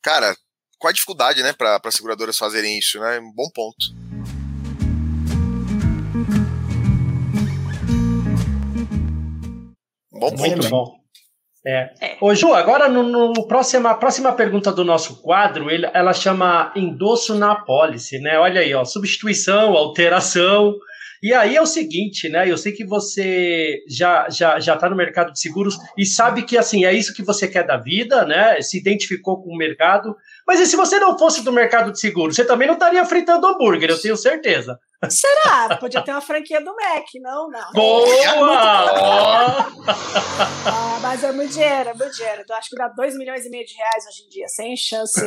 Cara, 0.03 0.37
qual 0.79 0.91
a 0.91 0.93
dificuldade, 0.93 1.43
né, 1.43 1.53
para 1.53 1.81
as 1.85 1.95
seguradoras 1.95 2.37
fazerem 2.37 2.77
isso, 2.79 2.99
né? 2.99 3.21
Um 3.21 3.33
bom 3.33 3.49
ponto. 3.55 4.08
Bom 10.19 10.31
ponto. 10.31 10.41
Muito 10.41 10.69
bom. 10.69 10.99
É. 11.67 11.91
é. 12.01 12.17
Ô, 12.21 12.35
Ju, 12.35 12.55
agora 12.55 12.89
no, 12.89 13.03
no 13.03 13.47
próxima, 13.47 13.95
próxima 13.95 14.33
pergunta 14.33 14.73
do 14.73 14.85
nosso 14.85 15.21
quadro, 15.21 15.71
ele, 15.71 15.89
ela 15.93 16.13
chama 16.13 16.73
endosso 16.75 17.35
na 17.35 17.53
apólice, 17.53 18.19
né? 18.21 18.39
Olha 18.39 18.61
aí, 18.61 18.73
ó, 18.75 18.85
substituição, 18.85 19.77
alteração. 19.77 20.75
E 21.23 21.35
aí 21.35 21.57
é 21.57 21.61
o 21.61 21.67
seguinte, 21.67 22.29
né? 22.29 22.49
Eu 22.49 22.57
sei 22.57 22.73
que 22.73 22.85
você 22.85 23.81
já 23.89 24.31
já 24.31 24.61
já 24.61 24.75
está 24.75 24.89
no 24.89 24.97
mercado 24.97 25.33
de 25.33 25.41
seguros 25.41 25.77
e 25.97 26.07
sabe 26.07 26.43
que 26.43 26.57
assim 26.57 26.85
é 26.85 26.93
isso 26.93 27.13
que 27.13 27.25
você 27.25 27.49
quer 27.49 27.67
da 27.67 27.77
vida, 27.77 28.25
né? 28.25 28.61
Se 28.63 28.79
identificou 28.79 29.43
com 29.43 29.51
o 29.51 29.57
mercado, 29.57 30.15
mas 30.49 30.61
e 30.61 30.67
se 30.67 30.77
você 30.77 30.99
não 30.99 31.19
fosse 31.19 31.45
do 31.45 31.53
mercado 31.53 31.93
de 31.93 32.01
seguro, 32.01 32.33
você 32.33 32.43
também 32.43 32.67
não 32.67 32.73
estaria 32.73 33.05
fritando 33.05 33.47
hambúrguer, 33.47 33.91
eu 33.91 34.01
tenho 34.01 34.17
certeza. 34.17 34.79
Será? 35.11 35.77
Podia 35.77 36.01
ter 36.03 36.11
uma 36.11 36.23
franquia 36.23 36.59
do 36.65 36.75
Mac, 36.75 37.05
não? 37.21 37.51
Não. 37.51 37.73
Boa! 37.75 38.09
ah, 40.67 40.99
mas 41.03 41.23
é 41.23 41.33
muito 41.33 41.53
dinheiro, 41.53 41.91
é 41.91 41.95
muito 41.95 42.17
dinheiro. 42.17 42.45
Eu 42.49 42.57
acho 42.57 42.71
que 42.71 42.77
dá 42.77 42.89
2 42.89 43.19
milhões 43.19 43.45
e 43.45 43.51
meio 43.51 43.67
de 43.67 43.75
reais 43.75 44.07
hoje 44.07 44.25
em 44.25 44.29
dia, 44.31 44.49
sem 44.49 44.75
chance. 44.75 45.21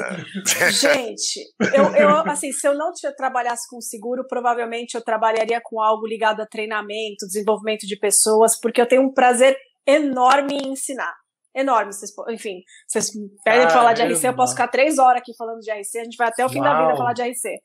Gente, 0.72 1.42
eu, 1.72 1.96
eu, 1.96 2.10
assim, 2.28 2.52
se 2.52 2.68
eu 2.68 2.76
não 2.76 2.92
trabalhasse 3.16 3.70
com 3.70 3.80
seguro, 3.80 4.26
provavelmente 4.28 4.96
eu 4.96 5.04
trabalharia 5.04 5.62
com 5.64 5.80
algo 5.80 6.08
ligado 6.08 6.42
a 6.42 6.48
treinamento, 6.48 7.28
desenvolvimento 7.28 7.86
de 7.86 7.96
pessoas, 7.96 8.60
porque 8.60 8.82
eu 8.82 8.88
tenho 8.88 9.04
um 9.04 9.14
prazer 9.14 9.56
enorme 9.86 10.56
em 10.56 10.72
ensinar 10.72 11.21
enorme. 11.56 11.94
Vocês, 11.94 12.12
enfim, 12.30 12.64
vocês 12.88 13.12
pedem 13.44 13.62
para 13.62 13.70
falar 13.70 13.94
de 13.94 14.04
RC, 14.04 14.28
eu 14.28 14.36
posso 14.36 14.54
ficar 14.54 14.68
três 14.68 14.98
horas 14.98 15.22
aqui 15.22 15.36
falando 15.36 15.60
de 15.60 15.72
RC, 15.72 16.00
a 16.00 16.04
gente 16.04 16.18
vai 16.18 16.28
até 16.28 16.46
o 16.46 16.50
fim 16.50 16.60
Uau. 16.60 16.74
da 16.74 16.86
vida 16.86 16.98
falar 16.98 17.14
de 17.14 17.24
RC. 17.24 17.60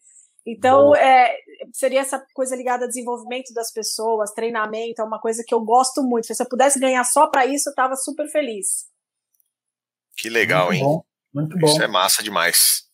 Então, 0.47 0.95
é, 0.95 1.37
seria 1.73 2.01
essa 2.01 2.25
coisa 2.33 2.55
ligada 2.55 2.85
a 2.85 2.89
desenvolvimento 2.89 3.53
das 3.53 3.73
pessoas, 3.73 4.31
treinamento, 4.31 5.03
é 5.03 5.05
uma 5.05 5.21
coisa 5.21 5.43
que 5.45 5.53
eu 5.53 5.61
gosto 5.61 6.05
muito. 6.05 6.33
Se 6.33 6.41
eu 6.41 6.49
pudesse 6.49 6.79
ganhar 6.79 7.03
só 7.03 7.27
para 7.27 7.45
isso, 7.45 7.69
eu 7.69 7.75
tava 7.75 7.97
super 7.97 8.29
feliz. 8.31 8.87
Que 10.17 10.31
legal, 10.31 10.67
muito 10.67 10.77
hein? 10.77 10.85
Bom, 10.85 11.05
muito 11.35 11.59
bom. 11.59 11.67
Isso 11.67 11.83
é 11.83 11.89
massa 11.89 12.23
demais. 12.23 12.85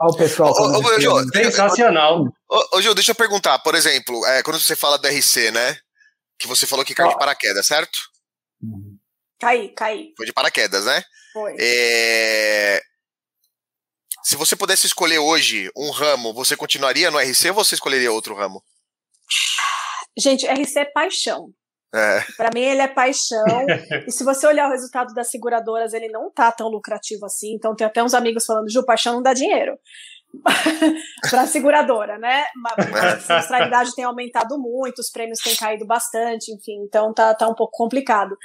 Olha 0.00 0.10
o 0.10 0.16
pessoal. 0.16 0.52
Ô, 0.52 0.78
ô, 0.78 1.00
Gil, 1.00 1.18
Sensacional. 1.32 2.24
Ô, 2.72 2.80
Gil, 2.80 2.94
deixa 2.94 3.12
eu 3.12 3.16
perguntar, 3.16 3.58
por 3.58 3.74
exemplo, 3.74 4.24
é, 4.26 4.42
quando 4.42 4.58
você 4.58 4.74
fala 4.74 4.96
do 4.96 5.06
RC, 5.06 5.50
né? 5.50 5.76
Que 6.38 6.48
você 6.48 6.66
falou 6.66 6.84
que 6.84 6.94
caiu 6.94 7.10
de 7.10 7.18
paraquedas, 7.18 7.66
certo? 7.66 7.98
Uhum. 8.62 8.91
Caí, 9.42 9.70
caí. 9.70 10.12
Foi 10.16 10.24
de 10.24 10.32
paraquedas, 10.32 10.84
né? 10.84 11.02
Foi. 11.32 11.56
É... 11.58 12.80
se 14.22 14.36
você 14.36 14.54
pudesse 14.54 14.86
escolher 14.86 15.18
hoje 15.18 15.68
um 15.76 15.90
ramo, 15.90 16.32
você 16.32 16.56
continuaria 16.56 17.10
no 17.10 17.18
RC 17.18 17.48
ou 17.48 17.54
você 17.56 17.74
escolheria 17.74 18.12
outro 18.12 18.36
ramo? 18.36 18.62
Gente, 20.16 20.46
RC 20.46 20.78
é 20.78 20.84
paixão. 20.84 21.52
É. 21.92 22.24
Para 22.36 22.50
mim, 22.54 22.60
ele 22.60 22.82
é 22.82 22.86
paixão. 22.86 23.44
e 24.06 24.12
se 24.12 24.22
você 24.22 24.46
olhar 24.46 24.68
o 24.68 24.70
resultado 24.70 25.12
das 25.12 25.28
seguradoras, 25.28 25.92
ele 25.92 26.08
não 26.08 26.30
tá 26.30 26.52
tão 26.52 26.68
lucrativo 26.68 27.26
assim. 27.26 27.52
Então, 27.54 27.74
tem 27.74 27.84
até 27.84 28.00
uns 28.00 28.14
amigos 28.14 28.44
falando: 28.44 28.70
Ju, 28.70 28.84
paixão 28.84 29.14
não 29.14 29.22
dá 29.22 29.34
dinheiro. 29.34 29.76
para 31.30 31.42
a 31.42 31.46
seguradora, 31.46 32.18
né? 32.18 32.44
A 32.66 33.18
sinistralidade 33.18 33.94
tem 33.94 34.04
aumentado 34.04 34.58
muito, 34.58 34.98
os 35.00 35.10
prêmios 35.10 35.38
têm 35.40 35.54
caído 35.54 35.86
bastante, 35.86 36.52
enfim, 36.52 36.82
então 36.86 37.12
tá, 37.12 37.34
tá 37.34 37.48
um 37.48 37.54
pouco 37.54 37.76
complicado. 37.76 38.36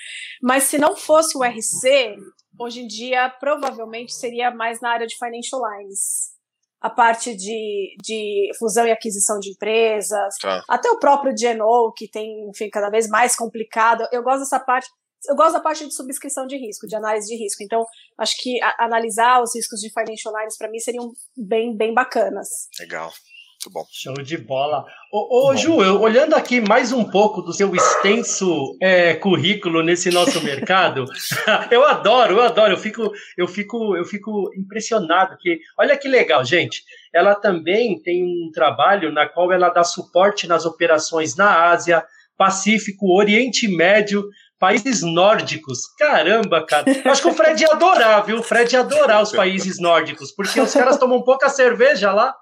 Mas 0.42 0.64
se 0.64 0.78
não 0.78 0.96
fosse 0.96 1.38
o 1.38 1.44
RC, 1.44 2.16
hoje 2.60 2.82
em 2.82 2.88
dia 2.88 3.30
provavelmente 3.40 4.14
seria 4.14 4.52
mais 4.52 4.82
na 4.82 4.92
área 4.92 5.08
de 5.08 5.16
financial 5.18 5.62
lines 5.62 6.38
a 6.80 6.90
parte 6.90 7.36
de, 7.36 7.96
de 8.02 8.52
fusão 8.60 8.86
e 8.86 8.92
aquisição 8.92 9.40
de 9.40 9.52
empresas, 9.52 10.36
tá. 10.40 10.64
até 10.70 10.90
o 10.92 11.00
próprio 11.00 11.34
GNO, 11.34 11.92
que 11.96 12.08
tem, 12.08 12.48
enfim, 12.50 12.70
cada 12.70 12.90
vez 12.90 13.08
mais 13.10 13.36
complicado. 13.36 14.08
Eu 14.12 14.22
gosto 14.22 14.42
dessa 14.42 14.60
parte, 14.60 14.88
eu 15.28 15.36
gosto 15.36 15.54
da 15.54 15.60
parte 15.60 15.86
de 15.86 15.94
subscrição 15.94 16.46
de 16.46 16.58
risco, 16.58 16.88
de 16.88 16.96
análise 16.96 17.28
de 17.28 17.42
risco. 17.42 17.64
Então, 17.64 17.84
acho 18.18 18.36
que 18.42 18.62
a, 18.62 18.86
analisar 18.86 19.42
os 19.42 19.56
riscos 19.56 19.80
de 19.80 19.90
financial 19.90 20.34
lines 20.38 20.58
para 20.58 20.70
mim 20.70 20.80
seriam 20.80 21.12
bem, 21.36 21.76
bem 21.76 21.94
bacanas. 21.94 22.48
Legal. 22.80 23.12
Muito 23.58 23.74
bom. 23.74 23.86
Show 23.92 24.14
de 24.14 24.38
bola. 24.38 24.86
Ô, 25.12 25.50
ô 25.50 25.56
Ju, 25.56 25.82
eu, 25.82 26.00
olhando 26.00 26.36
aqui 26.36 26.62
mais 26.62 26.92
um 26.92 27.04
pouco 27.04 27.42
do 27.42 27.52
seu 27.52 27.76
extenso 27.76 28.78
é, 28.80 29.16
currículo 29.16 29.82
nesse 29.82 30.12
nosso 30.12 30.42
mercado, 30.44 31.06
eu 31.72 31.84
adoro, 31.84 32.36
eu 32.36 32.42
adoro, 32.42 32.74
eu 32.74 32.78
fico, 32.78 33.12
eu 33.36 33.48
fico, 33.48 33.98
eu 33.98 34.06
fico 34.06 34.52
impressionado 34.56 35.36
que, 35.40 35.60
olha 35.78 35.98
que 35.98 36.08
legal, 36.08 36.46
gente. 36.46 36.84
Ela 37.12 37.34
também 37.34 38.00
tem 38.02 38.24
um 38.24 38.52
trabalho 38.54 39.12
na 39.12 39.28
qual 39.28 39.52
ela 39.52 39.70
dá 39.70 39.84
suporte 39.84 40.48
nas 40.48 40.64
operações 40.66 41.36
na 41.36 41.70
Ásia, 41.70 42.06
Pacífico, 42.38 43.18
Oriente 43.18 43.68
Médio, 43.68 44.24
países 44.60 45.02
nórdicos. 45.02 45.80
Caramba, 45.98 46.66
cara. 46.66 46.86
Eu 46.90 47.12
acho 47.12 47.22
que 47.22 47.28
o 47.28 47.34
Fred 47.34 47.62
ia 47.62 47.70
adorar, 47.72 48.24
viu? 48.26 48.40
O 48.40 48.44
Fred 48.44 48.74
ia 48.74 48.82
adorar 48.82 49.22
os 49.22 49.32
países 49.32 49.80
nórdicos, 49.80 50.32
porque 50.32 50.60
os 50.60 50.74
caras 50.74 50.98
tomam 50.98 51.24
pouca 51.24 51.50
cerveja 51.50 52.12
lá. 52.12 52.34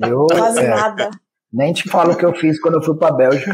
Eu, 0.00 0.26
Quase 0.26 0.60
é, 0.60 0.68
nada. 0.68 1.10
Nem 1.52 1.72
te 1.72 1.88
falo 1.88 2.12
o 2.12 2.16
que 2.16 2.24
eu 2.24 2.34
fiz 2.34 2.60
quando 2.60 2.76
eu 2.76 2.82
fui 2.82 2.96
para 2.96 3.14
Bélgica. 3.14 3.52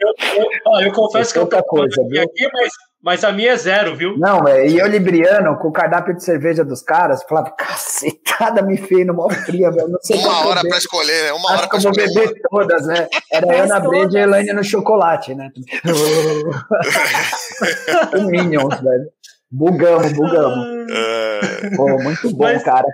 eu, 0.00 0.14
eu, 0.36 0.80
eu, 0.86 0.92
confesso 0.92 1.32
que 1.32 1.38
eu 1.38 1.46
tô 1.46 1.62
coisa, 1.64 2.02
viu? 2.08 2.22
aqui, 2.22 2.48
mas, 2.52 2.72
mas 3.02 3.24
a 3.24 3.32
minha 3.32 3.52
é 3.52 3.56
zero, 3.56 3.96
viu? 3.96 4.14
Não, 4.18 4.46
é, 4.46 4.66
e 4.66 4.78
eu 4.78 4.86
libriano, 4.86 5.56
com 5.58 5.68
o 5.68 5.72
cardápio 5.72 6.14
de 6.14 6.22
cerveja 6.22 6.62
dos 6.64 6.82
caras, 6.82 7.22
falava, 7.22 7.50
cacetada, 7.50 8.60
me 8.62 8.76
fez 8.76 9.06
no 9.06 9.14
mó 9.14 9.30
fria, 9.30 9.70
velho. 9.70 9.98
Uma 10.10 10.46
hora 10.46 10.60
para 10.60 10.76
escolher, 10.76 11.24
né? 11.24 11.32
Uma 11.32 11.48
Acho 11.50 11.58
hora 11.58 11.68
pra 11.68 11.78
eu 11.78 11.82
vou 11.82 11.92
beber 11.92 12.34
todas, 12.50 12.86
né? 12.86 13.08
Era 13.32 13.64
Ana 13.64 13.80
Brede 13.80 14.18
e 14.18 14.20
Elaine 14.20 14.52
no 14.52 14.62
chocolate, 14.62 15.34
né? 15.34 15.48
o 18.18 18.22
Minions, 18.26 18.78
velho. 18.80 19.10
Bugamos, 19.50 20.12
bugamos. 20.12 20.66
É... 20.92 21.70
Pô, 21.76 21.88
muito 22.02 22.30
bom, 22.36 22.44
Mas... 22.44 22.62
cara. 22.62 22.86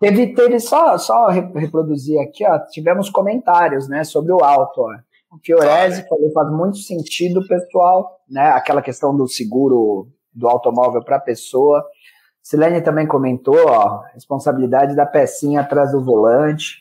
Teve, 0.00 0.32
teve 0.32 0.60
só, 0.60 0.96
só 0.96 1.26
reproduzir 1.26 2.20
aqui, 2.20 2.46
ó, 2.46 2.56
tivemos 2.70 3.10
comentários, 3.10 3.88
né, 3.88 4.04
sobre 4.04 4.32
o 4.32 4.44
alto, 4.44 4.80
ó. 4.80 4.92
O 5.30 5.38
Fiorese 5.44 6.08
falou, 6.08 6.32
faz 6.32 6.50
muito 6.50 6.78
sentido, 6.78 7.46
pessoal, 7.46 8.20
né, 8.28 8.48
aquela 8.50 8.80
questão 8.80 9.14
do 9.14 9.28
seguro 9.28 10.08
do 10.32 10.48
automóvel 10.48 11.04
para 11.04 11.16
a 11.16 11.20
pessoa. 11.20 11.84
Silene 12.42 12.80
também 12.80 13.06
comentou, 13.06 13.58
ó, 13.66 14.00
responsabilidade 14.14 14.96
da 14.96 15.04
pecinha 15.04 15.60
atrás 15.60 15.92
do 15.92 16.02
volante. 16.02 16.78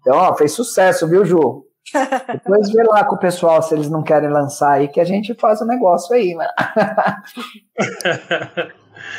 Então, 0.00 0.16
ó, 0.16 0.34
fez 0.36 0.52
sucesso, 0.52 1.08
viu, 1.08 1.24
Ju? 1.24 1.64
Depois 2.32 2.70
vê 2.70 2.84
lá 2.84 3.04
com 3.04 3.16
o 3.16 3.18
pessoal 3.18 3.60
se 3.62 3.74
eles 3.74 3.90
não 3.90 4.02
querem 4.02 4.30
lançar 4.30 4.74
aí, 4.74 4.88
que 4.88 5.00
a 5.00 5.04
gente 5.04 5.34
faz 5.34 5.60
o 5.60 5.64
um 5.64 5.66
negócio 5.66 6.14
aí, 6.14 6.34
né? 6.34 6.48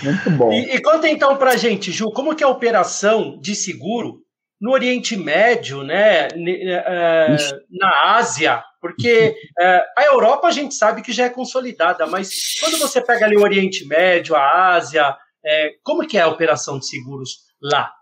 Muito 0.03 0.31
bom. 0.31 0.51
E, 0.53 0.75
e 0.75 0.81
conta 0.81 1.09
então 1.09 1.35
pra 1.35 1.57
gente, 1.57 1.91
Ju, 1.91 2.11
como 2.11 2.35
que 2.35 2.43
é 2.43 2.47
a 2.47 2.51
operação 2.51 3.37
de 3.39 3.55
seguro 3.55 4.21
no 4.59 4.71
Oriente 4.71 5.15
Médio, 5.15 5.83
né, 5.83 6.27
é, 6.27 7.37
na 7.69 8.15
Ásia, 8.15 8.63
porque 8.81 9.35
é, 9.59 9.83
a 9.97 10.05
Europa 10.05 10.47
a 10.47 10.51
gente 10.51 10.75
sabe 10.75 11.01
que 11.01 11.13
já 11.13 11.25
é 11.25 11.29
consolidada, 11.29 12.05
mas 12.07 12.59
quando 12.59 12.77
você 12.77 13.01
pega 13.01 13.25
ali 13.25 13.37
o 13.37 13.41
Oriente 13.41 13.85
Médio, 13.85 14.35
a 14.35 14.73
Ásia, 14.75 15.17
é, 15.45 15.71
como 15.83 16.05
que 16.05 16.17
é 16.17 16.21
a 16.21 16.27
operação 16.27 16.77
de 16.77 16.87
seguros 16.87 17.45
lá? 17.61 17.93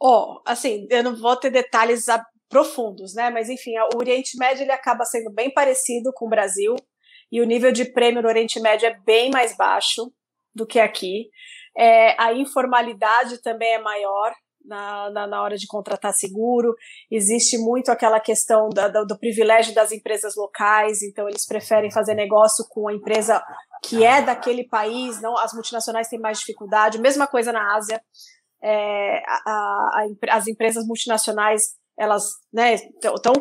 Ó, 0.00 0.34
oh, 0.34 0.42
assim, 0.46 0.86
eu 0.90 1.02
não 1.02 1.16
vou 1.16 1.34
ter 1.36 1.50
detalhes 1.50 2.06
profundos, 2.48 3.14
né? 3.14 3.30
Mas 3.30 3.48
enfim, 3.48 3.72
o 3.94 3.98
Oriente 3.98 4.38
Médio 4.38 4.62
ele 4.62 4.72
acaba 4.72 5.04
sendo 5.04 5.32
bem 5.32 5.52
parecido 5.52 6.12
com 6.14 6.26
o 6.26 6.30
Brasil 6.30 6.76
e 7.30 7.40
o 7.40 7.44
nível 7.44 7.72
de 7.72 7.84
prêmio 7.84 8.22
no 8.22 8.28
Oriente 8.28 8.60
Médio 8.60 8.86
é 8.86 8.98
bem 9.04 9.30
mais 9.30 9.56
baixo 9.56 10.12
do 10.54 10.66
que 10.66 10.80
aqui. 10.80 11.28
É, 11.76 12.20
a 12.20 12.32
informalidade 12.32 13.42
também 13.42 13.74
é 13.74 13.78
maior 13.78 14.32
na, 14.68 15.10
na, 15.10 15.26
na, 15.26 15.42
hora 15.42 15.56
de 15.56 15.66
contratar 15.66 16.12
seguro. 16.12 16.74
Existe 17.10 17.58
muito 17.58 17.90
aquela 17.90 18.20
questão 18.20 18.68
da, 18.68 18.88
do, 18.88 19.06
do 19.06 19.18
privilégio 19.18 19.74
das 19.74 19.90
empresas 19.90 20.36
locais, 20.36 21.02
então 21.02 21.28
eles 21.28 21.46
preferem 21.46 21.90
fazer 21.90 22.14
negócio 22.14 22.64
com 22.68 22.88
a 22.88 22.94
empresa 22.94 23.42
que 23.84 24.04
é 24.04 24.20
daquele 24.22 24.68
país, 24.68 25.20
não 25.20 25.36
as 25.38 25.52
multinacionais 25.52 26.08
têm 26.08 26.20
mais 26.20 26.38
dificuldade. 26.38 27.00
Mesma 27.00 27.26
coisa 27.26 27.52
na 27.52 27.76
Ásia. 27.76 28.00
É, 28.62 29.22
a, 29.24 29.40
a, 29.46 30.06
as 30.32 30.48
empresas 30.48 30.84
multinacionais 30.84 31.78
elas 31.98 32.24
né, 32.52 32.76
tão, 33.00 33.34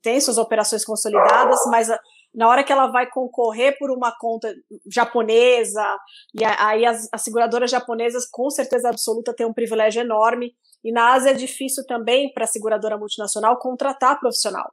têm 0.00 0.20
suas 0.20 0.38
operações 0.38 0.84
consolidadas, 0.84 1.58
mas 1.70 1.90
a, 1.90 1.98
na 2.36 2.48
hora 2.48 2.62
que 2.62 2.70
ela 2.70 2.88
vai 2.88 3.08
concorrer 3.08 3.78
por 3.78 3.90
uma 3.90 4.12
conta 4.16 4.54
japonesa, 4.86 5.82
e 6.38 6.44
aí 6.44 6.84
as, 6.84 7.08
as, 7.10 7.22
seguradoras 7.22 7.70
japonesas, 7.70 8.28
com 8.30 8.50
certeza 8.50 8.90
absoluta, 8.90 9.34
têm 9.34 9.46
um 9.46 9.54
privilégio 9.54 10.02
enorme, 10.02 10.52
e 10.84 10.92
na 10.92 11.14
Ásia 11.14 11.30
é 11.30 11.34
difícil 11.34 11.84
também 11.86 12.30
para 12.34 12.44
a 12.44 12.46
seguradora 12.46 12.98
multinacional 12.98 13.58
contratar 13.58 14.20
profissional. 14.20 14.70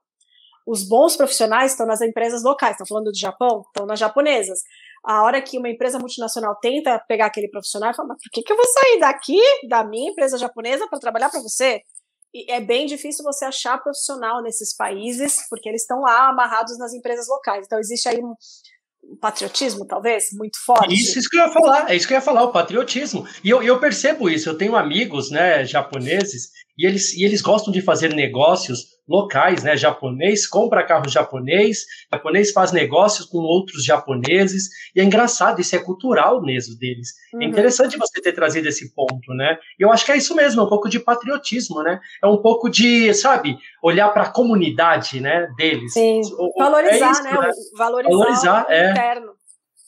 Os 0.68 0.88
bons 0.88 1.16
profissionais 1.16 1.72
estão 1.72 1.88
nas 1.88 2.02
empresas 2.02 2.44
locais, 2.44 2.74
estão 2.74 2.88
falando 2.88 3.12
do 3.12 3.18
Japão, 3.18 3.64
estão 3.68 3.86
nas 3.86 4.00
japonesas. 4.00 4.60
A 5.06 5.24
hora 5.24 5.42
que 5.42 5.58
uma 5.58 5.70
empresa 5.70 5.98
multinacional 5.98 6.58
tenta 6.62 7.00
pegar 7.08 7.28
aquele 7.28 7.50
profissional, 7.50 7.94
fala, 7.94 8.10
mas 8.10 8.18
por 8.22 8.30
que, 8.32 8.44
que 8.44 8.52
eu 8.52 8.58
vou 8.58 8.66
sair 8.66 9.00
daqui, 9.00 9.42
da 9.70 9.84
minha 9.84 10.12
empresa 10.12 10.38
japonesa, 10.38 10.88
para 10.90 11.00
trabalhar 11.00 11.30
para 11.30 11.42
você? 11.42 11.82
E 12.34 12.52
é 12.52 12.60
bem 12.60 12.86
difícil 12.86 13.24
você 13.24 13.46
achar 13.46 13.78
profissional 13.78 14.42
nesses 14.42 14.76
países, 14.76 15.48
porque 15.50 15.70
eles 15.70 15.82
estão 15.82 16.02
lá 16.02 16.30
amarrados 16.30 16.78
nas 16.80 16.94
empresas 16.94 17.28
locais. 17.28 17.66
Então 17.66 17.80
existe 17.80 18.10
aí 18.10 18.20
um, 18.24 18.34
patriotismo, 19.20 19.86
talvez, 19.86 20.26
muito 20.34 20.58
forte. 20.66 20.94
Isso, 20.94 21.20
isso 21.20 21.30
que 21.30 21.38
eu 21.38 21.46
ia 21.46 21.52
falar, 21.52 21.92
é 21.92 21.96
isso 21.96 22.08
que 22.08 22.14
eu 22.14 22.18
ia 22.18 22.22
falar, 22.22 22.44
o 22.44 22.52
patriotismo. 22.52 23.28
E 23.44 23.50
eu, 23.50 23.62
eu 23.62 23.80
percebo 23.80 24.30
isso, 24.30 24.50
eu 24.50 24.58
tenho 24.58 24.76
amigos, 24.76 25.30
né, 25.30 25.66
japoneses, 25.66 26.50
e 26.78 26.88
eles, 26.88 27.14
e 27.14 27.24
eles 27.24 27.42
gostam 27.42 27.72
de 27.72 27.82
fazer 27.82 28.14
negócios 28.14 28.93
locais, 29.08 29.64
né? 29.64 29.76
Japonês 29.76 30.48
compra 30.48 30.86
carro 30.86 31.08
japonês, 31.10 31.86
japonês 32.12 32.52
faz 32.52 32.72
negócios 32.72 33.28
com 33.28 33.40
outros 33.40 33.84
japoneses, 33.84 34.70
e 34.96 35.02
é 35.02 35.04
engraçado, 35.04 35.60
isso 35.60 35.76
é 35.76 35.80
cultural 35.80 36.42
mesmo 36.42 36.78
deles. 36.78 37.10
É 37.34 37.38
uhum. 37.38 37.44
É 37.44 37.46
interessante 37.46 37.98
você 37.98 38.22
ter 38.22 38.34
trazido 38.34 38.68
esse 38.68 38.94
ponto, 38.94 39.34
né? 39.34 39.58
E 39.80 39.84
eu 39.84 39.92
acho 39.92 40.06
que 40.06 40.12
é 40.12 40.18
isso 40.18 40.36
mesmo, 40.36 40.62
é 40.62 40.64
um 40.64 40.70
pouco 40.70 40.90
de 40.90 41.00
patriotismo, 41.00 41.84
né? 41.84 42.00
É 42.24 42.28
um 42.28 42.42
pouco 42.42 42.70
de, 42.70 43.14
sabe, 43.14 43.58
olhar 43.82 44.10
para 44.10 44.24
a 44.24 44.30
comunidade, 44.30 45.20
né, 45.20 45.48
deles. 45.58 45.94
Sim. 45.94 46.22
Valorizar, 46.58 47.08
é 47.08 47.12
isso, 47.12 47.24
né? 47.24 47.32
né? 47.32 47.38
Valorizar, 47.78 48.10
Valorizar 48.10 48.66
o 48.68 48.72
é. 48.72 48.92
interno. 48.92 49.34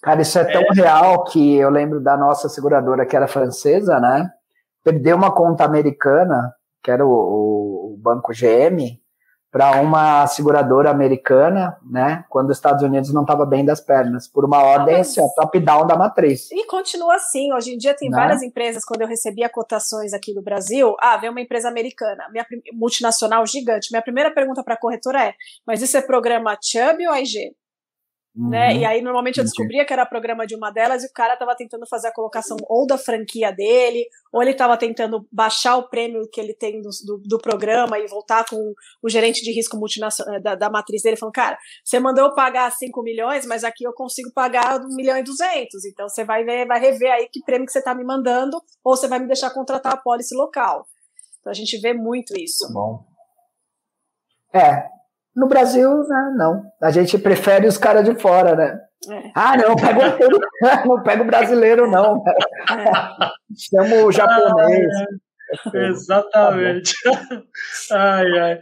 Cara, 0.02 0.22
isso 0.22 0.38
é 0.38 0.44
tão 0.44 0.62
é. 0.62 0.74
real 0.76 1.24
que 1.24 1.56
eu 1.56 1.70
lembro 1.70 2.00
da 2.00 2.16
nossa 2.16 2.48
seguradora 2.48 3.06
que 3.08 3.16
era 3.16 3.28
francesa, 3.28 4.00
né? 4.00 4.30
Perdeu 4.84 5.18
uma 5.18 5.34
conta 5.34 5.66
americana, 5.66 6.54
que 6.84 6.92
era 6.92 7.04
o, 7.04 7.10
o 7.10 7.98
banco 7.98 8.32
GM, 8.32 9.00
para 9.56 9.80
uma 9.80 10.28
seguradora 10.28 10.90
americana, 10.90 11.78
né, 11.90 12.26
quando 12.28 12.50
os 12.50 12.58
Estados 12.58 12.84
Unidos 12.84 13.14
não 13.14 13.22
estava 13.22 13.46
bem 13.46 13.64
das 13.64 13.80
pernas, 13.80 14.28
por 14.28 14.44
uma 14.44 14.62
ordem 14.62 14.98
assim, 14.98 15.22
top-down 15.34 15.88
da 15.88 15.96
matriz. 15.96 16.52
E 16.52 16.68
continua 16.68 17.16
assim, 17.16 17.54
hoje 17.54 17.74
em 17.74 17.78
dia 17.78 17.94
tem 17.94 18.10
né? 18.10 18.18
várias 18.18 18.44
empresas, 18.44 18.84
quando 18.84 19.04
eu 19.04 19.08
recebia 19.08 19.48
cotações 19.48 20.12
aqui 20.12 20.34
no 20.34 20.42
Brasil, 20.42 20.94
ah, 21.00 21.16
vem 21.16 21.30
uma 21.30 21.40
empresa 21.40 21.70
americana, 21.70 22.28
minha 22.34 22.46
multinacional 22.74 23.46
gigante, 23.46 23.94
minha 23.94 24.02
primeira 24.02 24.30
pergunta 24.30 24.62
para 24.62 24.74
a 24.74 24.78
corretora 24.78 25.24
é, 25.24 25.34
mas 25.66 25.82
isso 25.82 25.96
é 25.96 26.02
programa 26.02 26.58
Chubb 26.62 27.08
ou 27.08 27.14
Né? 28.36 28.74
Uhum. 28.74 28.80
E 28.80 28.86
aí, 28.86 29.02
normalmente, 29.02 29.38
eu 29.38 29.46
descobria 29.46 29.86
que 29.86 29.94
era 29.94 30.06
programa 30.06 30.46
de 30.46 30.56
uma 30.56 30.70
delas 30.70 31.04
e 31.04 31.08
o 31.08 31.14
cara 31.14 31.34
estava 31.34 31.56
tentando 31.56 31.88
fazer 31.88 32.10
a 32.10 32.14
colocação 32.14 32.58
ou 32.68 32.86
da 32.86 32.98
franquia 32.98 33.50
dele, 33.50 34.06
ou 34.34 34.42
ele 34.42 34.52
estava 34.52 34.76
tentando 34.76 35.26
baixar 35.32 35.78
o 35.78 35.88
prêmio 35.88 36.28
que 36.30 36.42
ele 36.42 36.54
tem 36.54 36.82
do, 36.82 36.90
do, 37.06 37.18
do, 37.20 37.40
programa 37.40 37.98
e 37.98 38.08
voltar 38.08 38.44
com 38.46 38.74
o 39.02 39.10
gerente 39.10 39.42
de 39.42 39.54
risco 39.54 39.78
multinacional 39.78 40.42
da, 40.42 40.54
da 40.54 40.70
matriz 40.70 41.02
dele, 41.02 41.16
falando: 41.16 41.34
Cara, 41.34 41.58
você 41.82 41.98
mandou 41.98 42.26
eu 42.26 42.36
pagar 42.36 42.70
5 42.70 43.02
milhões, 43.04 43.46
mas 43.46 43.64
aqui 43.64 43.86
eu 43.86 43.94
consigo 43.94 44.30
pagar 44.34 44.82
1 44.82 44.96
milhão 44.96 45.18
e 45.18 45.24
200. 45.24 45.86
Então, 45.86 46.10
você 46.10 46.26
vai 46.26 46.44
ver, 46.44 46.68
vai 46.68 46.80
rever 46.80 47.14
aí 47.14 47.30
que 47.32 47.42
prêmio 47.42 47.66
que 47.66 47.72
você 47.72 47.80
está 47.80 47.96
me 47.96 48.04
mandando, 48.04 48.62
ou 48.84 48.98
você 48.98 49.08
vai 49.08 49.20
me 49.20 49.28
deixar 49.28 49.50
contratar 49.52 49.94
a 49.94 49.98
pólice 49.98 50.36
local. 50.36 50.86
Então, 51.40 51.52
a 51.52 51.56
gente 51.56 51.80
vê 51.80 51.94
muito 51.94 52.38
isso. 52.38 52.68
Bom. 52.74 53.06
É, 54.54 54.95
no 55.36 55.48
Brasil, 55.48 55.90
né, 55.90 56.34
não. 56.38 56.64
A 56.82 56.92
gente 56.92 57.18
prefere 57.18 57.68
os 57.68 57.78
caras 57.78 58.06
de 58.06 58.20
fora, 58.20 58.56
né? 58.56 58.80
É. 59.10 59.32
Ah, 59.36 59.58
não, 59.58 59.76
pega 59.76 60.00
o 60.00 60.88
não 60.88 61.04
pega 61.04 61.22
o 61.22 61.26
brasileiro, 61.26 61.90
não. 61.90 62.24
É. 62.70 63.30
Chama 63.70 64.06
o 64.06 64.12
japonês. 64.12 64.88
Ah, 64.94 65.06
é. 65.74 65.88
Exatamente. 65.88 66.94
ai, 67.92 68.40
ai. 68.40 68.60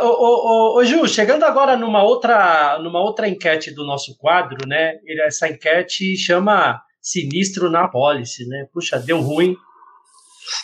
Uh, 0.00 0.04
ô, 0.04 0.08
ô, 0.08 0.78
ô, 0.78 0.84
Ju, 0.84 1.08
chegando 1.08 1.44
agora 1.44 1.76
numa 1.76 2.02
outra, 2.02 2.78
numa 2.78 3.00
outra 3.00 3.28
enquete 3.28 3.74
do 3.74 3.84
nosso 3.84 4.16
quadro, 4.16 4.68
né? 4.68 4.94
Essa 5.26 5.48
enquete 5.48 6.16
chama 6.16 6.80
Sinistro 7.00 7.70
na 7.70 7.88
Policy, 7.88 8.46
né? 8.46 8.66
Puxa, 8.72 8.98
deu 8.98 9.20
ruim. 9.20 9.56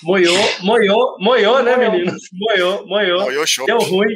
Moiou, 0.02 0.36
moiou, 0.62 1.16
moiou, 1.20 1.62
né, 1.62 1.76
meninos? 1.76 2.22
Moiou. 2.32 2.86
moiou 2.86 3.28
deu 3.66 3.78
ruim. 3.78 4.14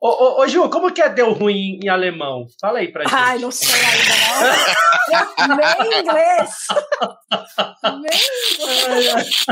Ô, 0.00 0.08
ô, 0.08 0.42
ô, 0.42 0.46
Ju, 0.46 0.70
como 0.70 0.92
que 0.92 1.02
é 1.02 1.08
deu 1.08 1.32
ruim 1.32 1.80
em 1.82 1.88
alemão? 1.88 2.46
Fala 2.60 2.78
aí 2.78 2.92
pra 2.92 3.02
gente. 3.02 3.14
Ai, 3.14 3.38
não 3.40 3.50
sei 3.50 3.74
ainda 3.74 4.14
não. 5.48 5.56
Nem 5.88 6.00
inglês. 6.00 6.50
Nem 8.00 8.20
inglês. 8.54 9.44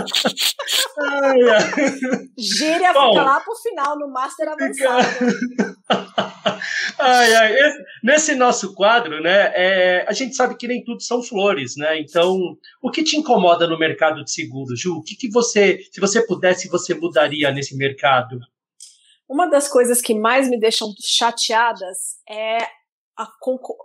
Ai, 1.01 1.43
ai. 1.51 1.63
Gíria 2.39 2.93
Bom, 2.93 3.09
fica 3.09 3.25
lá 3.25 3.41
pro 3.41 3.57
final, 3.57 3.99
no 3.99 4.09
Master 4.09 4.49
Avançado. 4.49 5.09
ai, 7.01 7.35
ai. 7.35 7.57
Nesse 8.05 8.37
nosso 8.37 8.73
quadro, 8.73 9.21
né, 9.21 9.51
é, 9.53 10.07
a 10.09 10.13
gente 10.13 10.37
sabe 10.37 10.57
que 10.57 10.69
nem 10.69 10.85
tudo 10.85 11.03
são 11.03 11.25
flores, 11.25 11.75
né? 11.77 11.99
Então, 11.99 12.39
o 12.81 12.89
que 12.93 13.03
te 13.03 13.17
incomoda 13.17 13.67
no 13.67 13.77
mercado 13.77 14.23
de 14.23 14.33
seguros, 14.33 14.81
Ju? 14.81 14.99
O 14.99 15.03
que, 15.03 15.17
que 15.17 15.29
você, 15.29 15.81
se 15.91 16.01
você 16.01 16.25
pudesse, 16.25 16.69
você 16.69 16.95
mudaria 16.95 17.51
nesse 17.51 17.77
mercado? 17.77 18.39
Uma 19.29 19.49
das 19.49 19.69
coisas 19.69 20.01
que 20.01 20.15
mais 20.15 20.49
me 20.49 20.59
deixam 20.59 20.89
chateadas 21.01 22.17
é 22.29 22.59
a, 23.19 23.27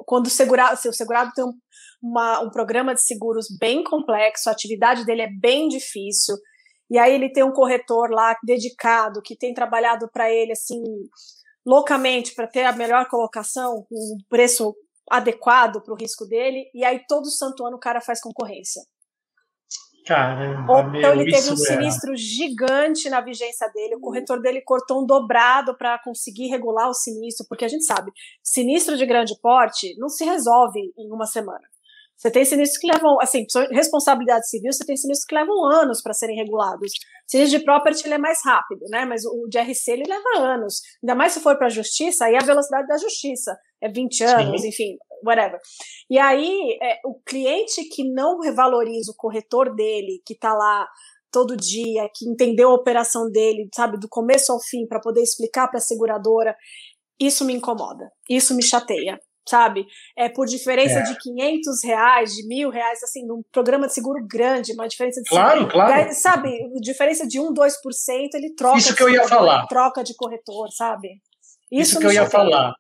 quando 0.06 0.28
o 0.28 0.30
segurado, 0.30 0.78
se 0.78 0.88
o 0.88 0.94
segurado 0.94 1.32
tem 1.34 1.44
um, 1.44 1.54
uma, 2.02 2.42
um 2.42 2.50
programa 2.50 2.94
de 2.94 3.02
seguros 3.02 3.48
bem 3.60 3.84
complexo, 3.84 4.50
a 4.50 4.52
atividade 4.52 5.06
dele 5.06 5.24
é 5.24 5.30
bem 5.30 5.68
difícil, 5.68 6.36
e 6.90 6.98
aí 7.00 7.14
ele 7.14 7.32
tem 7.32 7.44
um 7.44 7.54
corretor 7.54 8.12
lá 8.12 8.36
dedicado, 8.44 9.22
que 9.22 9.38
tem 9.38 9.54
trabalhado 9.54 10.10
para 10.12 10.32
ele 10.32 10.52
assim 10.52 10.82
loucamente 11.66 12.34
para 12.34 12.48
ter 12.48 12.64
a 12.64 12.74
melhor 12.74 13.08
colocação, 13.08 13.86
um 13.92 14.18
preço 14.28 14.76
adequado 15.10 15.82
para 15.82 15.94
o 15.94 15.98
risco 15.98 16.26
dele, 16.26 16.66
e 16.74 16.84
aí 16.84 17.02
todo 17.08 17.30
santo 17.30 17.66
ano 17.66 17.78
o 17.78 17.80
cara 17.80 18.02
faz 18.02 18.20
concorrência. 18.20 18.82
Caramba, 20.06 20.98
então 20.98 21.14
ele 21.14 21.32
teve 21.32 21.50
um 21.50 21.54
é 21.54 21.56
sinistro 21.56 22.16
gigante 22.16 23.10
na 23.10 23.22
vigência 23.22 23.68
dele, 23.74 23.96
o 23.96 24.00
corretor 24.00 24.42
dele 24.42 24.62
cortou 24.62 25.04
um 25.04 25.06
dobrado 25.06 25.78
para 25.78 26.00
conseguir 26.00 26.48
regular 26.48 26.90
o 26.90 26.94
sinistro, 26.94 27.46
porque 27.48 27.66
a 27.66 27.68
gente 27.68 27.86
sabe, 27.86 28.12
sinistro 28.42 28.98
de 28.98 29.06
grande 29.06 29.40
porte 29.40 29.96
não 30.00 30.10
se 30.10 30.26
resolve 30.26 30.80
em 30.98 31.12
uma 31.12 31.28
semana. 31.28 31.62
Você 32.22 32.30
tem 32.30 32.46
sinistros 32.46 32.80
que 32.80 32.86
levam, 32.86 33.18
assim, 33.20 33.46
responsabilidade 33.72 34.48
civil, 34.48 34.72
você 34.72 34.86
tem 34.86 34.96
sinistros 34.96 35.26
que 35.26 35.34
levam 35.34 35.66
anos 35.66 36.04
para 36.04 36.14
serem 36.14 36.36
regulados. 36.36 36.92
Sinistro 37.26 37.58
de 37.58 37.66
property 37.66 38.06
ele 38.06 38.14
é 38.14 38.20
mais 38.20 38.38
rápido, 38.46 38.86
né? 38.92 39.06
Mas 39.06 39.26
o 39.26 39.48
de 39.48 39.58
RC 39.58 39.92
ele 39.92 40.04
leva 40.08 40.38
anos. 40.38 40.82
Ainda 41.02 41.16
mais 41.16 41.32
se 41.34 41.40
for 41.40 41.58
para 41.58 41.66
a 41.66 41.72
justiça, 41.72 42.26
aí 42.26 42.36
a 42.36 42.46
velocidade 42.46 42.88
da 42.88 42.98
justiça 42.98 43.58
é 43.82 43.90
20 43.90 44.24
anos, 44.24 44.62
Sim. 44.62 44.68
enfim, 44.68 44.98
whatever. 45.26 45.60
E 46.10 46.18
aí, 46.18 46.78
é, 46.82 47.00
o 47.06 47.20
cliente 47.26 47.84
que 47.90 48.04
não 48.04 48.40
revaloriza 48.40 49.12
o 49.12 49.16
corretor 49.16 49.74
dele, 49.76 50.22
que 50.26 50.34
está 50.34 50.54
lá 50.54 50.88
todo 51.32 51.56
dia, 51.56 52.10
que 52.14 52.30
entendeu 52.30 52.70
a 52.70 52.76
operação 52.76 53.30
dele, 53.32 53.70
sabe, 53.74 53.98
do 53.98 54.08
começo 54.10 54.52
ao 54.52 54.60
fim, 54.60 54.86
para 54.88 55.00
poder 55.00 55.22
explicar 55.22 55.68
para 55.70 55.78
a 55.78 55.82
seguradora, 55.82 56.56
isso 57.20 57.46
me 57.46 57.54
incomoda, 57.54 58.10
isso 58.30 58.56
me 58.56 58.64
chateia 58.64 59.18
sabe? 59.48 59.86
É 60.18 60.30
por 60.30 60.46
diferença 60.46 61.00
é. 61.00 61.04
de 61.04 61.18
500 61.18 61.84
reais, 61.84 62.34
de 62.34 62.48
mil 62.48 62.70
reais, 62.70 63.02
assim, 63.04 63.26
num 63.26 63.42
programa 63.52 63.88
de 63.88 63.94
seguro 63.94 64.26
grande, 64.26 64.74
uma 64.74 64.88
diferença 64.88 65.22
de. 65.22 65.30
Claro, 65.30 65.68
claro. 65.68 66.14
sabe? 66.14 66.50
Diferença 66.80 67.28
de 67.28 67.40
1, 67.40 67.54
2%, 67.54 67.70
ele 68.36 68.54
troca. 68.56 68.78
Isso 68.78 68.96
que 68.96 69.04
eu 69.04 69.10
ia 69.10 69.28
falar. 69.28 69.66
Troca 69.68 70.04
de 70.04 70.16
corretor, 70.16 70.70
sabe? 70.72 71.10
Isso, 71.72 71.92
Isso 71.92 72.00
que 72.00 72.06
eu 72.06 72.12
ia 72.12 72.30
falar. 72.30 72.74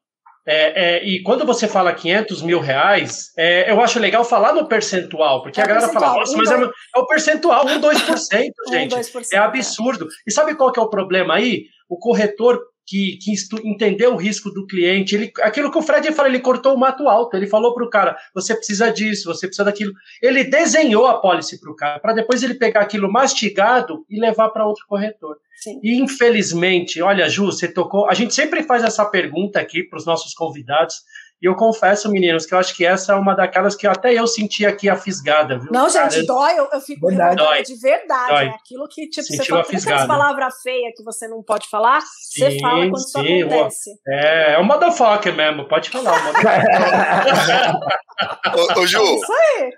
É, 0.45 0.97
é, 0.97 1.05
e 1.05 1.21
quando 1.21 1.45
você 1.45 1.67
fala 1.67 1.93
500 1.93 2.41
mil 2.41 2.59
reais, 2.59 3.31
é, 3.37 3.71
eu 3.71 3.79
acho 3.79 3.99
legal 3.99 4.23
falar 4.23 4.53
no 4.53 4.67
percentual, 4.67 5.43
porque 5.43 5.61
a 5.61 5.65
galera 5.65 5.87
fala, 5.89 6.15
nossa, 6.15 6.35
mas 6.35 6.51
é, 6.51 6.55
é, 6.55 6.99
o 6.99 7.05
percentual, 7.05 7.65
1, 7.65 7.79
2%, 7.79 8.27
gente. 8.69 8.95
1, 8.95 8.97
2%, 8.97 9.27
é 9.33 9.37
absurdo. 9.37 10.07
E 10.27 10.31
sabe 10.31 10.55
qual 10.55 10.71
que 10.71 10.79
é 10.79 10.83
o 10.83 10.89
problema 10.89 11.35
aí? 11.35 11.65
O 11.87 11.97
corretor 11.97 12.59
que, 12.91 13.17
que 13.21 13.33
entendeu 13.63 14.13
o 14.13 14.17
risco 14.17 14.49
do 14.51 14.65
cliente. 14.65 15.15
Ele, 15.15 15.31
aquilo 15.41 15.71
que 15.71 15.77
o 15.77 15.81
Fred 15.81 16.11
falou, 16.11 16.29
ele 16.29 16.41
cortou 16.41 16.73
o 16.73 16.77
mato 16.77 17.07
alto. 17.07 17.37
Ele 17.37 17.47
falou 17.47 17.73
para 17.73 17.85
o 17.85 17.89
cara: 17.89 18.17
você 18.33 18.55
precisa 18.55 18.91
disso, 18.91 19.33
você 19.33 19.47
precisa 19.47 19.63
daquilo. 19.63 19.93
Ele 20.21 20.43
desenhou 20.43 21.07
a 21.07 21.19
pólice 21.19 21.59
para 21.59 21.71
o 21.71 21.75
cara, 21.75 21.99
para 21.99 22.13
depois 22.13 22.43
ele 22.43 22.55
pegar 22.55 22.81
aquilo 22.81 23.11
mastigado 23.11 24.05
e 24.09 24.19
levar 24.19 24.49
para 24.49 24.65
outro 24.65 24.85
corretor. 24.87 25.37
Sim. 25.61 25.79
E 25.83 26.01
infelizmente, 26.01 27.01
olha, 27.01 27.29
Ju, 27.29 27.45
você 27.45 27.67
tocou. 27.67 28.09
A 28.09 28.13
gente 28.13 28.33
sempre 28.33 28.63
faz 28.63 28.83
essa 28.83 29.05
pergunta 29.05 29.59
aqui 29.59 29.83
para 29.83 29.97
os 29.97 30.05
nossos 30.05 30.33
convidados. 30.33 30.95
E 31.41 31.47
eu 31.47 31.55
confesso, 31.55 32.11
meninos, 32.11 32.45
que 32.45 32.53
eu 32.53 32.59
acho 32.59 32.75
que 32.75 32.85
essa 32.85 33.13
é 33.13 33.15
uma 33.15 33.33
daquelas 33.33 33.75
que 33.75 33.87
até 33.87 34.13
eu 34.13 34.27
senti 34.27 34.63
aqui 34.63 34.87
a 34.87 34.95
fisgada, 34.95 35.57
viu? 35.57 35.71
Não, 35.71 35.89
gente, 35.89 36.11
Cara, 36.11 36.25
dói, 36.25 36.59
eu, 36.59 36.69
eu 36.71 36.79
fico 36.79 37.07
verdade. 37.07 37.63
de 37.63 37.79
verdade. 37.79 38.29
Dói. 38.29 38.45
É 38.45 38.49
aquilo 38.49 38.87
que, 38.87 39.09
tipo, 39.09 39.25
Sentiu 39.25 39.55
você 39.55 39.79
fala, 39.79 39.79
aquelas 39.79 40.07
palavras 40.07 40.61
feias 40.61 40.93
que 40.95 41.03
você 41.03 41.27
não 41.27 41.41
pode 41.41 41.67
falar, 41.67 41.99
sim, 42.01 42.41
você 42.41 42.59
fala 42.59 42.87
quando 42.87 42.99
sim, 42.99 43.37
isso 43.37 43.47
acontece. 43.47 43.89
É, 44.07 44.53
é 44.53 44.59
um 44.59 44.63
motherfucker 44.63 45.35
mesmo, 45.35 45.67
pode 45.67 45.89
falar. 45.89 46.13
ô, 48.55 48.79
ô, 48.79 48.85
Ju, 48.85 48.99
é 48.99 49.15
isso 49.15 49.33
aí. 49.33 49.71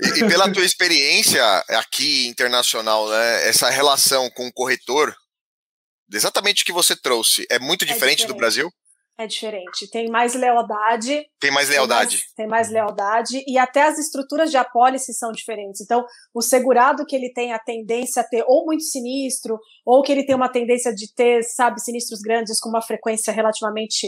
E, 0.00 0.20
e 0.20 0.28
pela 0.28 0.52
tua 0.52 0.64
experiência 0.64 1.42
aqui 1.70 2.28
internacional, 2.28 3.08
né, 3.08 3.48
essa 3.48 3.68
relação 3.68 4.30
com 4.30 4.46
o 4.46 4.52
corretor, 4.52 5.12
exatamente 6.12 6.62
o 6.62 6.66
que 6.66 6.72
você 6.72 6.96
trouxe, 6.96 7.46
é 7.50 7.58
muito 7.58 7.84
diferente, 7.84 8.22
é 8.22 8.26
diferente. 8.26 8.26
do 8.26 8.36
Brasil? 8.36 8.72
é 9.18 9.26
diferente. 9.26 9.90
Tem 9.90 10.08
mais 10.08 10.34
lealdade. 10.34 11.26
Tem 11.40 11.50
mais 11.50 11.68
lealdade. 11.68 12.08
Tem 12.08 12.18
mais, 12.18 12.34
tem 12.36 12.46
mais, 12.46 12.70
lealdade. 12.70 13.44
E 13.48 13.58
até 13.58 13.82
as 13.82 13.98
estruturas 13.98 14.48
de 14.48 14.56
apólice 14.56 15.12
são 15.12 15.32
diferentes. 15.32 15.80
Então, 15.80 16.06
o 16.32 16.40
segurado 16.40 17.04
que 17.04 17.16
ele 17.16 17.32
tem 17.32 17.52
a 17.52 17.58
tendência 17.58 18.22
a 18.22 18.24
ter 18.24 18.44
ou 18.46 18.64
muito 18.64 18.84
sinistro, 18.84 19.58
ou 19.84 20.02
que 20.02 20.12
ele 20.12 20.24
tem 20.24 20.36
uma 20.36 20.48
tendência 20.48 20.94
de 20.94 21.12
ter, 21.12 21.42
sabe, 21.42 21.80
sinistros 21.80 22.20
grandes 22.20 22.60
com 22.60 22.68
uma 22.68 22.80
frequência 22.80 23.32
relativamente 23.32 24.06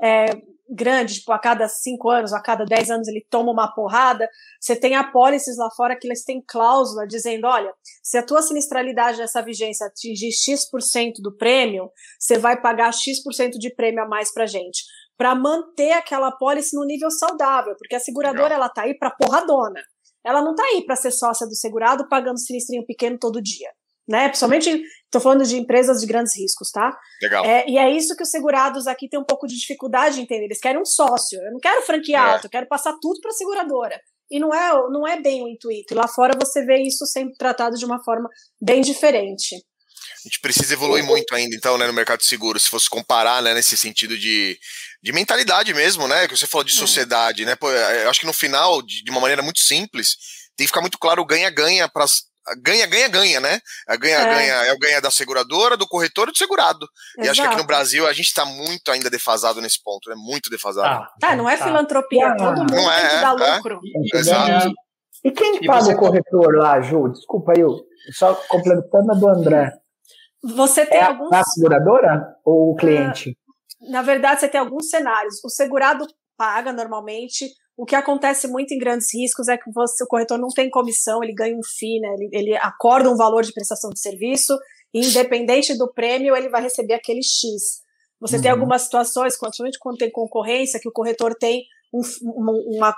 é, 0.00 0.26
grande, 0.72 1.14
tipo, 1.14 1.32
a 1.32 1.38
cada 1.38 1.68
cinco 1.68 2.10
anos, 2.10 2.32
a 2.32 2.40
cada 2.40 2.64
dez 2.64 2.90
anos 2.90 3.06
ele 3.08 3.24
toma 3.28 3.52
uma 3.52 3.72
porrada, 3.72 4.28
você 4.60 4.74
tem 4.74 4.94
apólices 4.94 5.56
lá 5.56 5.68
fora 5.76 5.96
que 5.98 6.06
eles 6.06 6.24
têm 6.24 6.42
cláusula 6.46 7.06
dizendo, 7.06 7.46
olha, 7.46 7.72
se 8.02 8.16
a 8.16 8.22
tua 8.22 8.42
sinistralidade 8.42 9.18
nessa 9.18 9.42
vigência 9.42 9.86
atingir 9.86 10.32
X% 10.32 11.20
do 11.20 11.36
prêmio, 11.36 11.90
você 12.18 12.38
vai 12.38 12.60
pagar 12.60 12.92
X% 12.92 13.58
de 13.58 13.74
prêmio 13.74 14.02
a 14.02 14.08
mais 14.08 14.32
pra 14.32 14.46
gente. 14.46 14.82
Para 15.16 15.34
manter 15.34 15.92
aquela 15.92 16.28
apólice 16.28 16.74
no 16.74 16.84
nível 16.84 17.10
saudável, 17.10 17.74
porque 17.78 17.94
a 17.94 18.00
seguradora 18.00 18.54
Legal. 18.54 18.58
ela 18.58 18.68
tá 18.68 18.82
aí 18.82 18.96
para 18.96 19.10
porradona. 19.10 19.80
Ela 20.24 20.40
não 20.40 20.54
tá 20.54 20.62
aí 20.64 20.84
para 20.84 20.96
ser 20.96 21.10
sócia 21.10 21.46
do 21.46 21.54
segurado 21.54 22.08
pagando 22.08 22.40
sinistrinho 22.40 22.86
pequeno 22.86 23.18
todo 23.18 23.42
dia 23.42 23.68
né? 24.08 24.28
Principalmente, 24.28 24.82
estou 25.04 25.20
falando 25.20 25.44
de 25.44 25.56
empresas 25.56 26.00
de 26.00 26.06
grandes 26.06 26.36
riscos, 26.36 26.70
tá? 26.70 26.96
Legal. 27.20 27.44
É, 27.44 27.64
e 27.68 27.78
é 27.78 27.90
isso 27.90 28.16
que 28.16 28.22
os 28.22 28.30
segurados 28.30 28.86
aqui 28.86 29.08
têm 29.08 29.20
um 29.20 29.24
pouco 29.24 29.46
de 29.46 29.56
dificuldade 29.56 30.16
de 30.16 30.22
entender. 30.22 30.46
Eles 30.46 30.60
querem 30.60 30.80
um 30.80 30.84
sócio. 30.84 31.40
Eu 31.40 31.52
não 31.52 31.60
quero 31.60 31.82
franquia 31.82 32.16
é. 32.16 32.20
alta, 32.20 32.46
eu 32.46 32.50
quero 32.50 32.66
passar 32.66 32.94
tudo 33.00 33.20
para 33.20 33.30
a 33.30 33.34
seguradora. 33.34 34.00
E 34.30 34.38
não 34.38 34.54
é, 34.54 34.72
não 34.90 35.06
é 35.06 35.20
bem 35.20 35.42
o 35.42 35.48
intuito. 35.48 35.92
E 35.92 35.96
lá 35.96 36.08
fora 36.08 36.36
você 36.38 36.64
vê 36.64 36.82
isso 36.82 37.04
sempre 37.06 37.36
tratado 37.36 37.76
de 37.76 37.84
uma 37.84 38.02
forma 38.02 38.28
bem 38.60 38.80
diferente. 38.80 39.56
A 40.24 40.28
gente 40.28 40.40
precisa 40.40 40.72
evoluir 40.72 41.04
muito 41.04 41.34
ainda, 41.34 41.54
então, 41.54 41.76
né, 41.76 41.86
no 41.86 41.92
mercado 41.92 42.20
de 42.20 42.26
seguros, 42.26 42.62
se 42.62 42.68
fosse 42.68 42.88
comparar, 42.88 43.42
né, 43.42 43.54
nesse 43.54 43.76
sentido 43.76 44.16
de, 44.16 44.56
de 45.02 45.12
mentalidade 45.12 45.74
mesmo, 45.74 46.06
né, 46.06 46.28
que 46.28 46.36
você 46.36 46.46
falou 46.46 46.64
de 46.64 46.72
é. 46.72 46.76
sociedade, 46.76 47.44
né, 47.44 47.56
Pô, 47.56 47.70
eu 47.70 48.08
acho 48.08 48.20
que 48.20 48.26
no 48.26 48.32
final, 48.32 48.80
de, 48.82 49.02
de 49.02 49.10
uma 49.10 49.20
maneira 49.20 49.42
muito 49.42 49.58
simples, 49.58 50.16
tem 50.56 50.64
que 50.64 50.68
ficar 50.68 50.80
muito 50.80 50.98
claro 50.98 51.22
o 51.22 51.26
ganha-ganha 51.26 51.88
para 51.88 52.04
ganha, 52.62 52.86
ganha, 52.86 53.08
ganha, 53.08 53.40
né? 53.40 53.60
Ganha, 54.00 54.18
é. 54.18 54.34
ganha, 54.34 54.52
é 54.66 54.72
o 54.72 54.78
ganha 54.78 55.00
da 55.00 55.10
seguradora, 55.10 55.76
do 55.76 55.86
corretor 55.86 56.28
e 56.28 56.32
do 56.32 56.38
segurado. 56.38 56.86
Exato. 57.18 57.26
E 57.26 57.28
acho 57.28 57.42
que 57.42 57.46
aqui 57.46 57.56
no 57.56 57.66
Brasil 57.66 58.06
a 58.06 58.12
gente 58.12 58.26
está 58.26 58.44
muito 58.44 58.90
ainda 58.90 59.10
defasado 59.10 59.60
nesse 59.60 59.82
ponto, 59.82 60.08
né? 60.08 60.16
Muito 60.16 60.50
defasado. 60.50 61.04
Ah, 61.04 61.08
tá, 61.20 61.36
não 61.36 61.48
é 61.48 61.56
tá. 61.56 61.64
filantropia, 61.64 62.28
ah, 62.28 62.36
todo 62.36 62.58
mundo 62.58 62.74
não 62.74 62.92
é, 62.92 63.00
tem 63.00 63.10
que 63.10 63.16
dar 63.16 63.40
é, 63.40 63.56
lucro. 63.56 63.80
É. 64.14 64.18
Exato. 64.18 64.72
E 65.24 65.30
quem 65.30 65.56
e 65.62 65.66
paga 65.66 65.90
o 65.90 65.96
corretor 65.96 66.56
lá, 66.56 66.80
Ju? 66.80 67.08
Desculpa 67.08 67.52
eu, 67.56 67.80
só 68.12 68.34
completando 68.48 69.12
a 69.12 69.14
do 69.14 69.28
André. 69.28 69.72
Você 70.42 70.84
tem 70.84 70.98
é 70.98 71.04
alguns. 71.04 71.32
A 71.32 71.44
seguradora 71.44 72.36
ou 72.44 72.72
o 72.72 72.76
cliente? 72.76 73.36
Na 73.88 74.02
verdade, 74.02 74.40
você 74.40 74.48
tem 74.48 74.60
alguns 74.60 74.88
cenários. 74.88 75.42
O 75.44 75.48
segurado 75.48 76.06
paga 76.36 76.72
normalmente. 76.72 77.46
O 77.76 77.86
que 77.86 77.96
acontece 77.96 78.46
muito 78.46 78.72
em 78.72 78.78
grandes 78.78 79.08
riscos 79.14 79.48
é 79.48 79.56
que 79.56 79.70
você, 79.72 80.04
o 80.04 80.06
corretor 80.06 80.38
não 80.38 80.48
tem 80.48 80.68
comissão, 80.68 81.22
ele 81.22 81.32
ganha 81.32 81.56
um 81.56 81.62
FII, 81.62 82.00
né? 82.00 82.14
Ele, 82.18 82.28
ele 82.32 82.56
acorda 82.56 83.10
um 83.10 83.16
valor 83.16 83.42
de 83.42 83.52
prestação 83.52 83.90
de 83.90 84.00
serviço, 84.00 84.56
e 84.94 85.00
independente 85.00 85.76
do 85.76 85.90
prêmio, 85.92 86.36
ele 86.36 86.50
vai 86.50 86.62
receber 86.62 86.94
aquele 86.94 87.22
X. 87.22 87.80
Você 88.20 88.36
uhum. 88.36 88.42
tem 88.42 88.50
algumas 88.50 88.82
situações, 88.82 89.38
principalmente 89.38 89.78
quando 89.78 89.96
tem 89.96 90.10
concorrência, 90.10 90.78
que 90.78 90.88
o 90.88 90.92
corretor 90.92 91.34
tem 91.34 91.64
um, 91.92 92.02
uma, 92.76 92.94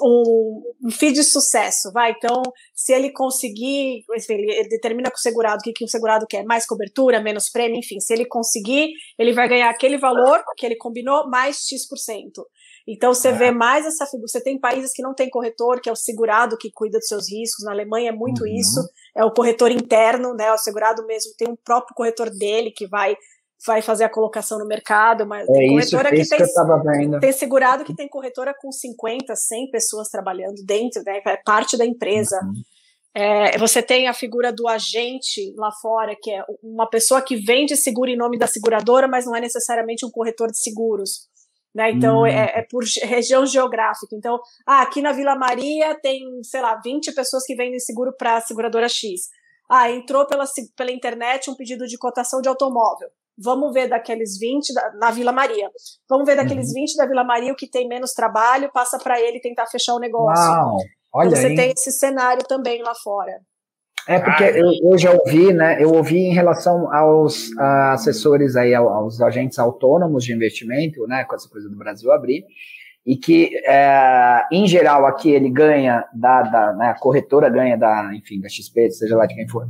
um, 0.00 0.62
um 0.84 0.90
FII 0.90 1.12
de 1.12 1.22
sucesso, 1.22 1.92
vai. 1.92 2.12
Então, 2.12 2.42
se 2.74 2.92
ele 2.92 3.12
conseguir, 3.12 4.04
ele, 4.28 4.52
ele 4.52 4.68
determina 4.68 5.10
com 5.10 5.16
o 5.16 5.20
segurado 5.20 5.58
o 5.60 5.62
que, 5.62 5.72
que 5.72 5.84
o 5.84 5.88
segurado 5.88 6.26
quer, 6.26 6.44
mais 6.44 6.66
cobertura, 6.66 7.22
menos 7.22 7.50
prêmio, 7.50 7.78
enfim, 7.78 8.00
se 8.00 8.12
ele 8.12 8.24
conseguir, 8.24 8.90
ele 9.18 9.32
vai 9.32 9.48
ganhar 9.48 9.70
aquele 9.70 9.98
valor 9.98 10.42
que 10.56 10.66
ele 10.66 10.76
combinou, 10.76 11.28
mais 11.28 11.66
X%. 11.68 12.44
Então 12.88 13.12
você 13.12 13.28
é. 13.28 13.32
vê 13.32 13.50
mais 13.50 13.84
essa 13.84 14.06
figura. 14.06 14.26
Você 14.26 14.42
tem 14.42 14.58
países 14.58 14.94
que 14.94 15.02
não 15.02 15.14
tem 15.14 15.28
corretor, 15.28 15.78
que 15.78 15.90
é 15.90 15.92
o 15.92 15.96
segurado 15.96 16.56
que 16.56 16.70
cuida 16.72 16.98
dos 16.98 17.06
seus 17.06 17.30
riscos. 17.30 17.64
Na 17.64 17.72
Alemanha 17.72 18.08
é 18.08 18.12
muito 18.12 18.44
uhum. 18.44 18.56
isso. 18.56 18.80
É 19.14 19.22
o 19.22 19.30
corretor 19.30 19.70
interno, 19.70 20.32
né? 20.34 20.50
O 20.50 20.56
segurado 20.56 21.04
mesmo 21.06 21.32
tem 21.36 21.48
um 21.48 21.56
próprio 21.56 21.94
corretor 21.94 22.30
dele 22.30 22.72
que 22.74 22.86
vai 22.86 23.14
vai 23.66 23.82
fazer 23.82 24.04
a 24.04 24.08
colocação 24.08 24.56
no 24.56 24.66
mercado, 24.66 25.26
mas 25.26 25.42
é 25.48 25.52
tem 25.52 25.70
corretora 25.70 26.14
isso, 26.14 26.30
que, 26.30 26.36
tem, 26.36 27.10
que 27.10 27.20
tem 27.20 27.32
segurado 27.32 27.84
que 27.84 27.94
tem 27.94 28.08
corretora 28.08 28.54
com 28.56 28.70
50, 28.70 29.34
100 29.34 29.70
pessoas 29.72 30.08
trabalhando 30.08 30.64
dentro, 30.64 31.02
né? 31.04 31.20
É 31.26 31.36
parte 31.44 31.76
da 31.76 31.84
empresa. 31.84 32.38
Uhum. 32.42 32.62
É, 33.14 33.58
você 33.58 33.82
tem 33.82 34.06
a 34.06 34.14
figura 34.14 34.52
do 34.52 34.68
agente 34.68 35.52
lá 35.56 35.72
fora, 35.82 36.14
que 36.20 36.30
é 36.30 36.40
uma 36.62 36.88
pessoa 36.88 37.20
que 37.20 37.34
vende 37.34 37.76
seguro 37.76 38.08
em 38.08 38.16
nome 38.16 38.38
da 38.38 38.46
seguradora, 38.46 39.08
mas 39.08 39.26
não 39.26 39.34
é 39.34 39.40
necessariamente 39.40 40.06
um 40.06 40.10
corretor 40.10 40.52
de 40.52 40.62
seguros. 40.62 41.27
Né? 41.78 41.92
Então, 41.92 42.22
hum. 42.22 42.26
é, 42.26 42.58
é, 42.58 42.62
por 42.68 42.82
região 43.04 43.46
geográfica. 43.46 44.16
Então, 44.16 44.36
ah, 44.66 44.82
aqui 44.82 45.00
na 45.00 45.12
Vila 45.12 45.36
Maria 45.36 45.94
tem, 46.02 46.24
sei 46.42 46.60
lá, 46.60 46.74
20 46.82 47.14
pessoas 47.14 47.44
que 47.46 47.54
vendem 47.54 47.78
seguro 47.78 48.12
para 48.18 48.38
a 48.38 48.40
seguradora 48.40 48.88
X. 48.88 49.28
Ah, 49.70 49.88
entrou 49.88 50.26
pela, 50.26 50.44
pela 50.76 50.90
internet 50.90 51.48
um 51.48 51.54
pedido 51.54 51.86
de 51.86 51.96
cotação 51.96 52.40
de 52.40 52.48
automóvel. 52.48 53.08
Vamos 53.38 53.72
ver 53.72 53.88
daqueles 53.88 54.36
20 54.40 54.74
da, 54.74 54.92
na 54.94 55.12
Vila 55.12 55.30
Maria. 55.30 55.70
Vamos 56.10 56.26
ver 56.26 56.34
daqueles 56.34 56.66
uhum. 56.66 56.74
20 56.74 56.96
da 56.96 57.06
Vila 57.06 57.22
Maria 57.22 57.52
o 57.52 57.56
que 57.56 57.70
tem 57.70 57.86
menos 57.86 58.12
trabalho, 58.12 58.72
passa 58.72 58.98
para 58.98 59.20
ele 59.20 59.38
tentar 59.38 59.68
fechar 59.68 59.94
o 59.94 60.00
negócio. 60.00 60.44
Uau, 60.44 60.78
olha 61.14 61.28
então, 61.28 61.40
você 61.40 61.46
aí. 61.46 61.54
tem 61.54 61.70
esse 61.70 61.92
cenário 61.92 62.42
também 62.48 62.82
lá 62.82 62.92
fora. 63.04 63.40
É 64.08 64.18
porque 64.18 64.42
eu, 64.42 64.72
eu, 64.90 64.96
já 64.96 65.12
ouvi, 65.12 65.52
né? 65.52 65.76
Eu 65.78 65.92
ouvi 65.92 66.16
em 66.16 66.32
relação 66.32 66.90
aos 66.90 67.50
assessores 67.92 68.56
aí, 68.56 68.74
aos 68.74 69.20
agentes 69.20 69.58
autônomos 69.58 70.24
de 70.24 70.32
investimento, 70.32 71.06
né? 71.06 71.24
Com 71.24 71.36
essa 71.36 71.46
coisa 71.46 71.68
do 71.68 71.76
Brasil 71.76 72.10
abrir, 72.10 72.42
e 73.04 73.16
que 73.16 73.50
é, 73.66 74.46
em 74.50 74.66
geral 74.66 75.04
aqui 75.04 75.30
ele 75.30 75.50
ganha 75.50 76.06
da, 76.14 76.40
da 76.42 76.72
né, 76.72 76.86
a 76.88 76.94
corretora 76.94 77.50
ganha 77.50 77.76
da, 77.76 78.10
enfim, 78.14 78.40
da 78.40 78.48
XP, 78.48 78.90
seja 78.92 79.14
lá 79.14 79.26
de 79.26 79.34
quem 79.34 79.46
for, 79.46 79.66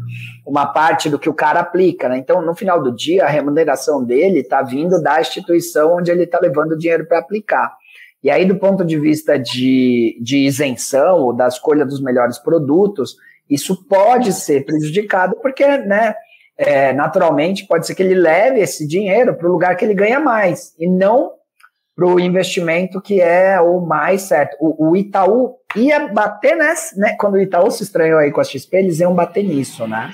uma 0.46 0.66
parte 0.66 1.10
do 1.10 1.18
que 1.18 1.28
o 1.28 1.34
cara 1.34 1.58
aplica, 1.58 2.08
né? 2.08 2.18
Então, 2.18 2.40
no 2.40 2.54
final 2.54 2.80
do 2.80 2.94
dia, 2.94 3.24
a 3.24 3.28
remuneração 3.28 4.04
dele 4.04 4.40
está 4.40 4.62
vindo 4.62 5.02
da 5.02 5.20
instituição 5.20 5.96
onde 5.96 6.12
ele 6.12 6.22
está 6.22 6.38
levando 6.40 6.72
o 6.72 6.78
dinheiro 6.78 7.06
para 7.06 7.18
aplicar. 7.18 7.76
E 8.22 8.30
aí, 8.30 8.44
do 8.44 8.56
ponto 8.56 8.84
de 8.84 8.98
vista 8.98 9.36
de, 9.36 10.16
de 10.20 10.38
isenção 10.38 11.22
ou 11.22 11.32
da 11.32 11.48
escolha 11.48 11.84
dos 11.84 12.00
melhores 12.00 12.38
produtos, 12.38 13.16
isso 13.48 13.86
pode 13.86 14.32
ser 14.32 14.64
prejudicado 14.64 15.36
porque, 15.40 15.66
né, 15.78 16.14
é, 16.56 16.92
naturalmente, 16.92 17.66
pode 17.66 17.86
ser 17.86 17.94
que 17.94 18.02
ele 18.02 18.14
leve 18.14 18.60
esse 18.60 18.86
dinheiro 18.86 19.34
para 19.34 19.48
o 19.48 19.52
lugar 19.52 19.76
que 19.76 19.84
ele 19.84 19.94
ganha 19.94 20.18
mais 20.18 20.74
e 20.78 20.88
não 20.88 21.32
para 21.94 22.06
o 22.06 22.20
investimento 22.20 23.00
que 23.00 23.20
é 23.20 23.60
o 23.60 23.80
mais 23.80 24.22
certo. 24.22 24.56
O, 24.60 24.90
o 24.90 24.96
Itaú 24.96 25.56
ia 25.74 26.06
bater 26.08 26.56
nessa, 26.56 26.96
né? 26.96 27.16
Quando 27.18 27.34
o 27.34 27.40
Itaú 27.40 27.70
se 27.72 27.82
estranhou 27.82 28.20
aí 28.20 28.30
com 28.30 28.40
a 28.40 28.44
XP, 28.44 28.76
eles 28.76 29.00
iam 29.00 29.14
bater 29.14 29.42
nisso, 29.42 29.86
né? 29.86 30.10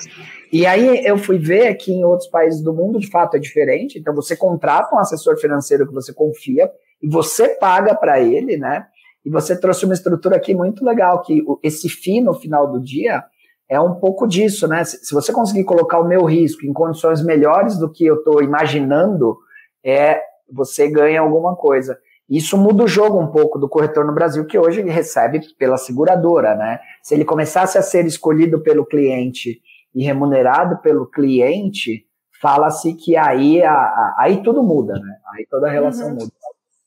E 0.50 0.64
aí 0.64 1.04
eu 1.04 1.18
fui 1.18 1.38
ver 1.38 1.74
que 1.74 1.92
em 1.92 2.04
outros 2.04 2.28
países 2.30 2.62
do 2.62 2.72
mundo, 2.72 2.98
de 2.98 3.10
fato, 3.10 3.36
é 3.36 3.40
diferente. 3.40 3.98
Então 3.98 4.14
você 4.14 4.34
contrata 4.34 4.94
um 4.94 4.98
assessor 4.98 5.36
financeiro 5.36 5.86
que 5.86 5.92
você 5.92 6.12
confia 6.12 6.70
e 7.02 7.08
você 7.08 7.50
paga 7.50 7.94
para 7.94 8.18
ele, 8.18 8.56
né? 8.56 8.86
E 9.24 9.30
você 9.30 9.58
trouxe 9.58 9.84
uma 9.84 9.94
estrutura 9.94 10.36
aqui 10.36 10.54
muito 10.54 10.84
legal, 10.84 11.22
que 11.22 11.42
esse 11.62 11.88
FII 11.88 12.20
no 12.20 12.34
final 12.34 12.70
do 12.70 12.80
dia 12.80 13.24
é 13.68 13.80
um 13.80 13.94
pouco 13.94 14.26
disso, 14.26 14.68
né? 14.68 14.84
Se, 14.84 15.14
você 15.14 15.32
conseguir 15.32 15.64
colocar 15.64 15.98
o 15.98 16.06
meu 16.06 16.24
risco 16.24 16.66
em 16.66 16.72
condições 16.72 17.24
melhores 17.24 17.78
do 17.78 17.90
que 17.90 18.04
eu 18.04 18.16
estou 18.16 18.42
imaginando, 18.42 19.38
é 19.82 20.20
você 20.52 20.90
ganha 20.90 21.20
alguma 21.20 21.56
coisa. 21.56 21.98
Isso 22.28 22.56
muda 22.56 22.84
o 22.84 22.88
jogo 22.88 23.18
um 23.18 23.28
pouco 23.28 23.58
do 23.58 23.68
corretor 23.68 24.04
no 24.04 24.14
Brasil, 24.14 24.46
que 24.46 24.58
hoje 24.58 24.80
ele 24.80 24.90
recebe 24.90 25.40
pela 25.58 25.76
seguradora, 25.76 26.54
né? 26.54 26.80
Se 27.02 27.14
ele 27.14 27.24
começasse 27.24 27.78
a 27.78 27.82
ser 27.82 28.04
escolhido 28.06 28.62
pelo 28.62 28.84
cliente 28.84 29.60
e 29.94 30.04
remunerado 30.04 30.78
pelo 30.78 31.06
cliente, 31.06 32.06
fala-se 32.40 32.94
que 32.94 33.16
aí, 33.16 33.62
a, 33.62 33.72
a, 33.72 34.16
aí 34.18 34.42
tudo 34.42 34.62
muda, 34.62 34.94
né? 34.94 35.16
Aí 35.32 35.46
toda 35.50 35.68
a 35.68 35.70
relação 35.70 36.08
uhum. 36.08 36.14
muda. 36.14 36.32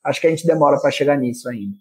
Acho 0.04 0.20
que 0.20 0.26
a 0.26 0.30
gente 0.30 0.46
demora 0.46 0.80
para 0.80 0.90
chegar 0.90 1.16
nisso 1.16 1.48
ainda. 1.48 1.76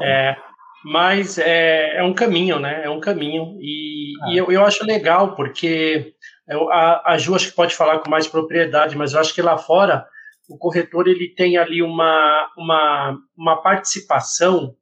É, 0.00 0.36
mas 0.84 1.38
é, 1.38 1.96
é 1.96 2.02
um 2.02 2.14
caminho, 2.14 2.58
né? 2.58 2.82
É 2.84 2.90
um 2.90 3.00
caminho. 3.00 3.56
E, 3.60 4.12
ah. 4.22 4.30
e 4.30 4.36
eu, 4.36 4.50
eu 4.50 4.64
acho 4.64 4.84
legal, 4.84 5.34
porque 5.34 6.14
eu, 6.48 6.70
a, 6.70 7.12
a 7.12 7.18
Ju 7.18 7.34
acho 7.34 7.48
que 7.50 7.56
pode 7.56 7.74
falar 7.74 7.98
com 7.98 8.10
mais 8.10 8.26
propriedade, 8.26 8.96
mas 8.96 9.12
eu 9.12 9.20
acho 9.20 9.34
que 9.34 9.42
lá 9.42 9.56
fora 9.58 10.06
o 10.48 10.58
corretor 10.58 11.06
ele 11.06 11.28
tem 11.28 11.56
ali 11.56 11.80
uma, 11.80 12.50
uma, 12.56 13.18
uma 13.36 13.62
participação 13.62 14.74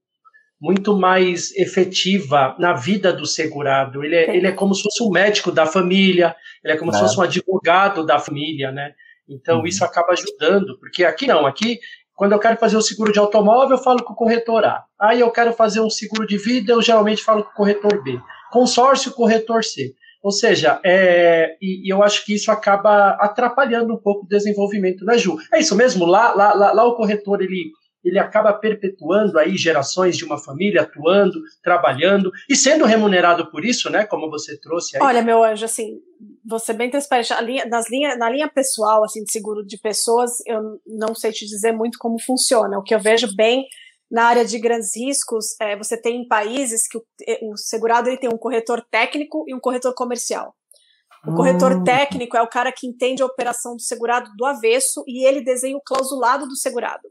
muito 0.61 0.97
mais 0.97 1.55
efetiva 1.57 2.57
na 2.59 2.73
vida 2.73 3.13
do 3.13 3.27
segurado. 3.27 4.03
Ele 4.03 4.17
é, 4.17 4.37
ele 4.37 4.47
é 4.47 4.53
como 4.53 4.75
se 4.75 4.83
fosse 4.83 5.03
um 5.03 5.11
médico 5.11 5.53
da 5.53 5.67
família, 5.67 6.35
ele 6.65 6.73
é 6.73 6.77
como 6.77 6.93
se 6.93 6.99
fosse 6.99 7.19
um 7.19 7.23
advogado 7.23 8.05
da 8.05 8.19
família, 8.19 8.73
né? 8.73 8.93
Então, 9.29 9.61
uhum. 9.61 9.67
isso 9.67 9.85
acaba 9.85 10.15
ajudando, 10.15 10.79
porque 10.81 11.05
aqui 11.05 11.27
não, 11.27 11.47
aqui 11.47 11.79
quando 12.19 12.33
eu 12.33 12.41
quero 12.41 12.59
fazer 12.59 12.77
um 12.77 12.83
seguro 12.83 13.13
de 13.13 13.19
automóvel, 13.21 13.77
eu 13.77 13.83
falo 13.83 14.03
com 14.03 14.13
o 14.13 14.17
corretor 14.17 14.65
A. 14.65 14.83
Aí 15.01 15.21
eu 15.21 15.31
quero 15.31 15.53
fazer 15.53 15.81
um 15.81 15.89
seguro 15.89 16.27
de 16.27 16.37
vida, 16.37 16.73
eu 16.73 16.83
geralmente 16.83 17.23
falo 17.23 17.45
com 17.45 17.51
o 17.51 17.55
corretor 17.55 18.03
B. 18.03 18.19
Consórcio, 18.51 19.13
corretor 19.13 19.63
C. 19.63 19.95
Ou 20.21 20.33
seja, 20.33 20.81
é, 20.85 21.57
e, 21.63 21.87
e, 21.87 21.93
eu 21.93 22.03
acho 22.03 22.27
que 22.27 22.35
isso 22.35 22.51
acaba 22.51 23.11
atrapalhando 23.21 23.95
um 23.95 24.03
pouco 24.03 24.25
o 24.25 24.29
desenvolvimento, 24.29 25.05
né, 25.05 25.17
Ju? 25.17 25.37
É 25.55 25.61
isso 25.61 25.77
mesmo, 25.77 26.05
lá, 26.07 26.35
lá, 26.35 26.53
lá, 26.55 26.73
lá 26.73 26.85
o 26.89 26.97
corretor, 26.97 27.41
ele, 27.41 27.71
ele 28.03 28.19
acaba 28.19 28.53
perpetuando 28.53 29.39
aí 29.39 29.57
gerações 29.57 30.17
de 30.17 30.25
uma 30.25 30.39
família, 30.39 30.83
atuando, 30.83 31.39
trabalhando 31.63 32.33
e 32.51 32.57
sendo 32.57 32.85
remunerado 32.85 33.49
por 33.49 33.65
isso, 33.65 33.89
né? 33.91 34.05
Como 34.05 34.29
você 34.29 34.59
trouxe 34.59 34.97
aí. 34.97 35.03
Olha, 35.05 35.23
meu 35.23 35.45
anjo, 35.45 35.65
assim, 35.65 36.01
você 36.49 36.73
bem 36.73 36.91
transparente, 36.91 37.33
linha, 37.43 37.67
nas 37.67 37.91
linha, 37.91 38.17
na 38.17 38.31
linha 38.31 38.49
pessoal, 38.49 39.05
assim, 39.05 39.23
de 39.23 39.31
seguro 39.31 39.65
de 39.65 39.79
pessoas, 39.79 40.31
eu 40.47 40.81
não 40.87 41.15
sei 41.15 41.31
te 41.31 41.47
dizer 41.47 41.73
muito 41.73 41.99
como 41.99 42.21
funciona. 42.21 42.79
O 42.79 42.83
que 42.83 42.95
eu 42.95 43.01
vejo 43.01 43.29
bem 43.37 43.67
na 44.11 44.25
área 44.25 44.45
de 44.45 44.59
grandes 44.59 44.97
riscos, 44.97 45.55
é, 45.61 45.77
você 45.77 46.01
tem 46.01 46.27
países 46.27 46.89
que 46.89 46.97
o, 46.97 47.03
o 47.53 47.57
segurado 47.57 48.09
ele 48.09 48.17
tem 48.17 48.31
um 48.33 48.39
corretor 48.39 48.83
técnico 48.91 49.45
e 49.47 49.55
um 49.55 49.61
corretor 49.61 49.95
comercial. 49.95 50.55
O 51.27 51.35
corretor 51.35 51.73
hum. 51.73 51.85
técnico 51.85 52.37
é 52.37 52.43
o 52.43 52.49
cara 52.49 52.73
que 52.73 52.87
entende 52.87 53.23
a 53.23 53.27
operação 53.27 53.75
do 53.77 53.83
segurado 53.83 54.31
do 54.37 54.47
avesso 54.47 55.05
e 55.07 55.27
ele 55.27 55.43
desenha 55.43 55.77
o 55.77 55.83
clausulado 55.85 56.47
do 56.47 56.57
segurado. 56.57 57.09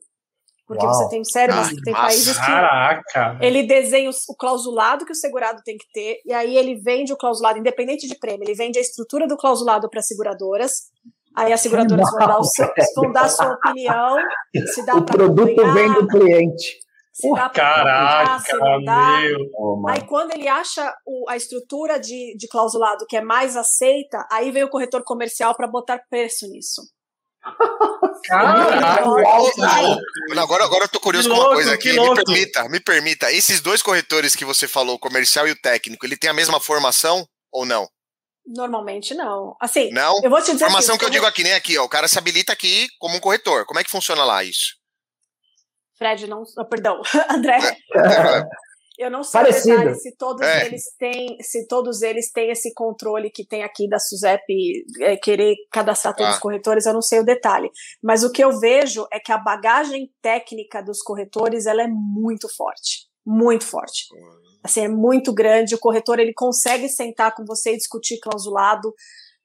Porque 0.68 0.86
Uau. 0.86 0.94
você 0.94 1.10
tem 1.10 1.24
sério, 1.24 1.56
ah, 1.56 1.70
tem 1.84 1.94
países 1.94 2.38
que 2.38 2.46
caraca. 2.46 3.38
ele 3.42 3.64
desenha 3.64 4.10
o 4.10 4.36
clausulado 4.36 5.06
que 5.06 5.14
o 5.14 5.16
segurado 5.16 5.62
tem 5.64 5.78
que 5.78 5.86
ter, 5.94 6.18
e 6.26 6.34
aí 6.34 6.58
ele 6.58 6.76
vende 6.76 7.14
o 7.14 7.18
clausulado, 7.18 7.58
independente 7.58 8.06
de 8.06 8.20
prêmio, 8.20 8.44
ele 8.44 8.54
vende 8.54 8.78
a 8.78 8.82
estrutura 8.82 9.26
do 9.26 9.38
clausulado 9.38 9.90
para 9.90 10.02
seguradoras. 10.02 10.72
Aí 11.38 11.54
as 11.54 11.62
seguradoras 11.62 12.10
vão 12.12 12.20
dar, 12.20 12.40
o 12.40 12.44
seu, 12.44 12.68
vão 12.96 13.12
dar 13.14 13.26
a 13.26 13.30
sua 13.30 13.54
opinião. 13.54 14.18
Se 14.74 14.86
dá 14.86 14.96
o 14.96 15.06
produto 15.06 15.74
vem 15.74 15.94
do 15.94 16.08
cliente. 16.08 16.80
Se 17.14 17.32
dá 17.34 17.50
Caraca, 17.50 18.40
se 18.44 18.58
não 18.58 18.84
dá. 18.84 19.22
Meu. 19.22 19.90
aí 19.90 20.06
quando 20.06 20.34
ele 20.34 20.48
acha 20.48 20.96
o, 21.04 21.28
a 21.28 21.36
estrutura 21.36 22.00
de, 22.00 22.36
de 22.38 22.48
clausulado 22.48 23.08
que 23.08 23.18
é 23.18 23.22
mais 23.22 23.58
aceita, 23.58 24.28
aí 24.32 24.52
vem 24.52 24.64
o 24.64 24.70
corretor 24.70 25.04
comercial 25.04 25.56
para 25.56 25.68
botar 25.68 26.00
preço 26.10 26.48
nisso. 26.48 26.82
Agora, 30.38 30.64
agora 30.64 30.84
eu 30.86 30.90
tô 30.90 31.00
curioso 31.00 31.30
com 31.30 31.36
uma 31.36 31.54
coisa 31.54 31.74
aqui. 31.74 31.92
Me 31.94 32.16
permita, 32.16 32.70
me 32.70 32.80
permita. 32.80 33.32
Esses 33.32 33.62
dois 33.62 33.82
corretores 33.82 34.36
que 34.36 34.46
você 34.46 34.68
falou, 34.68 34.96
o 34.96 35.00
comercial 35.00 35.48
e 35.48 35.52
o 35.52 35.62
técnico, 35.62 36.06
ele 36.06 36.18
tem 36.18 36.30
a 36.30 36.34
mesma 36.34 36.60
formação 36.60 37.28
ou 37.52 37.66
não? 37.66 37.88
Normalmente 38.46 39.14
não. 39.14 39.56
Assim, 39.60 39.92
não? 39.92 40.22
eu 40.24 40.30
vou 40.30 40.42
te 40.42 40.52
dizer 40.54 40.66
Formação 40.66 40.96
assim, 40.96 41.00
que 41.00 41.06
eu 41.06 41.10
digo 41.10 41.26
aqui, 41.26 41.44
nem 41.44 41.54
aqui, 41.54 41.78
ó. 41.78 41.84
O 41.84 41.90
cara 41.90 42.08
se 42.08 42.18
habilita 42.18 42.54
aqui 42.54 42.88
como 42.98 43.18
um 43.18 43.20
corretor. 43.20 43.66
Como 43.66 43.80
é 43.80 43.84
que 43.84 43.92
funciona 43.92 44.24
lá 44.24 44.44
isso? 44.44 44.76
Fred, 45.98 46.28
não. 46.28 46.44
Oh, 46.58 46.66
perdão, 46.66 47.02
André. 47.30 47.58
Eu 48.98 49.12
não 49.12 49.24
sei 49.24 49.44
detalhe, 49.44 49.94
se 49.94 50.16
todos 50.18 50.42
é. 50.42 50.66
eles 50.66 50.84
têm, 50.98 51.38
se 51.40 51.68
todos 51.68 52.02
eles 52.02 52.32
têm 52.32 52.50
esse 52.50 52.74
controle 52.74 53.30
que 53.30 53.46
tem 53.46 53.62
aqui 53.64 53.88
da 53.88 54.00
Suzep 54.00 54.42
é, 55.02 55.16
querer 55.18 55.56
cadastrar 55.72 56.16
todos 56.16 56.32
ah. 56.32 56.36
os 56.36 56.40
corretores, 56.40 56.88
eu 56.88 56.94
não 56.94 57.02
sei 57.02 57.20
o 57.20 57.24
detalhe. 57.24 57.70
Mas 58.02 58.24
o 58.24 58.32
que 58.32 58.44
eu 58.44 58.60
vejo 58.60 59.06
é 59.14 59.20
que 59.20 59.32
a 59.32 59.38
bagagem 59.38 60.12
técnica 60.20 60.82
dos 60.82 61.04
corretores 61.04 61.68
ela 61.68 61.84
é 61.84 61.88
muito 61.88 62.48
forte, 62.56 63.08
muito 63.24 63.66
forte. 63.66 64.08
Assim, 64.64 64.82
é 64.82 64.88
muito 64.88 65.32
grande. 65.32 65.76
O 65.76 65.80
corretor 65.80 66.20
ele 66.20 66.34
consegue 66.34 66.90
sentar 66.90 67.36
com 67.36 67.46
você 67.46 67.74
e 67.74 67.78
discutir 67.78 68.20
clausulado 68.20 68.92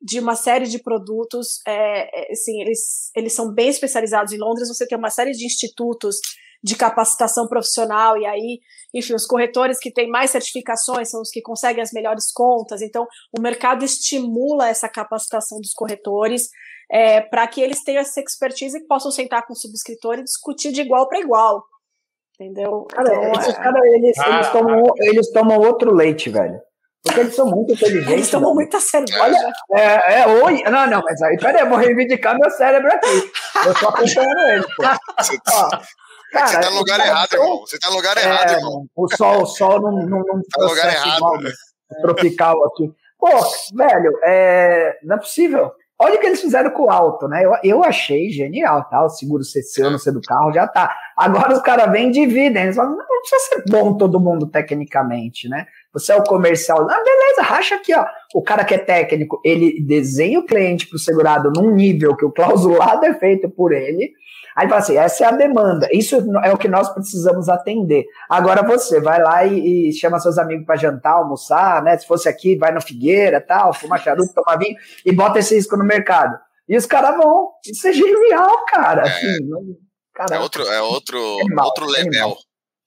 de 0.00 0.18
uma 0.18 0.34
série 0.34 0.66
de 0.66 0.82
produtos. 0.82 1.60
É, 1.66 2.30
é 2.30 2.32
assim, 2.32 2.60
eles, 2.62 3.10
eles 3.14 3.34
são 3.34 3.52
bem 3.52 3.68
especializados. 3.68 4.32
Em 4.32 4.38
Londres 4.38 4.68
você 4.68 4.86
tem 4.86 4.96
uma 4.96 5.10
série 5.10 5.32
de 5.32 5.44
institutos 5.44 6.16
de 6.62 6.76
capacitação 6.76 7.48
profissional, 7.48 8.16
e 8.16 8.24
aí, 8.24 8.60
enfim, 8.94 9.14
os 9.14 9.26
corretores 9.26 9.78
que 9.78 9.90
têm 9.90 10.08
mais 10.08 10.30
certificações 10.30 11.10
são 11.10 11.20
os 11.20 11.30
que 11.30 11.42
conseguem 11.42 11.82
as 11.82 11.92
melhores 11.92 12.30
contas, 12.32 12.82
então 12.82 13.06
o 13.36 13.40
mercado 13.40 13.84
estimula 13.84 14.68
essa 14.68 14.88
capacitação 14.88 15.58
dos 15.60 15.72
corretores 15.72 16.48
é, 16.90 17.20
para 17.20 17.46
que 17.46 17.60
eles 17.60 17.82
tenham 17.82 18.02
essa 18.02 18.20
expertise 18.20 18.76
e 18.76 18.86
possam 18.86 19.10
sentar 19.10 19.46
com 19.46 19.54
o 19.54 19.56
subscritor 19.56 20.18
e 20.18 20.24
discutir 20.24 20.72
de 20.72 20.82
igual 20.82 21.08
para 21.08 21.20
igual. 21.20 21.64
Entendeu? 22.38 22.86
Cara, 22.90 23.14
então, 23.14 23.40
esses 23.40 23.54
é... 23.54 23.56
caras, 23.56 23.82
eles, 23.84 24.18
ah, 24.18 24.34
eles, 24.34 24.48
tomam, 24.50 24.82
eles 24.98 25.32
tomam 25.32 25.60
outro 25.60 25.94
leite, 25.94 26.28
velho. 26.28 26.60
Porque 27.02 27.20
eles 27.20 27.34
são 27.34 27.46
muito 27.46 27.72
inteligentes. 27.72 28.12
Eles 28.12 28.30
tomam 28.30 28.54
muita 28.54 28.78
cerveja. 28.78 29.20
Olha, 29.22 29.52
é, 29.72 30.20
é, 30.20 30.26
oi. 30.26 30.62
Não, 30.64 30.86
não, 30.86 31.02
mas 31.02 31.20
aí, 31.22 31.36
peraí, 31.36 31.62
eu 31.62 31.68
vou 31.68 31.78
reivindicar 31.78 32.38
meu 32.38 32.48
cérebro 32.50 32.92
aqui. 32.92 33.32
Eu 33.66 33.74
tô 33.74 33.88
acompanhando 33.88 34.40
ele, 34.48 34.64
pô. 34.76 34.82
Ó, 35.52 35.68
Cara, 36.32 36.46
você 36.46 36.60
tá 36.60 36.70
no 36.70 36.78
lugar 36.78 37.00
errado, 37.00 37.32
irmão. 37.34 37.60
Você 37.60 37.78
tá 37.78 37.90
no 37.90 37.96
lugar 37.96 38.16
é, 38.16 38.22
errado, 38.22 38.50
irmão. 38.52 38.86
O 38.96 39.16
sol, 39.16 39.42
o 39.42 39.46
sol 39.46 39.80
não, 39.80 39.92
não, 39.92 40.18
não 40.18 40.42
tá 40.42 40.62
no 40.62 40.68
lugar 40.68 40.92
errado. 40.92 41.40
Né? 41.42 41.50
tropical 42.00 42.64
aqui. 42.66 42.90
Pô, 43.18 43.28
velho, 43.76 44.18
é, 44.24 44.98
não 45.04 45.16
é 45.16 45.18
possível. 45.18 45.70
Olha 45.98 46.16
o 46.16 46.18
que 46.18 46.26
eles 46.26 46.40
fizeram 46.40 46.70
com 46.70 46.84
o 46.84 46.90
alto, 46.90 47.28
né? 47.28 47.44
Eu, 47.44 47.52
eu 47.62 47.84
achei 47.84 48.28
genial, 48.30 48.88
tá? 48.88 49.04
O 49.04 49.08
seguro 49.08 49.44
seu, 49.44 49.88
não 49.88 49.98
ser 49.98 50.10
do 50.10 50.20
carro, 50.20 50.52
já 50.52 50.66
tá. 50.66 50.92
Agora 51.16 51.52
os 51.52 51.62
caras 51.62 51.92
vêm 51.92 52.08
e 52.08 52.12
dividem. 52.12 52.64
Eles 52.64 52.74
falam, 52.74 52.96
não 52.96 53.20
precisa 53.20 53.40
ser 53.48 53.64
bom 53.70 53.96
todo 53.96 54.18
mundo 54.18 54.48
tecnicamente, 54.48 55.48
né? 55.48 55.66
Você 55.92 56.10
é 56.10 56.16
o 56.16 56.24
comercial. 56.24 56.80
Ah, 56.90 57.04
beleza, 57.04 57.42
racha 57.42 57.76
aqui, 57.76 57.94
ó. 57.94 58.04
O 58.34 58.42
cara 58.42 58.64
que 58.64 58.74
é 58.74 58.78
técnico, 58.78 59.40
ele 59.44 59.80
desenha 59.86 60.40
o 60.40 60.46
cliente 60.46 60.88
pro 60.88 60.98
segurado 60.98 61.52
num 61.54 61.70
nível 61.70 62.16
que 62.16 62.24
o 62.24 62.32
clausulado 62.34 63.04
é 63.04 63.14
feito 63.14 63.48
por 63.48 63.72
ele 63.72 64.12
Aí 64.56 64.68
fala 64.68 64.80
assim: 64.80 64.96
essa 64.96 65.24
é 65.24 65.26
a 65.26 65.32
demanda, 65.32 65.88
isso 65.92 66.16
é 66.44 66.52
o 66.52 66.58
que 66.58 66.68
nós 66.68 66.88
precisamos 66.90 67.48
atender. 67.48 68.04
Agora 68.28 68.62
você 68.62 69.00
vai 69.00 69.22
lá 69.22 69.44
e, 69.44 69.88
e 69.88 69.92
chama 69.92 70.18
seus 70.18 70.38
amigos 70.38 70.66
para 70.66 70.76
jantar, 70.76 71.14
almoçar, 71.14 71.82
né? 71.82 71.96
Se 71.98 72.06
fosse 72.06 72.28
aqui, 72.28 72.56
vai 72.56 72.72
no 72.72 72.80
Figueira, 72.80 73.40
tal, 73.40 73.72
fuma 73.72 73.98
charuto, 73.98 74.32
toma 74.34 74.58
vinho 74.58 74.76
e 75.04 75.12
bota 75.12 75.38
esse 75.38 75.54
risco 75.54 75.76
no 75.76 75.84
mercado. 75.84 76.38
E 76.68 76.76
os 76.76 76.86
caras 76.86 77.16
vão. 77.16 77.50
Isso 77.66 77.86
é 77.88 77.92
genial, 77.92 78.64
cara. 78.66 79.02
É, 79.02 79.10
assim, 79.10 79.48
não, 79.48 79.76
é 80.30 80.38
outro, 80.38 80.62
é 80.64 80.82
outro, 80.82 81.18
animal, 81.40 81.66
outro 81.66 81.86
level. 81.86 82.36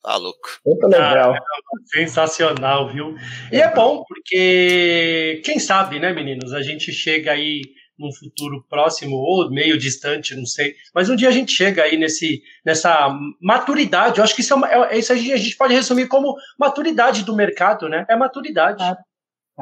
Tá 0.01 0.17
louco. 0.17 0.49
Outro 0.63 0.87
level. 0.87 1.33
Ah, 1.33 1.39
sensacional, 1.87 2.93
viu? 2.93 3.15
E 3.51 3.59
é 3.59 3.73
bom, 3.73 4.03
porque 4.07 5.41
quem 5.43 5.57
sabe, 5.57 5.99
né, 5.99 6.13
meninos? 6.13 6.53
A 6.53 6.61
gente 6.61 6.91
chega 6.91 7.31
aí 7.31 7.61
num 7.97 8.11
futuro 8.11 8.63
próximo 8.69 9.15
ou 9.15 9.49
meio 9.49 9.77
distante, 9.77 10.35
não 10.35 10.45
sei. 10.45 10.75
Mas 10.93 11.09
um 11.09 11.15
dia 11.15 11.29
a 11.29 11.31
gente 11.31 11.51
chega 11.51 11.83
aí 11.83 11.97
nesse, 11.97 12.43
nessa 12.65 13.09
maturidade. 13.41 14.17
Eu 14.17 14.23
acho 14.23 14.35
que 14.35 14.41
isso, 14.41 14.53
é, 14.53 14.55
uma, 14.55 14.69
é 14.69 14.97
isso 14.97 15.13
a 15.13 15.15
gente 15.15 15.55
pode 15.55 15.73
resumir 15.73 16.07
como 16.07 16.35
maturidade 16.59 17.23
do 17.23 17.35
mercado, 17.35 17.87
né? 17.87 18.05
É 18.09 18.15
maturidade. 18.15 18.83
É. 18.83 18.95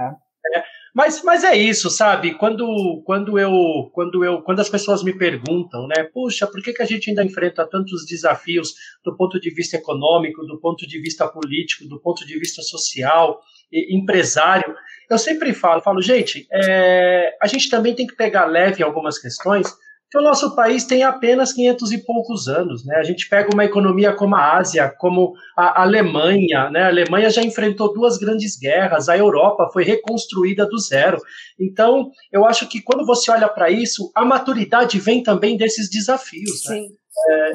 É. 0.02 0.24
É. 0.56 0.64
Mas, 0.94 1.24
mas 1.24 1.44
é 1.44 1.56
isso, 1.56 1.90
sabe? 1.90 2.36
Quando, 2.36 3.02
quando 3.04 3.40
eu, 3.40 3.90
quando 3.94 4.24
eu, 4.24 4.44
quando 4.44 4.60
as 4.60 4.70
pessoas 4.70 5.04
me 5.04 5.18
perguntam, 5.18 5.88
né? 5.88 6.04
Puxa, 6.04 6.46
por 6.46 6.62
que, 6.62 6.72
que 6.72 6.84
a 6.84 6.86
gente 6.86 7.10
ainda 7.10 7.24
enfrenta 7.24 7.68
tantos 7.68 8.06
desafios 8.06 8.74
do 9.04 9.16
ponto 9.16 9.40
de 9.40 9.50
vista 9.50 9.78
econômico, 9.78 10.46
do 10.46 10.60
ponto 10.60 10.86
de 10.86 11.00
vista 11.00 11.28
político, 11.28 11.88
do 11.88 12.00
ponto 12.00 12.26
de 12.28 12.38
vista 12.38 12.62
social, 12.62 13.42
e, 13.72 13.98
empresário? 13.98 14.76
Eu 15.10 15.18
sempre 15.18 15.54
falo, 15.54 15.82
falo, 15.82 16.02
gente, 16.02 16.48
é, 16.52 17.36
a 17.42 17.48
gente 17.48 17.70
também 17.70 17.96
tem 17.96 18.08
que 18.08 18.16
pegar 18.16 18.46
leve 18.46 18.84
algumas 18.84 19.18
questões, 19.20 19.68
que 20.14 20.18
o 20.20 20.22
nosso 20.22 20.56
país 20.56 20.86
tem 20.86 21.02
apenas 21.02 21.52
500 21.54 21.92
e 21.92 21.98
poucos 22.06 22.48
anos, 22.48 22.86
né? 22.86 22.98
A 22.98 23.04
gente 23.04 23.28
pega 23.28 23.50
uma 23.52 23.66
economia 23.66 24.14
como 24.14 24.36
a 24.36 24.58
Ásia, 24.58 24.88
como 25.00 25.34
a 25.58 25.82
Alemanha, 25.82 26.70
né? 26.70 26.84
A 26.84 26.88
Alemanha 26.88 27.32
já 27.32 27.42
enfrentou 27.42 27.92
duas 27.92 28.20
grandes 28.20 28.56
guerras, 28.56 29.10
a 29.10 29.18
Europa 29.18 29.72
foi 29.74 29.84
reconstruída 29.84 30.68
do 30.68 30.78
zero. 30.78 31.18
Então, 31.60 32.12
eu 32.32 32.46
acho 32.46 32.70
que 32.70 32.80
quando 32.80 33.04
você 33.08 33.32
olha 33.32 33.50
para 33.50 33.72
isso, 33.72 34.12
a 34.14 34.24
maturidade 34.24 35.00
vem 35.00 35.24
também 35.24 35.58
desses 35.58 35.90
desafios, 35.90 36.64
né? 36.70 36.76
Sim. 36.76 36.88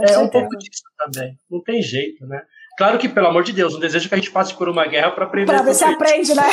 É, 0.08 0.14
é 0.14 0.18
um 0.18 0.28
pouco 0.28 0.56
disso 0.56 0.82
também, 0.98 1.38
não 1.48 1.62
tem 1.62 1.80
jeito, 1.80 2.26
né? 2.26 2.42
Claro 2.78 2.96
que, 2.96 3.08
pelo 3.08 3.26
amor 3.26 3.42
de 3.42 3.52
Deus, 3.52 3.72
não 3.72 3.80
desejo 3.80 4.08
que 4.08 4.14
a 4.14 4.18
gente 4.18 4.30
passe 4.30 4.54
por 4.54 4.68
uma 4.68 4.86
guerra 4.86 5.10
para 5.10 5.24
aprender. 5.24 5.52
Para 5.52 5.62
ver 5.62 5.74
se 5.74 5.84
aprende, 5.84 6.32
né? 6.32 6.44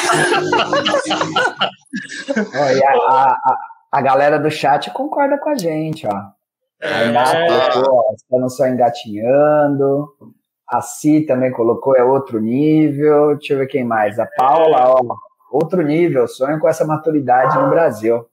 A, 2.54 3.32
a, 3.32 3.58
a, 3.92 4.02
galera 4.02 4.38
do 4.38 4.52
chat 4.52 4.90
concorda 4.92 5.38
com 5.38 5.50
a 5.50 5.56
gente, 5.56 6.06
ó. 6.06 6.24
É. 6.82 6.92
A 6.92 6.98
Renata 6.98 7.46
colocou, 7.74 8.00
ó, 8.00 8.40
não 8.40 8.50
só 8.50 8.68
engatinhando. 8.68 10.10
A 10.68 10.82
Si 10.82 11.22
também 11.22 11.52
colocou, 11.52 11.96
é 11.96 12.04
outro 12.04 12.42
nível. 12.42 13.38
Deixa 13.38 13.54
eu 13.54 13.60
ver 13.60 13.68
quem 13.68 13.86
mais. 13.86 14.20
A 14.20 14.26
Paula, 14.26 14.90
ó, 14.90 15.02
outro 15.52 15.82
nível. 15.84 16.28
Sonho 16.28 16.60
com 16.60 16.68
essa 16.68 16.84
maturidade 16.84 17.58
no 17.58 17.70
Brasil. 17.70 18.26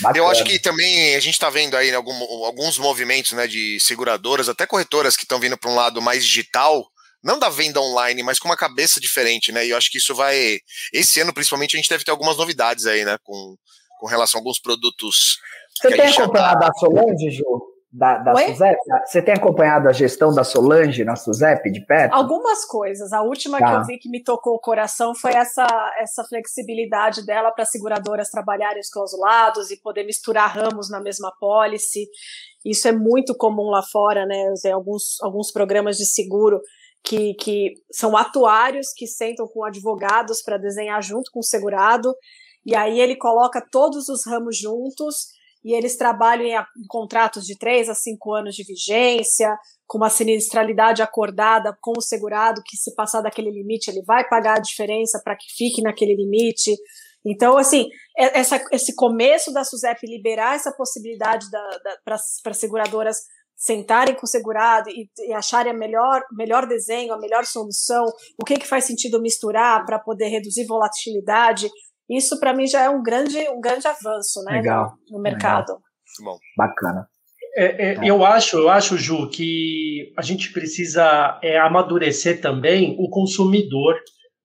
Bacana. 0.00 0.18
Eu 0.18 0.30
acho 0.30 0.44
que 0.44 0.58
também 0.58 1.16
a 1.16 1.20
gente 1.20 1.34
está 1.34 1.50
vendo 1.50 1.76
aí 1.76 1.92
algum, 1.92 2.14
alguns 2.44 2.78
movimentos 2.78 3.32
né, 3.32 3.46
de 3.46 3.78
seguradoras, 3.80 4.48
até 4.48 4.64
corretoras 4.64 5.16
que 5.16 5.24
estão 5.24 5.40
vindo 5.40 5.58
para 5.58 5.70
um 5.70 5.74
lado 5.74 6.00
mais 6.00 6.24
digital, 6.24 6.86
não 7.22 7.38
da 7.38 7.48
venda 7.48 7.80
online, 7.80 8.22
mas 8.22 8.38
com 8.38 8.48
uma 8.48 8.56
cabeça 8.56 9.00
diferente, 9.00 9.52
né? 9.52 9.66
E 9.66 9.70
eu 9.70 9.76
acho 9.76 9.90
que 9.90 9.98
isso 9.98 10.14
vai. 10.14 10.58
Esse 10.92 11.20
ano, 11.20 11.34
principalmente, 11.34 11.76
a 11.76 11.78
gente 11.78 11.88
deve 11.88 12.04
ter 12.04 12.10
algumas 12.10 12.36
novidades 12.36 12.86
aí, 12.86 13.04
né? 13.04 13.16
Com, 13.22 13.56
com 13.98 14.06
relação 14.06 14.38
a 14.38 14.40
alguns 14.40 14.58
produtos. 14.58 15.38
Você 15.80 15.96
tem 15.96 16.06
acompanhado 16.06 16.60
tá... 16.60 16.68
a 16.68 16.74
Solange, 16.74 17.30
Ju? 17.30 17.70
Da, 17.92 18.18
da 18.18 18.36
Suzep? 18.36 18.76
Você 19.04 19.20
tem 19.20 19.34
acompanhado 19.34 19.88
a 19.88 19.92
gestão 19.92 20.32
da 20.32 20.44
Solange 20.44 21.04
na 21.04 21.16
Suzep 21.16 21.70
de 21.72 21.84
perto? 21.84 22.14
Algumas 22.14 22.64
coisas. 22.64 23.12
A 23.12 23.20
última 23.22 23.58
tá. 23.58 23.66
que 23.66 23.72
eu 23.72 23.84
vi 23.84 23.98
que 23.98 24.08
me 24.08 24.22
tocou 24.22 24.54
o 24.54 24.60
coração 24.60 25.12
foi 25.12 25.32
essa, 25.32 25.66
essa 25.98 26.22
flexibilidade 26.24 27.26
dela 27.26 27.50
para 27.50 27.64
seguradoras 27.64 28.30
trabalharem 28.30 28.80
os 28.80 28.88
clausulados 28.88 29.72
e 29.72 29.82
poder 29.82 30.04
misturar 30.04 30.54
ramos 30.54 30.88
na 30.88 31.00
mesma 31.00 31.32
pólice. 31.40 32.06
Isso 32.64 32.86
é 32.86 32.92
muito 32.92 33.34
comum 33.34 33.70
lá 33.70 33.82
fora, 33.82 34.24
né? 34.24 34.52
Alguns, 34.72 35.20
alguns 35.20 35.50
programas 35.50 35.96
de 35.96 36.06
seguro 36.06 36.60
que, 37.04 37.34
que 37.34 37.74
são 37.92 38.16
atuários 38.16 38.88
que 38.94 39.06
sentam 39.06 39.46
com 39.48 39.64
advogados 39.64 40.42
para 40.42 40.58
desenhar 40.58 41.02
junto 41.02 41.30
com 41.32 41.40
o 41.40 41.44
segurado, 41.44 42.14
e 42.64 42.74
aí 42.74 43.00
ele 43.00 43.16
coloca 43.16 43.66
todos 43.70 44.08
os 44.08 44.26
ramos 44.26 44.56
juntos 44.58 45.28
e 45.64 45.74
eles 45.74 45.96
trabalham 45.96 46.44
em, 46.46 46.54
em 46.54 46.86
contratos 46.88 47.44
de 47.44 47.56
três 47.58 47.88
a 47.88 47.94
cinco 47.94 48.34
anos 48.34 48.54
de 48.54 48.64
vigência, 48.64 49.56
com 49.86 49.98
uma 49.98 50.08
sinistralidade 50.08 51.02
acordada 51.02 51.76
com 51.80 51.92
o 51.96 52.02
segurado, 52.02 52.62
que 52.64 52.76
se 52.76 52.94
passar 52.94 53.20
daquele 53.20 53.50
limite, 53.50 53.90
ele 53.90 54.02
vai 54.06 54.26
pagar 54.28 54.58
a 54.58 54.60
diferença 54.60 55.20
para 55.22 55.36
que 55.36 55.46
fique 55.56 55.82
naquele 55.82 56.14
limite. 56.14 56.76
Então, 57.24 57.58
assim, 57.58 57.88
essa, 58.16 58.62
esse 58.72 58.94
começo 58.94 59.52
da 59.52 59.64
SUSEP 59.64 60.06
liberar 60.06 60.54
essa 60.54 60.72
possibilidade 60.72 61.44
para 62.04 62.54
seguradoras 62.54 63.18
sentarem 63.60 64.14
com 64.14 64.24
o 64.24 64.28
segurado 64.28 64.88
e, 64.88 65.06
e 65.28 65.34
acharem 65.34 65.70
a 65.70 65.76
melhor, 65.76 66.22
melhor 66.32 66.66
desenho, 66.66 67.12
a 67.12 67.18
melhor 67.18 67.44
solução, 67.44 68.06
o 68.40 68.44
que, 68.44 68.56
que 68.56 68.66
faz 68.66 68.86
sentido 68.86 69.20
misturar 69.20 69.84
para 69.84 69.98
poder 69.98 70.28
reduzir 70.28 70.64
volatilidade, 70.66 71.68
isso 72.08 72.40
para 72.40 72.54
mim 72.54 72.66
já 72.66 72.82
é 72.82 72.88
um 72.88 73.02
grande, 73.02 73.38
um 73.50 73.60
grande 73.60 73.86
avanço 73.86 74.42
né, 74.44 74.54
Legal. 74.54 74.94
no, 75.10 75.18
no 75.18 75.22
mercado. 75.22 75.78
Legal. 76.18 76.38
Bacana. 76.56 77.06
É, 77.54 77.92
é, 77.92 77.98
eu 78.02 78.24
acho, 78.24 78.56
eu 78.56 78.70
acho, 78.70 78.96
Ju, 78.96 79.28
que 79.28 80.12
a 80.16 80.22
gente 80.22 80.52
precisa 80.52 81.38
é, 81.42 81.58
amadurecer 81.58 82.40
também 82.40 82.96
o 82.98 83.10
consumidor, 83.10 83.96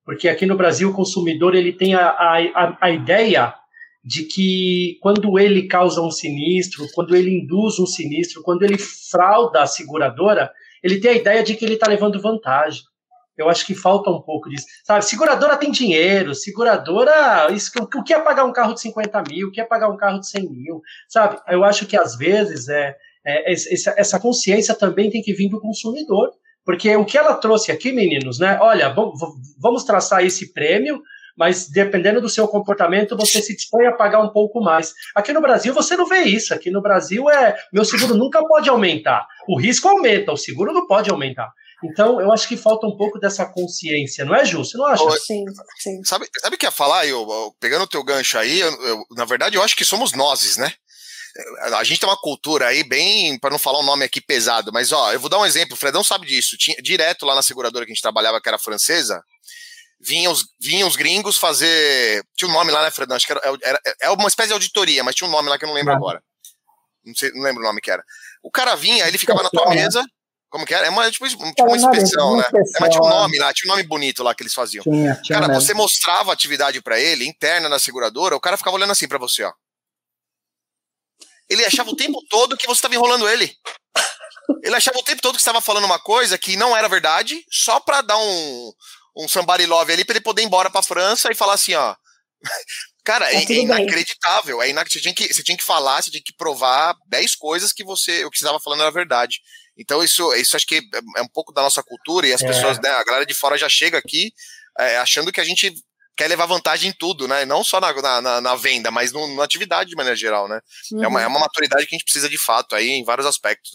porque 0.03 0.27
aqui 0.27 0.45
no 0.45 0.57
Brasil 0.57 0.89
o 0.89 0.93
consumidor 0.93 1.55
ele 1.55 1.71
tem 1.71 1.95
a, 1.95 2.09
a, 2.09 2.77
a 2.81 2.91
ideia 2.91 3.53
de 4.05 4.23
que 4.23 4.99
quando 5.01 5.39
ele 5.39 5.67
causa 5.67 5.99
um 5.99 6.11
sinistro, 6.11 6.85
quando 6.93 7.15
ele 7.15 7.31
induz 7.31 7.79
um 7.79 7.87
sinistro, 7.87 8.43
quando 8.43 8.61
ele 8.61 8.77
frauda 8.77 9.63
a 9.63 9.67
seguradora, 9.67 10.51
ele 10.83 10.99
tem 10.99 11.11
a 11.11 11.15
ideia 11.15 11.43
de 11.43 11.55
que 11.55 11.65
ele 11.65 11.73
está 11.73 11.87
levando 11.87 12.21
vantagem. 12.21 12.83
Eu 13.35 13.49
acho 13.49 13.65
que 13.65 13.73
falta 13.73 14.11
um 14.11 14.21
pouco 14.21 14.47
disso. 14.47 14.65
Sabe, 14.83 15.03
seguradora 15.03 15.57
tem 15.57 15.71
dinheiro, 15.71 16.35
seguradora. 16.35 17.51
Isso, 17.51 17.71
o 17.77 18.03
que 18.03 18.13
é 18.13 18.19
pagar 18.19 18.45
um 18.45 18.53
carro 18.53 18.75
de 18.75 18.81
50 18.81 19.23
mil? 19.27 19.47
O 19.47 19.51
que 19.51 19.59
é 19.59 19.65
pagar 19.65 19.89
um 19.89 19.97
carro 19.97 20.19
de 20.19 20.29
100 20.29 20.49
mil? 20.49 20.81
Sabe, 21.09 21.37
eu 21.49 21.63
acho 21.63 21.85
que 21.87 21.97
às 21.97 22.15
vezes 22.15 22.69
é, 22.69 22.95
é 23.25 23.53
essa 23.97 24.19
consciência 24.19 24.75
também 24.75 25.09
tem 25.09 25.21
que 25.21 25.33
vir 25.33 25.49
do 25.49 25.59
consumidor. 25.59 26.31
Porque 26.63 26.95
o 26.95 27.05
que 27.05 27.17
ela 27.17 27.35
trouxe 27.35 27.71
aqui, 27.71 27.91
meninos, 27.91 28.39
né? 28.39 28.57
Olha, 28.61 28.93
vamos 29.59 29.83
traçar 29.83 30.25
esse 30.25 30.51
prêmio, 30.51 31.01
mas 31.37 31.69
dependendo 31.69 32.21
do 32.21 32.29
seu 32.29 32.47
comportamento, 32.47 33.17
você 33.17 33.41
se 33.41 33.55
dispõe 33.55 33.85
a 33.85 33.91
pagar 33.91 34.21
um 34.21 34.29
pouco 34.29 34.61
mais. 34.61 34.93
Aqui 35.15 35.33
no 35.33 35.41
Brasil 35.41 35.73
você 35.73 35.97
não 35.97 36.05
vê 36.05 36.19
isso. 36.21 36.53
Aqui 36.53 36.71
no 36.71 36.81
Brasil 36.81 37.29
é 37.29 37.55
meu 37.73 37.83
seguro 37.83 38.15
nunca 38.15 38.45
pode 38.45 38.69
aumentar. 38.69 39.27
O 39.47 39.59
risco 39.59 39.87
aumenta, 39.87 40.31
o 40.31 40.37
seguro 40.37 40.73
não 40.73 40.87
pode 40.87 41.09
aumentar. 41.09 41.51
Então, 41.83 42.19
eu 42.21 42.31
acho 42.31 42.47
que 42.47 42.57
falta 42.57 42.87
um 42.87 42.95
pouco 42.95 43.19
dessa 43.19 43.45
consciência, 43.45 44.25
não 44.25 44.33
é, 44.33 44.45
Ju? 44.45 44.63
Você 44.63 44.77
não 44.77 44.85
acha? 44.85 45.03
Sim, 45.19 45.43
sim. 45.77 46.03
Sabe, 46.03 46.27
sabe 46.39 46.55
o 46.55 46.59
que 46.59 46.65
ia 46.65 46.71
falar? 46.71 47.05
Eu, 47.05 47.27
eu, 47.29 47.55
pegando 47.59 47.83
o 47.83 47.87
teu 47.87 48.03
gancho 48.03 48.37
aí, 48.37 48.59
eu, 48.59 48.71
eu, 48.81 49.05
na 49.11 49.25
verdade, 49.25 49.57
eu 49.57 49.61
acho 49.61 49.75
que 49.75 49.85
somos 49.85 50.13
nós, 50.13 50.57
né? 50.57 50.73
A 51.73 51.83
gente 51.83 51.99
tem 51.99 52.07
uma 52.07 52.19
cultura 52.19 52.67
aí 52.67 52.81
bem, 52.81 53.37
para 53.37 53.49
não 53.49 53.59
falar 53.59 53.79
um 53.79 53.85
nome 53.85 54.05
aqui 54.05 54.21
pesado, 54.21 54.71
mas 54.71 54.93
ó, 54.93 55.11
eu 55.11 55.19
vou 55.19 55.29
dar 55.29 55.37
um 55.37 55.45
exemplo, 55.45 55.73
o 55.73 55.77
Fredão 55.77 56.01
sabe 56.01 56.25
disso. 56.25 56.57
Tinha, 56.57 56.77
direto 56.81 57.25
lá 57.25 57.35
na 57.35 57.41
seguradora 57.41 57.85
que 57.85 57.91
a 57.91 57.93
gente 57.93 58.01
trabalhava, 58.01 58.39
que 58.39 58.47
era 58.47 58.57
francesa, 58.57 59.21
vinham 59.99 60.31
os, 60.31 60.45
vinham 60.59 60.87
os 60.87 60.95
gringos 60.95 61.37
fazer. 61.37 62.23
Tinha 62.35 62.49
um 62.49 62.53
nome 62.53 62.71
lá, 62.71 62.83
né, 62.83 62.91
Fredão? 62.91 63.15
Acho 63.15 63.25
que 63.25 63.33
era, 63.33 63.41
era, 63.61 63.79
era 64.01 64.13
uma 64.13 64.27
espécie 64.27 64.49
de 64.49 64.53
auditoria, 64.53 65.03
mas 65.03 65.15
tinha 65.15 65.27
um 65.27 65.31
nome 65.31 65.49
lá 65.49 65.57
que 65.57 65.65
eu 65.65 65.67
não 65.67 65.75
lembro 65.75 65.93
agora. 65.93 66.23
Não, 67.03 67.15
sei, 67.15 67.31
não 67.31 67.41
lembro 67.41 67.61
o 67.61 67.65
nome 67.65 67.81
que 67.81 67.91
era. 67.91 68.03
O 68.41 68.51
cara 68.51 68.75
vinha, 68.75 69.07
ele 69.07 69.17
ficava 69.17 69.43
na 69.43 69.49
tua 69.49 69.69
mesa, 69.69 70.03
como 70.49 70.65
que 70.65 70.73
era? 70.73 70.87
É 70.87 70.89
uma, 70.89 71.09
tipo, 71.11 71.27
tipo 71.27 71.63
uma 71.63 71.75
inspeção, 71.75 72.37
né? 72.37 72.43
É, 72.47 72.79
mas 72.79 72.89
tinha 72.89 73.03
um 73.03 73.09
nome 73.09 73.37
lá, 73.37 73.53
tinha 73.53 73.71
um 73.71 73.75
nome 73.75 73.87
bonito 73.87 74.23
lá 74.23 74.33
que 74.33 74.41
eles 74.41 74.53
faziam. 74.53 74.83
Tinha, 74.83 75.15
tinha 75.21 75.39
cara, 75.39 75.49
mesmo. 75.49 75.61
você 75.61 75.73
mostrava 75.73 76.31
atividade 76.31 76.81
para 76.81 76.99
ele, 76.99 77.27
interna 77.27 77.67
na 77.67 77.77
seguradora, 77.77 78.35
o 78.35 78.39
cara 78.39 78.57
ficava 78.57 78.75
olhando 78.75 78.91
assim 78.91 79.07
para 79.07 79.17
você, 79.17 79.43
ó. 79.43 79.51
Ele 81.49 81.63
achava 81.65 81.91
o 81.91 81.95
tempo 81.95 82.19
todo 82.29 82.57
que 82.57 82.65
você 82.65 82.79
estava 82.79 82.95
enrolando 82.95 83.27
ele. 83.29 83.53
Ele 84.63 84.75
achava 84.75 84.97
o 84.97 85.03
tempo 85.03 85.21
todo 85.21 85.35
que 85.35 85.41
estava 85.41 85.61
falando 85.61 85.85
uma 85.85 85.99
coisa 85.99 86.37
que 86.37 86.55
não 86.55 86.75
era 86.75 86.87
verdade, 86.87 87.43
só 87.51 87.79
para 87.79 88.01
dar 88.01 88.17
um, 88.17 88.71
um 89.15 89.27
somebody 89.27 89.65
love 89.65 89.91
ali, 89.91 90.03
para 90.03 90.15
ele 90.15 90.23
poder 90.23 90.41
ir 90.41 90.45
embora 90.45 90.69
pra 90.69 90.83
França 90.83 91.31
e 91.31 91.35
falar 91.35 91.53
assim, 91.53 91.73
ó. 91.73 91.95
Cara, 93.05 93.31
é, 93.31 93.35
é 93.35 93.53
inacreditável. 93.53 94.61
É 94.63 94.69
inac... 94.69 94.91
você, 94.91 94.99
tinha 94.99 95.13
que, 95.13 95.31
você 95.31 95.43
tinha 95.43 95.57
que 95.57 95.63
falar, 95.63 96.01
você 96.01 96.09
tinha 96.09 96.23
que 96.25 96.35
provar 96.35 96.95
10 97.07 97.35
coisas 97.35 97.71
que 97.71 97.83
você 97.83 98.25
o 98.25 98.31
que 98.31 98.37
estava 98.37 98.59
falando 98.59 98.81
era 98.81 98.91
verdade. 98.91 99.41
Então, 99.77 100.03
isso, 100.03 100.33
isso 100.33 100.55
acho 100.55 100.65
que 100.65 100.77
é, 100.77 101.19
é 101.19 101.21
um 101.21 101.27
pouco 101.27 101.53
da 101.53 101.61
nossa 101.61 101.83
cultura 101.83 102.25
e 102.25 102.33
as 102.33 102.41
é. 102.41 102.47
pessoas, 102.47 102.79
né, 102.79 102.89
a 102.89 103.03
galera 103.03 103.25
de 103.25 103.33
fora 103.35 103.57
já 103.57 103.69
chega 103.69 103.99
aqui 103.99 104.31
é, 104.79 104.97
achando 104.97 105.31
que 105.31 105.39
a 105.39 105.43
gente 105.43 105.71
quer 106.17 106.27
levar 106.27 106.45
vantagem 106.45 106.89
em 106.89 106.93
tudo, 106.93 107.27
né? 107.27 107.45
Não 107.45 107.63
só 107.63 107.79
na, 107.79 108.21
na, 108.21 108.41
na 108.41 108.55
venda, 108.55 108.89
mas 108.89 109.11
no, 109.11 109.35
na 109.35 109.43
atividade 109.43 109.89
de 109.89 109.95
maneira 109.95 110.15
geral, 110.15 110.47
né? 110.47 110.59
Uhum. 110.91 111.03
É, 111.03 111.07
uma, 111.07 111.21
é 111.21 111.27
uma 111.27 111.39
maturidade 111.39 111.85
que 111.85 111.95
a 111.95 111.97
gente 111.97 112.05
precisa 112.05 112.29
de 112.29 112.37
fato 112.37 112.75
aí 112.75 112.89
em 112.89 113.03
vários 113.03 113.27
aspectos. 113.27 113.71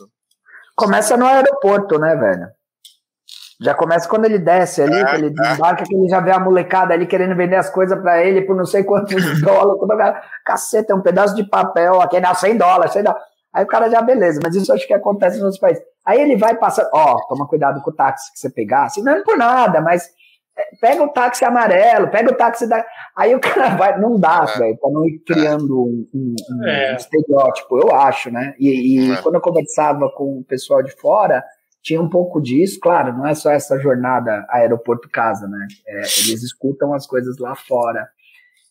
Começa 0.74 1.16
no 1.16 1.26
aeroporto, 1.26 1.98
né, 1.98 2.16
velho? 2.16 2.48
Já 3.60 3.74
começa 3.74 4.08
quando 4.08 4.24
ele 4.24 4.38
desce 4.38 4.82
ali, 4.82 4.94
é, 4.94 5.14
ele 5.14 5.26
é. 5.26 5.52
embarca, 5.54 5.84
que 5.84 5.94
ele 5.94 6.08
já 6.08 6.18
vê 6.20 6.30
a 6.30 6.40
molecada 6.40 6.94
ali 6.94 7.06
querendo 7.06 7.36
vender 7.36 7.56
as 7.56 7.68
coisas 7.68 8.00
para 8.00 8.22
ele 8.24 8.42
por 8.42 8.56
não 8.56 8.64
sei 8.64 8.82
quantos 8.82 9.14
dólares. 9.42 10.18
Caceta, 10.44 10.92
é 10.92 10.96
um 10.96 11.02
pedaço 11.02 11.34
de 11.34 11.44
papel 11.44 12.00
aqui, 12.00 12.18
dá 12.20 12.34
100 12.34 12.56
dólares, 12.56 12.92
100 12.92 13.02
dólares. 13.02 13.24
Aí 13.52 13.64
o 13.64 13.66
cara 13.66 13.90
já, 13.90 14.00
beleza, 14.00 14.40
mas 14.42 14.54
isso 14.54 14.72
acho 14.72 14.86
que 14.86 14.94
acontece 14.94 15.36
nos 15.36 15.44
outros 15.44 15.60
países. 15.60 15.82
Aí 16.06 16.20
ele 16.20 16.36
vai 16.36 16.56
passando, 16.56 16.88
ó, 16.94 17.16
oh, 17.16 17.26
toma 17.26 17.46
cuidado 17.46 17.82
com 17.82 17.90
o 17.90 17.94
táxi 17.94 18.32
que 18.32 18.38
você 18.38 18.48
pegar, 18.48 18.84
assim, 18.84 19.02
não 19.02 19.12
é 19.12 19.22
por 19.22 19.36
nada, 19.36 19.80
mas 19.80 20.08
é, 20.56 20.76
pega 20.80 21.02
o 21.02 21.08
táxi 21.08 21.44
amarelo, 21.44 22.08
pega 22.08 22.30
o 22.30 22.36
táxi 22.36 22.68
da. 22.68 22.84
Aí 23.16 23.34
o 23.34 23.40
cara 23.40 23.70
vai, 23.76 23.98
não 23.98 24.18
dá, 24.18 24.46
é. 24.54 24.58
velho, 24.58 24.78
pra 24.78 24.90
não 24.90 25.06
ir 25.06 25.18
criando 25.26 25.82
um, 25.82 26.08
um, 26.14 26.34
um 26.50 26.64
é. 26.64 26.94
estereótipo, 26.94 27.78
eu 27.78 27.94
acho, 27.94 28.30
né? 28.30 28.54
E, 28.58 29.08
e 29.08 29.12
é. 29.12 29.16
quando 29.20 29.34
eu 29.34 29.40
conversava 29.40 30.08
com 30.10 30.38
o 30.38 30.44
pessoal 30.44 30.82
de 30.82 30.92
fora, 30.92 31.44
tinha 31.82 32.00
um 32.00 32.08
pouco 32.08 32.40
disso, 32.40 32.78
claro, 32.80 33.16
não 33.16 33.26
é 33.26 33.34
só 33.34 33.50
essa 33.50 33.78
jornada 33.78 34.46
aeroporto-casa, 34.50 35.48
né? 35.48 35.66
É, 35.86 35.98
eles 35.98 36.42
escutam 36.42 36.92
as 36.92 37.06
coisas 37.06 37.38
lá 37.38 37.54
fora. 37.54 38.06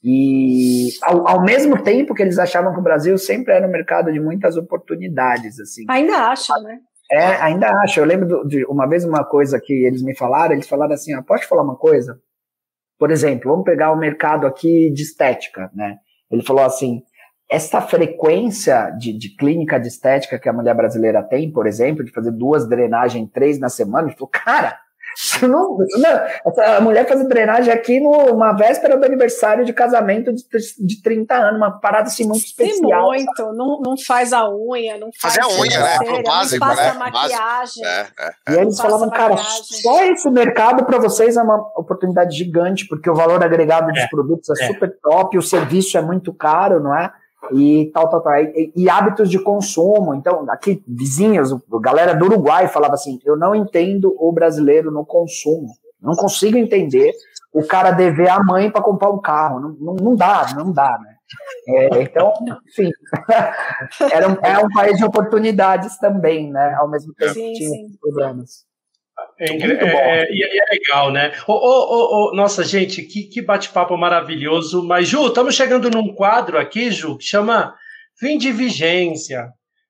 E 0.03 0.89
ao, 1.03 1.27
ao, 1.27 1.43
mesmo 1.43 1.81
tempo 1.83 2.13
que 2.13 2.21
eles 2.21 2.39
achavam 2.39 2.73
que 2.73 2.79
o 2.79 2.83
Brasil 2.83 3.17
sempre 3.17 3.53
era 3.53 3.67
um 3.67 3.71
mercado 3.71 4.11
de 4.13 4.19
muitas 4.19 4.55
oportunidades, 4.55 5.59
assim. 5.59 5.83
Ainda 5.89 6.29
acham, 6.29 6.61
né? 6.63 6.79
É, 7.11 7.25
ainda 7.41 7.67
acho. 7.83 7.99
Eu 7.99 8.05
lembro 8.05 8.47
de 8.47 8.63
uma 8.65 8.87
vez 8.87 9.03
uma 9.03 9.25
coisa 9.25 9.59
que 9.59 9.73
eles 9.73 10.01
me 10.03 10.15
falaram, 10.15 10.53
eles 10.53 10.69
falaram 10.69 10.93
assim, 10.93 11.13
ah, 11.13 11.23
pode 11.23 11.45
falar 11.45 11.63
uma 11.63 11.75
coisa? 11.75 12.17
Por 12.97 13.11
exemplo, 13.11 13.51
vamos 13.51 13.65
pegar 13.65 13.91
o 13.91 13.97
mercado 13.97 14.45
aqui 14.45 14.91
de 14.91 15.01
estética, 15.01 15.69
né? 15.73 15.97
Ele 16.31 16.43
falou 16.43 16.63
assim, 16.63 17.01
essa 17.49 17.81
frequência 17.81 18.91
de, 18.91 19.11
de, 19.11 19.35
clínica 19.35 19.79
de 19.79 19.87
estética 19.87 20.37
que 20.37 20.47
a 20.47 20.53
mulher 20.53 20.75
brasileira 20.75 21.23
tem, 21.23 21.51
por 21.51 21.65
exemplo, 21.65 22.05
de 22.05 22.11
fazer 22.11 22.31
duas 22.31 22.69
drenagens, 22.69 23.27
três 23.33 23.59
na 23.59 23.69
semana, 23.69 24.07
ele 24.07 24.15
falou, 24.15 24.29
cara, 24.31 24.77
não, 25.41 25.77
não, 25.77 26.63
a 26.77 26.81
mulher 26.81 27.07
fazer 27.07 27.27
drenagem 27.27 27.73
aqui 27.73 27.99
numa 27.99 28.53
véspera 28.53 28.95
do 28.95 29.03
aniversário 29.03 29.65
de 29.65 29.73
casamento 29.73 30.31
de, 30.31 30.43
de 30.79 31.01
30 31.01 31.35
anos, 31.35 31.57
uma 31.57 31.79
parada 31.79 32.07
assim 32.07 32.25
muito 32.25 32.45
especial. 32.45 33.13
Sim, 33.13 33.25
muito, 33.25 33.53
não, 33.53 33.81
não 33.81 33.97
faz 33.97 34.31
a 34.31 34.47
unha, 34.49 34.97
não 34.97 35.09
faz 35.19 35.35
Fazer 35.35 35.41
a 35.41 35.59
unha, 35.59 35.79
né? 35.79 36.23
Básico, 36.23 36.65
não 36.65 36.75
né? 36.75 36.89
a 36.89 36.93
maquiagem. 36.93 37.85
É, 37.85 38.07
é, 38.19 38.31
é. 38.47 38.53
E 38.53 38.59
eles 38.59 38.79
falavam, 38.79 39.09
cara, 39.09 39.35
só 39.37 40.05
esse 40.05 40.29
mercado 40.29 40.85
para 40.85 40.99
vocês 40.99 41.35
é 41.35 41.41
uma 41.41 41.57
oportunidade 41.75 42.37
gigante, 42.37 42.87
porque 42.87 43.09
o 43.09 43.15
valor 43.15 43.43
agregado 43.43 43.87
dos 43.87 44.01
é, 44.03 44.07
produtos 44.07 44.49
é, 44.49 44.63
é, 44.63 44.67
super 44.67 44.95
top, 45.01 45.37
o 45.37 45.41
serviço 45.41 45.97
é 45.97 46.01
muito 46.01 46.33
caro, 46.33 46.79
não 46.79 46.95
é? 46.95 47.11
E 47.53 47.89
tal, 47.93 48.09
tal, 48.09 48.21
tal. 48.21 48.35
E, 48.37 48.71
e, 48.75 48.89
hábitos 48.89 49.29
de 49.29 49.39
consumo. 49.39 50.13
Então, 50.13 50.45
aqui, 50.49 50.83
vizinhos, 50.87 51.55
galera 51.81 52.13
do 52.13 52.25
Uruguai 52.25 52.67
falava 52.67 52.93
assim: 52.93 53.19
eu 53.25 53.37
não 53.37 53.55
entendo 53.55 54.15
o 54.17 54.31
brasileiro 54.31 54.91
no 54.91 55.05
consumo. 55.05 55.67
Não 56.01 56.15
consigo 56.15 56.57
entender 56.57 57.11
o 57.53 57.65
cara 57.65 57.91
dever 57.91 58.29
a 58.29 58.43
mãe 58.43 58.69
para 58.69 58.81
comprar 58.81 59.09
um 59.09 59.19
carro. 59.19 59.59
Não, 59.59 59.69
não, 59.79 59.95
não, 59.95 60.15
dá, 60.15 60.53
não 60.55 60.71
dá, 60.71 60.97
né? 61.01 61.15
É, 61.67 62.01
então, 62.01 62.33
enfim, 62.67 62.89
era 64.11 64.27
um, 64.27 64.37
é 64.41 64.57
um 64.59 64.69
país 64.69 64.97
de 64.97 65.05
oportunidades 65.05 65.97
também, 65.99 66.51
né? 66.51 66.75
Ao 66.75 66.89
mesmo 66.89 67.13
tempo 67.13 67.33
sim, 67.33 67.51
que 67.51 67.59
tinha 67.59 67.69
sim. 67.69 67.97
problemas. 68.01 68.68
É, 69.39 69.51
é, 69.51 70.21
é, 70.21 70.27
e 70.31 70.43
é, 70.43 70.73
legal, 70.73 71.11
né? 71.11 71.31
Oh, 71.47 71.53
oh, 71.53 72.29
oh, 72.31 72.35
nossa, 72.35 72.63
gente, 72.63 73.01
que, 73.03 73.23
que 73.23 73.41
bate-papo 73.41 73.97
maravilhoso. 73.97 74.83
Mas, 74.83 75.07
Ju, 75.07 75.27
estamos 75.27 75.55
chegando 75.55 75.89
num 75.89 76.13
quadro 76.13 76.57
aqui, 76.57 76.91
Ju, 76.91 77.17
que 77.17 77.25
chama 77.25 77.73
Fim 78.19 78.37
de 78.37 78.51
Vigência. 78.51 79.47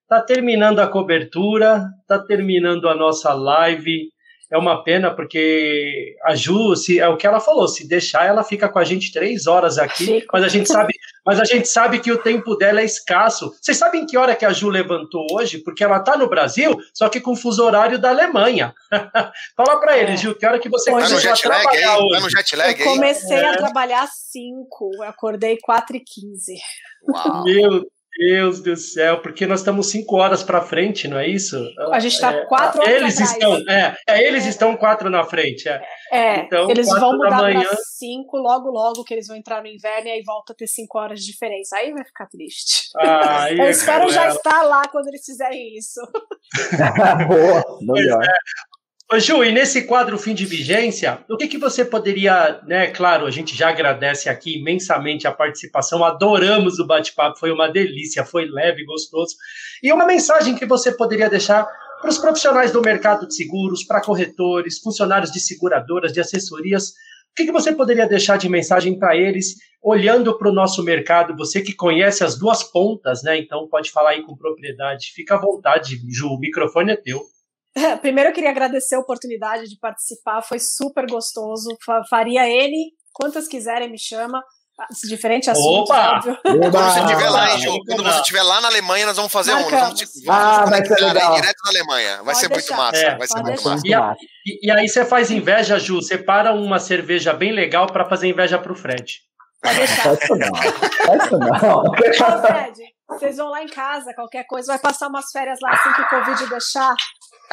Tá 0.08 0.22
terminando 0.22 0.80
a 0.80 0.88
cobertura, 0.88 1.86
tá 2.08 2.20
terminando 2.20 2.88
a 2.88 2.96
nossa 2.96 3.34
live 3.34 4.10
é 4.52 4.58
uma 4.58 4.84
pena 4.84 5.12
porque 5.12 6.16
a 6.24 6.34
Ju, 6.34 6.76
se, 6.76 7.00
é 7.00 7.08
o 7.08 7.18
que 7.18 7.28
ela 7.28 7.40
falou, 7.40 7.68
se 7.68 7.88
deixar, 7.88 8.26
ela 8.26 8.44
fica 8.44 8.68
com 8.68 8.80
a 8.80 8.84
gente 8.84 9.12
três 9.12 9.46
horas 9.46 9.78
aqui, 9.78 10.26
mas 10.34 10.44
a 10.44 10.48
gente 10.48 10.68
sabe, 10.68 10.94
mas 11.30 11.40
a 11.40 11.46
gente 11.46 11.68
sabe 11.68 12.00
que 12.00 12.12
o 12.12 12.18
tempo 12.18 12.56
dela 12.56 12.82
é 12.82 12.86
escasso. 12.86 13.56
Vocês 13.62 13.78
sabem 13.78 14.04
que 14.04 14.18
hora 14.18 14.36
que 14.36 14.44
a 14.44 14.52
Ju 14.52 14.68
levantou 14.68 15.28
hoje? 15.32 15.60
Porque 15.60 15.84
ela 15.84 15.98
está 15.98 16.18
no 16.18 16.28
Brasil, 16.28 16.76
só 16.92 17.08
que 17.08 17.22
com 17.22 17.36
fuso 17.36 17.64
horário 17.64 18.00
da 18.00 18.10
Alemanha. 18.10 18.74
Fala 19.56 19.80
para 19.80 19.96
eles, 19.96 20.20
Ju, 20.20 20.34
que 20.34 20.44
hora 20.44 20.58
que 20.58 20.68
você 20.68 20.92
hoje, 20.92 21.08
começou 21.08 21.32
a 21.32 21.36
trabalhar 21.36 21.94
aí, 21.98 22.02
hoje? 22.02 22.22
No 22.24 22.30
jet 22.32 22.56
lag, 22.56 22.82
eu 22.82 22.94
comecei 22.94 23.38
é. 23.38 23.48
a 23.48 23.58
trabalhar 23.58 24.04
às 24.06 24.16
5, 24.32 24.90
eu 24.96 25.04
acordei 25.04 25.60
4 25.62 25.98
e 25.98 26.00
15. 26.00 26.56
Uau. 27.08 27.44
Meu 27.44 27.86
Deus 28.20 28.60
do 28.62 28.76
céu, 28.76 29.22
porque 29.22 29.48
nós 29.48 29.62
estamos 29.62 29.90
cinco 29.90 30.18
horas 30.18 30.44
para 30.44 30.62
frente, 30.62 31.08
não 31.08 31.18
é 31.18 31.26
isso? 31.26 31.58
A 31.90 32.00
gente 32.00 32.16
está 32.16 32.34
é, 32.34 32.46
quatro 32.46 32.82
horas 32.82 32.94
Eles 32.94 33.14
atrás. 33.14 33.32
estão, 33.32 33.74
é, 33.74 33.98
é 34.08 34.28
eles 34.28 34.46
é. 34.46 34.50
estão 34.50 34.76
quatro 34.76 35.10
na 35.10 35.24
frente. 35.24 35.70
É, 35.70 35.82
é 36.12 36.40
então, 36.40 36.70
eles 36.70 36.90
vão 36.90 37.14
mudar 37.14 37.38
manhã... 37.38 37.64
para 37.64 37.78
cinco 37.98 38.36
logo, 38.36 38.70
logo 38.70 39.06
que 39.06 39.14
eles 39.14 39.26
vão 39.26 39.38
entrar 39.38 39.62
no 39.62 39.70
inverno 39.70 40.10
e 40.10 40.12
aí 40.12 40.22
volta 40.22 40.52
a 40.52 40.56
ter 40.56 40.68
cinco 40.68 41.00
horas 41.00 41.22
de 41.22 41.32
diferença. 41.32 41.78
Aí 41.78 41.94
vai 41.94 42.04
ficar 42.04 42.28
triste. 42.28 42.90
Ah, 42.98 43.54
Eu 43.54 43.70
espero 43.70 44.10
já 44.12 44.28
estar 44.28 44.64
lá 44.64 44.82
quando 44.90 45.08
eles 45.08 45.26
fizerem 45.26 45.78
isso. 45.78 46.02
Boa, 47.26 47.80
melhor. 47.82 48.26
Ô, 49.12 49.18
Ju, 49.18 49.44
e 49.44 49.52
nesse 49.52 49.86
quadro 49.88 50.20
fim 50.20 50.36
de 50.36 50.46
vigência, 50.46 51.26
o 51.28 51.36
que, 51.36 51.48
que 51.48 51.58
você 51.58 51.84
poderia, 51.84 52.62
né? 52.68 52.92
Claro, 52.92 53.26
a 53.26 53.32
gente 53.32 53.58
já 53.58 53.70
agradece 53.70 54.30
aqui 54.30 54.60
imensamente 54.60 55.28
a 55.28 55.32
participação, 55.32 56.04
adoramos 56.04 56.78
o 56.78 56.86
bate-papo, 56.86 57.40
foi 57.40 57.52
uma 57.52 57.68
delícia, 57.68 58.24
foi 58.24 58.46
leve, 58.46 58.86
gostoso. 58.86 59.36
E 59.82 59.92
uma 59.92 60.06
mensagem 60.06 60.54
que 60.54 60.64
você 60.64 60.92
poderia 60.92 61.28
deixar 61.28 61.68
para 62.00 62.08
os 62.08 62.20
profissionais 62.20 62.72
do 62.72 62.84
mercado 62.84 63.28
de 63.28 63.34
seguros, 63.34 63.84
para 63.84 64.00
corretores, 64.00 64.78
funcionários 64.78 65.32
de 65.32 65.40
seguradoras, 65.40 66.14
de 66.14 66.20
assessorias. 66.20 66.90
O 66.90 67.36
que, 67.36 67.46
que 67.46 67.52
você 67.52 67.72
poderia 67.72 68.08
deixar 68.08 68.38
de 68.38 68.48
mensagem 68.48 69.00
para 69.00 69.18
eles, 69.18 69.56
olhando 69.82 70.38
para 70.38 70.50
o 70.50 70.54
nosso 70.54 70.84
mercado? 70.84 71.36
Você 71.36 71.64
que 71.64 71.74
conhece 71.74 72.24
as 72.24 72.38
duas 72.38 72.62
pontas, 72.62 73.24
né? 73.24 73.40
Então 73.40 73.68
pode 73.68 73.90
falar 73.90 74.12
aí 74.12 74.22
com 74.22 74.38
propriedade. 74.38 75.14
Fica 75.16 75.34
à 75.34 75.40
vontade, 75.40 76.00
Ju, 76.08 76.28
o 76.28 76.40
microfone 76.40 76.92
é 76.92 76.96
teu. 76.96 77.24
Primeiro 78.02 78.30
eu 78.30 78.34
queria 78.34 78.50
agradecer 78.50 78.96
a 78.96 79.00
oportunidade 79.00 79.64
de 79.70 79.78
participar, 79.80 80.42
foi 80.42 80.60
super 80.60 81.06
gostoso. 81.10 81.70
Faria 82.10 82.48
ele, 82.48 82.92
quantas 83.14 83.48
quiserem, 83.48 83.90
me 83.92 84.00
chama. 84.00 84.42
Diferente 85.10 85.50
assunto, 85.50 85.92
Opa! 85.92 86.16
óbvio. 86.16 86.38
Quando 86.42 86.72
você 86.72 87.00
estiver 87.02 87.30
lá, 87.30 87.52
hein, 87.52 87.60
Ju? 87.60 87.78
Quando 87.86 88.02
você 88.04 88.20
estiver 88.22 88.44
lá 88.44 88.62
na 88.62 88.70
Alemanha, 88.70 89.06
nós 89.08 89.18
vamos 89.18 89.30
fazer 89.30 89.54
um. 89.54 89.60
Nós 89.70 89.72
vamos, 89.72 90.00
vamos 90.26 90.30
Ah, 90.30 90.66
vai 90.66 90.86
ser 90.86 90.96
legal. 91.04 91.36
direto 91.36 91.58
na 91.66 91.70
Alemanha. 91.72 92.16
Vai 92.18 92.26
Pode 92.28 92.38
ser 92.40 92.48
muito 92.48 92.60
deixar. 92.62 92.78
massa. 92.78 92.98
É, 92.98 93.18
vai 93.18 93.28
ser 93.28 93.42
muito 93.44 93.62
massa. 93.66 93.82
E, 93.86 93.94
a- 93.94 94.16
e- 94.48 94.68
e 94.68 94.72
aí 94.72 94.88
você 94.88 95.04
faz 95.04 95.30
inveja, 95.32 95.78
Ju. 95.78 96.02
Separa 96.02 96.54
uma 96.54 96.80
cerveja 96.80 97.34
bem 97.34 97.52
legal 97.52 97.88
para 97.88 98.08
fazer 98.08 98.30
inveja 98.30 98.58
pro 98.58 98.74
Fred. 98.74 99.16
Pode 99.62 99.76
deixar. 99.80 100.02
Faz 100.04 100.24
isso 100.24 100.36
não. 100.38 100.56
Faz 100.56 101.24
isso 101.26 101.38
não. 101.38 101.84
Ô, 101.84 102.42
Fred, 102.48 102.80
vocês 103.10 103.36
vão 103.36 103.50
lá 103.50 103.62
em 103.62 103.68
casa, 103.68 104.14
qualquer 104.14 104.46
coisa, 104.48 104.68
vai 104.72 104.80
passar 104.80 105.10
umas 105.10 105.30
férias 105.30 105.60
lá 105.62 105.72
assim 105.74 105.92
que 105.92 106.02
o 106.04 106.08
Covid 106.08 106.50
deixar. 106.50 106.96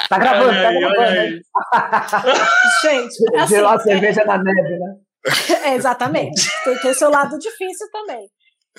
Tá 0.08 0.18
gravando, 0.18 0.50
tá 0.50 0.68
Olha 0.68 0.68
aí, 0.68 0.78
gravando. 0.80 1.02
aí. 1.20 1.28
hein? 1.28 1.40
Gente, 2.82 3.14
é 3.34 3.40
assim, 3.40 3.54
Gelar 3.54 3.74
a 3.74 3.78
cerveja 3.80 4.24
na 4.24 4.38
neve, 4.42 4.78
né? 4.78 4.96
É, 5.64 5.74
exatamente. 5.74 6.48
Tem, 6.64 6.78
tem 6.78 6.94
seu 6.94 7.10
lado 7.10 7.38
difícil 7.38 7.88
também. 7.90 8.28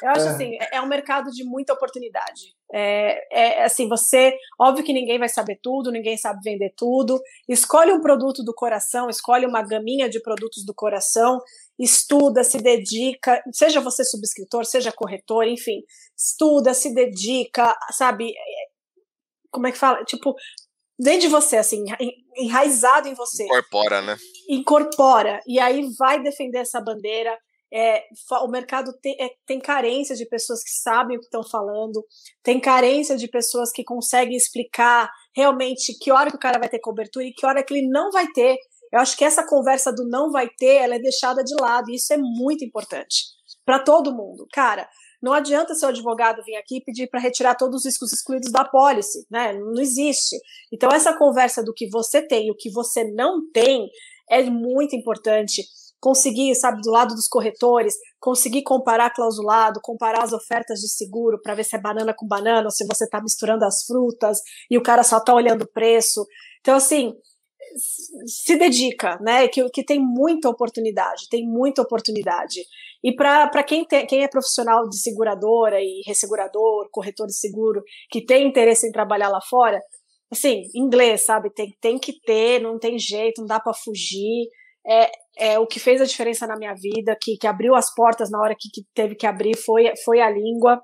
Eu 0.02 0.10
acho 0.10 0.28
É. 0.28 0.30
assim, 0.30 0.58
é- 0.62 0.76
é 0.78 0.82
um 0.82 0.88
mercado 0.88 1.32
de 1.32 1.44
muita 1.44 1.74
oportunidade. 1.74 2.54
É, 2.72 3.60
é 3.60 3.64
assim, 3.64 3.90
você, 3.90 4.38
óbvio 4.60 4.84
que 4.86 4.94
ninguém 4.94 5.18
vai 5.18 5.28
saber 5.28 5.60
tudo, 5.62 5.92
ninguém 5.92 6.16
sabe 6.18 6.40
vender 6.44 6.72
tudo. 6.78 7.20
Escolhe 7.50 7.92
um 7.92 8.00
produto 8.00 8.44
do 8.44 8.54
coração, 8.54 9.10
escolhe 9.10 9.46
uma 9.48 9.64
gaminha 9.64 10.08
de 10.08 10.22
produtos 10.22 10.64
do 10.64 10.74
coração, 10.74 11.40
estuda, 11.80 12.44
se 12.44 12.60
dedica, 12.60 13.42
seja 13.52 13.82
você 13.82 14.04
subscritor, 14.06 14.66
seja 14.66 14.92
corretor, 14.92 15.48
enfim, 15.48 15.82
estuda, 16.16 16.74
se 16.76 16.94
dedica, 16.94 17.76
sabe? 17.92 18.30
É, 18.30 18.68
Como 19.50 19.66
é 19.66 19.72
que 19.72 19.78
fala? 19.80 20.04
Tipo, 20.06 20.36
dentro 20.98 21.22
de 21.22 21.28
você, 21.28 21.58
assim, 21.58 21.84
en- 22.00 22.44
enraizado 22.46 23.08
em 23.08 23.14
você 23.14 23.44
Incorpora, 23.44 24.02
né? 24.02 24.18
incorpora 24.50 25.40
e 25.48 25.60
aí 25.60 25.88
vai 25.98 26.22
defender 26.22 26.60
essa 26.60 26.82
bandeira. 26.82 27.38
É, 27.74 28.04
o 28.44 28.48
mercado 28.48 28.94
tem, 29.02 29.14
é, 29.20 29.30
tem 29.46 29.60
carência 29.60 30.16
de 30.16 30.26
pessoas 30.26 30.64
que 30.64 30.70
sabem 30.70 31.18
o 31.18 31.20
que 31.20 31.26
estão 31.26 31.44
falando, 31.44 32.02
tem 32.42 32.62
carência 32.62 33.18
de 33.18 33.28
pessoas 33.28 33.72
que 33.74 33.84
conseguem 33.84 34.38
explicar 34.38 35.10
realmente 35.36 35.94
que 36.00 36.10
hora 36.10 36.30
que 36.30 36.38
o 36.38 36.40
cara 36.40 36.58
vai 36.60 36.70
ter 36.70 36.80
cobertura 36.80 37.26
e 37.26 37.34
que 37.34 37.46
hora 37.46 37.62
que 37.62 37.74
ele 37.74 37.90
não 37.90 38.10
vai 38.10 38.26
ter. 38.28 38.56
Eu 38.94 39.00
acho 39.02 39.18
que 39.18 39.26
essa 39.26 39.46
conversa 39.46 39.92
do 39.92 40.08
não 40.08 40.32
vai 40.32 40.48
ter, 40.58 40.76
ela 40.76 40.96
é 40.96 41.00
deixada 41.00 41.44
de 41.44 41.54
lado, 41.60 41.92
e 41.92 41.96
isso 41.96 42.14
é 42.14 42.18
muito 42.18 42.64
importante 42.64 43.26
para 43.66 43.80
todo 43.80 44.16
mundo. 44.16 44.48
Cara, 44.54 44.88
não 45.22 45.34
adianta 45.34 45.74
seu 45.74 45.90
advogado 45.90 46.44
vir 46.44 46.56
aqui 46.56 46.82
pedir 46.82 47.08
para 47.08 47.20
retirar 47.20 47.56
todos 47.56 47.80
os 47.80 47.86
riscos 47.86 48.14
excluídos 48.14 48.52
da 48.52 48.64
pólice, 48.64 49.26
né? 49.32 49.54
Não 49.54 49.82
existe. 49.82 50.38
Então, 50.72 50.90
essa 50.92 51.18
conversa 51.18 51.64
do 51.64 51.74
que 51.74 51.90
você 51.90 52.22
tem 52.22 52.48
e 52.48 52.52
o 52.52 52.56
que 52.56 52.72
você 52.72 53.04
não 53.04 53.50
tem 53.52 53.90
é 54.30 54.44
muito 54.44 54.96
importante. 54.96 55.64
Conseguir, 56.00 56.54
sabe, 56.54 56.82
do 56.82 56.92
lado 56.92 57.16
dos 57.16 57.28
corretores, 57.28 57.96
conseguir 58.20 58.62
comparar 58.62 59.10
clausulado, 59.10 59.80
comparar 59.82 60.24
as 60.24 60.32
ofertas 60.32 60.80
de 60.80 60.90
seguro 60.90 61.42
para 61.42 61.56
ver 61.56 61.64
se 61.64 61.76
é 61.76 61.82
banana 61.82 62.14
com 62.16 62.28
banana 62.28 62.66
ou 62.66 62.72
se 62.72 62.86
você 62.86 63.06
está 63.06 63.20
misturando 63.20 63.66
as 63.66 63.84
frutas 63.84 64.38
e 64.70 64.78
o 64.78 64.84
cara 64.84 65.02
só 65.02 65.18
está 65.18 65.34
olhando 65.34 65.64
o 65.64 65.72
preço. 65.72 66.24
Então, 66.62 66.76
assim, 66.76 67.14
se 68.26 68.56
dedica, 68.56 69.18
né? 69.22 69.48
Que, 69.48 69.68
que 69.70 69.84
tem 69.84 70.00
muita 70.00 70.50
oportunidade, 70.50 71.28
tem 71.30 71.48
muita 71.48 71.82
oportunidade. 71.82 72.62
E 73.04 73.16
para 73.16 73.64
quem, 73.64 73.86
quem 73.86 74.24
é 74.24 74.28
profissional 74.28 74.88
de 74.90 75.00
seguradora 75.00 75.80
e 75.82 76.02
ressegurador, 76.06 76.90
corretor 76.92 77.28
de 77.28 77.38
seguro, 77.38 77.82
que 78.10 78.26
tem 78.26 78.48
interesse 78.48 78.88
em 78.88 78.92
trabalhar 78.92 79.30
lá 79.30 79.40
fora, 79.42 79.80
assim, 80.32 80.64
inglês, 80.76 81.26
sabe? 81.26 81.54
Tem, 81.54 81.76
tem 81.80 81.98
que 81.98 82.20
ter, 82.22 82.62
não 82.62 82.80
tem 82.80 82.98
jeito, 82.98 83.42
não 83.42 83.48
dá 83.48 83.60
para 83.60 83.74
fugir. 83.74 84.48
É, 84.86 85.12
é 85.38 85.60
o 85.60 85.68
que 85.68 85.80
fez 85.80 86.02
a 86.02 86.06
diferença 86.06 86.48
na 86.48 86.58
minha 86.58 86.74
vida, 86.74 87.18
que, 87.22 87.38
que 87.38 87.48
abriu 87.48 87.76
as 87.76 87.94
portas 87.94 88.30
na 88.32 88.40
hora 88.40 88.56
que, 88.58 88.70
que 88.74 88.88
teve 88.94 89.16
que 89.16 89.28
abrir 89.28 89.56
foi, 89.58 89.92
foi 90.04 90.22
a 90.22 90.30
língua. 90.30 90.82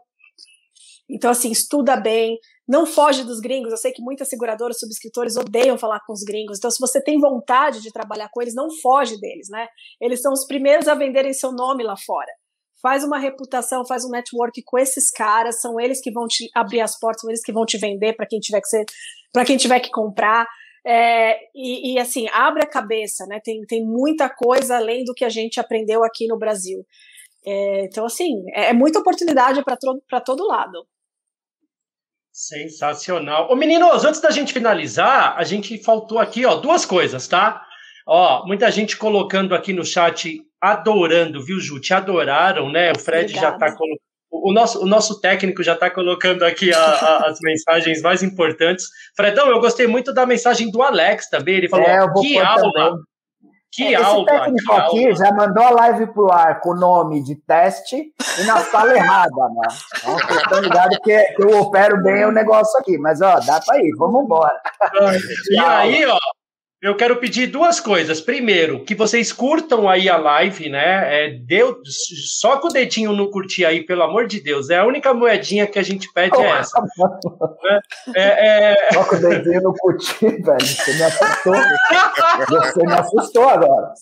Então, 1.09 1.31
assim, 1.31 1.51
estuda 1.51 1.95
bem, 1.95 2.37
não 2.67 2.85
foge 2.85 3.23
dos 3.23 3.39
gringos. 3.39 3.71
Eu 3.71 3.77
sei 3.77 3.91
que 3.91 4.01
muitas 4.01 4.29
seguradoras, 4.29 4.79
subscritores 4.79 5.35
odeiam 5.35 5.77
falar 5.77 5.99
com 6.05 6.13
os 6.13 6.23
gringos. 6.23 6.57
Então, 6.57 6.71
se 6.71 6.79
você 6.79 7.01
tem 7.01 7.19
vontade 7.19 7.81
de 7.81 7.91
trabalhar 7.91 8.29
com 8.31 8.41
eles, 8.41 8.55
não 8.55 8.67
foge 8.81 9.19
deles, 9.19 9.47
né? 9.49 9.67
Eles 10.01 10.21
são 10.21 10.31
os 10.31 10.45
primeiros 10.45 10.87
a 10.87 10.95
venderem 10.95 11.33
seu 11.33 11.51
nome 11.51 11.83
lá 11.83 11.95
fora. 11.97 12.31
Faz 12.81 13.03
uma 13.03 13.17
reputação, 13.17 13.85
faz 13.85 14.03
um 14.03 14.09
network 14.09 14.61
com 14.65 14.77
esses 14.77 15.09
caras, 15.09 15.61
são 15.61 15.79
eles 15.79 16.01
que 16.01 16.11
vão 16.11 16.27
te 16.27 16.49
abrir 16.53 16.81
as 16.81 16.97
portas, 16.99 17.21
são 17.21 17.29
eles 17.29 17.43
que 17.43 17.53
vão 17.53 17.65
te 17.65 17.77
vender 17.77 18.13
para 18.13 18.25
quem 18.25 18.39
tiver 18.39 18.59
que 18.59 18.67
ser, 18.67 18.85
para 19.31 19.45
quem 19.45 19.55
tiver 19.55 19.79
que 19.79 19.89
comprar. 19.89 20.45
É, 20.85 21.37
e, 21.55 21.93
e, 21.93 21.99
assim, 21.99 22.27
abre 22.29 22.61
a 22.61 22.69
cabeça, 22.69 23.25
né? 23.25 23.39
Tem, 23.41 23.61
tem 23.61 23.85
muita 23.85 24.29
coisa 24.29 24.75
além 24.75 25.05
do 25.05 25.13
que 25.13 25.23
a 25.23 25.29
gente 25.29 25.59
aprendeu 25.59 26.03
aqui 26.03 26.27
no 26.27 26.37
Brasil. 26.37 26.85
É, 27.45 27.85
então, 27.85 28.05
assim, 28.05 28.43
é, 28.53 28.69
é 28.69 28.73
muita 28.73 28.99
oportunidade 28.99 29.63
para 29.63 30.21
todo 30.21 30.47
lado. 30.47 30.85
Sensacional. 32.33 33.47
Ô, 33.51 33.55
meninos, 33.55 34.03
antes 34.03 34.19
da 34.19 34.31
gente 34.31 34.51
finalizar, 34.53 35.35
a 35.37 35.43
gente 35.43 35.77
faltou 35.83 36.17
aqui, 36.19 36.45
ó, 36.45 36.55
duas 36.55 36.83
coisas, 36.83 37.27
tá? 37.27 37.61
Ó, 38.07 38.45
muita 38.47 38.69
gente 38.71 38.97
colocando 38.97 39.53
aqui 39.53 39.71
no 39.71 39.85
chat, 39.85 40.41
adorando, 40.59 41.43
viu, 41.45 41.59
Ju? 41.59 41.79
Te 41.79 41.93
adoraram, 41.93 42.71
né? 42.71 42.91
O 42.91 42.99
Fred 42.99 43.31
já 43.31 43.49
Obrigada. 43.49 43.59
tá 43.59 43.77
colocando. 43.77 44.01
O 44.35 44.51
nosso, 44.51 44.81
o 44.83 44.87
nosso 44.87 45.21
técnico 45.21 45.61
já 45.61 45.73
está 45.73 45.91
colocando 45.91 46.43
aqui 46.43 46.73
a- 46.73 46.79
a- 46.83 47.27
as 47.27 47.37
mensagens 47.39 48.01
mais 48.01 48.23
importantes. 48.23 48.87
Fredão, 49.15 49.47
eu 49.47 49.59
gostei 49.61 49.85
muito 49.85 50.11
da 50.11 50.25
mensagem 50.25 50.71
do 50.71 50.81
Alex 50.81 51.29
também. 51.29 51.55
Ele 51.57 51.69
falou: 51.69 51.85
É, 51.85 51.99
que 52.19 52.39
aula, 52.39 52.73
também. 52.73 53.03
Que 53.75 53.83
Esse 53.85 53.95
aula, 53.95 54.25
técnico 54.25 54.65
que 54.65 54.79
aqui 54.79 55.03
aula. 55.05 55.15
já 55.15 55.31
mandou 55.33 55.63
a 55.63 55.71
live 55.71 56.07
pro 56.13 56.31
ar 56.31 56.59
com 56.59 56.71
o 56.71 56.75
nome 56.75 57.23
de 57.23 57.35
teste 57.35 58.13
e 58.39 58.43
na 58.43 58.59
sala 58.59 58.95
errada, 58.95 59.49
né? 59.49 59.67
Então, 59.97 60.13
vocês 60.13 60.41
estão 60.41 60.59
ligados 60.61 60.97
que, 61.03 61.25
eu 61.39 61.59
opero 61.59 62.01
bem 62.03 62.23
o 62.25 62.31
negócio 62.31 62.79
aqui. 62.79 62.97
Mas, 62.99 63.19
ó, 63.21 63.39
dá 63.39 63.59
pra 63.65 63.79
ir, 63.79 63.95
vamos 63.97 64.25
embora. 64.25 64.61
E 65.49 65.59
aí, 65.59 66.05
ó, 66.05 66.17
eu 66.83 66.97
quero 66.97 67.15
pedir 67.15 67.47
duas 67.47 67.79
coisas. 67.79 68.19
Primeiro, 68.19 68.83
que 68.83 68.93
vocês 68.93 69.31
curtam 69.31 69.87
aí 69.87 70.09
a 70.09 70.17
live, 70.17 70.67
né? 70.67 71.27
É, 71.27 71.29
deu, 71.29 71.79
só 71.85 72.57
com 72.57 72.67
o 72.67 72.73
dedinho 72.73 73.13
no 73.13 73.31
curtir 73.31 73.63
aí, 73.63 73.85
pelo 73.85 74.03
amor 74.03 74.27
de 74.27 74.41
Deus. 74.41 74.69
É 74.69 74.79
a 74.79 74.85
única 74.85 75.13
moedinha 75.13 75.65
que 75.65 75.79
a 75.79 75.81
gente 75.81 76.11
pede 76.11 76.37
é 76.37 76.49
essa. 76.49 76.83
É, 78.15 78.73
é, 78.73 78.93
Só 78.93 79.03
com 79.05 79.15
o 79.15 79.19
dedinho 79.19 79.61
no 79.61 79.73
cutinho, 79.73 80.43
velho. 80.43 80.59
Você 80.59 80.93
me 80.93 81.03
assustou. 81.03 81.55
Você 82.49 82.83
me 82.83 82.93
assustou 82.93 83.49
agora. 83.49 83.93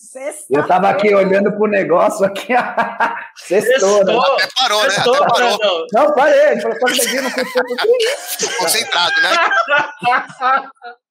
Eu 0.50 0.66
tava 0.66 0.88
aqui 0.88 1.14
olhando 1.14 1.52
pro 1.52 1.68
negócio 1.68 2.26
aqui. 2.26 2.52
Sextou, 3.36 4.04
né? 4.04 4.16
Até 4.16 4.48
parou, 4.54 4.82
né? 4.82 4.90
Sextou, 4.90 5.14
Até 5.14 5.26
parou. 5.26 5.58
Fredão. 5.58 5.86
Não, 5.92 6.14
parei. 6.14 6.52
Ele 6.52 6.60
falou 6.60 6.78
só 6.78 6.86
com 6.86 6.92
o 6.92 6.96
dedinho 6.96 7.22
no 7.22 7.30
cutinho. 7.30 8.58
Concentrado, 8.58 9.12
né? 9.22 9.30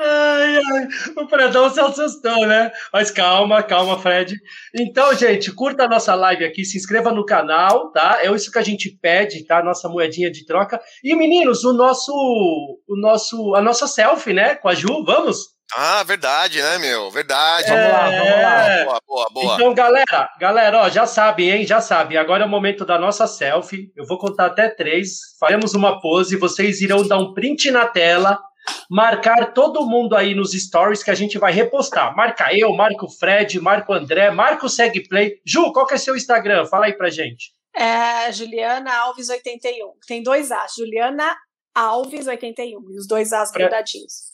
Ai, 0.00 0.56
ai, 0.56 0.88
o 1.16 1.28
Fredão 1.28 1.68
se 1.70 1.80
assustou, 1.80 2.46
né? 2.46 2.70
Mas 2.92 3.10
calma, 3.10 3.62
calma, 3.62 3.98
Fred. 3.98 4.34
Então, 4.74 5.14
gente, 5.14 5.52
curta 5.52 5.84
a 5.84 5.88
nossa 5.88 6.14
live 6.14 6.44
aqui, 6.44 6.64
se 6.64 6.78
inscreva 6.78 7.12
no 7.12 7.24
canal, 7.24 7.92
tá? 7.92 8.18
É 8.22 8.30
isso 8.34 8.50
que 8.50 8.58
a 8.58 8.62
gente 8.62 8.90
pede, 9.00 9.44
tá? 9.46 9.62
Nossa 9.62 9.88
moedinha 9.88 10.30
de 10.30 10.44
troca. 10.46 10.80
E, 11.04 11.14
meninos, 11.14 11.64
o 11.64 11.72
nosso, 11.72 12.12
o 12.12 13.00
nosso, 13.00 13.54
a 13.54 13.60
nossa 13.60 13.86
selfie, 13.86 14.32
né? 14.32 14.54
Com 14.54 14.68
a 14.68 14.74
Ju, 14.74 15.04
vamos? 15.04 15.60
Ah, 15.76 16.02
verdade, 16.02 16.60
né, 16.60 16.78
meu? 16.78 17.10
Verdade. 17.10 17.68
Vamos 17.68 17.92
lá, 17.92 18.10
vamos 18.10 18.42
lá. 18.42 18.68
É. 18.68 18.84
Boa, 18.84 19.00
boa, 19.06 19.26
boa. 19.32 19.54
Então, 19.54 19.72
galera, 19.72 20.28
galera, 20.40 20.80
ó, 20.80 20.88
já 20.88 21.06
sabem, 21.06 21.50
hein? 21.50 21.66
Já 21.66 21.80
sabem. 21.80 22.18
Agora 22.18 22.42
é 22.42 22.46
o 22.46 22.50
momento 22.50 22.84
da 22.84 22.98
nossa 22.98 23.26
selfie. 23.26 23.92
Eu 23.96 24.04
vou 24.04 24.18
contar 24.18 24.46
até 24.46 24.68
três. 24.68 25.10
Faremos 25.38 25.72
uma 25.74 26.00
pose. 26.00 26.36
Vocês 26.36 26.80
irão 26.80 27.06
dar 27.06 27.18
um 27.18 27.32
print 27.32 27.70
na 27.70 27.86
tela, 27.86 28.38
marcar 28.90 29.52
todo 29.52 29.86
mundo 29.86 30.16
aí 30.16 30.34
nos 30.34 30.52
stories 30.52 31.02
que 31.02 31.10
a 31.10 31.14
gente 31.14 31.38
vai 31.38 31.52
repostar. 31.52 32.14
Marca 32.16 32.48
eu, 32.56 32.72
marca 32.74 33.04
o 33.04 33.10
Fred, 33.10 33.60
marca 33.60 33.92
o 33.92 33.94
André, 33.94 34.30
marca 34.30 34.66
o 34.66 34.68
Segplay. 34.68 35.36
Ju, 35.46 35.72
qual 35.72 35.86
que 35.86 35.94
é 35.94 35.98
seu 35.98 36.16
Instagram? 36.16 36.66
Fala 36.66 36.86
aí 36.86 36.92
pra 36.92 37.10
gente. 37.10 37.52
É 37.74 38.32
Juliana 38.32 38.92
Alves 39.02 39.28
81. 39.28 39.92
Tem 40.06 40.22
dois 40.22 40.50
As. 40.50 40.74
Juliana 40.76 41.36
Alves 41.74 42.26
81. 42.26 42.80
E 42.90 42.98
os 42.98 43.06
dois 43.06 43.32
As 43.32 43.50
Fre- 43.50 43.60
grudadinhos. 43.62 44.30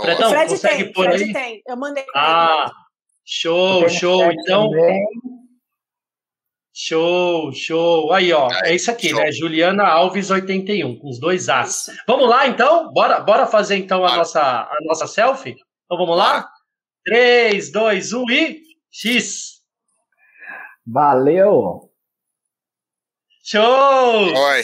Fredão, 0.00 0.30
Fred 0.30 0.58
tem, 0.60 0.92
Fred 0.94 1.24
aí? 1.24 1.32
tem. 1.32 1.62
Eu 1.66 1.76
mandei. 1.76 2.04
Ah, 2.14 2.70
show, 3.24 3.88
show. 3.88 4.22
Então, 4.30 4.70
também. 4.70 5.04
Show, 6.78 7.52
show. 7.52 8.12
Aí, 8.12 8.32
ó, 8.32 8.48
é 8.64 8.74
isso 8.74 8.90
aqui, 8.90 9.08
show. 9.08 9.18
né? 9.18 9.32
Juliana 9.32 9.84
Alves 9.84 10.30
81, 10.30 10.96
com 10.98 11.08
os 11.08 11.18
dois. 11.18 11.48
As. 11.48 11.90
Vamos 12.06 12.28
lá, 12.28 12.46
então? 12.46 12.92
Bora, 12.92 13.18
bora 13.20 13.46
fazer, 13.46 13.76
então, 13.76 14.04
a 14.04 14.16
nossa, 14.16 14.40
a 14.40 14.76
nossa 14.82 15.08
selfie? 15.08 15.56
Então, 15.84 15.98
vamos 15.98 16.16
lá? 16.16 16.48
3, 17.04 17.72
2, 17.72 18.12
1 18.12 18.30
e... 18.30 18.62
X! 18.90 19.58
Valeu! 20.86 21.90
Show! 23.42 24.34
Oi. 24.34 24.62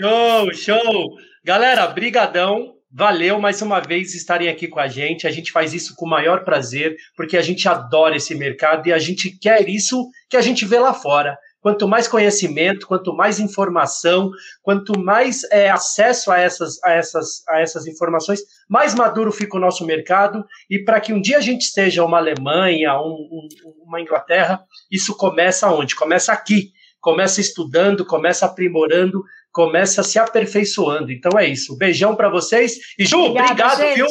Show, 0.00 0.54
show! 0.54 1.16
Galera, 1.44 1.88
brigadão. 1.88 2.76
Valeu 2.94 3.40
mais 3.40 3.62
uma 3.62 3.80
vez 3.80 4.14
estarem 4.14 4.50
aqui 4.50 4.68
com 4.68 4.78
a 4.78 4.86
gente. 4.86 5.26
A 5.26 5.30
gente 5.30 5.50
faz 5.50 5.72
isso 5.72 5.94
com 5.96 6.04
o 6.04 6.10
maior 6.10 6.44
prazer, 6.44 6.94
porque 7.16 7.38
a 7.38 7.42
gente 7.42 7.66
adora 7.66 8.16
esse 8.16 8.34
mercado 8.34 8.86
e 8.86 8.92
a 8.92 8.98
gente 8.98 9.30
quer 9.38 9.66
isso 9.66 10.10
que 10.28 10.36
a 10.36 10.42
gente 10.42 10.66
vê 10.66 10.78
lá 10.78 10.92
fora. 10.92 11.38
Quanto 11.62 11.88
mais 11.88 12.06
conhecimento, 12.06 12.86
quanto 12.86 13.14
mais 13.14 13.40
informação, 13.40 14.30
quanto 14.62 14.98
mais 15.00 15.42
é, 15.50 15.70
acesso 15.70 16.30
a 16.30 16.38
essas, 16.38 16.82
a, 16.84 16.92
essas, 16.92 17.42
a 17.48 17.60
essas 17.60 17.86
informações, 17.86 18.40
mais 18.68 18.94
maduro 18.94 19.32
fica 19.32 19.56
o 19.56 19.60
nosso 19.60 19.86
mercado. 19.86 20.44
E 20.68 20.78
para 20.84 21.00
que 21.00 21.14
um 21.14 21.20
dia 21.20 21.38
a 21.38 21.40
gente 21.40 21.64
seja 21.64 22.04
uma 22.04 22.18
Alemanha, 22.18 23.00
um, 23.00 23.26
um, 23.30 23.48
uma 23.86 24.02
Inglaterra, 24.02 24.60
isso 24.90 25.16
começa 25.16 25.70
onde? 25.70 25.94
Começa 25.94 26.30
aqui. 26.30 26.72
Começa 27.00 27.40
estudando, 27.40 28.06
começa 28.06 28.46
aprimorando, 28.46 29.24
começa 29.52 30.02
se 30.02 30.18
aperfeiçoando. 30.18 31.12
Então 31.12 31.38
é 31.38 31.46
isso. 31.48 31.76
Beijão 31.76 32.16
para 32.16 32.28
vocês. 32.28 32.78
E 32.98 33.04
Ju, 33.04 33.18
Obrigada, 33.18 33.52
obrigado, 33.52 33.78
gente. 33.80 33.94
viu? 33.96 34.06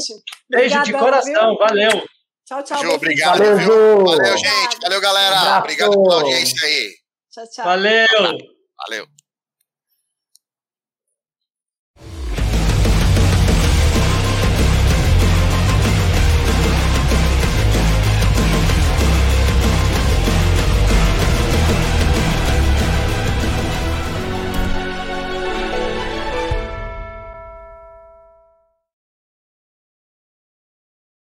Beijo 0.50 0.78
Obrigadão, 0.78 0.84
de 0.84 0.94
coração. 0.94 1.50
Viu? 1.50 1.58
Valeu. 1.58 2.08
Tchau, 2.46 2.64
tchau. 2.64 2.82
Ju, 2.82 2.92
obrigado, 2.92 3.38
Valeu, 3.38 3.58
viu? 3.58 3.68
Ju. 3.68 4.06
Valeu, 4.06 4.38
gente. 4.38 4.78
Valeu, 4.82 5.02
galera. 5.02 5.60
Obrigado 5.60 5.92
pela 6.04 6.16
audiência 6.16 6.68
aí. 6.68 6.94
Tchau, 7.32 7.46
tchau. 7.54 7.66
Valeu. 7.66 8.08
Valeu. 8.88 9.21